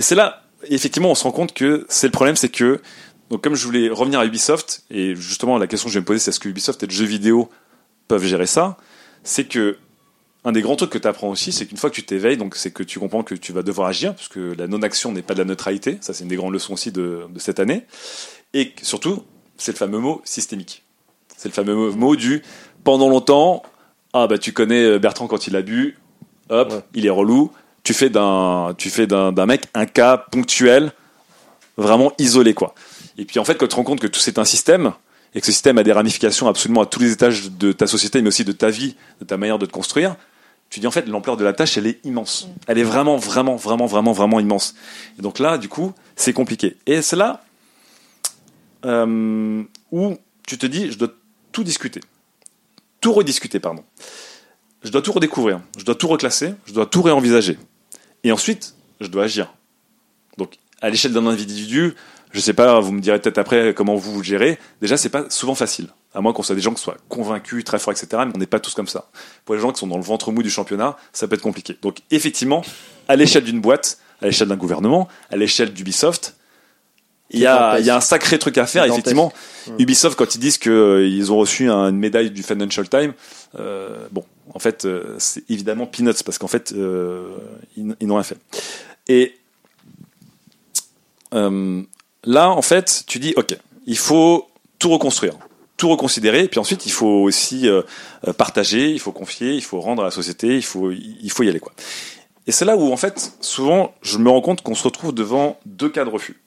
[0.02, 2.82] Et c'est là, effectivement, on se rend compte que c'est le problème, c'est que,
[3.30, 6.08] donc comme je voulais revenir à Ubisoft, et justement la question que je vais me
[6.08, 7.52] poser, c'est est-ce que Ubisoft et le jeu vidéo
[8.08, 8.78] peuvent gérer ça?
[9.24, 9.78] C'est que
[10.44, 12.56] un des grands trucs que tu apprends aussi, c'est qu'une fois que tu t'éveilles, donc
[12.56, 15.36] c'est que tu comprends que tu vas devoir agir, parce que la non-action n'est pas
[15.36, 16.00] de la neutralité.
[16.02, 17.86] Ça, c'est une des grandes leçons aussi de, de cette année.
[18.56, 19.22] Et surtout,
[19.58, 20.82] c'est le fameux mot systémique.
[21.38, 22.42] C'est le fameux mot- du
[22.84, 23.62] pendant longtemps.
[24.14, 26.00] Ah bah tu connais Bertrand quand il a bu,
[26.50, 26.80] hop, Ouais.
[26.96, 27.52] il est relou.
[27.84, 30.92] Tu fais d'un, tu fais d'un, mec un cas ponctuel,
[31.78, 32.76] vraiment isolé quoi.
[33.18, 34.94] Et puis en fait, quand tu te rends compte que tout c'est un système
[35.34, 38.22] et que ce système a des ramifications absolument à tous les étages de ta société,
[38.22, 40.16] mais aussi de ta vie, de ta manière de te construire,
[40.70, 42.48] tu dis en fait l'ampleur de la tâche elle est immense.
[42.68, 44.76] Elle est vraiment, vraiment, vraiment, vraiment, vraiment immense.
[45.20, 46.78] Et donc là, du coup, c'est compliqué.
[46.86, 47.44] Et c'est là
[48.86, 50.18] euh, où
[50.48, 51.10] tu te dis, je dois
[51.52, 52.02] tout discuter,
[53.00, 53.84] tout rediscuter, pardon.
[54.84, 57.58] Je dois tout redécouvrir, je dois tout reclasser, je dois tout réenvisager.
[58.24, 59.54] Et ensuite, je dois agir.
[60.38, 61.96] Donc, à l'échelle d'un individu,
[62.32, 64.58] je sais pas, vous me direz peut-être après comment vous vous gérez.
[64.82, 65.88] Déjà, c'est pas souvent facile.
[66.14, 68.24] À moins qu'on soit des gens qui soient convaincus, très forts, etc.
[68.26, 69.10] Mais on n'est pas tous comme ça.
[69.46, 71.78] Pour les gens qui sont dans le ventre mou du championnat, ça peut être compliqué.
[71.82, 72.64] Donc, effectivement,
[73.08, 76.36] à l'échelle d'une boîte, à l'échelle d'un gouvernement, à l'échelle d'Ubisoft,
[77.34, 78.84] il y, a, il y a un sacré truc à faire.
[78.92, 79.32] Effectivement,
[79.80, 83.14] Ubisoft, quand ils disent qu'ils ont reçu un- une médaille du Financial Times,
[83.58, 87.38] euh, bon, en fait, euh, c'est évidemment peanuts parce qu'en fait, euh,
[87.78, 88.38] ils, ils n'ont rien fait.
[89.08, 89.38] Et
[91.34, 91.82] euh,
[92.24, 93.56] là, en fait, tu dis, ok,
[93.86, 94.50] il faut
[94.80, 95.34] tout reconstruire,
[95.78, 97.68] tout reconsidérer, puis ensuite, il faut aussi
[98.38, 101.50] partager, il faut confier, il faut rendre à la société, il faut, il faut y
[101.50, 101.74] aller, quoi.
[102.48, 105.60] Et c'est là où, en fait, souvent, je me rends compte qu'on se retrouve devant
[105.66, 106.42] deux cas de refus.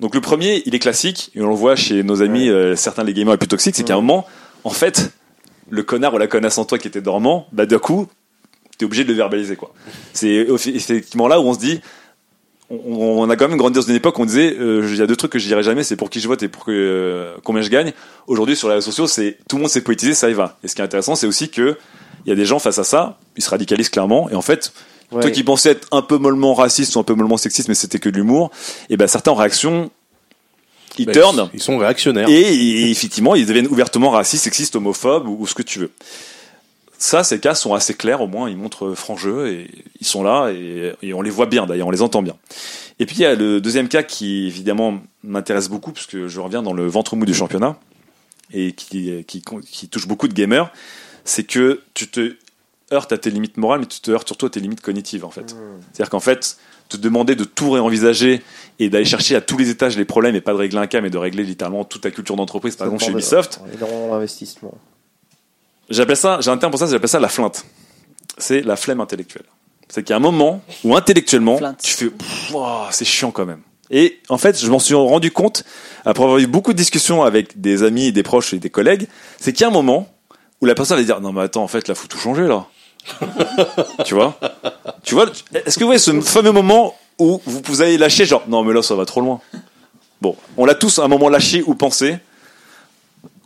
[0.00, 3.14] Donc le premier, il est classique, et on le voit chez nos amis, certains les
[3.14, 4.26] gamers les plus toxiques, c'est qu'à un moment,
[4.64, 5.10] en fait,
[5.70, 8.08] le connard ou la connasse en toi qui était dormant, bah d'un coup,
[8.78, 9.72] t'es obligé de le verbaliser quoi.
[10.12, 11.80] C'est effectivement là où on se dit,
[12.70, 15.02] on, on a quand même grandi dans une époque où on disait, euh, il y
[15.02, 16.70] a deux trucs que je dirais jamais, c'est pour qui je vote et pour que,
[16.72, 17.92] euh, combien je gagne.
[18.26, 20.58] Aujourd'hui sur les réseaux sociaux, c'est tout le monde s'est politisé, ça y va.
[20.62, 21.76] Et ce qui est intéressant, c'est aussi que
[22.26, 24.72] il y a des gens face à ça, ils se radicalisent clairement, et en fait,
[25.10, 25.22] Ouais.
[25.22, 27.98] toi qui pensais être un peu mollement raciste ou un peu mollement sexiste, mais c'était
[27.98, 28.50] que de l'humour,
[28.90, 29.90] et ben certains en réaction,
[30.98, 31.48] ils Bah, turnent.
[31.54, 32.28] Ils sont réactionnaires.
[32.28, 35.90] Et, et effectivement, ils deviennent ouvertement racistes, sexistes, homophobes ou, ou ce que tu veux.
[37.00, 39.70] Ça, ces cas sont assez clairs, au moins, ils montrent franc jeu et
[40.00, 42.34] ils sont là et, et on les voit bien d'ailleurs, on les entend bien.
[42.98, 46.60] Et puis il y a le deuxième cas qui évidemment m'intéresse beaucoup puisque je reviens
[46.62, 47.78] dans le ventre mou du championnat
[48.52, 50.72] et qui, qui, qui touche beaucoup de gamers,
[51.24, 52.34] c'est que tu te
[52.92, 55.30] heurtes à tes limites morales, mais tu te heurtes surtout à tes limites cognitives, en
[55.30, 55.54] fait.
[55.92, 56.56] C'est-à-dire qu'en fait,
[56.88, 58.42] te demander de tout réenvisager
[58.78, 61.00] et d'aller chercher à tous les étages les problèmes et pas de régler un cas,
[61.00, 64.74] mais de régler littéralement toute ta culture d'entreprise, par exemple chez Ubisoft, Énormément d'investissement.
[65.90, 67.64] J'appelle ça, j'ai un terme pour ça, j'appelle ça la flinte.
[68.36, 69.46] C'est la flemme intellectuelle.
[69.88, 71.80] C'est qu'il y a un moment où intellectuellement, Flinte.
[71.82, 72.10] tu fais,
[72.90, 73.62] c'est chiant quand même.
[73.90, 75.64] Et en fait, je m'en suis rendu compte,
[76.04, 79.08] après avoir eu beaucoup de discussions avec des amis, des proches et des collègues,
[79.40, 80.06] c'est qu'il y a un moment
[80.60, 82.66] où la personne va dire, non mais attends, en fait, là, faut tout changer là.
[84.04, 84.38] tu vois?
[85.04, 88.42] Tu vois Est-ce que vous voyez ce fameux moment où vous, vous avez lâché, genre,
[88.48, 89.40] non mais là, ça va trop loin.
[90.20, 92.18] Bon, on l'a tous à un moment lâché ou pensé,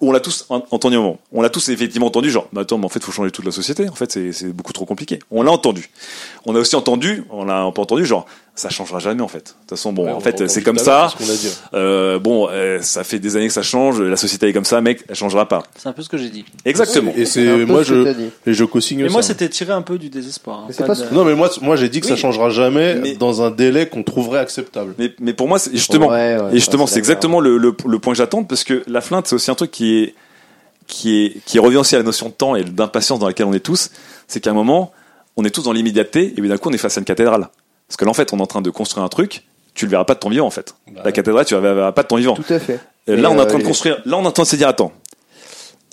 [0.00, 1.18] on l'a tous en- entendu un moment.
[1.32, 3.52] On l'a tous effectivement entendu, genre, mais attends, mais en fait, faut changer toute la
[3.52, 3.88] société.
[3.88, 5.18] En fait, c'est- beaucoup trop compliqué.
[5.30, 5.90] On l'a entendu.
[6.44, 9.38] On a aussi entendu, on l'a peu entendu, genre, ça changera jamais en fait.
[9.38, 11.08] De toute façon, bon, Ouais, en fait, c'est comme ça.
[11.16, 11.50] c'est ce qu'on a dit.
[11.72, 14.00] Euh, bon, euh, ça fait des années que ça change.
[14.00, 15.62] La société est comme ça, mec, elle changera pas.
[15.78, 16.44] C'est un peu ce que j'ai dit.
[16.66, 17.12] Exactement.
[17.16, 17.94] Et c'est moi je
[18.46, 19.12] et je co-signe Mais ça.
[19.12, 20.58] moi, c'était tiré un peu du désespoir.
[20.58, 22.12] hein, Mais c'est pas pas de- ce Non mais moi moi j'ai dit que ça
[22.14, 22.20] Oui.
[22.20, 24.94] changera jamais Mais- dans un délai qu'on trouverait acceptable.
[24.98, 28.12] Mais, mais pour moi, justement, Ouais, ouais, et justement, c'est exactement le, le, le point
[28.12, 30.14] que j'attends parce que la flinte, c'est aussi un truc qui est,
[30.86, 33.52] qui est, qui revient aussi à la notion de temps et d'impatience dans laquelle on
[33.54, 33.90] est tous.
[34.28, 34.92] C'est qu'à un moment,
[35.36, 37.48] on est tous dans l'immédiateté et puis d'un coup, on est face à une cathédrale.
[37.92, 39.44] Parce que là, en fait, on est en train de construire un truc,
[39.74, 40.74] tu le verras pas de ton vivant, en fait.
[40.90, 42.34] Bah la cathédrale, tu la verras pas de ton vivant.
[42.34, 42.80] Tout à fait.
[43.06, 44.00] Et Et, là, on est en train euh, de construire.
[44.06, 44.92] Là, on est en train de se dire, attends.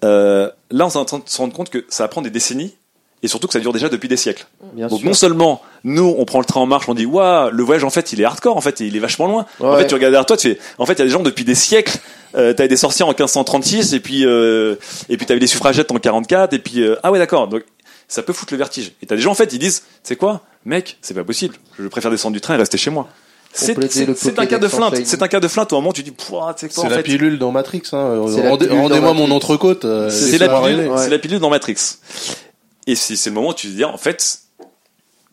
[0.05, 2.31] Euh, là, on est en train de se rendre compte que ça va prendre des
[2.31, 2.73] décennies
[3.21, 4.47] et surtout que ça dure déjà depuis des siècles.
[4.73, 5.07] Bien Donc sûr.
[5.09, 7.89] non seulement nous on prend le train en marche, on dit waouh le voyage en
[7.89, 9.45] fait il est hardcore en fait il est vachement loin.
[9.59, 11.21] En fait tu regardes derrière toi tu fais en fait il y a des gens
[11.21, 11.97] depuis des siècles.
[12.35, 14.75] Euh, t'avais des sorcières en 1536 et puis euh,
[15.09, 17.63] et puis t'avais des suffragettes en 44 et puis euh, ah ouais d'accord donc
[18.07, 18.93] ça peut foutre le vertige.
[19.01, 20.41] Et t'as des gens en fait ils disent c'est quoi?
[20.65, 23.07] Mec c'est pas possible je préfère descendre du train et rester chez moi.
[23.53, 23.77] C'est
[24.39, 26.11] un cas de flinte c'est un cas de flinte où à un moment tu dis
[26.11, 27.81] pouah tu sais quoi C'est la fait pilule dans Matrix.
[27.93, 28.23] Hein.
[28.27, 29.27] C'est la Rendez- pilule dans Rendez-moi Matrix.
[29.27, 29.85] mon entrecôte.
[29.85, 30.87] euh, c'est la pilule, aller.
[30.89, 30.97] Ouais.
[30.99, 31.75] c'est la pilule dans Matrix.
[32.85, 34.39] Et c'est c'est le moment où tu te dis, en fait,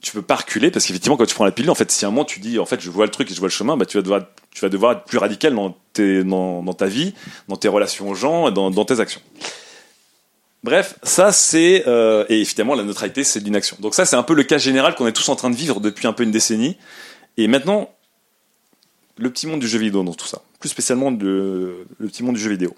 [0.01, 2.09] tu peux pas reculer parce qu'effectivement, quand tu prends la pilule, en fait, si à
[2.09, 3.77] un moment tu dis, en fait, je vois le truc et je vois le chemin,
[3.77, 6.87] bah, tu vas devoir, tu vas devoir être plus radical dans, tes, dans, dans ta
[6.87, 7.13] vie,
[7.49, 9.21] dans tes relations aux gens, et dans, dans tes actions.
[10.67, 13.77] Bref, ça c'est euh, et évidemment la neutralité c'est de l'inaction.
[13.79, 15.79] Donc ça c'est un peu le cas général qu'on est tous en train de vivre
[15.79, 16.77] depuis un peu une décennie.
[17.37, 17.89] Et maintenant,
[19.17, 22.35] le petit monde du jeu vidéo dans tout ça, plus spécialement le, le petit monde
[22.35, 22.75] du jeu vidéo.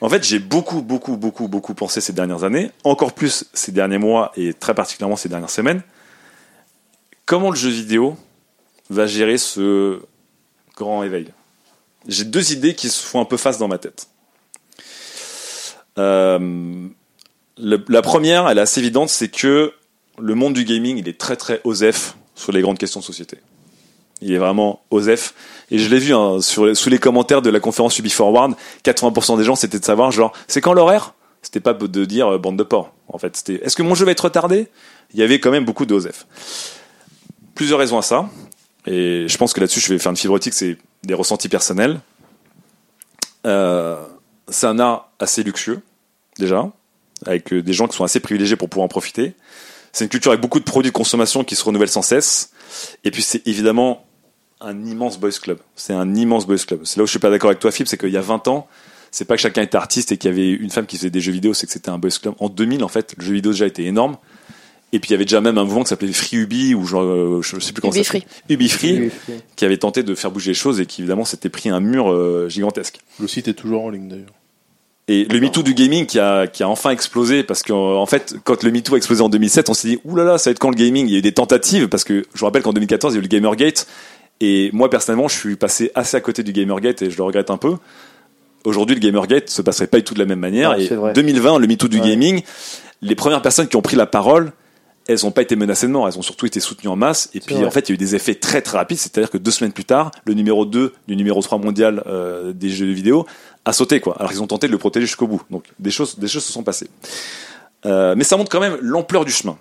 [0.00, 3.98] En fait, j'ai beaucoup, beaucoup, beaucoup, beaucoup pensé ces dernières années, encore plus ces derniers
[3.98, 5.82] mois et très particulièrement ces dernières semaines.
[7.26, 8.16] Comment le jeu vidéo
[8.88, 10.00] va gérer ce
[10.74, 11.28] grand éveil?
[12.08, 14.08] J'ai deux idées qui se font un peu face dans ma tête.
[15.98, 16.38] Euh,
[17.58, 19.72] le- la première, elle est assez évidente, c'est que
[20.18, 23.38] le monde du gaming, il est très très osef sur les grandes questions de société.
[24.22, 25.34] Il est vraiment osef.
[25.70, 28.54] Et je l'ai vu hein, sur, sous les commentaires de la conférence Ubi Forward,
[28.84, 31.14] 80% des gens c'était de savoir genre c'est quand l'horaire?
[31.42, 32.92] C'était pas de dire euh, bande de porc.
[33.08, 34.68] En fait, c'était est-ce que mon jeu va être retardé?
[35.14, 36.26] Il y avait quand même beaucoup de osef.
[37.54, 38.28] Plusieurs raisons à ça.
[38.86, 42.00] Et je pense que là-dessus je vais faire une fibre optique, c'est des ressentis personnels.
[43.46, 44.02] Euh,
[44.48, 45.80] c'est un art assez luxueux
[46.38, 46.70] déjà,
[47.24, 49.34] avec euh, des gens qui sont assez privilégiés pour pouvoir en profiter.
[49.92, 52.50] C'est une culture avec beaucoup de produits de consommation qui se renouvellent sans cesse.
[53.04, 54.04] Et puis c'est évidemment
[54.60, 55.58] un immense boys club.
[55.74, 56.80] C'est un immense boys club.
[56.84, 58.48] C'est là où je suis pas d'accord avec toi, Philippe, c'est qu'il y a 20
[58.48, 58.68] ans,
[59.10, 61.20] c'est pas que chacun était artiste et qu'il y avait une femme qui faisait des
[61.20, 62.34] jeux vidéo, c'est que c'était un boys club.
[62.38, 64.16] En 2000, en fait, le jeu vidéo déjà était énorme.
[64.92, 67.02] Et puis il y avait déjà même un mouvement qui s'appelait Free Ubi, ou genre,
[67.02, 68.26] euh, je sais plus comment ça Ubi s'appelait.
[68.50, 69.34] Ubi Free, Oui, oui.
[69.56, 72.10] qui avait tenté de faire bouger les choses et qui évidemment s'était pris un mur
[72.10, 73.00] euh, gigantesque.
[73.18, 74.32] Le site est toujours en ligne d'ailleurs.
[75.08, 78.34] Et le MeToo du gaming qui a, qui a enfin explosé, parce qu'en en fait,
[78.42, 80.70] quand le MeToo a explosé en 2007, on s'est dit, oulala, ça va être quand
[80.70, 81.06] le gaming?
[81.06, 83.18] Il y a eu des tentatives, parce que je vous rappelle qu'en 2014, il y
[83.18, 83.86] a eu le Gamergate,
[84.40, 87.50] et moi personnellement, je suis passé assez à côté du Gamergate, et je le regrette
[87.50, 87.74] un peu.
[88.64, 90.96] Aujourd'hui, le Gamergate se passerait pas du tout de la même manière, Ouais, et c'est
[90.96, 91.12] vrai.
[91.12, 92.08] 2020, le MeToo du Ouais.
[92.08, 92.42] gaming,
[93.00, 94.50] les premières personnes qui ont pris la parole,
[95.06, 97.30] elles n'ont pas été menacées de mort, elles ont surtout été soutenues en masse.
[97.32, 97.64] Et puis vrai.
[97.64, 99.72] en fait, il y a eu des effets très très rapides, c'est-à-dire que deux semaines
[99.72, 103.26] plus tard, le numéro 2 du numéro 3 mondial euh, des jeux vidéo
[103.64, 104.16] a sauté, quoi.
[104.18, 105.42] Alors qu'ils ont tenté de le protéger jusqu'au bout.
[105.50, 106.88] Donc des choses, des choses se sont passées.
[107.84, 109.56] Euh, mais ça montre quand même l'ampleur du chemin.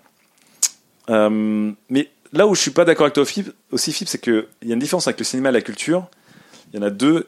[1.09, 3.23] Euh, mais là où je suis pas d'accord avec toi,
[3.71, 6.07] aussi Philippe, c'est qu'il y a une différence avec le cinéma et la culture.
[6.73, 7.27] Il y en a deux.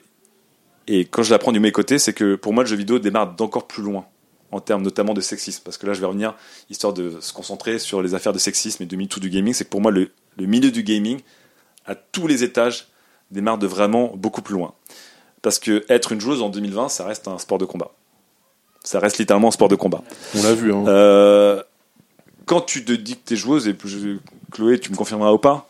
[0.88, 2.98] Et quand je la prends du mes côtés, c'est que pour moi, le jeu vidéo
[2.98, 4.06] démarre d'encore plus loin
[4.52, 5.62] en termes notamment de sexisme.
[5.66, 6.36] Parce que là, je vais revenir,
[6.70, 9.66] histoire de se concentrer sur les affaires de sexisme et de MeToo du gaming, c'est
[9.66, 11.20] que pour moi, le, le milieu du gaming,
[11.86, 12.88] à tous les étages,
[13.32, 14.74] démarre de vraiment beaucoup plus loin.
[15.42, 17.92] Parce que être une joueuse en 2020, ça reste un sport de combat.
[18.84, 20.02] Ça reste littéralement un sport de combat.
[20.36, 20.74] On l'a vu.
[20.74, 20.86] Hein.
[20.88, 21.62] Euh,
[22.46, 24.18] quand tu te dis que t'es joueuse, et je-
[24.52, 25.68] Chloé, tu me confirmeras ou pas,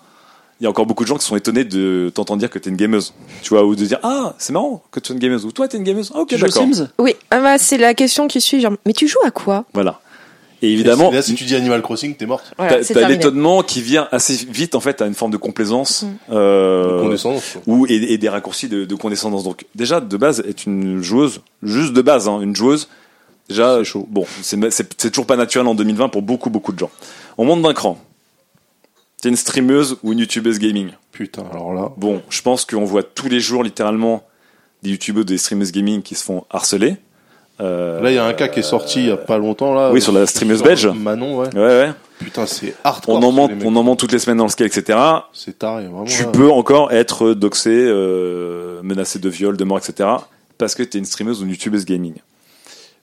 [0.59, 2.69] il y a encore beaucoup de gens qui sont étonnés de t'entendre dire que t'es
[2.69, 3.13] une gameuse.
[3.43, 5.45] Tu vois, ou de dire Ah, c'est marrant que tu sois une gameuse.
[5.45, 6.11] Ou toi, t'es une gameuse.
[6.15, 6.63] Ah, ok, Tu joues aux d'accord.
[6.73, 8.59] Sims Oui, ah bah, c'est la question qui suit.
[8.61, 9.65] Genre, mais tu joues à quoi?
[9.73, 9.99] Voilà.
[10.63, 12.51] Et évidemment, Là, si tu dis Animal Crossing, t'es morte.
[12.57, 16.07] Voilà, t'as l'étonnement qui vient assez vite en fait à une forme de complaisance Mm.
[16.31, 17.57] euh, Condescendance.
[17.67, 19.43] ou et, et des raccourcis de, de condescendance.
[19.43, 22.87] Donc déjà de base est une joueuse, juste de base, hein, une joueuse.
[23.49, 24.07] Déjà chaud.
[24.09, 26.89] Bon, c'est toujours pas naturel en 2020 pour beaucoup beaucoup de gens.
[27.37, 27.99] On monte d'un cran.
[29.21, 30.91] T'es une streameuse ou une youtubeuse gaming.
[31.11, 31.91] Putain, alors là.
[31.97, 34.23] Bon, je pense qu'on voit tous les jours littéralement
[34.83, 36.97] des youtubeurs, des streameuses gaming qui se font harceler.
[37.59, 39.73] Euh, Là, il y a un cas qui est sorti il y a pas longtemps,
[39.73, 39.89] là.
[39.91, 40.85] Oui, sur la streameuse belge.
[40.87, 41.47] Manon, ouais.
[41.55, 41.89] ouais, ouais.
[42.19, 43.15] Putain, c'est hardcore.
[43.15, 43.65] On en mecs.
[43.65, 44.99] on en monte toutes les semaines dans le scale, etc.
[45.33, 46.03] C'est taré, vraiment.
[46.03, 46.29] tu là.
[46.29, 50.07] peux encore être doxé, euh, menacé de viol, de mort, etc.
[50.59, 52.13] Parce que tu es une streameuse ou une youtubeuse gaming.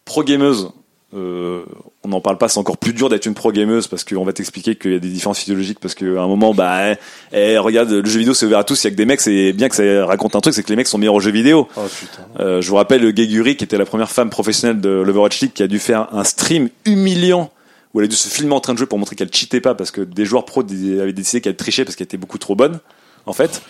[0.04, 0.70] Pro gameuse,
[1.14, 1.62] euh,
[2.02, 4.32] on n'en parle pas, c'est encore plus dur d'être une pro gameuse parce qu'on va
[4.32, 6.96] t'expliquer qu'il y a des différences physiologiques parce qu'à un moment, bah, eh,
[7.32, 9.20] eh, regarde, le jeu vidéo c'est ouvert à tous, il y a que des mecs,
[9.20, 11.30] c'est bien que ça raconte un truc, c'est que les mecs sont meilleurs aux jeux
[11.30, 11.68] vidéo.
[11.76, 12.22] Oh putain.
[12.40, 15.52] Euh, je vous rappelle le Geguri qui était la première femme professionnelle de l'Overwatch League
[15.54, 17.50] qui a dû faire un stream humiliant
[17.92, 19.74] où elle a dû se filmer en train de jouer pour montrer qu'elle cheatait pas
[19.76, 22.56] parce que des joueurs pros d- avaient décidé qu'elle trichait parce qu'elle était beaucoup trop
[22.56, 22.80] bonne
[23.26, 23.62] en fait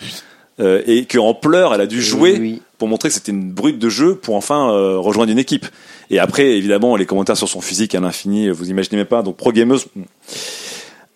[0.61, 2.61] Euh, et qu'en pleurs elle a dû jouer Oui.
[2.77, 5.65] pour montrer que c'était une brute de jeu pour enfin euh, rejoindre une équipe
[6.09, 9.35] et après évidemment les commentaires sur son physique à l'infini vous imaginez même pas donc
[9.35, 10.03] pro gameuse hmm.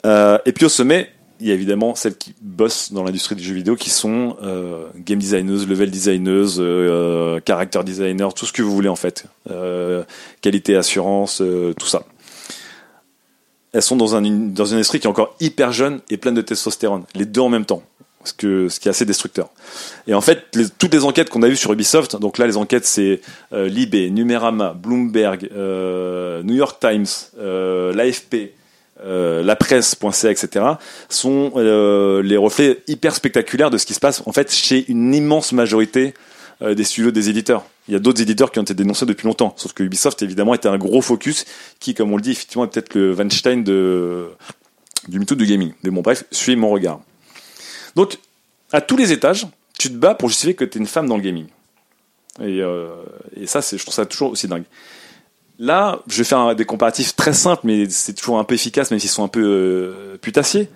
[0.05, 1.09] Euh, et puis au sommet
[1.39, 4.87] il y a évidemment celles qui bossent dans l'industrie du jeu vidéo qui sont euh,
[4.97, 10.03] game designers, level designers, euh, character designers, tout ce que vous voulez en fait, euh,
[10.41, 12.03] qualité, assurance, euh, tout ça.
[13.71, 16.41] Elles sont dans un dans une industrie qui est encore hyper jeune et pleine de
[16.41, 17.83] testostérone, les deux en même temps,
[18.23, 19.49] ce qui est assez destructeur.
[20.07, 20.45] Et en fait,
[20.77, 23.21] toutes les enquêtes qu'on a vues sur Ubisoft, donc là les enquêtes c'est
[23.53, 27.05] euh, Libé, Numérama, Bloomberg, euh, New York Times,
[27.39, 28.53] euh, l'AFP,
[29.01, 30.65] euh, la presse.ca, etc.,
[31.07, 35.13] sont euh, les reflets hyper spectaculaires de ce qui se passe en fait chez une
[35.13, 36.13] immense majorité
[36.61, 37.63] euh, des studios des éditeurs.
[37.87, 40.53] Il y a d'autres éditeurs qui ont été dénoncés depuis longtemps, sauf que Ubisoft évidemment
[40.53, 41.45] était un gros focus
[41.79, 44.27] qui, comme on le dit, effectivement est peut-être le Weinstein de
[45.07, 45.71] du mytho du gaming.
[45.83, 46.99] Mais bon, bref, suis mon regard.
[47.95, 48.17] Donc,
[48.71, 49.47] à tous les étages,
[49.77, 51.47] tu te bats pour justifier que tu es une femme dans le gaming.
[52.41, 52.89] Et, euh,
[53.45, 54.65] ça, je trouve ça toujours aussi dingue.
[55.57, 58.99] Là, je vais faire des comparatifs très simples, mais c'est toujours un peu efficace, même
[58.99, 60.69] s'ils sont un peu euh, putassiers.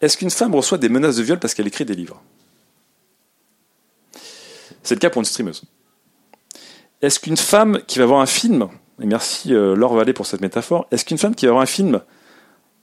[0.00, 2.22] Est-ce qu'une femme reçoit des menaces de viol parce qu'elle écrit des livres?
[4.82, 5.62] C'est le cas pour une streameuse.
[7.02, 8.68] Est-ce qu'une femme qui va voir un film,
[9.00, 11.66] et merci euh, Laure Vallée pour cette métaphore, est-ce qu'une femme qui va voir un
[11.66, 12.00] film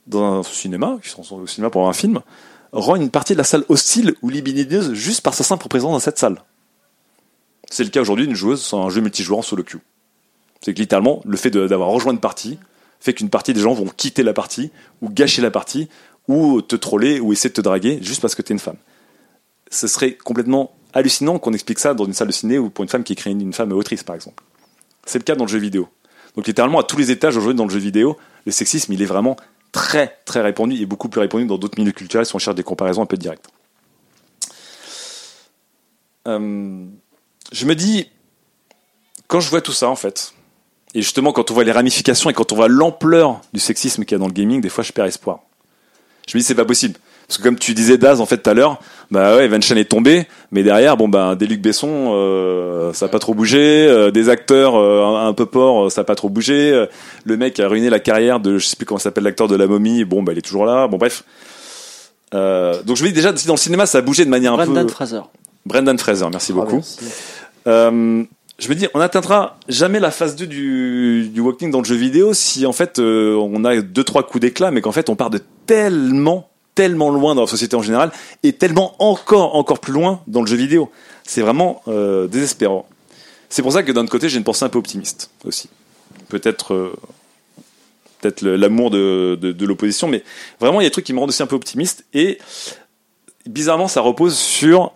[0.06, 2.20] dans un cinéma, qui sont au cinéma pour voir un film,
[2.72, 6.00] rend une partie de la salle hostile ou libidineuse juste par sa simple présence dans
[6.00, 6.42] cette salle
[7.70, 9.80] C'est le cas aujourd'hui d'une joueuse sur un jeu multijoueur en solo queue.
[10.60, 12.58] C'est que littéralement, le fait d'avoir rejoint une partie
[13.02, 14.70] fait qu'une partie des gens vont quitter la partie,
[15.00, 15.88] ou gâcher la partie,
[16.28, 18.76] ou te troller, ou essayer de te draguer juste parce que tu es une femme.
[19.70, 22.88] Ce serait complètement hallucinant qu'on explique ça dans une salle de ciné ou pour une
[22.88, 24.44] femme qui une, une femme autrice, par exemple.
[25.04, 25.88] C'est le cas dans le jeu vidéo.
[26.36, 28.16] Donc littéralement, à tous les étages aujourd'hui dans le jeu vidéo,
[28.46, 29.36] le sexisme, il est vraiment
[29.72, 32.62] très, très répandu et beaucoup plus répandu dans d'autres milieux culturels si on cherche des
[32.62, 33.48] comparaisons un peu directes.
[36.28, 36.86] Euh,
[37.50, 38.08] je me dis,
[39.26, 40.34] quand je vois tout ça, en fait,
[40.94, 44.12] et justement quand on voit les ramifications et quand on voit l'ampleur du sexisme qu'il
[44.12, 45.40] y a dans le gaming, des fois je perds espoir.
[46.28, 46.98] Je me dis, c'est pas possible.
[47.28, 48.78] Parce que comme tu disais Daz en fait tout à l'heure,
[49.10, 53.06] bah ouais, Van Chen est tombé, mais derrière, bon bah des Luc Besson, euh, ça
[53.06, 56.14] a pas trop bougé, euh, des acteurs euh, un, un peu porcs, ça a pas
[56.14, 56.86] trop bougé, euh,
[57.24, 59.66] le mec a ruiné la carrière de, je sais plus comment s'appelle l'acteur de la
[59.66, 61.24] momie, bon bah il est toujours là, bon bref.
[62.34, 64.52] Euh, donc je me dis déjà si dans le cinéma ça a bougé de manière
[64.54, 64.92] un Brendan peu.
[64.92, 65.20] Fraser.
[65.66, 66.76] Brendan Fraser, merci Ah, beaucoup.
[66.76, 68.28] merci.
[68.58, 71.96] Je me dis, on n'atteindra jamais la phase 2 du, du walking dans le jeu
[71.96, 75.16] vidéo si en fait euh, on a deux trois coups d'éclat, mais qu'en fait on
[75.16, 78.10] part de tellement, tellement loin dans la société en général
[78.42, 80.90] et tellement encore, encore plus loin dans le jeu vidéo.
[81.24, 82.86] C'est vraiment euh, désespérant.
[83.48, 85.68] C'est pour ça que d'un côté, j'ai une pensée un peu optimiste aussi.
[86.28, 86.94] Peut-être, euh,
[88.40, 90.22] le- l'amour de, de, l'opposition, mais
[90.60, 92.38] vraiment il y a des trucs qui me rendent aussi un peu optimiste et
[93.46, 94.92] bizarrement ça repose sur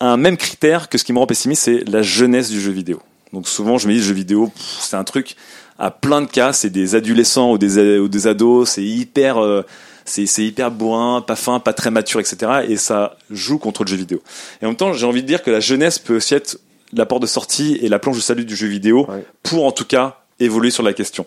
[0.00, 3.00] un même critère que ce qui me rend pessimiste, c'est la jeunesse du jeu vidéo.
[3.32, 5.36] Donc souvent, je me dis, le jeu vidéo, c'est un truc
[5.78, 9.62] à plein de cas, c'est des adolescents ou des, ou des ados, c'est hyper, euh,
[10.10, 12.36] c'est c'est hyper bourrin, pas fin, pas très mature, etc.
[12.68, 14.20] Et ça joue contre le jeu vidéo.
[14.60, 16.58] Et en même temps, j'ai envie de dire que la jeunesse peut aussi être
[16.92, 19.24] la porte de sortie et la planche de salut du jeu vidéo Ouais.
[19.42, 21.26] pour en tout cas évoluer sur la question.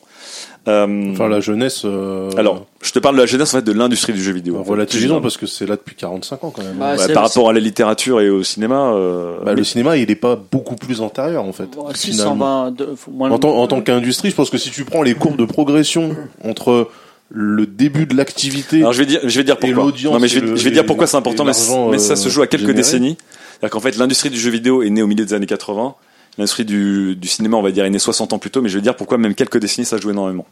[0.68, 1.82] Euh, Enfin, la jeunesse.
[1.86, 4.58] euh, alors, je te parle de la jeunesse en fait de l'industrie du jeu vidéo.
[4.58, 4.72] en fait.
[4.72, 6.78] relativisons parce que c'est là depuis 45 ans quand même.
[6.78, 8.92] Bah, par rapport à la littérature et au cinéma.
[8.94, 11.68] euh, Bah, mais- le cinéma, il est pas beaucoup plus antérieur en fait.
[11.76, 12.66] Bon, si, finalement.
[12.68, 15.02] 120, de- faut moins- En tant, en tant qu'industrie, je pense que si tu prends
[15.04, 16.90] les courbes de progression entre
[17.36, 19.86] le début de l'activité Alors je vais dire, je vais dire pourquoi.
[19.86, 22.16] l'audience Non mais je vais, le- je vais dire pourquoi c'est important, mais, ça euh,
[22.16, 22.78] se joue à quelques généré.
[22.78, 23.18] décennies.
[23.54, 25.96] C'est-à-dire qu'en fait l'industrie du jeu vidéo est née au milieu des années 80,
[26.38, 28.76] l'industrie du, du cinéma on va dire est née 60 ans plus tôt, mais je
[28.78, 30.46] vais dire pourquoi même quelques décennies ça joue énormément.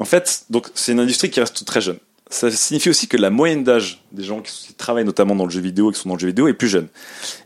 [0.00, 1.98] en fait, donc c'est une industrie qui reste très jeune.
[2.28, 5.50] Ça signifie aussi que la moyenne d'âge des gens qui, qui travaillent notamment dans le
[5.50, 6.88] jeu vidéo et qui sont dans le jeu vidéo est plus jeune.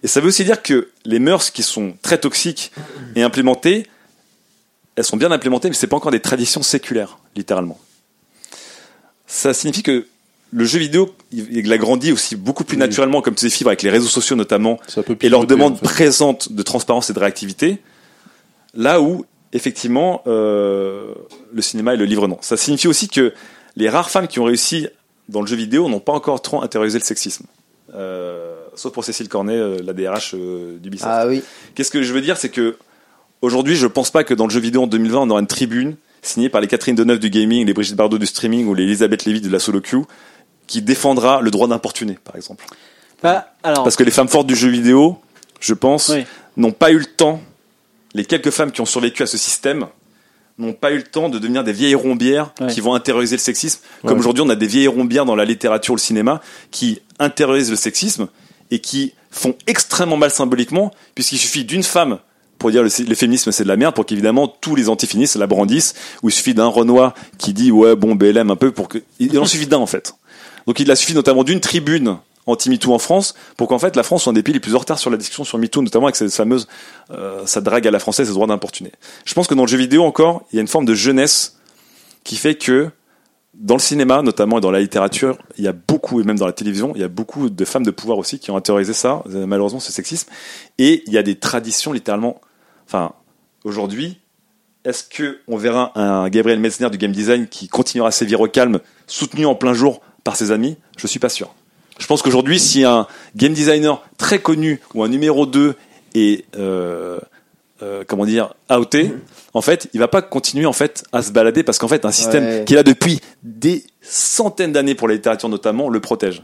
[0.02, 2.70] Et ça veut aussi dire que les mœurs qui sont très toxiques
[3.16, 3.88] et implémentées,
[4.94, 7.78] elles sont bien implémentées, mais c'est pas encore des traditions séculaires, littéralement.
[9.26, 10.06] Ça signifie que
[10.52, 12.80] le jeu vidéo, il a grandi aussi beaucoup plus Oui.
[12.80, 14.78] naturellement, comme tu disais, Fibre, avec les réseaux sociaux notamment,
[15.20, 15.84] et leur demande en fait.
[15.84, 17.78] présente de transparence et de réactivité,
[18.74, 21.12] là où effectivement euh,
[21.52, 22.38] le cinéma et le livre non.
[22.42, 23.32] Ça signifie aussi que
[23.74, 24.88] les rares femmes qui ont réussi
[25.28, 27.46] dans le jeu vidéo n'ont pas encore trop intériorisé le sexisme.
[27.94, 31.10] Euh, sauf pour Cécile Cornet, euh, la DRH euh, d'Ubisoft.
[31.12, 31.42] Ah oui.
[31.74, 32.76] Qu'est-ce que je veux dire, c'est que
[33.42, 35.96] aujourd'hui, je pense pas que dans le jeu vidéo en 2020, on aura une tribune
[36.26, 39.24] signée par les Catherine Deneuve du gaming, les Brigitte Bardot du streaming ou les Elisabeth
[39.24, 40.02] Lévy de la solo queue
[40.66, 42.64] qui défendra le droit d'importuner, par exemple.
[43.22, 45.18] Bah, alors, Parce que les femmes fortes du jeu vidéo,
[45.60, 46.24] je pense, Oui.
[46.56, 47.40] n'ont pas eu le temps,
[48.14, 49.86] les quelques femmes qui ont survécu à ce système,
[50.58, 52.66] n'ont pas eu le temps de devenir des vieilles rombières Ouais.
[52.68, 53.80] qui vont intérioriser le sexisme.
[54.04, 56.40] Comme aujourd'hui, on a des vieilles rombières dans la littérature ou le cinéma
[56.70, 58.28] qui intériorisent le sexisme
[58.70, 62.18] et qui font extrêmement mal symboliquement, puisqu'il suffit d'une femme
[62.58, 65.94] pour dire le, féminisme c'est de la merde, pour qu'évidemment tous les antiféministes la brandissent,
[66.22, 69.38] ou il suffit d'un Renoir qui dit ouais bon BLM un peu pour que il
[69.38, 70.14] en suffit d'un en fait.
[70.66, 74.24] Donc il a suffi notamment d'une tribune anti-MeToo en France pour qu'en fait la France
[74.24, 76.16] soit un des pays les plus en retard sur la discussion sur MeToo, notamment avec
[76.16, 76.66] cette fameuse
[77.10, 78.92] euh, sa drague à la française, ce droit d'importuner.
[79.24, 81.58] Je pense que dans le jeu vidéo encore, il y a une forme de jeunesse
[82.24, 82.90] qui fait que
[83.58, 86.46] dans le cinéma, notamment et dans la littérature, il y a beaucoup, et même dans
[86.46, 89.22] la télévision, il y a beaucoup de femmes de pouvoir aussi qui ont intériorisé ça,
[89.30, 90.30] euh, malheureusement, ce sexisme.
[90.78, 92.40] Et il y a des traditions littéralement.
[92.86, 93.12] Enfin,
[93.64, 94.18] aujourd'hui,
[94.84, 98.46] est-ce que on verra un Gabriel Metzner du game design qui continuera à sévir au
[98.46, 100.76] calme, soutenu en plein jour par ses amis?
[100.98, 101.54] Je suis pas sûr.
[101.98, 105.74] Je pense qu'aujourd'hui, si un game designer très connu ou un numéro 2
[106.14, 107.18] est euh,
[107.82, 109.12] euh, comment dire outé,
[109.56, 112.12] en fait, il va pas continuer en fait à se balader parce qu'en fait, un
[112.12, 112.64] système Ouais.
[112.66, 116.42] qui est là depuis des centaines d'années pour la littérature notamment le protège.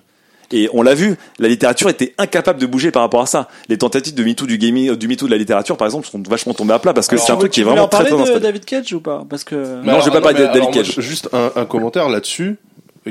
[0.54, 3.48] Et on l'a vu, la littérature était incapable de bouger par rapport à ça.
[3.68, 6.52] Les tentatives de MeToo du gaming, du MeToo de la littérature, par exemple, sont vachement
[6.52, 8.16] tombées à plat parce que Alors, c'est un truc qui est vraiment en parler très
[8.16, 8.40] très de installé.
[8.46, 10.82] David Cage ou pas Parce que Non, je vais pas parler de David alors, moi,
[10.82, 11.00] Cage.
[11.00, 12.56] Juste un, un commentaire là-dessus.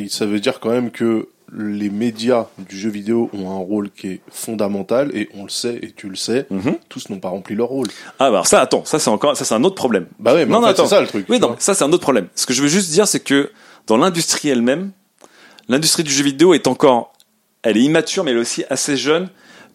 [0.09, 4.07] Ça veut dire quand même que les médias du jeu vidéo ont un rôle qui
[4.07, 6.47] est fondamental et on le sait et tu le sais.
[6.49, 6.77] Mhm.
[6.87, 7.87] Tous n'ont pas rempli leur rôle.
[8.19, 10.07] Ah, bah alors ça, attends, ça c'est encore, ça c'est un autre problème.
[10.19, 11.25] Bah ouais, mais Non, non, c'est ça le truc.
[11.29, 12.27] Oui, non, ça c'est un autre problème.
[12.35, 13.51] Ce que je veux juste dire, c'est que
[13.87, 14.91] dans l'industrie elle-même,
[15.67, 17.13] l'industrie du jeu vidéo est encore,
[17.63, 19.29] elle est immature, mais elle est aussi assez jeune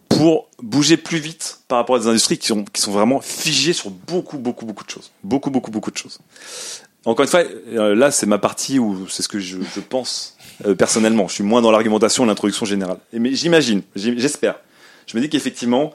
[0.09, 3.73] pour bouger plus vite par rapport à des industries qui sont, qui sont vraiment figées
[3.73, 5.11] sur beaucoup, beaucoup, beaucoup de choses.
[5.23, 6.19] Beaucoup, beaucoup, beaucoup de choses.
[7.05, 7.43] Encore une fois,
[7.73, 11.27] euh, là, c'est ma partie où c'est ce que je, je pense euh, personnellement.
[11.27, 12.97] Je suis moins dans l'argumentation et l'introduction générale.
[13.13, 14.55] Et, mais j'imagine, j'im- j'espère.
[15.05, 15.93] Je me dis qu'effectivement,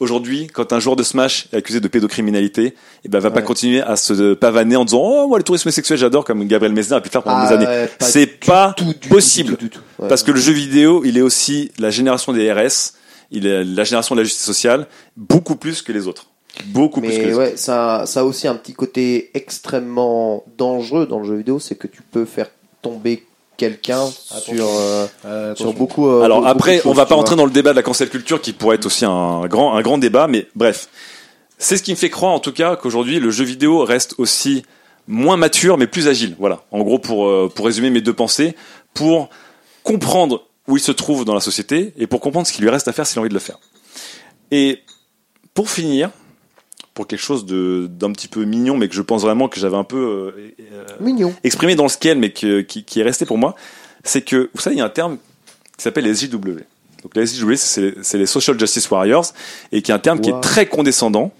[0.00, 2.74] aujourd'hui, quand un joueur de Smash est accusé de pédocriminalité,
[3.04, 3.44] eh ben, va pas Ouais.
[3.44, 6.96] continuer à se pavaner en disant Oh, moi, le tourisme sexuel, j'adore, comme Gabriel Mesner
[6.96, 7.66] a pu le faire pendant Ah, des années.
[7.66, 9.56] ouais, pas C'est pas tout, possible.
[9.56, 9.80] tout, tout.
[9.98, 10.08] Ouais.
[10.08, 12.94] Parce que le jeu vidéo, il est aussi la génération des RS,
[13.30, 14.86] il est la génération de la justice sociale,
[15.16, 16.26] beaucoup plus que les autres.
[16.66, 17.38] Beaucoup plus que les autres.
[17.38, 21.76] ouais, ça, ça a aussi un petit côté extrêmement dangereux dans le jeu vidéo, c'est
[21.76, 22.48] que tu peux faire
[22.82, 23.24] tomber
[23.56, 24.06] quelqu'un
[24.40, 24.66] sur,
[25.24, 26.08] euh, sur beaucoup.
[26.08, 27.16] euh, Alors beaucoup après, on va pas vois.
[27.18, 29.82] rentrer dans le débat de la cancel culture qui pourrait être aussi un grand, un
[29.82, 30.88] grand débat, mais bref.
[31.58, 34.64] C'est ce qui me fait croire en tout cas qu'aujourd'hui le jeu vidéo reste aussi
[35.06, 36.34] moins mature mais plus agile.
[36.40, 36.64] Voilà.
[36.72, 38.56] En gros pour, euh, pour résumer mes deux pensées,
[38.94, 39.28] pour
[39.84, 42.88] comprendre où il se trouve dans la société et pour comprendre ce qu'il lui reste
[42.88, 43.58] à faire s'il a envie de le faire.
[44.50, 44.80] Et
[45.54, 46.10] pour finir,
[46.94, 49.76] pour quelque chose de- d'un petit peu mignon mais que je pense vraiment que j'avais
[49.76, 51.32] un peu euh, euh, Mignon.
[51.44, 53.54] exprimé dans le scale, mais que- qui, qui est resté pour moi,
[54.04, 55.16] c'est que, vous savez, il y a un terme
[55.76, 56.60] qui s'appelle les SJW.
[57.02, 59.26] Donc les SJW, c'est c'est les Social Justice Warriors,
[59.72, 61.32] et qui est un terme qui est très condescendant,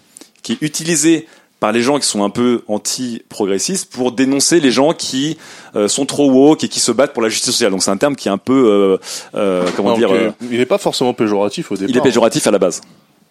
[0.43, 1.27] qui est utilisé
[1.61, 5.39] par les gens qui sont un peu anti-progressistes pour dénoncer les gens qui
[5.77, 7.71] euh, sont trop woke et qui se battent pour la justice sociale.
[7.71, 8.99] Donc c'est un terme qui est un peu, euh,
[9.37, 10.11] euh, comment dire,
[10.51, 11.91] il est pas forcément péjoratif au départ.
[11.91, 12.81] il est péjoratif à la base.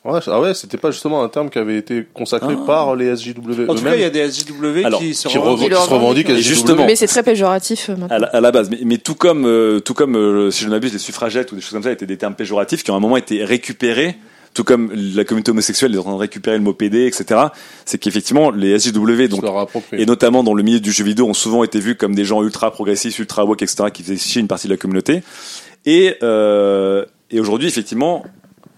[0.03, 2.64] Ouais, ah ouais, c'était pas justement un terme qui avait été consacré Ah.
[2.65, 5.38] par les SJW En tout cas, il y a des SJW Alors, qui se qui,
[5.38, 5.72] revendiquent.
[5.73, 6.41] rev- qui se revendiquent SJW.
[6.41, 8.15] justement, Mais c'est très péjoratif euh, maintenant.
[8.15, 8.72] à la, à la base.
[8.72, 11.56] Mais, mais tout comme, euh, tout comme euh, si je ne m'abuse, les suffragettes ou
[11.56, 14.15] des choses comme ça étaient des termes péjoratifs qui ont à un moment été récupérés,
[14.56, 17.40] tout comme la communauté homosexuelle est en train de récupérer le mot PD, etc.
[17.86, 19.44] C'est qu'effectivement, les SJW, donc,
[19.94, 22.41] et notamment dans le milieu du jeu vidéo, ont souvent été vus comme des gens
[22.41, 25.22] ultra progressistes, ultra woke, etc., qui faisaient chier une partie de la communauté.
[25.86, 28.26] Et, euh, et aujourd'hui, effectivement,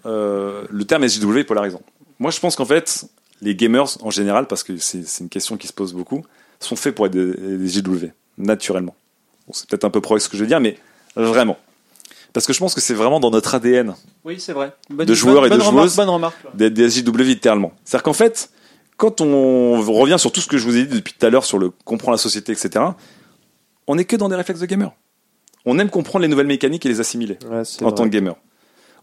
[0.05, 1.81] euh, le terme SJW est polarisant.
[2.19, 3.05] Moi, je pense qu'en fait,
[3.41, 6.23] les gamers en général, parce que c'est une question qui se pose beaucoup,
[6.59, 8.07] sont faits pour être des, des SJW,
[8.37, 8.95] naturellement.
[9.47, 10.77] Bon, c'est peut-être un peu pro ce que je veux dire, mais
[11.15, 11.57] vraiment.
[12.31, 13.93] Parce que je pense que c'est vraiment dans notre ADN
[14.25, 14.73] Oui, c'est vrai.
[14.89, 15.95] Bonne- de joueurs et bonne de remarque, joueuses.
[15.97, 16.35] Bonne remarque.
[16.55, 17.73] d'être des SJW littéralement.
[17.85, 18.49] C'est-à-dire qu'en fait,
[18.97, 21.45] quand on revient sur tout ce que je vous ai dit depuis tout à l'heure
[21.45, 22.85] sur le comprendre la société, etc.,
[23.87, 24.91] on est que dans des réflexes de gamer.
[25.65, 27.95] On aime comprendre les nouvelles mécaniques et les assimiler Ouais, en vrai.
[27.95, 28.35] tant que gamer.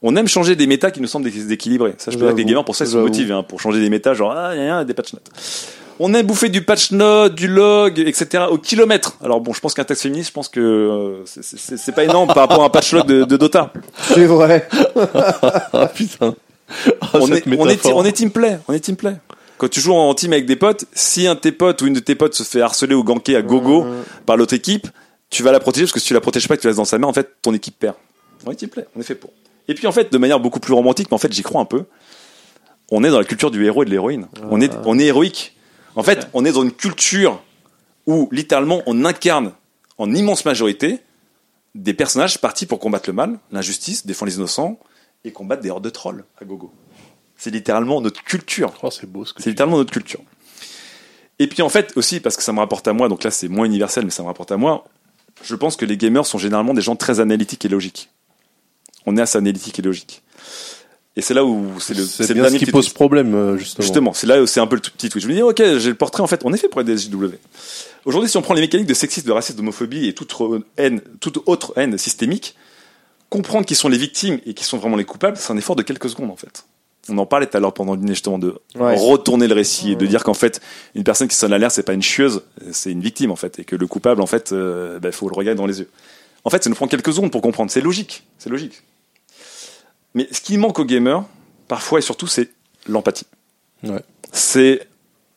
[0.03, 1.95] On aime changer des méta qui nous semblent déséquilibrés.
[1.99, 3.81] Ça, je peux dire que les gamers, pour ça, ils sont motivés, hein, pour changer
[3.81, 5.29] des méta, genre, ah, y a, y a des patch notes.
[6.03, 8.45] On aime bouffer du patch note, du log, etc.
[8.51, 9.19] au kilomètre.
[9.23, 12.49] Alors bon, je pense qu'un texte féministe, je pense que euh, c'est- pas énorme par
[12.49, 13.71] rapport à un patch log de, de Dota.
[14.01, 14.67] C'est vrai.
[15.75, 16.35] Ah putain.
[17.03, 19.15] Ah, on, est, on, est, on est team play, on est team play.
[19.59, 21.93] Quand tu joues en team avec des potes, si un de tes potes ou une
[21.95, 23.85] de tes potes se fait harceler ou ganker à gogo
[24.25, 24.87] par l'autre équipe,
[25.29, 26.71] tu vas la protéger parce que si tu la protèges pas et que tu la
[26.71, 27.97] laisses dans sa main, en fait, ton équipe perd.
[28.47, 29.31] On est team play, on est fait pour.
[29.71, 31.65] Et puis en fait, de manière beaucoup plus romantique, mais en fait, j'y crois un
[31.65, 31.85] peu.
[32.91, 34.27] On est dans la culture du héros et de l'héroïne.
[34.51, 35.57] On est, on est héroïque.
[35.95, 37.41] En fait, on est dans une culture
[38.05, 39.53] où littéralement on incarne
[39.97, 40.99] en immense majorité
[41.77, 44.81] des personnages partis pour combattre le mal, l'injustice, défendre les innocents
[45.23, 46.73] et combattre des hordes de trolls à gogo.
[47.37, 48.73] C'est littéralement notre culture.
[48.83, 50.21] Oh, c'est beau ce que C'est littéralement notre culture.
[51.39, 53.47] Et puis en fait aussi, parce que ça me rapporte à moi, donc là c'est
[53.47, 54.85] moins universel, mais ça me rapporte à moi,
[55.45, 58.11] je pense que les gamers sont généralement des gens très analytiques et logiques.
[59.07, 60.23] On est assez analytique et logique.
[61.17, 62.95] Et c'est là où c'est le, C'est le bien ce qui pose twist.
[62.95, 63.83] problème, euh, justement.
[63.83, 65.23] Justement, c'est là où c'est un peu le tout petit tweet.
[65.23, 66.97] Je me dis, ok, j'ai le portrait, en fait, on est fait pour être des
[66.97, 67.35] SJW.
[68.05, 70.35] Aujourd'hui, si on prend les mécaniques de sexisme, de racisme, d'homophobie et toute
[70.77, 72.55] haine, toute autre haine systémique,
[73.29, 75.83] comprendre qui sont les victimes et qui sont vraiment les coupables, c'est un effort de
[75.83, 76.65] quelques secondes, en fait.
[77.09, 78.95] On en parlait tout à l'heure pendant le dîner, justement, de Ouais.
[78.97, 80.61] retourner le récit et de dire qu'en fait,
[80.95, 83.65] une personne qui sonne l'alerte, c'est pas une chieuse, c'est une victime, en fait, et
[83.65, 85.89] que le coupable, en fait, il faut le regarder dans les yeux.
[86.45, 87.71] En fait, ça nous prend quelques secondes pour comprendre.
[87.71, 88.25] C'est logique.
[88.39, 88.83] C'est logique.
[90.15, 91.25] Mais ce qui manque aux gamers,
[91.69, 92.51] parfois et surtout, c'est
[92.87, 93.27] l'empathie.
[93.83, 94.03] Ouais.
[94.33, 94.89] C'est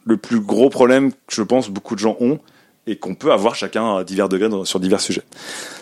[0.05, 2.39] le plus gros problème que je pense beaucoup de gens ont
[2.87, 5.23] et qu'on peut avoir chacun à divers degrés sur divers sujets.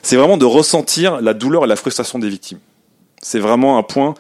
[0.04, 2.60] C'est vraiment de ressentir la douleur et la frustration des victimes.
[3.22, 4.14] C'est vraiment un point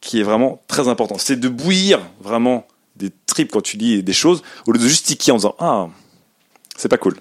[0.00, 1.18] qui est vraiment très important.
[1.18, 5.06] C'est de bouillir vraiment des tripes quand tu dis des choses au lieu de juste
[5.06, 5.88] tiquer en disant ah
[6.76, 7.16] c'est pas cool.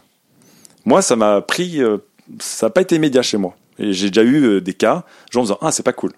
[0.86, 1.98] Moi ça m'a pris euh,
[2.40, 5.42] ça n'a pas été immédiat chez moi et j'ai déjà eu euh, des cas gens
[5.42, 6.12] en disant ah c'est pas cool.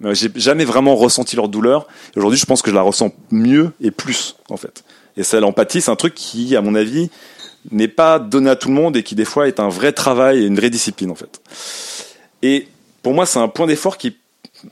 [0.00, 1.86] Mais j'ai jamais vraiment ressenti leur douleur.
[2.16, 4.82] Aujourd'hui, je pense que je la ressens mieux et plus, en fait.
[5.16, 7.10] Et ça, l'empathie, c'est un truc qui, à mon avis,
[7.70, 10.42] n'est pas donné à tout le monde et qui, des fois, est un vrai travail
[10.42, 11.42] et une vraie discipline, en fait.
[12.40, 12.66] Et
[13.02, 14.16] pour moi, c'est un point d'effort qui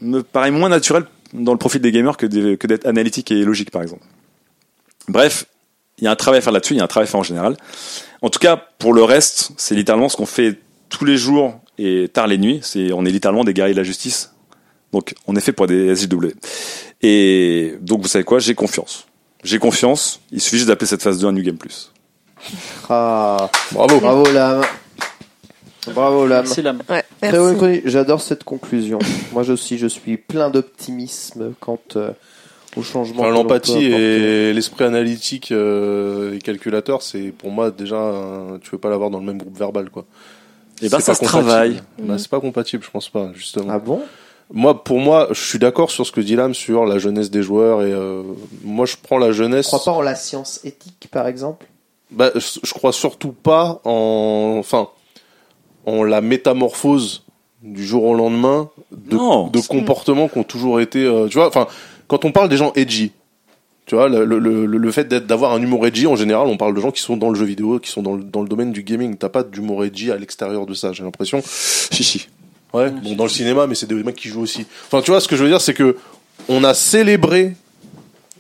[0.00, 3.82] me paraît moins naturel dans le profil des gamers que d'être analytique et logique, par
[3.82, 4.04] exemple.
[5.08, 5.44] Bref,
[5.98, 7.20] il y a un travail à faire là-dessus, il y a un travail à faire
[7.20, 7.56] en général.
[8.22, 12.08] En tout cas, pour le reste, c'est littéralement ce qu'on fait tous les jours et
[12.12, 12.60] tard les nuits.
[12.62, 14.32] C'est, on est littéralement des guerriers de la justice.
[14.92, 16.28] Donc, on est fait pour des SJW.
[17.02, 18.38] Et donc, vous savez quoi?
[18.38, 19.06] J'ai confiance.
[19.44, 20.20] J'ai confiance.
[20.32, 21.92] Il suffit juste d'appeler cette phase 2 un New Game Plus.
[22.88, 24.00] Ah, Bravo.
[24.00, 24.62] bravo l'âme.
[25.94, 26.46] Bravo l'âme.
[26.46, 26.82] C'est l'âme.
[26.88, 27.82] Ouais, Très merci.
[27.84, 28.98] J'adore cette conclusion.
[29.32, 32.10] Moi aussi, je suis plein d'optimisme quant euh,
[32.78, 33.22] au changement.
[33.22, 38.78] Enfin, L'empathie et l'esprit analytique euh, et calculateur, c'est pour moi déjà, un- tu veux
[38.78, 40.04] pas l'avoir dans le même groupe verbal, quoi.
[40.80, 41.42] Et ben, C'est ça se compatible.
[41.46, 41.80] travaille.
[42.00, 43.66] Bah, c'est pas compatible, je pense pas, justement.
[43.70, 44.00] Ah bon?
[44.52, 47.42] Moi, pour moi, je suis d'accord sur ce que dit Lame sur la jeunesse des
[47.42, 48.22] joueurs et euh,
[48.64, 49.66] moi, je prends la Je jeunesse.
[49.66, 51.66] crois pas en la science éthique, par exemple?
[52.10, 54.88] Bah, je je crois surtout pas en, enfin,
[55.84, 57.24] en la métamorphose
[57.62, 59.48] du jour au lendemain de, Non.
[59.48, 61.66] de comportements qui ont toujours été, euh, tu vois, enfin,
[62.08, 63.12] quand on parle des gens edgy,
[63.86, 66.74] tu vois, le, le, le, le fait d'avoir un humour edgy, en général, on parle
[66.74, 68.72] de gens qui sont dans le jeu vidéo, qui sont dans le, dans le domaine
[68.72, 69.16] du gaming.
[69.16, 71.40] T'as pas d'humour edgy à l'extérieur de ça, j'ai l'impression.
[71.90, 72.28] Chichi.
[72.74, 74.66] Ouais, bon, dans le cinéma, mais c'est des mecs qui jouent aussi.
[74.86, 75.96] Enfin, tu vois, ce que je veux dire, c'est que
[76.48, 77.56] on a célébré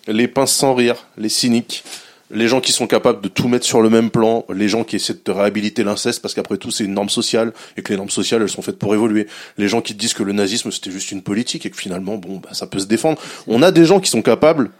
[0.06, 1.82] les pinces sans rire, les cyniques,
[2.30, 4.96] les gens qui sont capables de tout mettre sur le même plan, les gens qui
[4.96, 8.10] essaient de réhabiliter l'inceste parce qu'après tout c'est une norme sociale et que les normes
[8.10, 9.26] sociales elles sont faites pour évoluer.
[9.56, 12.36] Les gens qui disent que le nazisme c'était juste une politique et que finalement bon
[12.36, 13.20] bah, ça peut se défendre.
[13.46, 14.70] On a des gens qui sont capables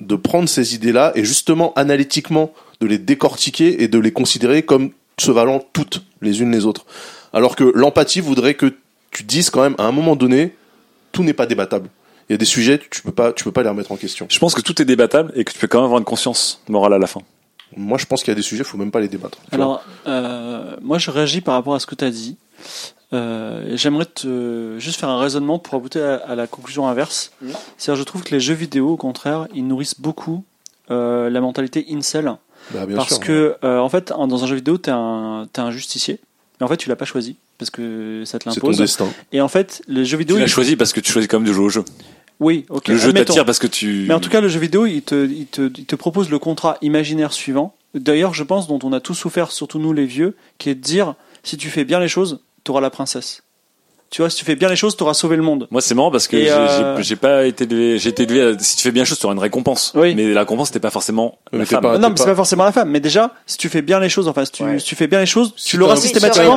[0.00, 4.90] de prendre ces idées-là et justement analytiquement de les décortiquer et de les considérer comme
[5.18, 6.86] se valant toutes les unes les autres.
[7.32, 8.74] Alors que l'empathie voudrait que
[9.10, 10.54] tu dises quand même à un moment donné
[11.12, 11.88] tout n'est pas débattable.
[12.28, 14.26] Il y a des sujets tu peux pas tu peux pas les remettre en question.
[14.28, 16.60] Je pense que tout est débattable et que tu peux quand même avoir une conscience
[16.68, 17.20] morale à la fin.
[17.76, 19.38] Moi je pense qu'il y a des sujets faut même pas les débattre.
[19.52, 22.36] Alors, euh, moi, je réagis par rapport à ce que tu as dit.
[23.12, 27.32] Euh, J'aimerais te, juste faire un raisonnement pour aboutir à, à la conclusion inverse.
[27.76, 30.44] C'est-à-dire, je trouve que les jeux vidéo, au contraire, ils nourrissent beaucoup
[30.90, 32.32] euh, la mentalité incel.
[32.72, 33.20] Bah, bien parce sûr.
[33.20, 36.20] que, euh, en fait, dans un jeu vidéo, tu es, un t'es un justicier.
[36.58, 37.36] Mais en fait, tu l'as pas choisi.
[37.58, 38.78] Parce que ça te c'est ton l'impose.
[38.78, 39.08] destin.
[39.32, 40.36] Et en fait, les jeux vidéo.
[40.36, 41.84] Tu l'as choisi parce que tu choisis quand même de jouer au jeu.
[42.38, 42.88] Oui, ok.
[42.88, 44.04] le jeu t'attire parce que tu.
[44.08, 46.38] Mais en tout cas, le jeu vidéo, il te, il te, il te propose le
[46.38, 47.74] contrat imaginaire suivant.
[47.94, 50.80] D'ailleurs, je pense, dont on a tous souffert, surtout nous les vieux, qui est de
[50.80, 53.42] dire, si tu fais bien les choses, tu auras la princesse.
[54.08, 55.66] Tu vois, si tu fais bien les choses, tu auras sauvé le monde.
[55.72, 58.40] Moi, c'est marrant parce que j'ai euh, j'ai- j'ai pas été élevé, j'ai été élevé.
[58.54, 59.92] à- Si tu fais bien les choses, tu auras une récompense.
[59.96, 60.14] Oui.
[60.14, 61.80] Mais la récompense, c'était pas forcément la femme.
[61.82, 62.88] pas- non, mais c'est pas- pas forcément la femme.
[62.90, 64.78] Mais déjà, si tu fais bien les choses, enfin, si tu, Ouais.
[64.78, 66.56] si tu fais bien les choses, Si tu l'auras systématiquement.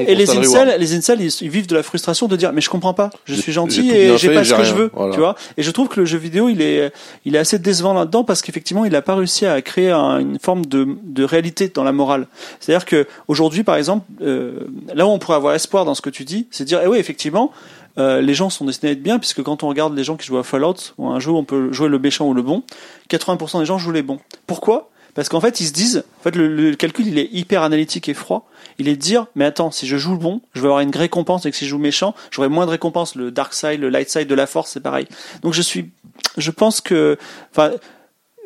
[0.00, 0.24] Et- les-
[0.64, 3.10] incels, les incels, ils, ils vivent de la frustration de dire mais je comprends pas,
[3.24, 5.36] je suis gentil et j'ai pas ce que je veux, tu vois.
[5.56, 6.92] Et je trouve que le jeu vidéo il est
[7.24, 10.38] il est assez décevant là-dedans parce qu'effectivement il a pas réussi à créer un- une
[10.40, 12.26] forme de, de réalité dans la morale.
[12.58, 14.52] C'est-à-dire que aujourd'hui par exemple, euh,
[14.94, 16.98] là où on pourrait avoir espoir dans ce que tu dis, c'est dire eh oui
[16.98, 17.52] effectivement.
[17.98, 20.26] euh, les gens sont destinés à être bien puisque quand on regarde les gens qui
[20.26, 22.62] jouent à Fallout ou un jeu où on peut jouer le méchant ou le bon,
[23.10, 24.18] 80% des gens jouent les bons.
[24.46, 24.90] Pourquoi?
[25.14, 28.08] Parce qu'en fait ils se disent, en fait le, le calcul il est hyper analytique
[28.08, 28.48] et froid.
[28.78, 30.94] Il est de dire mais attends si je joue le bon, je vais avoir une
[30.94, 33.14] récompense et que si je joue méchant, j'aurai moins de récompense.
[33.16, 35.06] Le dark side, le light side de la force c'est pareil.
[35.42, 35.90] Donc je suis,
[36.38, 37.18] je pense que,
[37.52, 37.72] enfin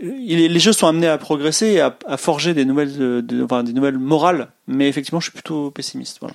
[0.00, 3.62] les jeux sont amenés à progresser et à, à forger des nouvelles, euh, de- enfin,
[3.62, 6.18] des nouvelles morales, mais effectivement, je suis plutôt pessimiste.
[6.20, 6.34] Voilà.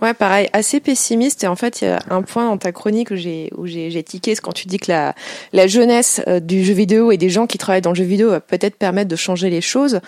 [0.00, 1.42] Ouais, pareil, assez pessimiste.
[1.44, 3.90] Et en fait, il y a un point dans ta chronique où j'ai où j'ai
[3.90, 5.14] j'ai tiqué, c'est quand tu dis que la
[5.52, 8.30] la jeunesse euh, du jeu vidéo et des gens qui travaillent dans le jeu vidéo
[8.30, 10.00] va peut-être permettre de changer les choses.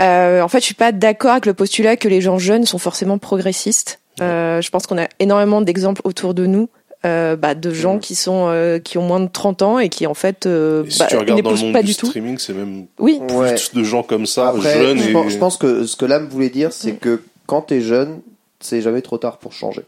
[0.00, 2.78] Euh, en fait, je suis pas d'accord avec le postulat que les gens jeunes sont
[2.78, 4.00] forcément progressistes.
[4.20, 6.68] Euh, je pense qu'on a énormément d'exemples autour de nous.
[7.04, 10.06] Euh, bah, de gens qui sont euh, qui ont moins de 30 ans et qui
[10.06, 11.96] en fait euh, Et si bah, tu regardes dans le n'épousent monde pas du, du
[11.96, 12.06] tout.
[12.06, 13.54] streaming, c'est même Oui, Ouais.
[13.56, 16.06] plus de gens comme ça, Après, jeunes je, et pense, je pense que ce que
[16.06, 18.20] l'âme voulait dire, c'est que quand t'es jeune,
[18.64, 19.82] c'est jamais trop tard pour changer.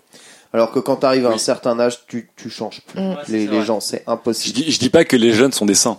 [0.52, 3.00] Alors que quand t'arrives à un certain âge, tu, tu changes plus.
[3.00, 3.16] Mm.
[3.28, 4.54] les, les gens, c'est Je impossible.
[4.56, 5.98] dis, je dis pas que les jeunes sont des saints.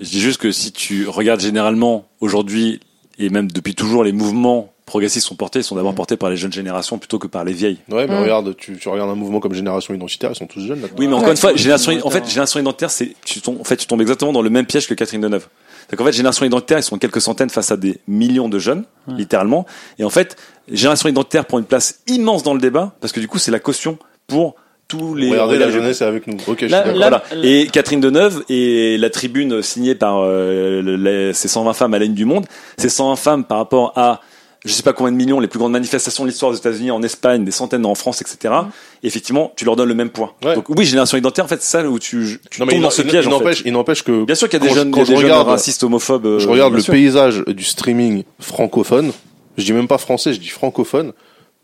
[0.00, 2.80] Je dis juste que si tu regardes généralement aujourd'hui
[3.18, 6.36] et même depuis toujours les mouvements progressistes sont portés, ils sont d'abord portés par les
[6.36, 7.78] jeunes générations plutôt que par les vieilles.
[7.88, 8.22] Ouais, mais Mm.
[8.22, 11.06] regarde, tu, tu regardes un mouvement comme Génération Identitaire, ils sont tous jeunes là Oui,
[11.06, 11.30] mais encore Ouais.
[11.30, 12.28] une fois, génération, en fait, Identitaire.
[12.28, 14.94] génération identitaire, c'est, tu tombes, en fait, tu tombes exactement dans le même piège que
[14.94, 15.46] Catherine Deneuve.
[15.88, 18.84] C'est qu'en fait, génération identitaire, ils sont quelques centaines face à des millions de jeunes,
[19.06, 19.66] littéralement.
[19.98, 20.34] Et en fait,
[20.70, 23.60] génération identitaire prend une place immense dans le débat parce que du coup, c'est la
[23.60, 24.54] caution pour
[24.88, 25.30] tous les.
[25.30, 26.36] Regardez, la jeunesse est avec nous.
[26.46, 26.94] Ok, je suis d'accord.
[26.94, 27.44] là- Voilà.
[27.44, 31.98] Et Catherine Deneuve et la tribune signée par euh, le- les- ces 120 femmes à
[31.98, 32.44] la ligne du monde,
[32.76, 34.20] ces 120 femmes par rapport à
[34.66, 37.02] je sais pas combien de millions, les plus grandes manifestations de l'histoire des États-Unis, en
[37.02, 38.54] Espagne, des centaines en France, etc.
[39.02, 40.36] Et effectivement, tu leur donnes le même poids.
[40.42, 40.54] Ouais.
[40.54, 42.88] Donc oui, génération identitaire, en fait, c'est ça où tu, tu Non, tombes il, dans
[42.88, 43.26] ce il- piège.
[43.26, 43.44] il en fait.
[43.44, 45.04] n'empêche, il n'empêche que Bien sûr qu'il y a des quand je- jeunes, quand a
[45.04, 46.24] je des jeunes regarde- racistes, homophobes.
[46.24, 46.92] euh, je regarde bien le sûr.
[46.94, 49.12] paysage du streaming francophone.
[49.56, 51.12] Je dis même pas français, je dis francophone.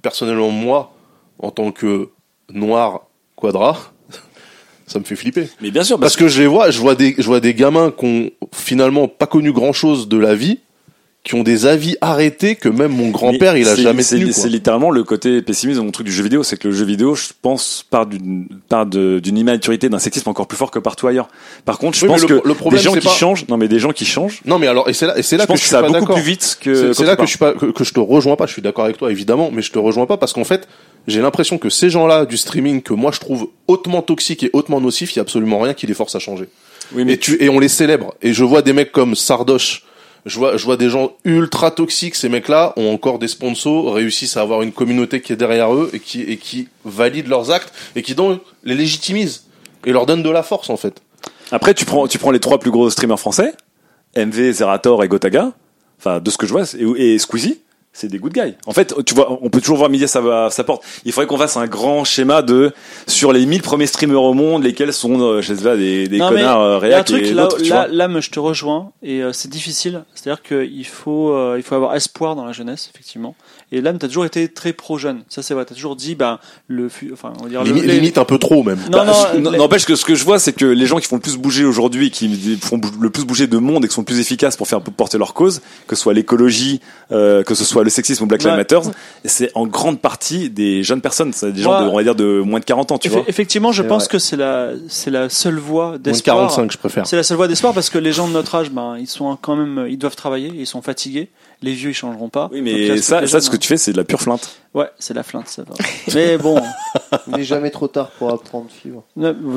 [0.03, 0.93] Personnellement, moi,
[1.39, 2.11] en tant que
[2.53, 3.93] noir quadra,
[4.87, 5.49] ça me fait flipper.
[5.61, 7.91] Mais bien sûr, Parce que je les vois, je vois des, je vois des gamins
[7.91, 10.61] qui ont finalement pas connu grand chose de la vie,
[11.23, 14.33] qui ont des avis arrêtés que même mon grand-père il a jamais tenu.
[14.33, 16.87] C'est littéralement le côté pessimiste de mon truc du jeu vidéo, c'est que le jeu
[16.87, 20.79] vidéo, je pense, part d'une part de- d'une immaturité, d'un sexisme encore plus fort que
[20.79, 21.29] partout ailleurs.
[21.67, 23.59] Par contre, je Oui, pense le- que le problème, des gens qui pas- changent, non
[23.59, 25.47] mais des gens qui changent, Non mais alors et c'est là et c'est là je
[25.49, 26.95] que pense je que suis ça pas va beaucoup plus vite que.
[26.95, 28.47] C'est- là que je suis pas que, que je te rejoins pas.
[28.47, 30.67] Je suis d'accord avec toi évidemment, mais je te rejoins pas parce qu'en fait
[31.07, 34.81] j'ai l'impression que ces gens-là du streaming que moi je trouve hautement toxiques et hautement
[34.81, 36.47] nocifs, il y a absolument rien qui les force à changer.
[36.95, 38.15] Oui, mais Et tu et on les célèbre.
[38.23, 39.85] Et je vois des mecs comme Sardoche.
[40.27, 42.15] Je vois, je vois des gens ultra toxiques.
[42.15, 45.91] Ces mecs-là ont encore des sponsors, réussissent à avoir une communauté qui est derrière eux
[45.93, 49.45] et qui et qui valide leurs actes et qui donc les légitimise
[49.87, 51.01] et leur donne de la force en fait.
[51.53, 53.55] Après, tu prends, tu prends les trois plus gros streamers français,
[54.17, 55.53] MV, Zerator et Gotaga.
[55.99, 57.61] Enfin, de ce que je vois, et, et Squeezie,
[58.01, 58.55] c'est des good guys.
[58.67, 60.83] En fait, tu vois, on peut toujours voir midi à sa, sa porte.
[61.05, 62.73] Il faudrait qu'on fasse un grand schéma de,
[63.07, 66.19] sur les 1000 premiers streamers au monde, lesquels sont, euh, je sais pas, des, des
[66.19, 68.09] Non, mais connards euh, Il y a un réac truc et là, tu là, vois.
[68.09, 70.03] là, je te rejoins et euh, c'est difficile.
[70.15, 73.35] C'est-à-dire qu'il faut, euh, il faut avoir espoir dans la jeunesse, effectivement.
[73.73, 75.23] Et là, tu as toujours été très pro-jeune.
[75.29, 75.65] Ça, c'est vrai.
[75.65, 78.25] Tu as toujours dit, ben, le, enfin, on va dire, le- Limite, les- limite un
[78.25, 78.79] peu trop même.
[78.91, 80.99] Non, Bah, non, je- les- N'empêche que ce que je vois, c'est que les gens
[80.99, 83.95] qui font le plus bouger aujourd'hui, qui font le plus bouger de monde et qui
[83.95, 86.81] sont le plus efficaces pour faire porter leur cause, que ce soit l'écologie,
[87.13, 88.57] euh, que ce soit le sexisme ou Black Lives Ouais.
[88.59, 88.81] Matter,
[89.25, 91.85] c'est en grande partie des jeunes personnes, c'est des gens, Ouais.
[91.85, 93.23] de, on va dire, de moins de 40 ans, tu vois.
[93.27, 94.13] effectivement, je pense vrai.
[94.13, 96.37] que c'est la, c'est la seule voie Moins de d'espoir.
[96.37, 97.07] 45 je préfère.
[97.07, 99.37] C'est la seule voie d'espoir parce que les gens de notre âge, ben, ils sont
[99.41, 101.29] quand même, ils doivent travailler, ils sont fatigués.
[101.63, 102.49] Les vieux, ils changeront pas.
[102.53, 103.59] Oui, Donc, mais ça, ça, jeunes, ce que hein.
[103.61, 104.57] tu fais, c'est de la pure flinte.
[104.73, 105.75] Ouais, c'est la flinte, ça va.
[106.15, 106.59] mais bon,
[107.27, 109.03] Il n'est jamais trop tard pour apprendre fibre.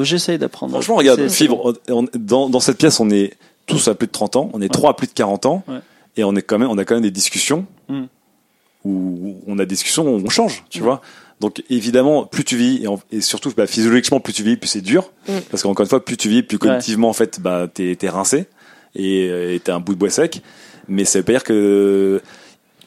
[0.02, 0.74] j'essaye d'apprendre.
[0.74, 3.34] Franchement, regarde, Fibre, on- dans, dans cette pièce, on est
[3.68, 5.80] tous à plus de 30 ans, on est trois à plus de 40 ans, Ouais.
[6.18, 8.04] et on est quand même, on a quand même des discussions Mm.
[8.86, 10.84] Où on a des discussions on change, tu Mm.
[10.84, 11.02] vois.
[11.40, 14.68] Donc évidemment, plus tu vis et, en- et surtout bah, physiologiquement, plus tu vis, plus
[14.70, 15.34] c'est dur, Mm.
[15.52, 18.46] parce qu'encore une fois, plus tu vis, plus cognitivement en fait, bah t'es rincé
[18.96, 20.42] et t'es un bout de bois sec.
[20.88, 22.22] Mais ça veut pas dire que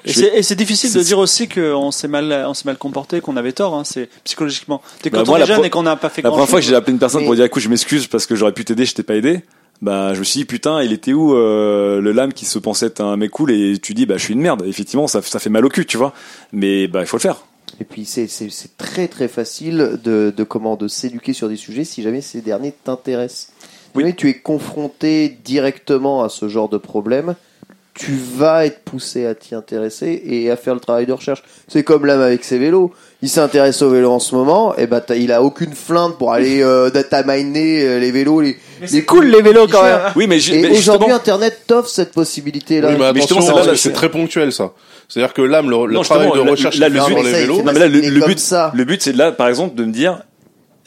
[0.04, 3.52] Et c'est, difficile de dire aussi qu'on s'est mal, on s'est mal comporté, qu'on avait
[3.52, 3.74] tort.
[3.74, 4.80] Hein, c'est psychologiquement.
[5.02, 6.48] T'es Bah, quand moi, on est jeune pro- et qu'on n'a pas fait La première
[6.48, 8.52] fois que j'ai appelé une personne Mais- pour dire écoute je m'excuse parce que j'aurais
[8.52, 9.40] pu t'aider je t'ai pas aidé
[9.82, 12.86] bah je me suis dit putain il était où euh, le lame qui se pensait
[12.86, 15.38] être un mec cool et tu dis bah je suis une merde effectivement ça, ça
[15.38, 16.14] fait mal au cul tu vois
[16.52, 17.44] mais bah il faut le faire
[17.80, 21.56] Et puis c'est c'est c'est très très facile de de comment de s'éduquer sur des
[21.56, 23.52] sujets si jamais ces derniers t'intéressent.
[23.96, 24.14] Oui.
[24.14, 27.34] tu es confronté directement à ce genre de problème,
[27.98, 31.42] tu vas être poussé à t'y intéresser et à faire le travail de recherche.
[31.66, 32.92] C'est comme l'âme avec ses vélos.
[33.22, 36.32] Il s'intéresse au vélo en ce moment, et ben t'as- il a aucune flinte pour
[36.32, 38.42] aller euh, data miner euh, les vélos.
[38.42, 39.98] Les, C'est cool les vélos quand même.
[40.14, 42.88] Oui, mais, Et mais aujourd'hui, justement, Internet t'offre cette possibilité-là.
[42.90, 44.72] Oui, mais Mais justement, attention, c'est là, là, c'est très ponctuel ça.
[45.08, 47.22] C'est-à-dire que l'âme, le, le Non, travail de là- recherche là, le but- sur mais
[47.22, 48.72] les vélos, Non, mais là, le, Mais but, ça.
[48.74, 50.20] le but, c'est là, par exemple, de me dire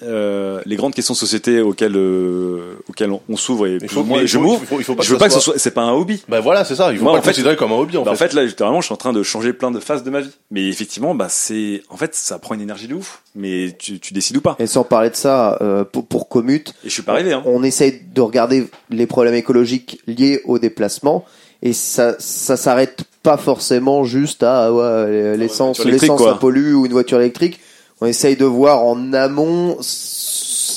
[0.03, 4.01] euh, les grandes questions de société auxquelles euh, auxquelles on, on s'ouvre et plus faut
[4.01, 4.61] ou moins je m'ouvre.
[5.01, 6.23] Je veux pas que ce soit, c'est pas un hobby.
[6.27, 6.91] Bah voilà, c'est ça.
[6.91, 8.33] Il faut Moi, pas en le fait- considérer comme un hobby en Bah, en fait.
[8.33, 10.31] là, littéralement, je suis en train de changer plein de phases de ma vie.
[10.51, 13.21] Mais effectivement, bah, c'est, en fait, ça prend une énergie de ouf.
[13.35, 14.55] Mais tu, tu décides ou pas.
[14.59, 17.43] Et sans parler de ça, euh, pour, pour Commute, Et je suis pas arrivé, hein.
[17.45, 21.25] on essaye de regarder les problèmes écologiques liés au déplacement
[21.61, 26.31] et ça ça s'arrête pas forcément juste à ouais, l'essence électrique, l'essence quoi.
[26.31, 27.59] ça pollue ou une voiture électrique
[28.01, 29.77] on essaye de voir en amont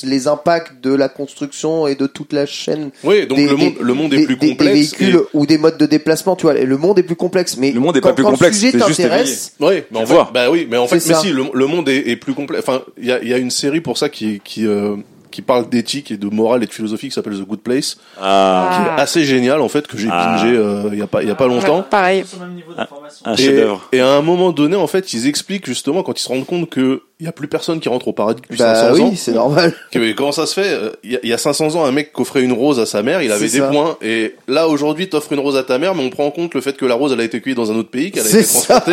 [0.05, 3.75] les impacts de la construction et de toute la chaîne Oui, donc des- le monde,
[3.75, 4.73] des- le monde des- est plus des- complexe.
[4.73, 7.71] des véhicules ou des modes de déplacement tu vois le monde est plus complexe mais
[7.71, 10.15] Le monde est quand, pas plus quand complexe, le sujet t'intéresse Oui, mais en fait,
[10.35, 12.65] bah oui, mais en fait, mais si le, le monde est, est plus complexe.
[12.67, 14.97] Enfin, il y a, il y a une série pour ça qui qui euh,
[15.33, 18.71] qui parle d'éthique et de morale et de philosophie qui s'appelle The Good Place, Ah,
[18.73, 20.37] qui est assez génial en fait que j'ai Ah.
[20.37, 21.79] bingé euh, il y a pas il y a pas longtemps.
[21.79, 22.25] Ouais, pareil.
[23.25, 23.89] un Et, chef-d'œuvre.
[23.93, 26.71] et à un moment donné, en fait, ils expliquent justement quand ils se rendent compte
[26.71, 29.13] que il y a plus personne qui rentre au paradis depuis bah 500 oui ans.
[29.17, 31.85] c'est normal Que- mais comment ça se fait Euh, Il y, y a 500 ans,
[31.85, 33.69] un mec qui offrait une rose à sa mère, il avait des ça.
[33.69, 33.97] points.
[34.03, 36.61] Et là, aujourd'hui, t'offres une rose à ta mère, mais on prend en compte le
[36.61, 38.43] fait que la rose, elle a été cueillie dans un autre pays, qu'elle a été
[38.45, 38.93] transportée,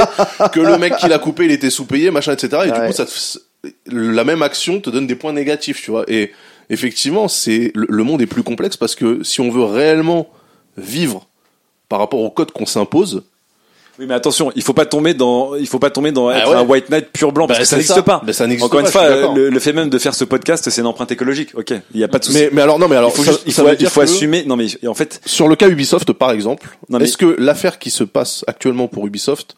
[0.54, 2.64] que le mec qui l'a coupé, il était sous-payé, machin, etc.
[2.68, 3.40] Et du coup, ça, te-
[3.88, 6.06] la même action te donne des points négatifs, tu vois.
[6.08, 6.32] Et
[6.70, 10.30] effectivement, c'est le, le monde est plus complexe parce que si on veut réellement
[10.78, 11.28] vivre
[11.90, 13.24] par rapport au code qu'on s'impose,
[13.98, 16.50] Oui, mais attention, il faut pas tomber dans, il faut pas tomber dans Ah être
[16.52, 16.56] ouais.
[16.56, 18.22] un white knight pur blanc parce Bah, que ça n'existe pas.
[18.26, 18.92] Bah, ça n'existe Encore pas, une
[19.26, 21.50] fois, le, le fait même de faire ce podcast, c'est une empreinte écologique.
[21.56, 22.38] Ok, il y a pas de souci.
[22.38, 24.46] mais, mais alors non, mais alors il faut, ça- juste- il faut, il assumer.
[24.46, 26.70] Non, mais en fait, Sur le cas Ubisoft, par exemple,
[27.02, 29.58] est-ce que l'affaire qui se passe actuellement pour Ubisoft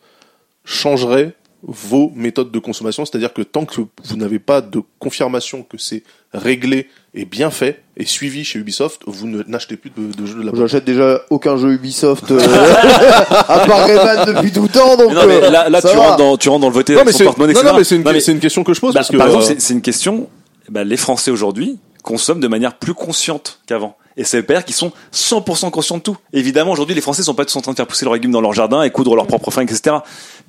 [0.66, 1.34] changerait
[1.64, 6.04] vos méthodes de consommation C'est-à-dire que tant que vous n'avez pas de confirmation que c'est
[6.34, 10.44] réglé et bien fait et suivi chez Ubisoft, vous ne- n'achetez plus de, de jeux
[10.44, 12.40] de la J'achète déjà aucun jeu Ubisoft euh,
[13.32, 15.88] à part Rayman depuis tout le temps, donc Mais non, mais euh, là, là tu
[15.96, 17.84] rentres dans, tu rentres dans le Non, avec mais son c'est porte-monnaie, non, mais
[18.20, 20.30] c'est une, question que je pose bah, parce que par exemple, euh, c'est- une question.
[20.70, 23.96] bah, les Français aujourd'hui consomment de manière plus consciente qu'avant.
[24.18, 26.18] Et ça veut pas dire qu'ils sont 100% conscients de tout.
[26.34, 28.42] Évidemment, aujourd'hui, les Français sont pas tous en train de faire pousser leurs légumes dans
[28.42, 29.98] leur jardin et coudre leurs propres fringues, etc.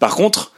[0.01, 0.53] Par contre,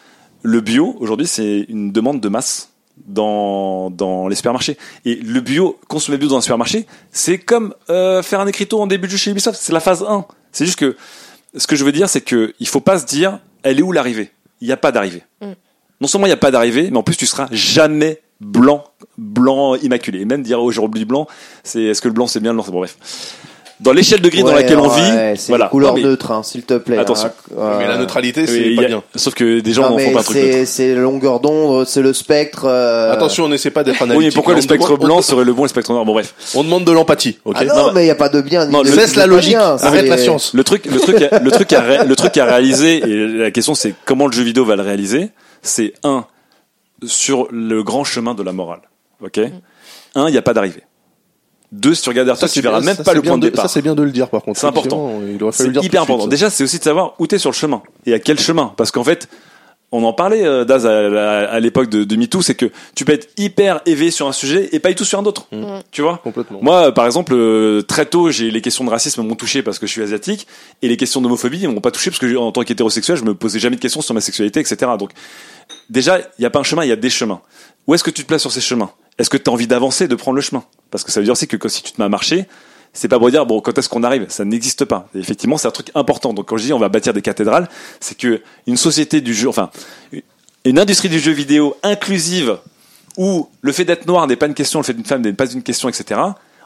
[0.45, 2.71] le bio, aujourd'hui, c'est une demande de masse
[3.07, 4.77] dans, dans les supermarchés.
[5.07, 8.87] Et le bio, consommer bio dans un supermarché, c'est comme euh, faire un écriteau en
[8.87, 9.59] début de jeu chez Ubisoft.
[9.61, 10.27] C'est la phase 1.
[10.53, 10.97] C'est juste que,
[11.57, 13.91] ce que je veux dire, c'est que il faut pas se dire, elle est où
[13.91, 14.31] l'arrivée?
[14.61, 15.23] Il n'y a pas d'arrivée.
[16.01, 18.85] Non seulement il n'y a pas d'arrivée, mais en plus tu seras jamais blanc,
[19.17, 20.21] blanc immaculé.
[20.21, 21.27] Et même dire aujourd'hui blanc,
[21.63, 22.65] c'est est-ce que le blanc c'est bien le blanc?
[22.65, 22.99] C'est bon bref.
[23.81, 25.65] Dans l'échelle de gris dans Ouais, laquelle on ouais, vit, c'est voilà.
[25.65, 26.97] une couleur Non, mais- neutre, hein, s'il te plaît.
[26.97, 27.31] Attention.
[27.59, 27.75] hein.
[27.79, 29.03] mais la neutralité, oui, c'est il y pas a- bien.
[29.17, 30.37] Sauf que des gens non, en font pas un truc.
[30.37, 30.49] neutre.
[30.53, 32.67] c'est c'est longueur d'onde, c'est le spectre.
[32.67, 34.19] euh, Attention, on n'essaie pas d'être analytique.
[34.21, 36.05] Oui, mais pourquoi On le spectre demande- blanc serait le bon et le spectre noir?
[36.05, 36.35] Bon bref.
[36.55, 38.65] On demande de l'empathie, ok Ah non, mais il n'y a pas de bien.
[38.67, 40.53] ni Non, Laisse la logique, bien, arrête c'est- la science.
[40.55, 43.51] Le truc, le truc, à- le truc à, ré- le truc à réaliser et la
[43.51, 45.31] question c'est comment le jeu vidéo va le réaliser?
[45.63, 46.27] C'est un
[47.05, 48.81] sur le grand chemin de la morale.
[49.23, 49.41] Ok?
[50.15, 50.83] Un, il n'y a pas d'arrivée.
[51.77, 53.43] Deux, si tu regardes derrière toi, tu verras bien- même ça, pas le point de
[53.43, 53.65] de- départ.
[53.69, 54.61] Ça, c'est bien de le dire, par contre.
[54.61, 55.21] C'est important.
[55.29, 56.29] Il aurait fallu le dire hyper suite, important.
[56.29, 58.73] Déjà, c'est aussi de savoir où t'es sur le chemin et à quel chemin.
[58.77, 59.29] Parce qu'en fait,
[59.91, 63.05] on en parlait, euh, Daz, à, à- à l'époque de, de MeToo, c'est que tu
[63.05, 65.47] peux être hyper éveillé sur un sujet et pas du tout sur un autre.
[65.91, 66.19] Tu vois?
[66.23, 66.59] Complètement.
[66.63, 69.87] Moi, par exemple, euh, très tôt, j'ai les questions de racisme m'ont touché parce que
[69.87, 70.47] je suis asiatique,
[70.83, 73.35] et les questions d'homophobie ne m'ont pas touché parce que, en tant qu'hétérosexuel, je me
[73.35, 74.93] posais jamais de questions sur ma sexualité, etc.
[74.99, 75.11] Donc,
[75.91, 77.41] déjà, il n'y a pas un chemin, il y a des chemins.
[77.87, 78.91] Où est-ce que tu te places sur ces chemins?
[79.19, 80.65] Est-ce que tu as envie d'avancer, de prendre le chemin?
[80.95, 82.47] Parce que ça veut dire aussi que si tu te mets à marcher,
[82.93, 84.27] c'est pas pour dire bon quand est-ce qu'on arrive?
[84.29, 85.09] Ça n'existe pas.
[85.17, 86.33] Effectivement c'est un truc important.
[86.33, 89.49] Donc quand je dis on va bâtir des cathédrales c'est que une société du jeu
[89.49, 89.71] enfin
[90.65, 92.59] une industrie du jeu vidéo inclusive
[93.17, 95.51] où le fait d'être noir n'est pas une question le fait d'une femme n'est pas
[95.51, 96.21] une question etc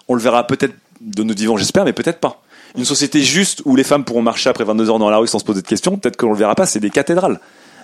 [0.09, 2.43] on le verra peut-être de nos vivants j'espère mais peut-être pas.
[2.77, 5.39] Une société juste où les femmes pourront marcher après 22 heures dans la rue sans
[5.39, 7.41] se poser de questions peut-être qu'on le verra pas c'est des cathédrales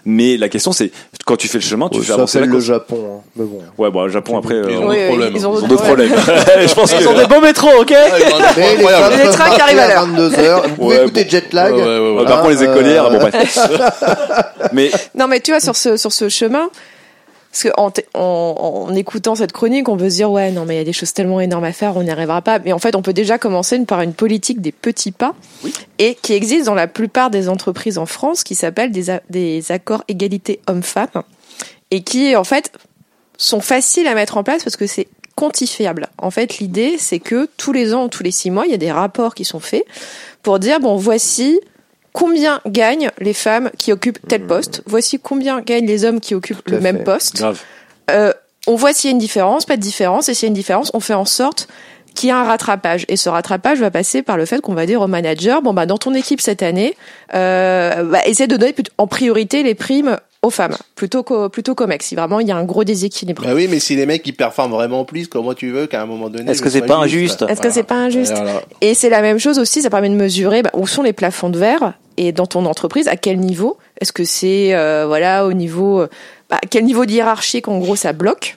[0.06, 0.90] mais la question c'est
[1.24, 3.20] quand tu fais le chemin tu Ouais, fais avancer la le cause Japon.
[3.20, 3.58] hein, Mais bon.
[3.78, 5.32] ouais bon le Japon après Ils euh, ont Oui, d'autres oui, problèmes.
[5.36, 6.10] ils ont ils ont d'autres problèmes
[6.68, 9.88] je pense Ils ont des beaux métros, ok ils ont les trains qui arrivent à
[9.88, 10.06] l'heure.
[10.08, 10.68] 22h.
[10.68, 11.30] Vous pouvez Ouais, écouter bon.
[11.30, 11.74] Jetlag.
[11.74, 12.18] Ouais, ouais, ouais, ouais.
[12.20, 13.58] Ouais, par contre les Euh, écolières bon bref
[14.72, 16.68] mais Non, mais tu vois, sur ce, sur ce chemin,
[17.54, 20.78] parce qu'en en, en écoutant cette chronique, on peut se dire, ouais, non, mais il
[20.78, 22.58] y a des choses tellement énormes à faire, on n'y arrivera pas.
[22.58, 25.36] Mais en fait, on peut déjà commencer par une politique des petits pas,
[25.98, 30.02] et qui existe dans la plupart des entreprises en France, qui s'appelle des, des accords
[30.08, 31.22] égalité hommes-femmes.
[31.90, 32.72] et qui en fait
[33.36, 36.08] sont faciles à mettre en place parce que c'est quantifiable.
[36.18, 38.74] En fait, l'idée c'est que tous les ans ou tous les six mois, il y
[38.74, 39.84] a des rapports qui sont faits
[40.42, 41.60] pour dire bon voici
[42.14, 46.64] combien gagnent les femmes qui occupent tel poste, voici combien gagnent les hommes qui occupent
[46.64, 47.04] Tout le même fait.
[47.04, 47.36] poste.
[47.36, 47.60] Grave.
[48.10, 48.32] Euh,
[48.66, 50.54] on voit s'il y a une différence, pas de différence, et s'il y a une
[50.54, 51.68] différence, on fait en sorte
[52.14, 53.04] qu'il y ait un rattrapage.
[53.08, 55.86] Et ce rattrapage va passer par le fait qu'on va dire au manager, bon bah
[55.86, 56.96] dans ton équipe cette année,
[57.34, 61.86] euh, bah, essaie de donner en priorité les primes aux femmes plutôt qu'aux plutôt qu'aux
[61.86, 62.02] mecs.
[62.02, 63.42] Si vraiment il y a un gros déséquilibre.
[63.42, 66.06] Bah oui, mais si les mecs ils performent vraiment plus, comment tu veux qu'à un
[66.06, 66.50] moment donné.
[66.50, 68.62] Est-ce que ce c'est pas injuste Est-ce que c'est pas injuste Voilà.
[68.80, 71.50] Et c'est la même chose aussi, ça permet de mesurer bah, où sont les plafonds
[71.50, 75.52] de verre et dans ton entreprise, à quel niveau Est-ce que c'est euh, voilà au
[75.52, 76.08] niveau, euh,
[76.48, 78.56] bah, à quel niveau de hiérarchie qu'en gros ça bloque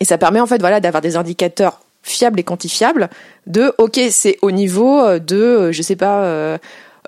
[0.00, 3.10] Et ça permet en fait voilà d'avoir des indicateurs fiables et quantifiables
[3.46, 6.58] de ok c'est au niveau euh, de je sais pas euh,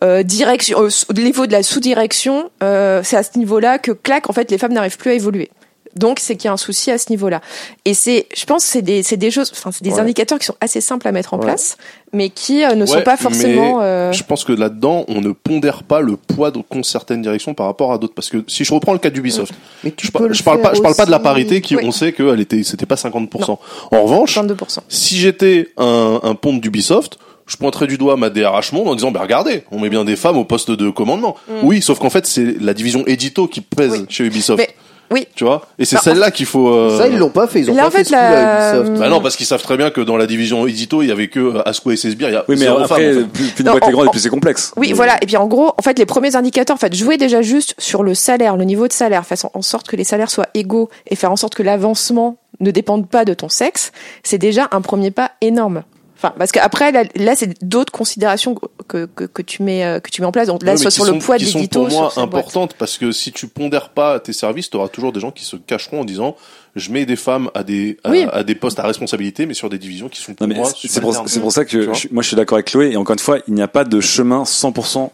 [0.03, 4.29] euh, direction euh, au niveau de la sous-direction euh, c'est à ce niveau-là que clac
[4.29, 5.51] en fait les femmes n'arrivent plus à évoluer.
[5.95, 7.43] Donc c'est qu'il y a un souci à ce niveau-là.
[7.85, 10.01] Et c'est, je pense, que c'est des, c'est des choses, enfin c'est des Ouais.
[10.01, 11.45] indicateurs qui sont assez simples à mettre en Ouais.
[11.45, 11.77] place,
[12.15, 13.77] mais qui euh, ne sont pas forcément.
[13.81, 17.21] mais euh, Je pense que là-dedans, on ne pondère pas le poids de qu'ont certaines
[17.21, 18.15] directions par rapport à d'autres.
[18.15, 19.53] Parce que si je reprends le cas d'Ubisoft,
[19.99, 22.15] tu je, par- je parle pas, je parle pas de la parité qui, on sait
[22.15, 23.59] qu'elle était, c'était pas 50%.
[23.91, 24.79] En revanche, 22%.
[24.89, 27.19] si j'étais un, un pont d'Ubisoft,
[27.53, 30.17] je pointerais du doigt ma DRH monde en disant, bah regardez, on met bien des
[30.17, 31.37] femmes au poste de commandement.
[31.63, 33.95] Oui, sauf qu'en fait, c'est la division édito qui pèse Mm.
[34.01, 34.07] Oui.
[34.09, 34.59] chez Ubisoft.
[34.59, 34.75] Mais-
[35.11, 35.27] oui.
[35.35, 35.67] Tu vois?
[35.79, 37.61] Et c'est Bah, celle-là qu'il faut, euh, Ça, ils l'ont pas fait.
[37.61, 38.99] Ils ont Là, pas en fait, fait, ce coup-là, la- Ubisoft.
[38.99, 41.29] Bah non, parce qu'ils savent très bien que dans la division édito, il y avait
[41.29, 43.25] que euh, Asco et Sesbir, il y a Oui, mais après, en fait.
[43.25, 44.73] plus, plus Non, boîte est grande en- plus c'est complexe.
[44.79, 45.19] Oui, voilà.
[45.23, 48.03] Et puis en gros, en fait, les premiers indicateurs, en fait, jouer déjà juste sur
[48.03, 51.15] le salaire, le niveau de salaire, façon en sorte que les salaires soient égaux et
[51.15, 55.11] faire en sorte que l'avancement ne dépende pas de ton sexe, c'est déjà un premier
[55.11, 55.83] pas énorme.
[56.23, 58.55] Enfin, parce qu'après, là, là c'est d'autres considérations
[58.87, 60.47] que, que, que tu mets euh, que tu mets en place.
[60.47, 62.13] Donc là, mais soit qui sur sont- le poids de qui sont l'édito, pour moi
[62.17, 65.45] importantes parce que si tu pondères pas tes services, tu auras toujours des gens qui
[65.45, 66.37] se cacheront en disant
[66.77, 68.25] je mets des femmes à des à, Oui.
[68.33, 71.01] à des postes à responsabilité mais sur des divisions qui sont pour Non, moi c'est-
[71.01, 71.29] pour, subalternes.
[71.29, 73.39] c'est pour ça que je- moi je suis d'accord avec Chloé et encore une fois
[73.49, 75.11] il n'y a pas de chemin 100%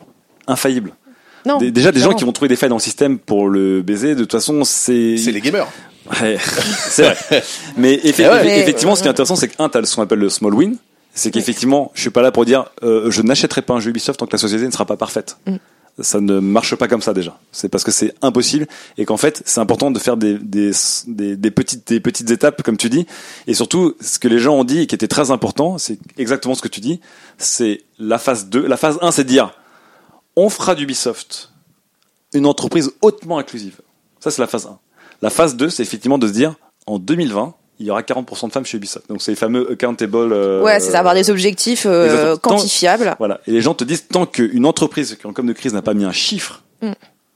[0.46, 0.92] infaillible.
[1.46, 3.80] Non, Dé- Déjà des gens qui vont trouver des failles dans le système pour le
[3.80, 5.66] baiser de toute façon c'est c'est les gamers.
[6.22, 6.38] Ouais,
[6.88, 7.42] c'est vrai.
[7.76, 8.60] Mais, effe- Eh ouais.
[8.60, 10.76] effectivement, ce qui est intéressant, c'est qu'un, t'as ce qu'on appelle le small win.
[11.18, 14.20] C'est qu'effectivement, je suis pas là pour dire, euh, je n'achèterai pas un jeu Ubisoft
[14.20, 15.36] tant que la société ne sera pas parfaite.
[15.46, 15.56] Mm.
[16.00, 17.36] Ça ne marche pas comme ça déjà.
[17.50, 20.70] C'est parce que c'est impossible et qu'en fait, c'est important de faire des, des,
[21.08, 23.04] des, des petites, des petites étapes, comme tu dis.
[23.48, 26.54] Et surtout, ce que les gens ont dit et qui était très important, c'est exactement
[26.54, 27.00] ce que tu dis.
[27.36, 28.64] C'est la phase 2.
[28.68, 29.52] La phase 1, c'est de dire,
[30.36, 31.52] on fera d'Ubisoft
[32.32, 33.80] une entreprise hautement inclusive.
[34.20, 34.78] Ça, c'est la phase 1.
[35.20, 36.54] La phase 2, c'est effectivement de se dire,
[36.86, 39.08] en 2020, il y aura 40% de femmes chez Ubisoft.
[39.08, 40.32] Donc, c'est les fameux accountable.
[40.32, 42.34] euh, Ouais, c'est avoir des objectifs euh.
[42.36, 43.14] Tant- quantifiables.
[43.18, 43.40] Voilà.
[43.46, 45.94] Et les gens te disent, tant qu'une entreprise qui en com de crise n'a pas
[45.94, 46.92] mis un chiffre, Mm.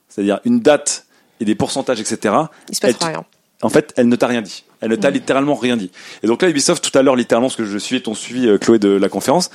[0.09, 1.07] c'est-à-dire une date
[1.41, 2.35] et des pourcentages, etc.,
[2.69, 3.25] Il se passe elle rien.
[3.63, 4.65] en fait, elle ne t'a rien dit.
[4.81, 5.15] Elle ne t'a Mm.
[5.15, 5.91] littéralement rien dit.
[6.23, 8.59] Et donc là, Ubisoft, tout à l'heure, littéralement, parce que je suivais ton suivi, euh,
[8.59, 9.51] Chloé, de la conférence,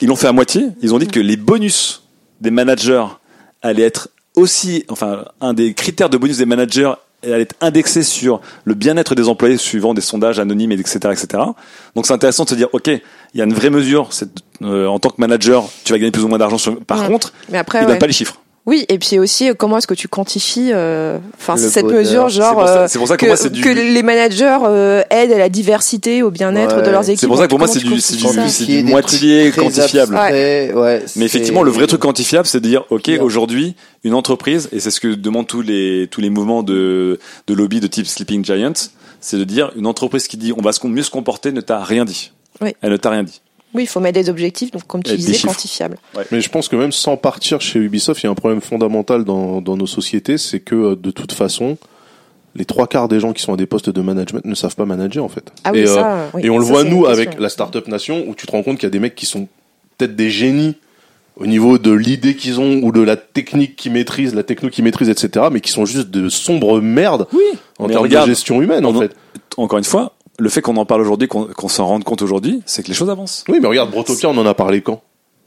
[0.00, 0.66] ils l'ont fait à moitié.
[0.82, 2.02] Ils ont dit que les bonus
[2.40, 3.04] des managers
[3.62, 8.40] allaient être aussi, enfin, un des critères de bonus des managers allait être indexé sur
[8.64, 11.42] le bien-être des employés suivant des sondages anonymes, et etc., etc.
[11.94, 13.00] Donc c'est intéressant de se dire, ok, il
[13.38, 14.12] y a une vraie mesure.
[14.12, 14.28] C'est
[14.62, 16.58] euh, en tant que manager, tu vas gagner plus ou moins d'argent.
[16.58, 17.06] sur- Par Ouais.
[17.08, 17.98] contre, Mais après, ils ouais.
[17.98, 18.40] pas les chiffres.
[18.68, 22.00] Oui, et puis aussi, euh, comment est-ce que tu quantifies euh, enfin, Le cette bonheur.
[22.00, 23.68] mesure, genre C'est pour ça- euh, c'est pour ça que que, moi, c'est du- que
[23.70, 26.82] les managers euh, aident à la diversité, au bien-être Ouais.
[26.82, 27.18] de leurs équipes.
[27.18, 30.14] C'est pour ça que pour moi, c'est du- du- moitié quantifiable.
[30.14, 33.74] abstraits, ouais, Mais effectivement, le vrai truc quantifiable, c'est de dire, ok, aujourd'hui,
[34.04, 37.80] une entreprise, et c'est ce que demandent tous les tous les mouvements de de lobby
[37.80, 38.90] de type Sleeping Giants,
[39.22, 41.82] c'est de dire une entreprise qui dit on va se mieux se comporter ne t'a
[41.82, 42.32] rien dit.
[42.60, 42.74] Oui.
[42.82, 43.40] Elle ne t'a rien dit.
[43.78, 45.98] Oui, il faut mettre des objectifs, donc comme tu Et disais, quantifiables.
[46.32, 49.22] Mais je pense que même sans partir chez Ubisoft, il y a un problème fondamental
[49.24, 51.78] dans, dans nos sociétés, c'est que euh, de toute façon,
[52.56, 54.84] les trois quarts des gens qui sont à des postes de management ne savent pas
[54.84, 55.52] manager en fait.
[55.62, 56.40] Ah oui, et, euh, ça, oui.
[56.44, 58.86] et on le voit nous avec la Startup Nation où tu te rends compte qu'il
[58.86, 59.46] y a des mecs qui sont
[59.96, 60.74] peut-être des génies
[61.36, 64.82] au niveau de l'idée qu'ils ont ou de la technique qu'ils maîtrisent, la techno qu'ils
[64.82, 65.46] maîtrisent, etc.
[65.52, 67.28] Mais qui sont juste de sombres merdes
[67.78, 69.14] en termes regarde, de gestion humaine en- fait.
[69.56, 72.82] Encore une fois, le fait qu'on en parle aujourd'hui, qu'on s'en rende compte aujourd'hui, c'est
[72.82, 73.44] que les choses avancent.
[73.48, 75.02] Oui, mais regarde, Brotopia, on en a parlé quand?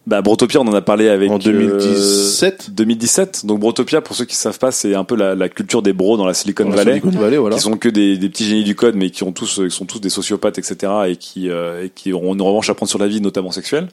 [0.07, 3.45] Bah, Brotopia, on en a parlé avec En euh, 2017 2017.
[3.45, 6.17] Donc Brotopia, pour ceux qui savent pas, c'est un peu la, la culture des bros
[6.17, 6.99] dans la Silicon Dans la Valley.
[6.99, 7.55] Silicon Valley, voilà.
[7.55, 9.85] qui sont que des, des petits génies du code, mais qui ont tous, qui sont
[9.85, 12.99] tous des sociopathes, etc., et qui, euh, et qui auront une revanche à prendre sur
[12.99, 13.89] la vie, notamment sexuelle.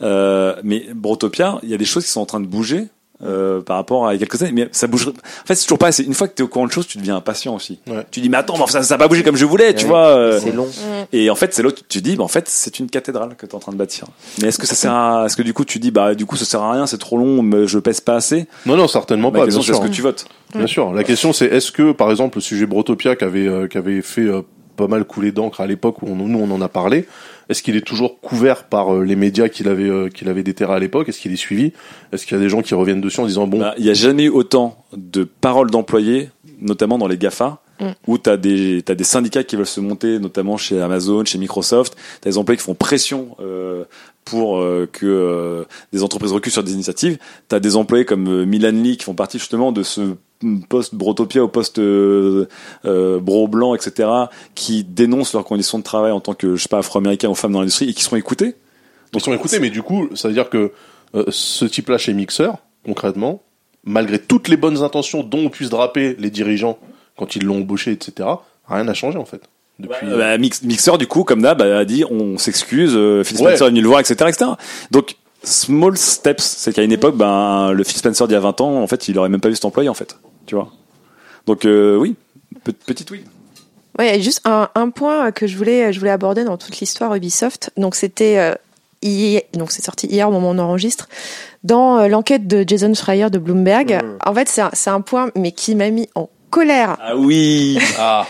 [0.00, 2.86] Euh, mais Brotopia, il y a des choses qui sont en train de bouger
[3.24, 4.52] euh, par rapport à il y a quelques années.
[4.52, 5.08] Mais ça bouge.
[5.08, 6.04] En fait, c'est toujours pas assez.
[6.04, 7.80] Une fois que tu es au courant de choses, tu deviens impatient aussi.
[7.88, 8.06] Ouais.
[8.10, 9.88] Tu dis mais attends, mais ça ça a pas bougé comme je voulais, tu Ouais.
[9.90, 10.06] vois.
[10.08, 10.68] euh, C'est long.
[11.12, 11.82] et en fait, c'est l'autre.
[11.88, 14.06] Tu dis, bah, en fait, c'est une cathédrale que tu es en train de bâtir.
[14.40, 16.36] Mais est-ce que ça sert à, est-ce que du coup tu dis, bah, du coup,
[16.36, 18.46] ça sert à rien, c'est trop long, mais je pèse pas assez?
[18.66, 19.44] Non, non, certainement pas.
[19.44, 19.90] question, Bien c'est est-ce sûr.
[19.90, 20.24] que tu votes?
[20.54, 20.92] Bien sûr.
[20.92, 24.00] La question, c'est est-ce que, par exemple, le sujet Brotopia qui avait, euh, qui avait
[24.02, 24.42] fait euh,
[24.76, 27.06] pas mal couler d'encre à l'époque où on, nous on en a parlé,
[27.48, 30.74] est-ce qu'il est toujours couvert par euh, les médias qu'il avait, euh, qu'il avait déterré
[30.74, 31.08] à l'époque?
[31.08, 31.72] Est-ce qu'il est suivi?
[32.12, 33.90] Est-ce qu'il y a des gens qui reviennent dessus en disant bon, Bah, Il y
[33.90, 37.90] a jamais eu autant de paroles d'employés, notamment dans les GAFA, Mm.
[38.06, 41.38] où tu as des, t'as des syndicats qui veulent se monter, notamment chez Amazon, chez
[41.38, 41.96] Microsoft.
[42.20, 43.84] Tu as des employés qui font pression euh,
[44.24, 47.18] pour euh, que euh, des entreprises reculent sur des initiatives.
[47.48, 50.14] Tu as des employés comme euh, Milan Lee qui font partie justement de ce
[50.68, 52.46] poste Brotopia au poste euh,
[52.84, 54.08] euh, Bro Blanc, etc.,
[54.54, 57.52] qui dénoncent leurs conditions de travail en tant que, je sais pas, afro-américains ou femmes
[57.52, 58.54] dans l'industrie et qui sont écoutés.
[59.14, 60.72] ils sont écoutés, mais du coup, ça veut dire que
[61.14, 62.50] euh, ce type-là chez Mixer,
[62.84, 63.42] concrètement,
[63.84, 66.78] malgré toutes les bonnes intentions dont on puisse draper les dirigeants
[67.16, 68.28] quand ils l'ont embauché, etc.,
[68.68, 69.42] rien n'a changé en fait.
[69.80, 70.06] Depuis.
[70.08, 73.50] Bah, Mix- Mixer, du coup, comme d'hab, a dit on s'excuse, euh, Phil Ouais.
[73.56, 74.50] Spencer est venu le voir, etc., etc.
[74.90, 78.60] Donc, small steps, c'est qu'à une époque, ben, le Phil Spencer d'il y a 20
[78.60, 80.16] ans, en fait, il aurait même pas vu cet employé, en fait.
[80.48, 80.72] Tu vois.
[81.46, 82.16] Donc, euh, oui,
[82.64, 83.22] Pe- petite oui.
[83.98, 86.56] Ouais, il y a juste un, un point que je voulais, je voulais aborder dans
[86.56, 87.70] toute l'histoire Ubisoft.
[87.76, 88.54] Donc c'était euh,
[89.02, 91.08] hier- donc c'est sorti hier au moment où on enregistre
[91.64, 94.00] dans euh, l'enquête de Jason Schreier de Bloomberg.
[94.24, 96.96] En fait, c'est un, point mais qui m'a mis en colère.
[97.00, 98.26] Ah oui Ah,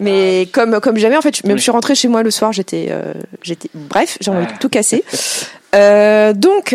[0.00, 1.58] Mais comme comme jamais en fait, je, même Oui.
[1.58, 4.68] je suis rentrée chez moi le soir, j'étais euh, j'étais bref, j'ai envie de tout
[4.70, 5.04] casser.
[6.34, 6.74] Donc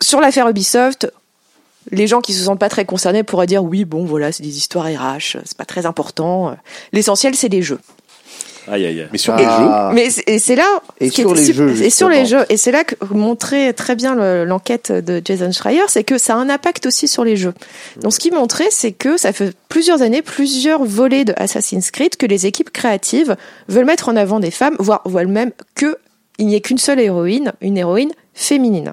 [0.00, 1.12] sur l'affaire Ubisoft,
[1.90, 4.56] les gens qui se sentent pas très concernés pourraient dire oui, bon voilà, c'est des
[4.56, 6.56] histoires RH, c'est pas très important.
[6.92, 7.78] L'essentiel c'est les jeux.
[8.70, 9.08] Aïe, aïe, aïe.
[9.12, 9.94] mais sur les jeux.
[9.94, 10.66] Mais c'est- et c'est là
[11.00, 14.14] Et sur les jeux, et sur les jeux et c'est là que montrait très bien
[14.14, 17.54] le- l'enquête de Jason Schreier, c'est que ça a un impact aussi sur les jeux.
[18.02, 22.16] Donc ce qui montrait, c'est que ça fait plusieurs années, plusieurs volets de Assassin's Creed
[22.16, 23.36] que les équipes créatives
[23.68, 25.96] veulent mettre en avant des femmes, voire veulent même que
[26.36, 28.92] il n'y ait qu'une seule héroïne, une héroïne féminine.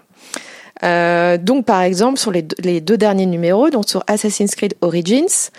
[0.84, 4.76] Euh, donc par exemple sur les deux, les deux derniers numéros, donc sur Assassin's Creed
[4.82, 5.50] Origins,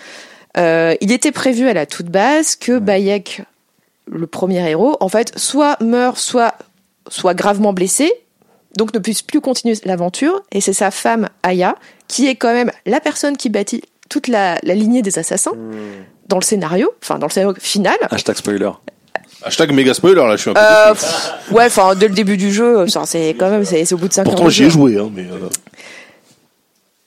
[0.57, 3.43] euh, il était prévu à la toute base que Bayek,
[4.07, 6.55] le premier héros, en fait, soit meurt, soit
[7.09, 8.11] soit gravement blessé,
[8.75, 10.43] donc ne puisse plus continuer l'aventure.
[10.51, 11.75] Et c'est sa femme Aya
[12.07, 15.53] qui est quand même la personne qui bâtit toute la, la lignée des assassins
[16.27, 17.97] dans le scénario, enfin dans le scénario final.
[18.11, 18.71] Hashtag spoiler.
[19.43, 20.59] Hashtag méga spoiler là, je suis un peu.
[20.61, 23.97] Euh, pff, ouais, enfin dès le début du jeu, c'est quand même c'est c'est au
[23.97, 25.23] bout de 5 Pourtant, j'y ai joué, hein, mais.
[25.23, 25.49] euh,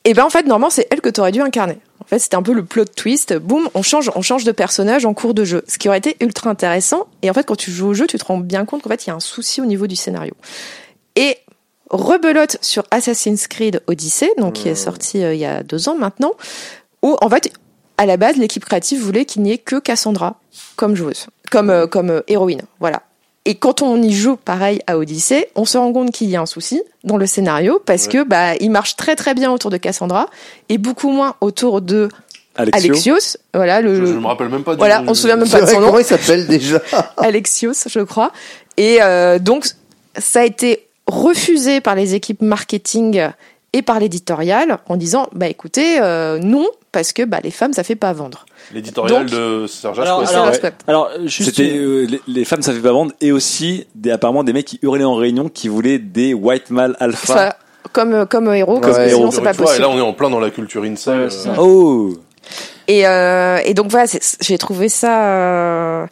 [0.05, 1.79] Et ben en fait normalement c'est elle que t'aurais dû incarner.
[2.03, 3.35] En fait c'était un peu le plot twist.
[3.37, 6.17] Boum, on change, on change de personnage en cours de jeu, ce qui aurait été
[6.21, 7.07] ultra intéressant.
[7.23, 9.05] Et en fait quand tu joues au jeu, tu te rends bien compte qu'en fait
[9.07, 10.35] il y a un souci au niveau du scénario.
[11.17, 11.37] Et
[11.91, 15.97] rebelote sur Assassin's Creed Odyssey, donc qui est sorti euh, il y a deux ans
[15.97, 16.33] maintenant,
[17.03, 17.53] où en fait
[17.99, 20.40] à la base l'équipe créative voulait qu'il n'y ait que Cassandra
[20.77, 23.03] comme joueuse, comme euh, comme euh, héroïne, voilà.
[23.47, 26.41] Et quand on y joue pareil à Odyssey, on se rend compte qu'il y a
[26.41, 29.79] un souci dans le scénario parce que bah il marche très très bien autour de
[29.79, 30.29] Cassandra
[30.69, 32.09] et beaucoup moins autour de
[32.57, 32.91] Alexio.
[32.91, 33.37] Alexios.
[33.55, 33.95] Voilà le.
[33.97, 34.75] je, je me rappelle même pas.
[34.75, 35.87] du Voilà, nom on se souvient même pas de son nom.
[35.87, 36.81] comment il s'appelle déjà?
[37.17, 38.33] Alexios, je crois.
[38.77, 39.67] Et euh, donc,
[40.19, 43.31] ça a été refusé par les équipes marketing
[43.73, 47.85] et par l'éditorial en disant, bah écoutez, euh, non, parce que bah, les femmes, ça
[47.85, 48.45] fait pas vendre.
[48.73, 50.53] L'éditorial Donc- de Serge Alors, alors-
[50.89, 54.43] alors, juste C'était euh, les, les femmes ça fait pas vendre et aussi des, apparemment
[54.45, 57.33] des mecs qui hurlaient en réunion qui voulaient des white male alpha.
[57.33, 57.53] Enfin,
[57.93, 59.79] comme, comme héros, parce que Ouais, sinon, c'est pas possible.
[59.79, 61.29] Et là, on est en plein dans la culture incel.
[61.29, 61.55] Ouais, euh.
[61.59, 62.13] Oh
[62.89, 66.07] Et, euh, et donc voilà, c'est- j'ai trouvé ça euh,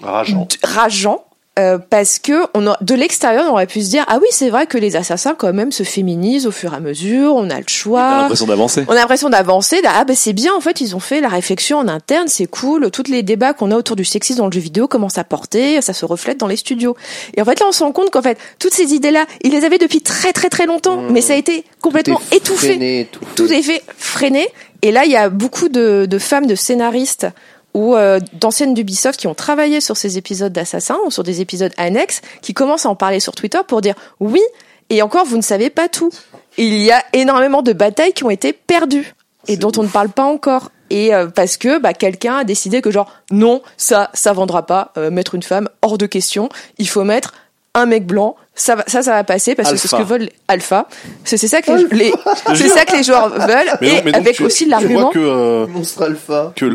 [0.00, 0.48] rageant.
[0.64, 1.24] rageant.
[1.58, 4.48] Euh, parce que on a- de l'extérieur, on aurait pu se dire ah oui c'est
[4.48, 7.58] vrai que les assassins quand même se féminisent au fur et à mesure, on a
[7.58, 8.84] le choix, l'impression d'avancer.
[8.88, 9.82] on a l'impression d'avancer.
[9.86, 12.90] Ah ben c'est bien en fait ils ont fait la réflexion en interne, c'est cool.
[12.90, 15.82] Tous les débats qu'on a autour du sexisme dans le jeu vidéo commencent à porter,
[15.82, 16.96] ça se reflète dans les studios.
[17.36, 19.50] Et en fait là on se rend compte qu'en fait toutes ces idées là, ils
[19.52, 23.00] les avaient depuis très très très longtemps, mais ça a été complètement Tout étouffé freiné,
[23.00, 23.26] étouffé.
[23.36, 24.48] tout est fait freiné.
[24.84, 27.28] Et là, il y a beaucoup de, de femmes, de scénaristes
[27.74, 31.72] ou euh, d'anciennes d'Ubisoft qui ont travaillé sur ces épisodes d'Assassin ou sur des épisodes
[31.76, 34.42] annexes, qui commencent à en parler sur Twitter pour dire oui,
[34.90, 36.10] et encore, vous ne savez pas tout.
[36.58, 39.14] Il y a énormément de batailles qui ont été perdues
[39.48, 40.70] et dont on ne parle pas encore.
[40.90, 44.92] Et euh, parce que bah, quelqu'un a décidé que genre non, ça, ça vendra pas.
[44.98, 46.50] euh, mettre une femme hors de question.
[46.76, 47.32] Il faut mettre
[47.74, 48.36] un mec blanc.
[48.54, 50.12] Ça, va, ça, ça va passer parce que c'est ce que Alpha.
[50.18, 50.86] veulent Alpha.
[51.24, 52.12] C'est c'est ça que les, les-
[52.54, 53.72] c'est ça que les joueurs veulent.
[53.80, 55.08] Mais non, et mais donc, avec tu- aussi tu vois l'argument.
[55.08, 56.52] que, euh, Monstre alpha.
[56.54, 56.66] que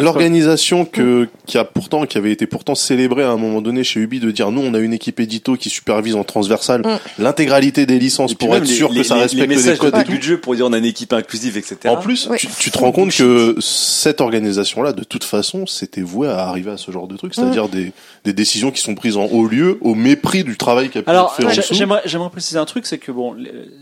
[0.00, 4.00] l'organisation que qui a pourtant, qui avait été pourtant célébré à un moment donné chez
[4.00, 6.98] Ubi de dire nous on a une équipe édito qui supervise en transversal Mm.
[7.22, 9.92] l'intégralité des licences Et pour être les- sûr les, que ça respecte les les, codes
[9.92, 10.18] de et début tout.
[10.18, 11.76] de jeu pour dire on a une équipe inclusive, etc.
[11.86, 12.38] En plus, Ouais.
[12.38, 16.70] tu, tu te rends compte que cette organisation-là, de toute façon, c'était voué à arriver
[16.70, 17.92] à ce genre de truc, c'est-à-dire des,
[18.24, 21.36] des décisions qui sont prises en haut lieu, au mépris du travail qui Alors, être
[21.36, 21.74] fait en j'ai- dessous.
[21.74, 23.36] j'aimerais, j'aimerais préciser un truc, c'est que bon,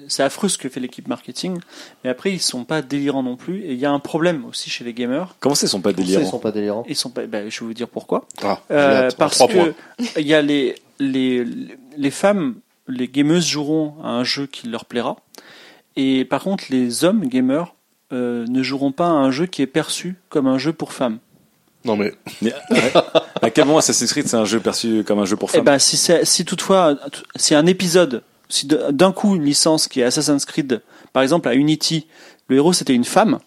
[0.09, 1.59] c'est affreux ce que fait l'équipe marketing,
[2.05, 4.71] mais après ils sont pas délirants non plus, et il y a un problème aussi
[4.71, 5.35] chez les gamers.
[5.41, 6.85] Comment ça, ils sont pas Ils délirants sont pas délirants.
[6.89, 8.27] Ils sont pas, bah, je vais vous dire pourquoi.
[8.43, 9.75] Ah, Euh, parce que
[10.19, 11.45] il y a les, les
[11.97, 12.57] les femmes,
[12.89, 15.17] les gameuses joueront à un jeu qui leur plaira,
[15.97, 17.75] et par contre les hommes gamers
[18.13, 21.19] euh, ne joueront pas à un jeu qui est perçu comme un jeu pour femmes.
[21.85, 22.53] Non mais Mais
[22.95, 25.57] à, à quel moment Assassin's Creed c'est un jeu perçu comme un jeu pour Eh
[25.57, 26.97] femmes ben, si, c'est- si toutefois,
[27.37, 31.55] si un épisode, si d'un coup une licence qui est Assassin's Creed, par exemple à
[31.55, 32.07] Unity,
[32.49, 33.39] le héros c'était une femme,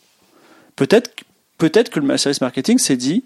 [0.76, 1.12] peut-être
[1.58, 3.24] peut-être que le service marketing s'est dit,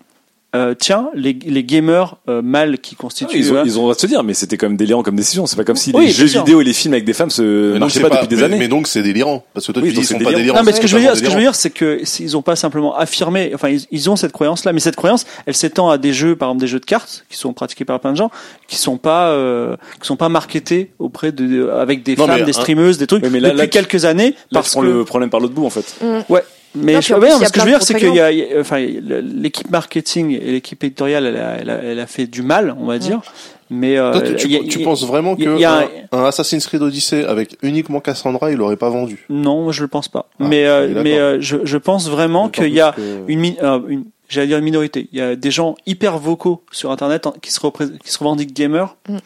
[0.55, 3.37] euh, tiens, les, les gamers euh, mâles qui Ah, constituent.
[3.37, 5.03] ils, ont, euh, ils ont le droit de se dire, mais c'était quand même délirant
[5.03, 5.45] comme décision.
[5.45, 6.43] C'est pas comme si Oui, les jeux sûr.
[6.45, 8.35] vidéo et les films avec des femmes se mais donc marchaient c'est pas, depuis des
[8.37, 8.57] mais- années.
[8.57, 10.37] Mais donc c'est délirant parce que toi Oui, tu dis ils sont pas délirant.
[10.37, 10.57] délirants.
[10.59, 12.37] Non, mais ce que je veux dire, ce que je veux dire, c'est que s'ils
[12.37, 15.89] ont pas simplement affirmé, enfin, ils, ils ont cette croyance-là, mais cette croyance, elle s'étend
[15.89, 18.17] à des jeux, par exemple des jeux de cartes, qui sont pratiqués par plein de
[18.17, 18.31] gens,
[18.67, 22.45] qui sont pas, euh, qui sont pas marketés auprès de, avec des Non, mais femmes,
[22.45, 24.87] des streameuses, des trucs, mais là- depuis là, quelques années, Là, parce tu prends que
[24.87, 25.95] le problème par l'autre bout en fait.
[26.29, 26.41] Ouais.
[26.79, 28.37] Mais Non, je, ouais, plus, ce que je veux dire, c'est qu'il y a, il
[28.39, 32.27] y a- enfin, l'équipe marketing et l'équipe éditoriale, elle a, elle, a, elle a fait
[32.27, 33.21] du mal, on va dire.
[33.69, 34.35] Mais euh, Toi, tu,
[34.67, 37.99] tu- y penses vraiment il y a- que un, un Assassin's Creed Odyssey avec uniquement
[37.99, 39.25] Cassandra, il aurait pas vendu?
[39.29, 40.27] Non, moi, je le pense pas.
[40.39, 43.79] Ah, mais euh, mais euh, je, je pense vraiment qu'il y a que- une, euh,
[43.89, 45.07] une j'allais dire une minorité.
[45.11, 48.19] Il y a des gens hyper vocaux sur Internet en- qui se représ- qui se
[48.19, 49.17] revendiquent gamers, Mm.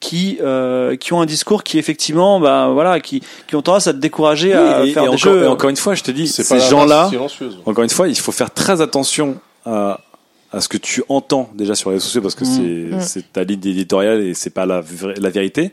[0.00, 3.92] qui euh, qui ont un discours qui effectivement, bah voilà, qui qui ont tendance à
[3.92, 5.44] te décourager Oui, à et, faire et des encore, jeux.
[5.44, 7.10] et encore une fois, je te dis, ces gens-là,
[7.66, 10.00] encore une fois, il faut faire très attention à,
[10.52, 12.46] à ce que tu entends déjà sur les réseaux sociaux parce que Mm.
[12.46, 13.00] c'est Mm.
[13.00, 14.82] c'est ta ligne éditoriale et c'est pas la,
[15.16, 15.72] la vérité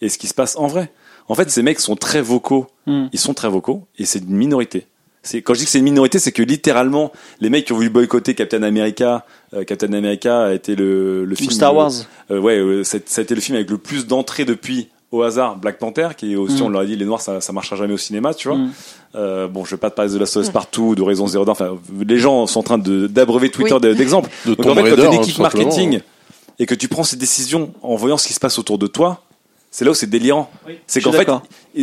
[0.00, 0.90] et ce qui se passe en vrai.
[1.30, 3.06] En fait, ces mecs sont très vocaux, Mm.
[3.12, 4.86] ils sont très vocaux et c'est une minorité.
[5.28, 7.76] C'est quand je dis que c'est une minorité, c'est que littéralement les mecs qui ont
[7.76, 11.90] voulu boycotter Captain America, euh, Captain America a été le, le Ou film Star Wars.
[12.30, 15.56] euh, ouais, euh, ça a été le film avec le plus d'entrées depuis au hasard
[15.56, 16.66] Black Panther qui est aussi Mm.
[16.66, 18.70] on leur a dit les noirs ça ça marchera jamais au cinéma tu vois Mm.
[19.16, 21.48] euh, bon je vais pas te parler de Last of Us partout de Raison Dawn
[21.48, 23.94] enfin les gens sont en train de d'abreuver Twitter Oui.
[23.96, 25.64] d'exemples De donc en fait quand l'équipe tout simplement.
[25.64, 26.00] marketing
[26.58, 29.22] et que tu prends ces décisions en voyant ce qui se passe autour de toi
[29.70, 31.26] c'est là où c'est délirant Oui, c'est qu'en fait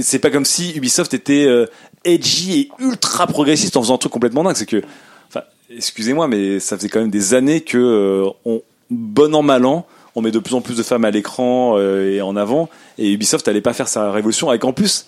[0.02, 1.66] c'est pas comme si Ubisoft était euh,
[2.06, 4.56] edgy et ultra progressiste en faisant un truc complètement dingue.
[4.56, 4.82] C'est que
[5.28, 9.66] enfin excusez-moi mais ça faisait quand même des années que euh, on bon an mal
[9.66, 12.70] an on met de plus en plus de femmes à l'écran euh, et en avant
[12.98, 15.08] et Ubisoft allait pas faire sa révolution avec en plus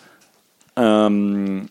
[0.76, 1.62] un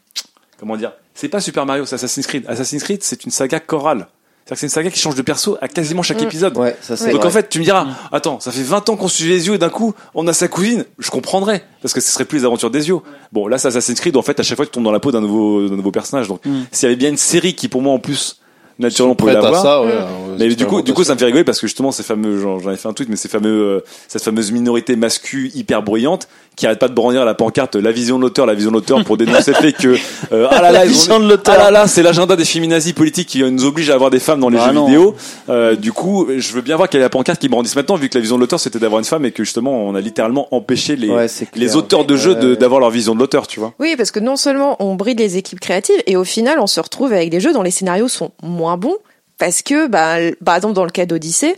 [0.59, 2.45] comment dire c'est pas Super Mario c'est Assassin's Creed.
[2.49, 4.07] Assassin's Creed c'est une saga chorale
[4.47, 6.25] c'est-à-dire que c'est une saga qui change de perso à quasiment chaque Mm.
[6.25, 7.27] épisode Ouais, ça c'est donc vrai.
[7.27, 9.59] en fait, tu me diras, attends, ça fait 20 ans qu'on suit les yeux et
[9.59, 10.85] d'un coup, on a sa cousine.
[11.01, 12.99] Je comprendrais parce que ce serait plus les aventures des yeux.
[13.33, 14.17] Bon, là, c'est Assassin's Creed.
[14.17, 16.29] En fait, à chaque fois, tu tombes dans la peau d'un nouveau, d'un nouveau personnage.
[16.29, 16.61] Donc, Mm.
[16.71, 18.41] s'il y avait bien une série qui, pour moi, en plus,
[18.79, 19.63] naturellement, pouvait à l'avoir.
[19.63, 19.93] ça, ouais,
[20.39, 22.59] Mais du coup, du coup, ça me fait rigoler parce que justement, ces fameux, j'en
[22.59, 26.29] j'en ai fait un tweet, mais ces fameux, euh, cette fameuse minorité mascu hyper bruyante
[26.57, 29.05] qui arrête pas de brandir la pancarte, la vision de l'auteur, la vision de l'auteur
[29.05, 29.95] pour dénoncer le fait que,
[30.33, 31.55] euh, ah là là, La ont- vision de l'auteur.
[31.59, 34.41] ah là là, c'est l'agenda des féminazis politiques qui nous oblige à avoir des femmes
[34.41, 34.87] dans les Ah jeux non.
[34.87, 35.15] vidéo.
[35.51, 38.09] Euh, du coup, je veux bien voir quelle est la pancarte qui brandissent maintenant, vu
[38.09, 40.49] que la vision de l'auteur c'était d'avoir une femme et que justement, on a littéralement
[40.55, 43.75] empêché les, Ouais, les auteurs de jeux d'avoir leur vision de l'auteur, tu vois.
[43.79, 46.81] Oui, parce que non seulement on bride les équipes créatives, et au final, on se
[46.81, 48.97] retrouve avec des jeux dont les scénarios sont moins bons,
[49.39, 51.57] parce que, bah, par exemple, dans le cas d'Odyssée,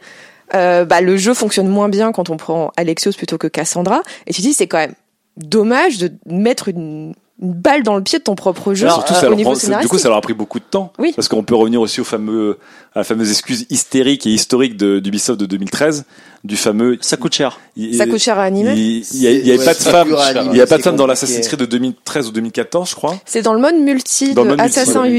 [0.55, 4.33] euh, bah, le jeu fonctionne moins bien quand on prend Alexios plutôt que Cassandra, et
[4.33, 4.95] tu te dis, c'est quand même
[5.37, 9.17] dommage de mettre une, une balle dans le pied de ton propre jeu surtout, euh,
[9.17, 10.93] ça au leur niveau prend- c'est- du coup, ça leur a pris beaucoup de temps.
[10.99, 11.13] Oui.
[11.15, 12.59] Parce qu'on peut revenir aussi au fameux,
[12.95, 16.05] à la fameuse excuse hystérique et historique de, d'Ubisoft de 2013,
[16.43, 16.99] du fameux.
[17.01, 17.61] Ça coûte cher.
[17.77, 18.73] il- Ça coûte cher à animer.
[18.75, 20.09] Il il y a, il y avait Ouais, pas de femme,
[20.51, 23.17] il y a pas de femme dans l'Assassin's Creed de 2013 ou 2014, je crois.
[23.25, 25.11] C'est dans le mode multi Dans de mode multi, Assassin ouais.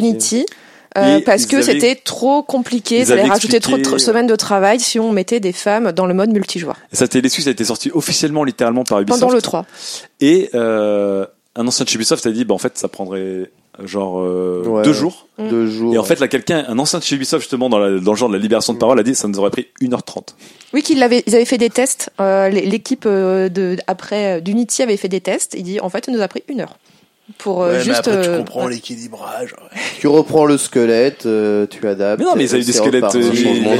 [0.97, 4.03] Euh, parce que avaient- c'était trop compliqué, ils ça allait avaient rajouter trop de expliqué-
[4.03, 6.75] semaines de travail si on mettait des femmes dans le mode multijoueur.
[6.91, 9.21] Et ça, l'excuse, ça a été sorti officiellement, littéralement par Ubisoft.
[9.21, 9.65] Pendant le 3.
[10.19, 13.45] Et euh, un ancien de chez Ubisoft a dit, bah en fait, ça prendrait euh,
[13.85, 14.81] genre euh, Ouais.
[14.83, 15.27] deux jours.
[15.37, 15.93] Deux jours.
[15.93, 18.17] Et en fait, là, quelqu'un, un ancien de chez Ubisoft, justement, dans, la- dans le
[18.17, 20.35] genre de la libération de parole, a dit, ça nous aurait pris 1h30.
[20.73, 22.09] Oui, qu'ils l'avaient, ils avaient fait des tests.
[22.19, 25.53] euh, l'é- l'équipe euh, de après euh, d'Unity avait fait des tests.
[25.57, 26.77] Il dit en fait, ça nous a pris une heure.
[27.37, 27.99] Pour euh, Ouais, mais juste.
[28.07, 28.71] après, tu euh, comprends ouais.
[28.73, 29.53] l'équilibrage.
[29.53, 29.79] ouais.
[29.99, 32.19] Tu reprends le squelette, euh, tu adaptes.
[32.19, 33.19] Mais non, mais ils avaient des squelettes, euh,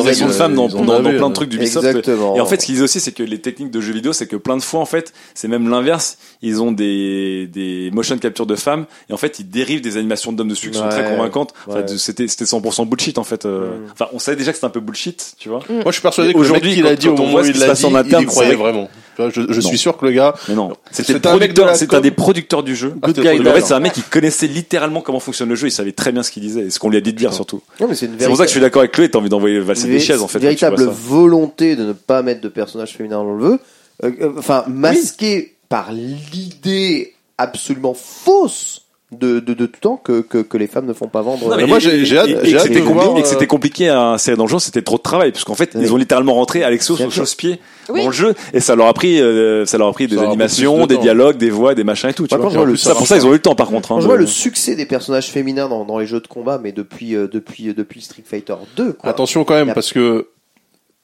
[0.03, 1.85] réactions de règles, femmes dans, ils dans, dans avaient, plein de euh, trucs d'Ubisoft.
[1.87, 2.35] Exactement.
[2.35, 4.27] Et en fait, ce qu'ils disent aussi, c'est que les techniques de jeux vidéo, c'est
[4.27, 6.17] que plein de fois, en fait, c'est même l'inverse.
[6.41, 10.31] Ils ont des, des motion capture de femmes, et en fait, ils dérivent des animations
[10.31, 11.53] d'hommes dessus qui sont très convaincantes.
[11.67, 11.81] En ouais.
[11.87, 13.45] fait, c'était, c'était 100% bullshit, en fait.
[13.45, 13.69] euh.
[13.69, 13.91] Mm.
[13.93, 15.61] Enfin, on savait déjà que c'était un peu bullshit, tu vois.
[15.69, 17.31] Moi, je suis persuadé Mais que le mec aujourd'hui, qui l'a quand- dit au moment
[17.31, 18.89] voit où ce il l'a dit, il y croyait vraiment.
[19.31, 20.33] Tu vois, Je, suis sûr que le gars.
[20.47, 20.71] Mais non.
[20.91, 22.93] C'était le C'était un mec de producteur, la c'est un des producteurs du jeu.
[23.01, 23.27] Ah, Good guy.
[23.27, 23.67] En fait, producteur.
[23.67, 25.67] c'est un mec qui connaissait littéralement comment fonctionne le jeu.
[25.67, 27.33] Il savait très bien ce qu'il disait et ce qu'on lui a dit de dire
[27.33, 27.61] surtout.
[27.93, 29.09] C'est pour ça que je suis d'accord avec Chloé.
[29.09, 30.39] T'as envie d'envoyer valser des chaises en fait.
[30.39, 33.59] tu véritable volonté de ne pas mettre de personnage féminin dans le jeu.
[34.03, 40.37] Euh, euh, Enfin, masqué par l'idée absolument fausse de, de, de tout temps que, que,
[40.37, 41.49] que les femmes ne font pas vendre.
[41.49, 43.21] Non, mais moi, j'ai- hâte- et- et j'ai que hâte c'était de compli- voir, et
[43.23, 45.55] que c'était euh, compliqué à insérer dans le jeu, c'était trop de travail, parce qu'en
[45.55, 45.81] fait, Oui.
[45.83, 48.01] ils ont littéralement rentré Alexos au chausse-pied Oui.
[48.01, 50.81] dans le jeu, et ça leur a pris, euh, ça leur a pris des animations,
[50.85, 52.27] de des dialogues, des voix, des machins et tout.
[52.27, 52.47] Tu Moi, vois.
[52.49, 53.93] quand je vois le- ça, pour ça, ils ont eu le temps, par contre.
[53.93, 56.71] hein, je vois le succès des personnages féminins dans, dans les jeux de combat, mais
[56.71, 59.09] depuis, euh, depuis, euh, depuis Street Fighter 2, quoi.
[59.09, 60.27] Attention quand même, parce que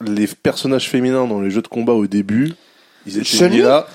[0.06, 2.52] les personnages féminins dans les jeux de combat au début,
[3.06, 3.86] ils étaient là.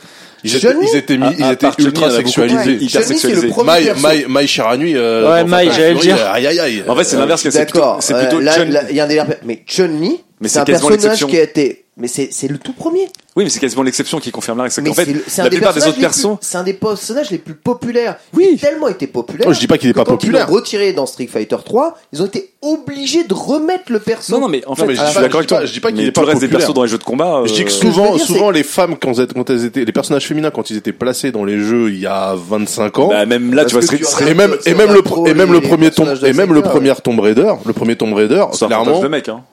[0.44, 2.58] Ils étaient, ils étaient, mis, À- ils à étaient ultra sexualisés.
[2.58, 3.48] Ouais, hyper Chun-Li, c'est le sexualisé.
[3.50, 6.18] premier Mai, perso- Mai, Mai Shiragui, euh, Ouais, Fatal j'allais dire.
[6.32, 6.84] Aïe, aïe, aïe.
[6.88, 7.98] En fait, c'est l'inverse, que c'est plutôt, D'accord.
[8.02, 9.26] c'est plutôt euh, Chun- il y a un délire.
[9.44, 11.28] Mais Chun-Li, Mais c'est un quasiment personnage l'exception.
[11.28, 11.86] qui a été.
[11.98, 13.08] Mais c'est c'est le tout premier.
[13.36, 14.74] Oui, mais c'est quasiment l'exception qui confirme la règle.
[14.90, 17.30] Qu'en fait, la des plupart des personnages autres les plus- persos, C'est un des personnages
[17.32, 18.16] les plus populaires.
[18.34, 18.48] Oui.
[18.54, 19.46] Il a tellement été populaire.
[19.50, 20.46] Oh, je dis pas qu'il est pas quand populaire.
[20.48, 21.98] Ils l'ont retiré dans Street Fighter 3.
[22.14, 24.34] Ils ont été obligés de remettre le perso.
[24.34, 25.66] non, non, mais en fait, mais je suis pas- d'accord avec pas- toi.
[25.66, 26.60] je dis pas qu'il est tout le pas reste des populaire.
[26.68, 28.96] persos dans les jeux de combat, Je dis que euh, souvent, dire, souvent les femmes
[28.98, 31.90] quand elles, quand elles étaient, les personnages féminins quand ils étaient placés dans les jeux
[31.92, 33.10] il y a 25 ans.
[33.10, 33.84] bah, même là, tu vois,
[34.28, 36.62] et même et même le et même le premier tomb personnages de et même le
[36.64, 39.44] premier Tomb Raider, le premier Tomb Raider, c'est un clairement, fantasme de mec, hein.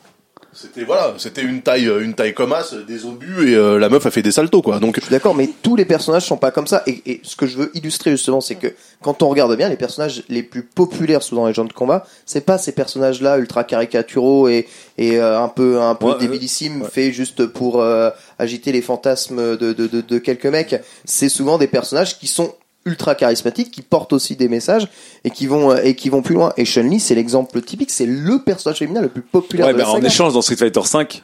[0.60, 4.04] C'était voilà, c'était une taille une taille comme as, des obus et euh, la meuf
[4.06, 4.80] a fait des saltos quoi.
[4.80, 6.82] Donc Je suis d'accord, mais tous les personnages sont pas comme ça.
[6.86, 8.68] Et, et ce que je veux illustrer justement, c'est que
[9.00, 12.04] quand on regarde bien, les personnages les plus populaires souvent dans les jeux de combat,
[12.26, 16.84] c'est pas ces personnages-là ultra caricaturaux et, et euh, un peu un peu Ouais, débilissimes,
[16.90, 20.74] faits juste pour euh, agiter les fantasmes de, de, de, de quelques mecs.
[21.04, 22.54] C'est souvent des personnages qui sont
[22.88, 24.88] ultra charismatiques, qui portent aussi des messages
[25.24, 26.52] et qui vont euh, et qui vont plus loin.
[26.56, 29.84] Et Chun-Li, c'est l'exemple typique, c'est le personnage féminin le plus populaire Ouais, de bah,
[29.84, 31.22] la en échange dans Street Fighter 5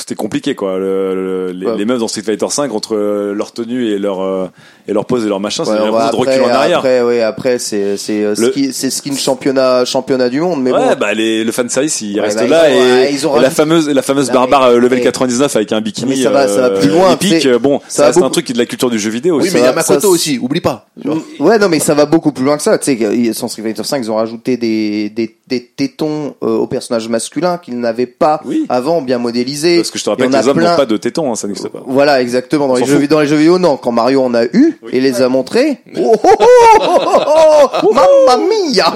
[0.00, 1.76] c'était compliqué quoi le, le- les, Ouais.
[1.76, 4.46] les meufs dans Street Fighter 5 entre euh, leur tenue et leur euh,
[4.88, 7.02] et leur pose et leur machin Ouais, c'est va l'impression de recul en arrière Après,
[7.02, 10.96] ouais, après c'est c'est euh, Le- c'est skin championnat championnat du monde, mais ouais bon.
[11.00, 13.40] bah les, le fan service il Ouais, reste bah, là et, ouais, ils ont et
[13.42, 16.30] la fameuse la fameuse Non, barbare mais- level mais- 99 avec un bikini Mais ça
[16.30, 18.58] va- ça va plus loin, épique c'est- bon ça reste un truc qui est de
[18.58, 20.86] la culture du jeu vidéo oui, aussi mais il y a Makoto aussi, oublie pas.
[21.04, 21.16] vois.
[21.40, 22.78] Ouais, non, mais ça va beaucoup plus loin que ça.
[22.78, 27.08] Tu sais, sans Street Fighter 5, ils ont rajouté des des, des tétons aux personnages
[27.08, 28.64] masculins qu'ils n'avaient pas Oui.
[28.68, 29.78] avant, bien modélisés.
[29.86, 30.86] Parce que je te Il y rappelle en que a les hommes plein- n'ont pas
[30.86, 32.68] de tétons hein, ça n'existe pas Voilà, exactement.
[32.68, 33.76] Dans les, jeux, dans les jeux vidéo, non.
[33.76, 35.78] Quand Mario en a eu et les a montrés.
[35.96, 36.44] Oh, oh, oh,
[36.80, 38.92] oh, oh, oh, mamma mia!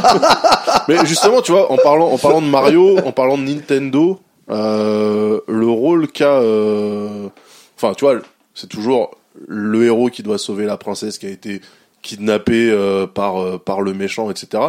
[0.88, 4.18] Mais justement, tu vois, en parlant, en parlant de Mario, en parlant de Nintendo,
[4.50, 7.28] euh, le rôle qu'a, euh,
[7.76, 8.16] enfin, tu vois,
[8.54, 9.12] c'est toujours
[9.46, 11.60] le héros qui doit sauver la princesse qui a été
[12.02, 14.62] kidnappée euh, par euh, par le méchant, etc.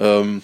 [0.00, 0.38] Euh,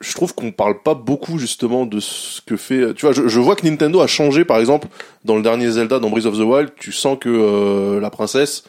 [0.00, 2.94] je trouve qu'on parle pas beaucoup justement de ce que fait.
[2.94, 4.88] Tu vois, je, je vois que Nintendo a changé, par exemple,
[5.24, 8.64] dans le dernier Zelda, dans Breath of the Wild, tu sens que euh, la princesse,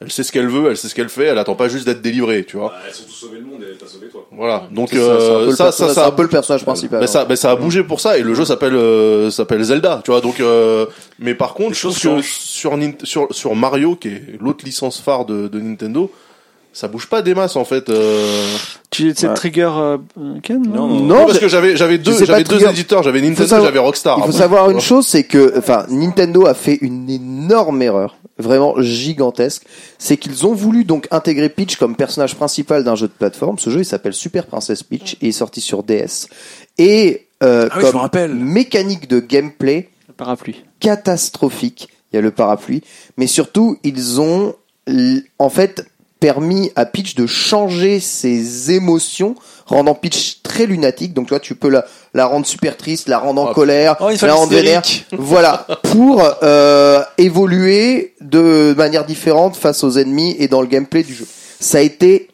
[0.00, 2.02] elle sait ce qu'elle veut, elle sait ce qu'elle fait, elle attend pas juste d'être
[2.02, 2.74] délivrée, tu vois.
[2.86, 4.68] elles sont tous sauvées le monde et t'as sauvé toi Voilà.
[4.72, 7.00] Donc ça, euh, ça, ça, ça, c'est un peu le personnage principal.
[7.00, 10.02] ben ça, ben ça a bougé pour ça et le jeu s'appelle euh, s'appelle Zelda,
[10.04, 10.20] tu vois.
[10.20, 10.86] Donc, euh,
[11.18, 15.24] mais par contre, je trouve que sur, sur sur Mario, qui est l'autre licence phare
[15.24, 16.10] de, de Nintendo,
[16.74, 17.88] ça bouge pas des masses en fait.
[17.88, 18.56] Euh...
[18.90, 19.34] Tu Ouais.
[19.34, 19.98] Trigger euh,
[20.42, 21.00] Ken Non, non, non.
[21.20, 22.70] Non, parce que j'avais j'avais deux sais j'avais deux Trigger.
[22.70, 24.18] éditeurs, j'avais Nintendo, savoir- j'avais Rockstar.
[24.18, 24.38] Il faut après.
[24.38, 29.64] savoir une chose, c'est que, enfin, Nintendo a fait une énorme erreur, vraiment gigantesque.
[29.98, 33.58] C'est qu'ils ont voulu donc intégrer Peach comme personnage principal d'un jeu de plateforme.
[33.58, 36.28] Ce jeu, il s'appelle Super Princess Peach et il est sorti sur DS.
[36.78, 38.34] Et euh, Ah oui, je me comme rappelle.
[38.34, 40.64] mécanique de gameplay Parapluie.
[40.80, 42.82] catastrophique, il y a le parapluie,
[43.16, 44.54] mais surtout ils ont
[45.38, 45.84] en fait
[46.24, 49.34] permis à Peach de changer ses émotions,
[49.66, 51.12] rendant Peach très lunatique.
[51.12, 53.96] Donc tu vois, tu peux la, la rendre super triste, la rendre en Oh, colère,
[54.00, 54.80] oh, la rendre vénère.
[55.12, 61.12] Voilà, pour euh, évoluer de manière différente face aux ennemis et dans le gameplay du
[61.12, 61.26] jeu.
[61.60, 62.28] Ça a été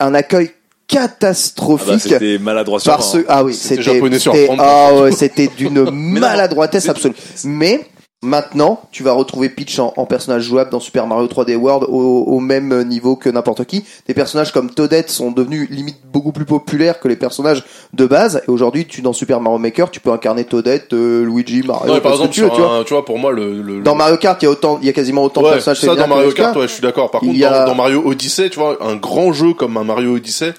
[0.00, 2.00] un accueil Ah bah, catastrophique.
[2.00, 3.22] c'était maladroit sur Parce un.
[3.28, 7.14] ah oui, C'était japonais sur ah ouais, c'était d'une maladroitesse absolue.
[7.44, 7.86] Mais
[8.24, 12.24] Maintenant, tu vas retrouver Peach en, en personnage jouable dans Super Mario 3D World au,
[12.26, 13.84] au même niveau que n'importe qui.
[14.08, 17.62] Des personnages comme Toadette sont devenus limite beaucoup plus populaires que les personnages
[17.92, 18.42] de base.
[18.48, 21.92] Et aujourd'hui, tu dans Super Mario Maker, tu peux incarner Toadette, euh, Luigi, Mario.
[21.94, 22.76] Non, par exemple, tu veux, tu vois.
[22.78, 24.86] un- tu vois, pour moi, le, le- Dans Mario Kart, il y a autant, il
[24.86, 27.10] y a quasiment autant de personnages ça dans Mario Kart, ouais, je suis d'accord.
[27.10, 30.14] Par contre, a- dans, dans Mario Odyssey, tu vois, un grand jeu comme un Mario
[30.16, 30.54] Odyssey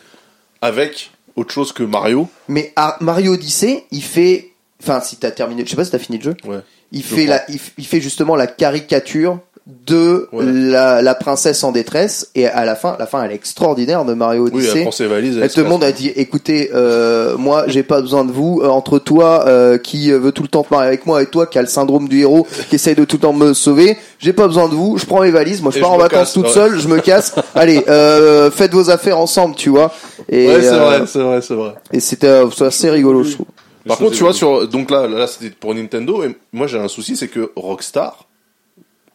[0.61, 2.27] avec autre chose que Mario.
[2.47, 5.99] Mais à Mario Odyssey, il fait, enfin, si t'as terminé, je sais pas si t'as
[5.99, 6.35] fini le jeu.
[6.47, 6.59] Ouais.
[6.91, 7.35] Il Je fait crois.
[7.37, 9.39] la, il, il fait justement la caricature
[9.87, 10.45] de Ouais.
[10.45, 14.13] la, la princesse en détresse et à la fin, la fin elle est extraordinaire de
[14.13, 14.73] Mario Oui, Odyssey.
[14.75, 15.39] elle prend ses valises.
[15.41, 18.61] Elle te demande, elle dit, écoutez, euh, moi, j'ai pas besoin de vous.
[18.63, 21.47] Euh, entre toi, euh, qui veut tout le temps te marier avec moi, et toi,
[21.47, 24.33] qui a le syndrome du héros, qui essaye de tout le temps me sauver, j'ai
[24.33, 24.99] pas besoin de vous.
[24.99, 26.51] Je prends mes valises, moi, je Et pars je en vacances casse, toute ouais.
[26.53, 27.33] seule, je me casse.
[27.55, 29.91] Allez, euh, faites vos affaires ensemble, tu vois.
[30.29, 31.73] Et, Ouais, c'est euh, vrai, c'est vrai, c'est vrai.
[31.91, 33.47] Et c'était euh, c'est assez rigolo, je trouve.
[33.87, 36.87] Par contre, tu vois, sur, donc là, là, c'était pour Nintendo, et moi, j'ai un
[36.87, 38.25] souci, c'est que Rockstar,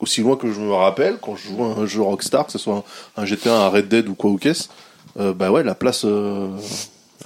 [0.00, 2.58] aussi loin que je me rappelle, quand je joue à un jeu Rockstar, que ce
[2.58, 2.84] soit
[3.16, 4.68] un, un GTA, un Red Dead ou quoi ou qu'est-ce,
[5.18, 6.48] euh, bah ouais, la place, euh,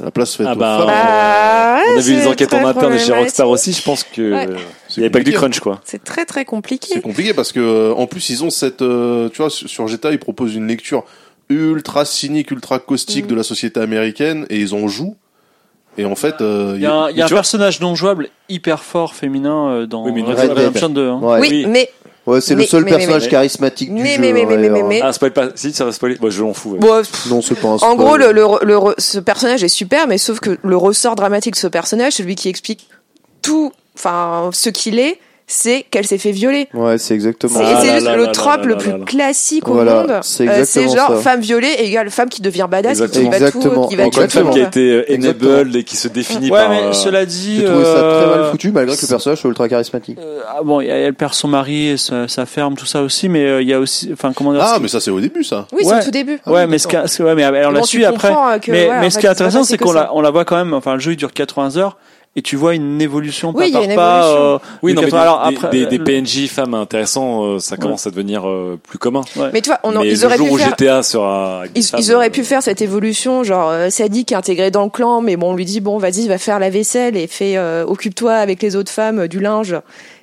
[0.03, 0.87] la place faite Ah aux bah, femmes.
[0.87, 4.33] Bah, On a ouais, vu les enquêtes en interne chez Rockstar aussi, je pense que
[4.33, 4.49] Ouais.
[4.97, 5.81] il n'y avait pas que du crunch quoi.
[5.85, 6.89] C'est très très compliqué.
[6.95, 9.87] C'est compliqué parce que euh, en plus ils ont cette euh, tu vois sur sur
[9.87, 11.05] GTA ils proposent une lecture
[11.51, 13.29] ultra cynique, ultra caustique Mm.
[13.29, 15.17] de la société américaine et ils en jouent.
[15.97, 18.83] Et en fait euh, Il y a un, y a un personnage non jouable hyper
[18.83, 20.59] fort féminin euh, dans Oui, mais Red Red Dead Dead.
[20.59, 21.09] Redemption 2.
[21.09, 21.19] hein.
[21.23, 21.41] Ouais.
[21.41, 21.67] Oui, Oui.
[21.69, 21.91] mais
[22.27, 24.21] Ouais, c'est le Mais- seul mais- mais- personnage mais- charismatique du mais- jeu.
[24.23, 24.73] mais- mais- mais- dire.
[24.73, 25.49] mais- mais- Ah, spoil pas.
[25.57, 26.17] Si, ça va spoiler.
[26.19, 26.71] Moi, je m'en fous.
[26.71, 26.79] ouais.
[26.79, 27.97] bon, pff, Non, c'est pas un en spoil.
[27.99, 31.59] gros, le, le, le ce personnage est super, mais sauf que le ressort dramatique de
[31.59, 32.89] ce personnage, celui qui explique
[33.43, 36.69] tout, enfin, ce qu'il est, c'est qu'elle s'est fait violer.
[36.73, 37.59] Ouais, c'est exactement.
[37.59, 39.93] C'est- Ah et c'est là juste là le là trope là le plus classique Voilà,
[39.93, 40.21] au monde.
[40.23, 41.17] c'est Euh, c'est genre ça.
[41.17, 43.31] femme violée égale femme qui devient badass, qui Exactement.
[43.31, 43.51] va
[43.83, 46.51] tout, qui va Encore une femme qui a été euh, enabled et qui se définit
[46.51, 46.71] Ouais, par.
[46.71, 49.39] mais euh, cela dit, J'ai trouvé ça très euh, mal foutu, malgré que le personnage
[49.41, 50.19] soit ultra charismatique.
[50.19, 52.87] euh, ah bon, il y a- elle perd son mari, et sa, sa ferme, tout
[52.87, 55.11] ça aussi, mais euh, il y a aussi, enfin, comment dire Ah mais ça c'est
[55.11, 55.67] au début ça.
[55.73, 56.01] Oui, c'est Ouais.
[56.01, 56.39] au tout début.
[56.47, 58.29] Ouais, mais ce qui, ouais, mais Et la bon, tu suit après.
[58.31, 60.73] euh, mais, ouais, ce qui est intéressant, c'est qu'on la, on la voit quand même.
[60.73, 61.99] Enfin, le jeu il dure 80 heures
[62.37, 64.19] et tu vois une évolution Oui, pas il y a par une pas.
[64.29, 64.55] évolution.
[64.55, 66.75] euh, Oui, de non, mais 80 des, alors des- après, des, des le- PNJ femmes
[66.75, 69.23] intéressants, euh, ça commence à devenir euh, plus commun.
[69.53, 70.71] Mais tu vois, on en- mais ils le auraient jour pu où faire.
[70.71, 71.63] GTA sera.
[71.75, 74.71] Ils, femmes, ils auraient euh, pu faire cette évolution, genre euh, Sadie qui est intégrée
[74.71, 77.27] dans le clan, mais bon, on lui dit bon, vas-y, va faire la vaisselle et
[77.27, 79.77] fais, euh, occupe-toi avec les autres femmes euh, du linge,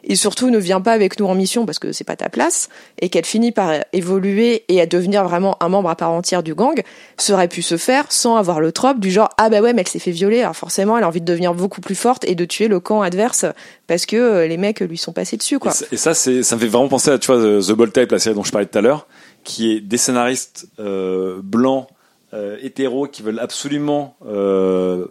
[0.04, 2.70] et surtout ne viens pas avec nous en mission parce que c'est pas ta place,
[3.00, 6.56] et qu'elle finit par évoluer et à devenir vraiment un membre à part entière du
[6.56, 6.82] gang,
[7.18, 9.82] ça aurait pu se faire sans avoir le trope du genre ah bah ouais, mais
[9.82, 12.36] elle s'est fait violer, alors forcément elle a envie de devenir beaucoup plus forte et
[12.36, 13.46] de tuer le camp adverse
[13.88, 15.74] parce que euh, les mecs lui sont passés dessus quoi.
[15.92, 18.12] et ça, c'est, ça me fait vraiment penser à, tu vois, The The Bold Type,
[18.12, 19.08] la série dont je parlais tout à l'heure,
[19.44, 21.88] qui est des scénaristes euh, blancs,
[22.34, 25.08] euh, hétéros, qui veulent absolument euh,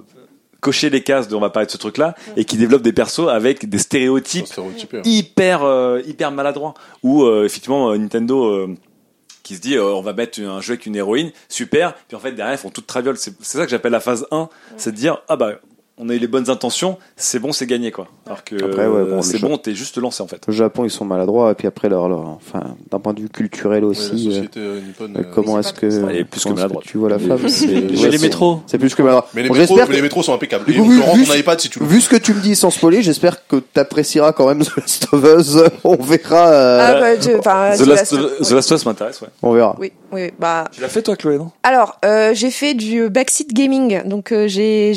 [0.60, 3.28] cocher les cases de on va parler de ce truc-là, et qui développent des persos
[3.28, 4.46] avec des stéréotypes
[5.04, 6.74] hyper euh, hyper maladroits.
[7.02, 8.76] Ou euh, effectivement euh, Nintendo euh,
[9.42, 12.20] qui se dit euh, on va mettre un jeu avec une héroïne, super, puis en
[12.20, 13.16] fait derrière ils font toute traviole.
[13.16, 15.54] C'est, c'est ça que j'appelle la phase 1, c'est de dire ah bah
[16.02, 18.08] on a eu les bonnes intentions, c'est bon, c'est gagné quoi.
[18.26, 20.40] Alors que Après, ouais, bon, euh, c'est le bon, t'es juste lancé en fait.
[20.48, 23.28] Au Japon, ils sont maladroits, et puis après, leur, leur, enfin, d'un point de vue
[23.28, 25.16] culturel aussi, euh, nippone.
[25.18, 26.84] euh, comment est-ce que, est plus que maladroite.
[26.86, 28.60] tu vois la femme, c'est, J'ai les métros.
[28.66, 29.28] C'est plus que maladroit.
[29.34, 30.64] Mais les, Bon, métros, les que- métros sont impeccables.
[30.64, 32.40] Coup, vu- te rend vu- ton iPad si tu le Vu ce que tu me
[32.40, 35.56] dis sans spoiler, j'espère que t'apprécieras quand même The Last of Us.
[35.84, 39.28] On verra, euh, Ah bah, The Last, vas- The Last of Us m'intéresse, ouais.
[39.42, 39.76] on verra.
[39.78, 40.64] Oui, oui, oui, bah.
[40.72, 41.50] Tu l'as fait toi, Chloé, non?
[41.62, 44.92] Alors, euh, j'ai fait du backseat gaming, donc euh, j'ai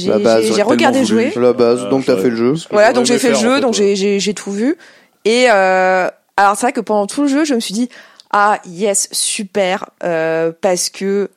[0.65, 1.33] regardé jouer.
[1.35, 2.53] La base, Euh, donc t'as fait le jeu.
[2.71, 4.77] Voilà, donc j'ai fait le jeu, donc j'ai tout vu.
[5.25, 6.07] Et euh,
[6.37, 7.89] alors c'est vrai que pendant tout le jeu, je me suis dit
[8.31, 11.29] ah yes super euh, parce que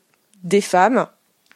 [0.43, 1.07] des femmes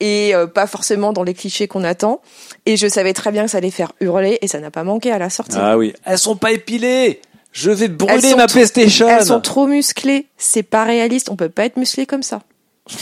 [0.01, 2.21] et euh, pas forcément dans les clichés qu'on attend.
[2.67, 5.13] Et je savais très bien que ça allait faire hurler et ça n'a pas manqué
[5.13, 5.59] à la sortie.
[5.61, 5.93] Ah oui.
[6.05, 7.21] Elles sont pas épilées
[7.53, 11.65] Je vais brûler ma PlayStation Elles sont trop musclées, c'est pas réaliste, on peut pas
[11.65, 12.41] être musclé comme ça.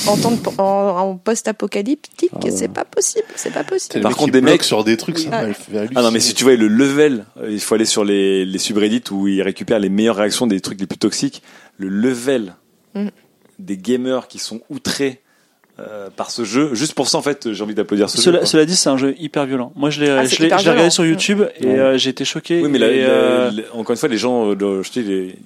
[0.06, 0.18] En,
[0.58, 4.00] en, en post-apocalyptique, c'est pas possible, c'est pas possible.
[4.00, 5.44] Par contre, des mecs- sur des trucs, ça Ah.
[5.94, 8.58] Ah non mais si tu vois le level, euh, il faut aller sur les, les
[8.58, 11.42] subreddits où ils récupèrent les meilleures réactions des trucs les plus toxiques.
[11.78, 12.54] Le level
[12.94, 13.08] Mm.
[13.58, 15.20] des gamers qui sont outrés
[15.78, 18.46] euh, par ce jeu, juste pour ça en fait j'ai envie d'applaudir ce Cela, jeu.
[18.46, 19.72] cela dit, c'est un jeu hyper violent.
[19.76, 21.78] Moi, je l'ai, Ah, regardé sur YouTube et Ouais.
[21.78, 22.60] euh, j'ai été choqué.
[22.62, 24.98] Oui mais la- et, la- euh, la- encore une fois les gens, euh, je te
[25.00, 25.38] dis, les-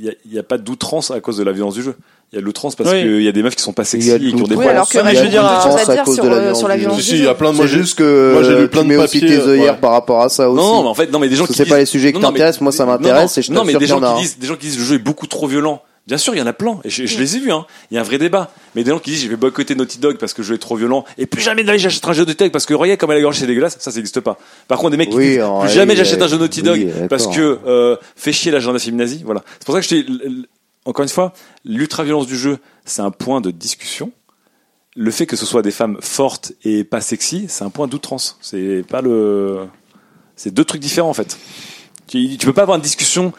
[0.00, 1.94] il y a, il y a pas d'outrance à cause de la violence du jeu.
[2.32, 3.00] Il y a de l'outrance parce Oui.
[3.02, 4.54] qu'il y a des meufs qui sont pas sexy et qui ont des.
[4.54, 6.04] Oui, alors que je veux dire, il y a à- des choses à à dire
[6.04, 6.86] cause sur, de la euh, violence sur la du jeu.
[6.88, 8.56] violence Si, du si, il y a plein de C'est moi juste que moi, j'ai
[8.56, 9.80] lu plein de mets aussi papiers, tes œillères ouais.
[9.80, 10.56] par rapport à ça aussi.
[10.64, 12.18] Non, mais en fait, non, mais des gens qui c'est disent- pas les sujets qui
[12.18, 13.40] Non, non, t'intéressent, moi ça non, m'intéresse non.
[13.40, 14.98] et je Non, mais des gens qui disent, des gens qui disent le jeu est
[14.98, 15.82] beaucoup trop violent.
[16.10, 17.52] Bien sûr, il y en a plein, et je, je les ai vus.
[17.52, 17.66] Hein.
[17.88, 18.52] Il y a un vrai débat.
[18.74, 20.58] Mais des gens qui disent, je vais boycotter Naughty Dog parce que le jeu est
[20.58, 22.74] trop violent, et plus jamais de la vie j'achèterai un jeu de tech parce que
[22.74, 23.76] regarde comme elle est gorge, c'est dégueulasse.
[23.78, 24.36] Ça, ça n'existe pas.
[24.66, 26.66] Par contre, des mecs qui Oui, disent, en plus jamais j'achète un jeu Naughty oui,
[26.66, 27.08] Dog d'accord.
[27.08, 29.22] parce que euh, fait chier l'agenda film nazi.
[29.24, 29.44] Voilà.
[29.60, 30.46] C'est pour ça que je dis,
[30.84, 31.32] encore une fois,
[31.64, 34.10] l'ultra-violence du jeu, c'est un point de discussion.
[34.96, 38.36] Le fait que ce soit des femmes fortes et pas sexy, c'est un point d'outrance.
[38.40, 39.68] C'est pas le,
[40.34, 41.38] c'est deux trucs différents en fait.
[42.08, 43.32] Tu, tu peux pas avoir une discussion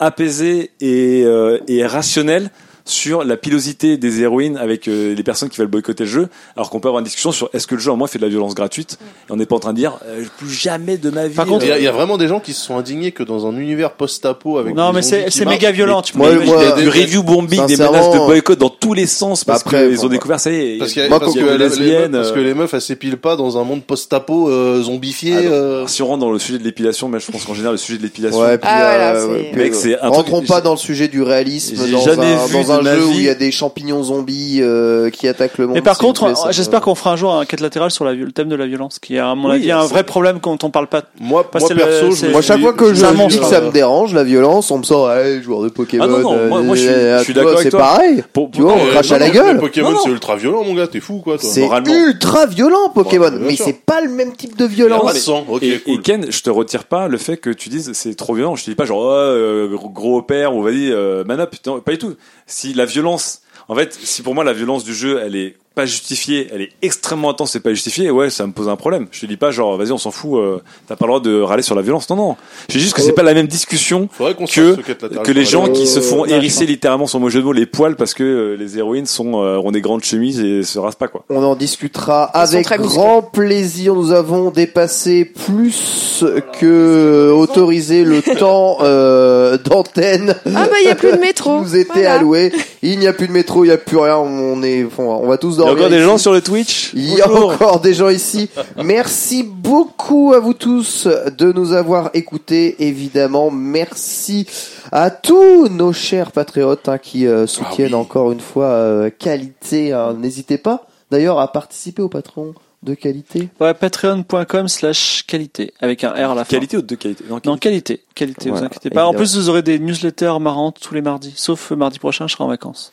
[0.00, 2.50] apaisée et, euh, et rationnelle
[2.84, 6.70] sur la pilosité des héroïnes avec euh, les personnes qui veulent boycotter le jeu, alors
[6.70, 8.28] qu'on peut avoir une discussion sur est-ce que le jeu en moi fait de la
[8.30, 11.26] violence gratuite et on n'est pas en train de dire euh, plus jamais de ma
[11.28, 11.34] vie.
[11.34, 12.76] Par contre, Il y, a, euh, il y a vraiment des gens qui se sont
[12.76, 16.02] indignés que dans un univers post-apo avec Non, mais c'est c'est méga violent.
[16.02, 16.56] Tu peux Moi, pas imaginer.
[16.56, 19.88] moi, a du review bombing, des menaces de boycott dans tous les sens parce Après,
[19.88, 20.78] qu'ils ont découvert ça y est.
[20.78, 22.32] Parce, qu'il y a- Moi, parce quand- que, il y a les- lesbiennes, meufs, parce
[22.32, 25.34] que euh, les meufs, elles s'épilent pas dans un monde post-apo euh, zombifié.
[25.36, 25.86] Ah, euh.
[25.86, 27.98] Si on rentre dans le sujet de l'épilation, mais je pense qu'en général le sujet
[27.98, 31.92] de l'épilation, Ouais, puis, Ah, euh, euh, rentrons pas dans le sujet du réalisme J'ai
[31.92, 35.10] dans jamais un, vu dans un jeu où il y a des champignons zombies euh,
[35.10, 35.74] qui attaquent le monde.
[35.76, 38.32] Mais par contre, ça- j'espère qu'on fera un jour un quête latérale sur la, le
[38.32, 40.70] thème de la violence, qui est à mon Oui, avis un vrai problème quand on
[40.70, 41.02] parle pas.
[41.20, 43.66] Moi, moi perso, je Moi, chaque fois que je dis que ça euh.
[43.66, 46.04] me dérange, la violence, on me sort, hey, joueur de Pokémon.
[46.04, 48.24] Ah non, non, moi- moi, je suis- euh, je d'accord avec C'est pareil.
[48.32, 49.58] Pour- Tu vois, on Euh, crache à la gueule.
[49.58, 51.36] Pokémon, c'est ultra violent, mon gars, t'es fou, quoi.
[51.38, 55.28] C'est ultra violent, Pokémon, mais c'est pas le même type de violence.
[55.62, 58.56] et, Ken, je te retire pas le fait que tu dises c'est trop violent.
[58.56, 61.54] Je te dis pas genre oh, euh, gros- père ou vas-y euh, man up.
[61.66, 62.14] Non, pas du tout.
[62.60, 65.86] Si la violence, en fait, si pour moi la violence du jeu elle est pas
[65.86, 69.06] justifiée, elle est extrêmement intense et pas justifiée, ouais, ça me pose un problème.
[69.12, 71.40] Je te dis pas genre vas-y on s'en fout, euh, t'as pas le droit de
[71.40, 72.08] râler sur la violence.
[72.10, 72.36] Non non.
[72.68, 75.44] Je dis juste que c'est pas la même discussion Faudrait qu'on se que que les
[75.44, 78.12] gens qui se font Euh, hérisser littéralement sur mon jeu de mots les poils parce
[78.14, 81.24] que euh, les héroïnes sont euh, ont des grandes chemises et se rasent pas quoi.
[81.30, 83.94] On en discutera Ils avec grand plaisir.
[83.94, 86.24] Nous avons dépassé plus
[86.60, 91.60] que autorisé le temps euh, d'antenne Ah bah il y a plus de qui métro.
[91.60, 92.14] nous était Voilà.
[92.14, 92.52] alloué.
[92.82, 94.16] Il n'y a plus de métro, il n'y a plus rien.
[94.16, 95.69] On est, on va tous dormir.
[95.72, 96.04] Encore des ici.
[96.04, 96.92] gens sur le Twitch.
[96.94, 97.52] Il y a Bonjour.
[97.52, 98.48] encore des gens ici.
[98.82, 102.86] Merci beaucoup à vous tous de nous avoir écoutés.
[102.86, 104.46] Évidemment, merci
[104.92, 108.02] à tous nos chers patriotes hein, qui euh, soutiennent Ah oui.
[108.02, 109.92] encore une fois euh, qualité.
[109.92, 110.14] hein.
[110.18, 116.10] N'hésitez pas d'ailleurs à participer au patron de qualité Ouais, patreon.com slash qualité, avec un
[116.10, 116.56] R à la fin.
[116.56, 119.04] Qualité ou de qualité Non, qualité, qualité, vous inquiétez pas.
[119.06, 122.44] En plus, vous aurez des newsletters marrantes tous les mardis, sauf mardi prochain, je serai
[122.44, 122.92] en vacances.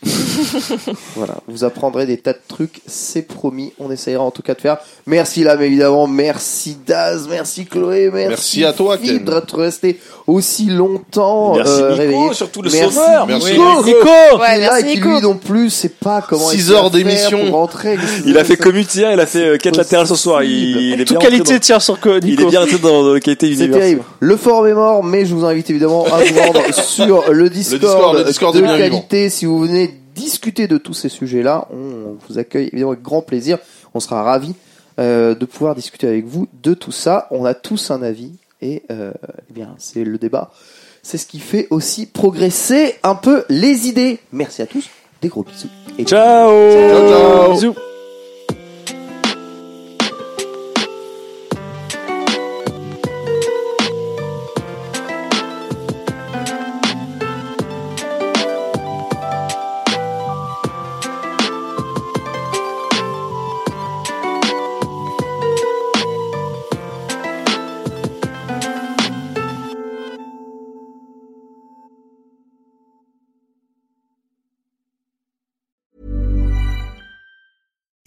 [1.15, 4.61] voilà, vous apprendrez des tas de trucs, c'est promis, on essayera en tout cas de
[4.61, 4.77] faire.
[5.05, 9.23] Merci Lam, évidemment, merci Daz, merci Chloé, merci, merci à toi Ken.
[9.23, 12.33] d'être resté aussi longtemps merci euh, Nico, réveillé.
[12.33, 13.27] surtout le merci sauveur.
[13.27, 13.85] Merci Nico, Nico.
[13.85, 14.41] Nico.
[14.41, 15.07] Ouais, merci Nico.
[15.07, 17.49] Qui, lui non plus, c'est pas comment 6 heures d'émission.
[17.49, 20.43] Pour hein, il a fait comme il a fait 4 latéral ce soir.
[20.43, 21.59] Il, est Toute qualité dans...
[21.59, 22.09] tire sur Nico.
[22.23, 24.03] Il est bien rentré dans, la qualité C'est terrible.
[24.19, 27.81] Le forum est mort, mais je vous invite évidemment à vous rendre sur le Discord,
[27.81, 31.67] le Discord, le Discord de qualité si vous venez discuter de tous ces sujets-là.
[31.71, 33.59] On vous accueille évidemment avec grand plaisir.
[33.93, 34.55] On sera ravis
[34.99, 37.27] euh, de pouvoir discuter avec vous de tout ça.
[37.31, 39.11] On a tous un avis et euh,
[39.49, 40.51] eh bien c'est le débat.
[41.03, 44.19] C'est ce qui fait aussi progresser un peu les idées.
[44.33, 44.89] Merci à tous.
[45.21, 45.69] Des gros bisous.
[45.97, 46.03] Et.
[46.03, 46.49] Ciao.
[46.71, 47.09] ciao.
[47.09, 47.51] ciao.
[47.53, 47.75] Bisous.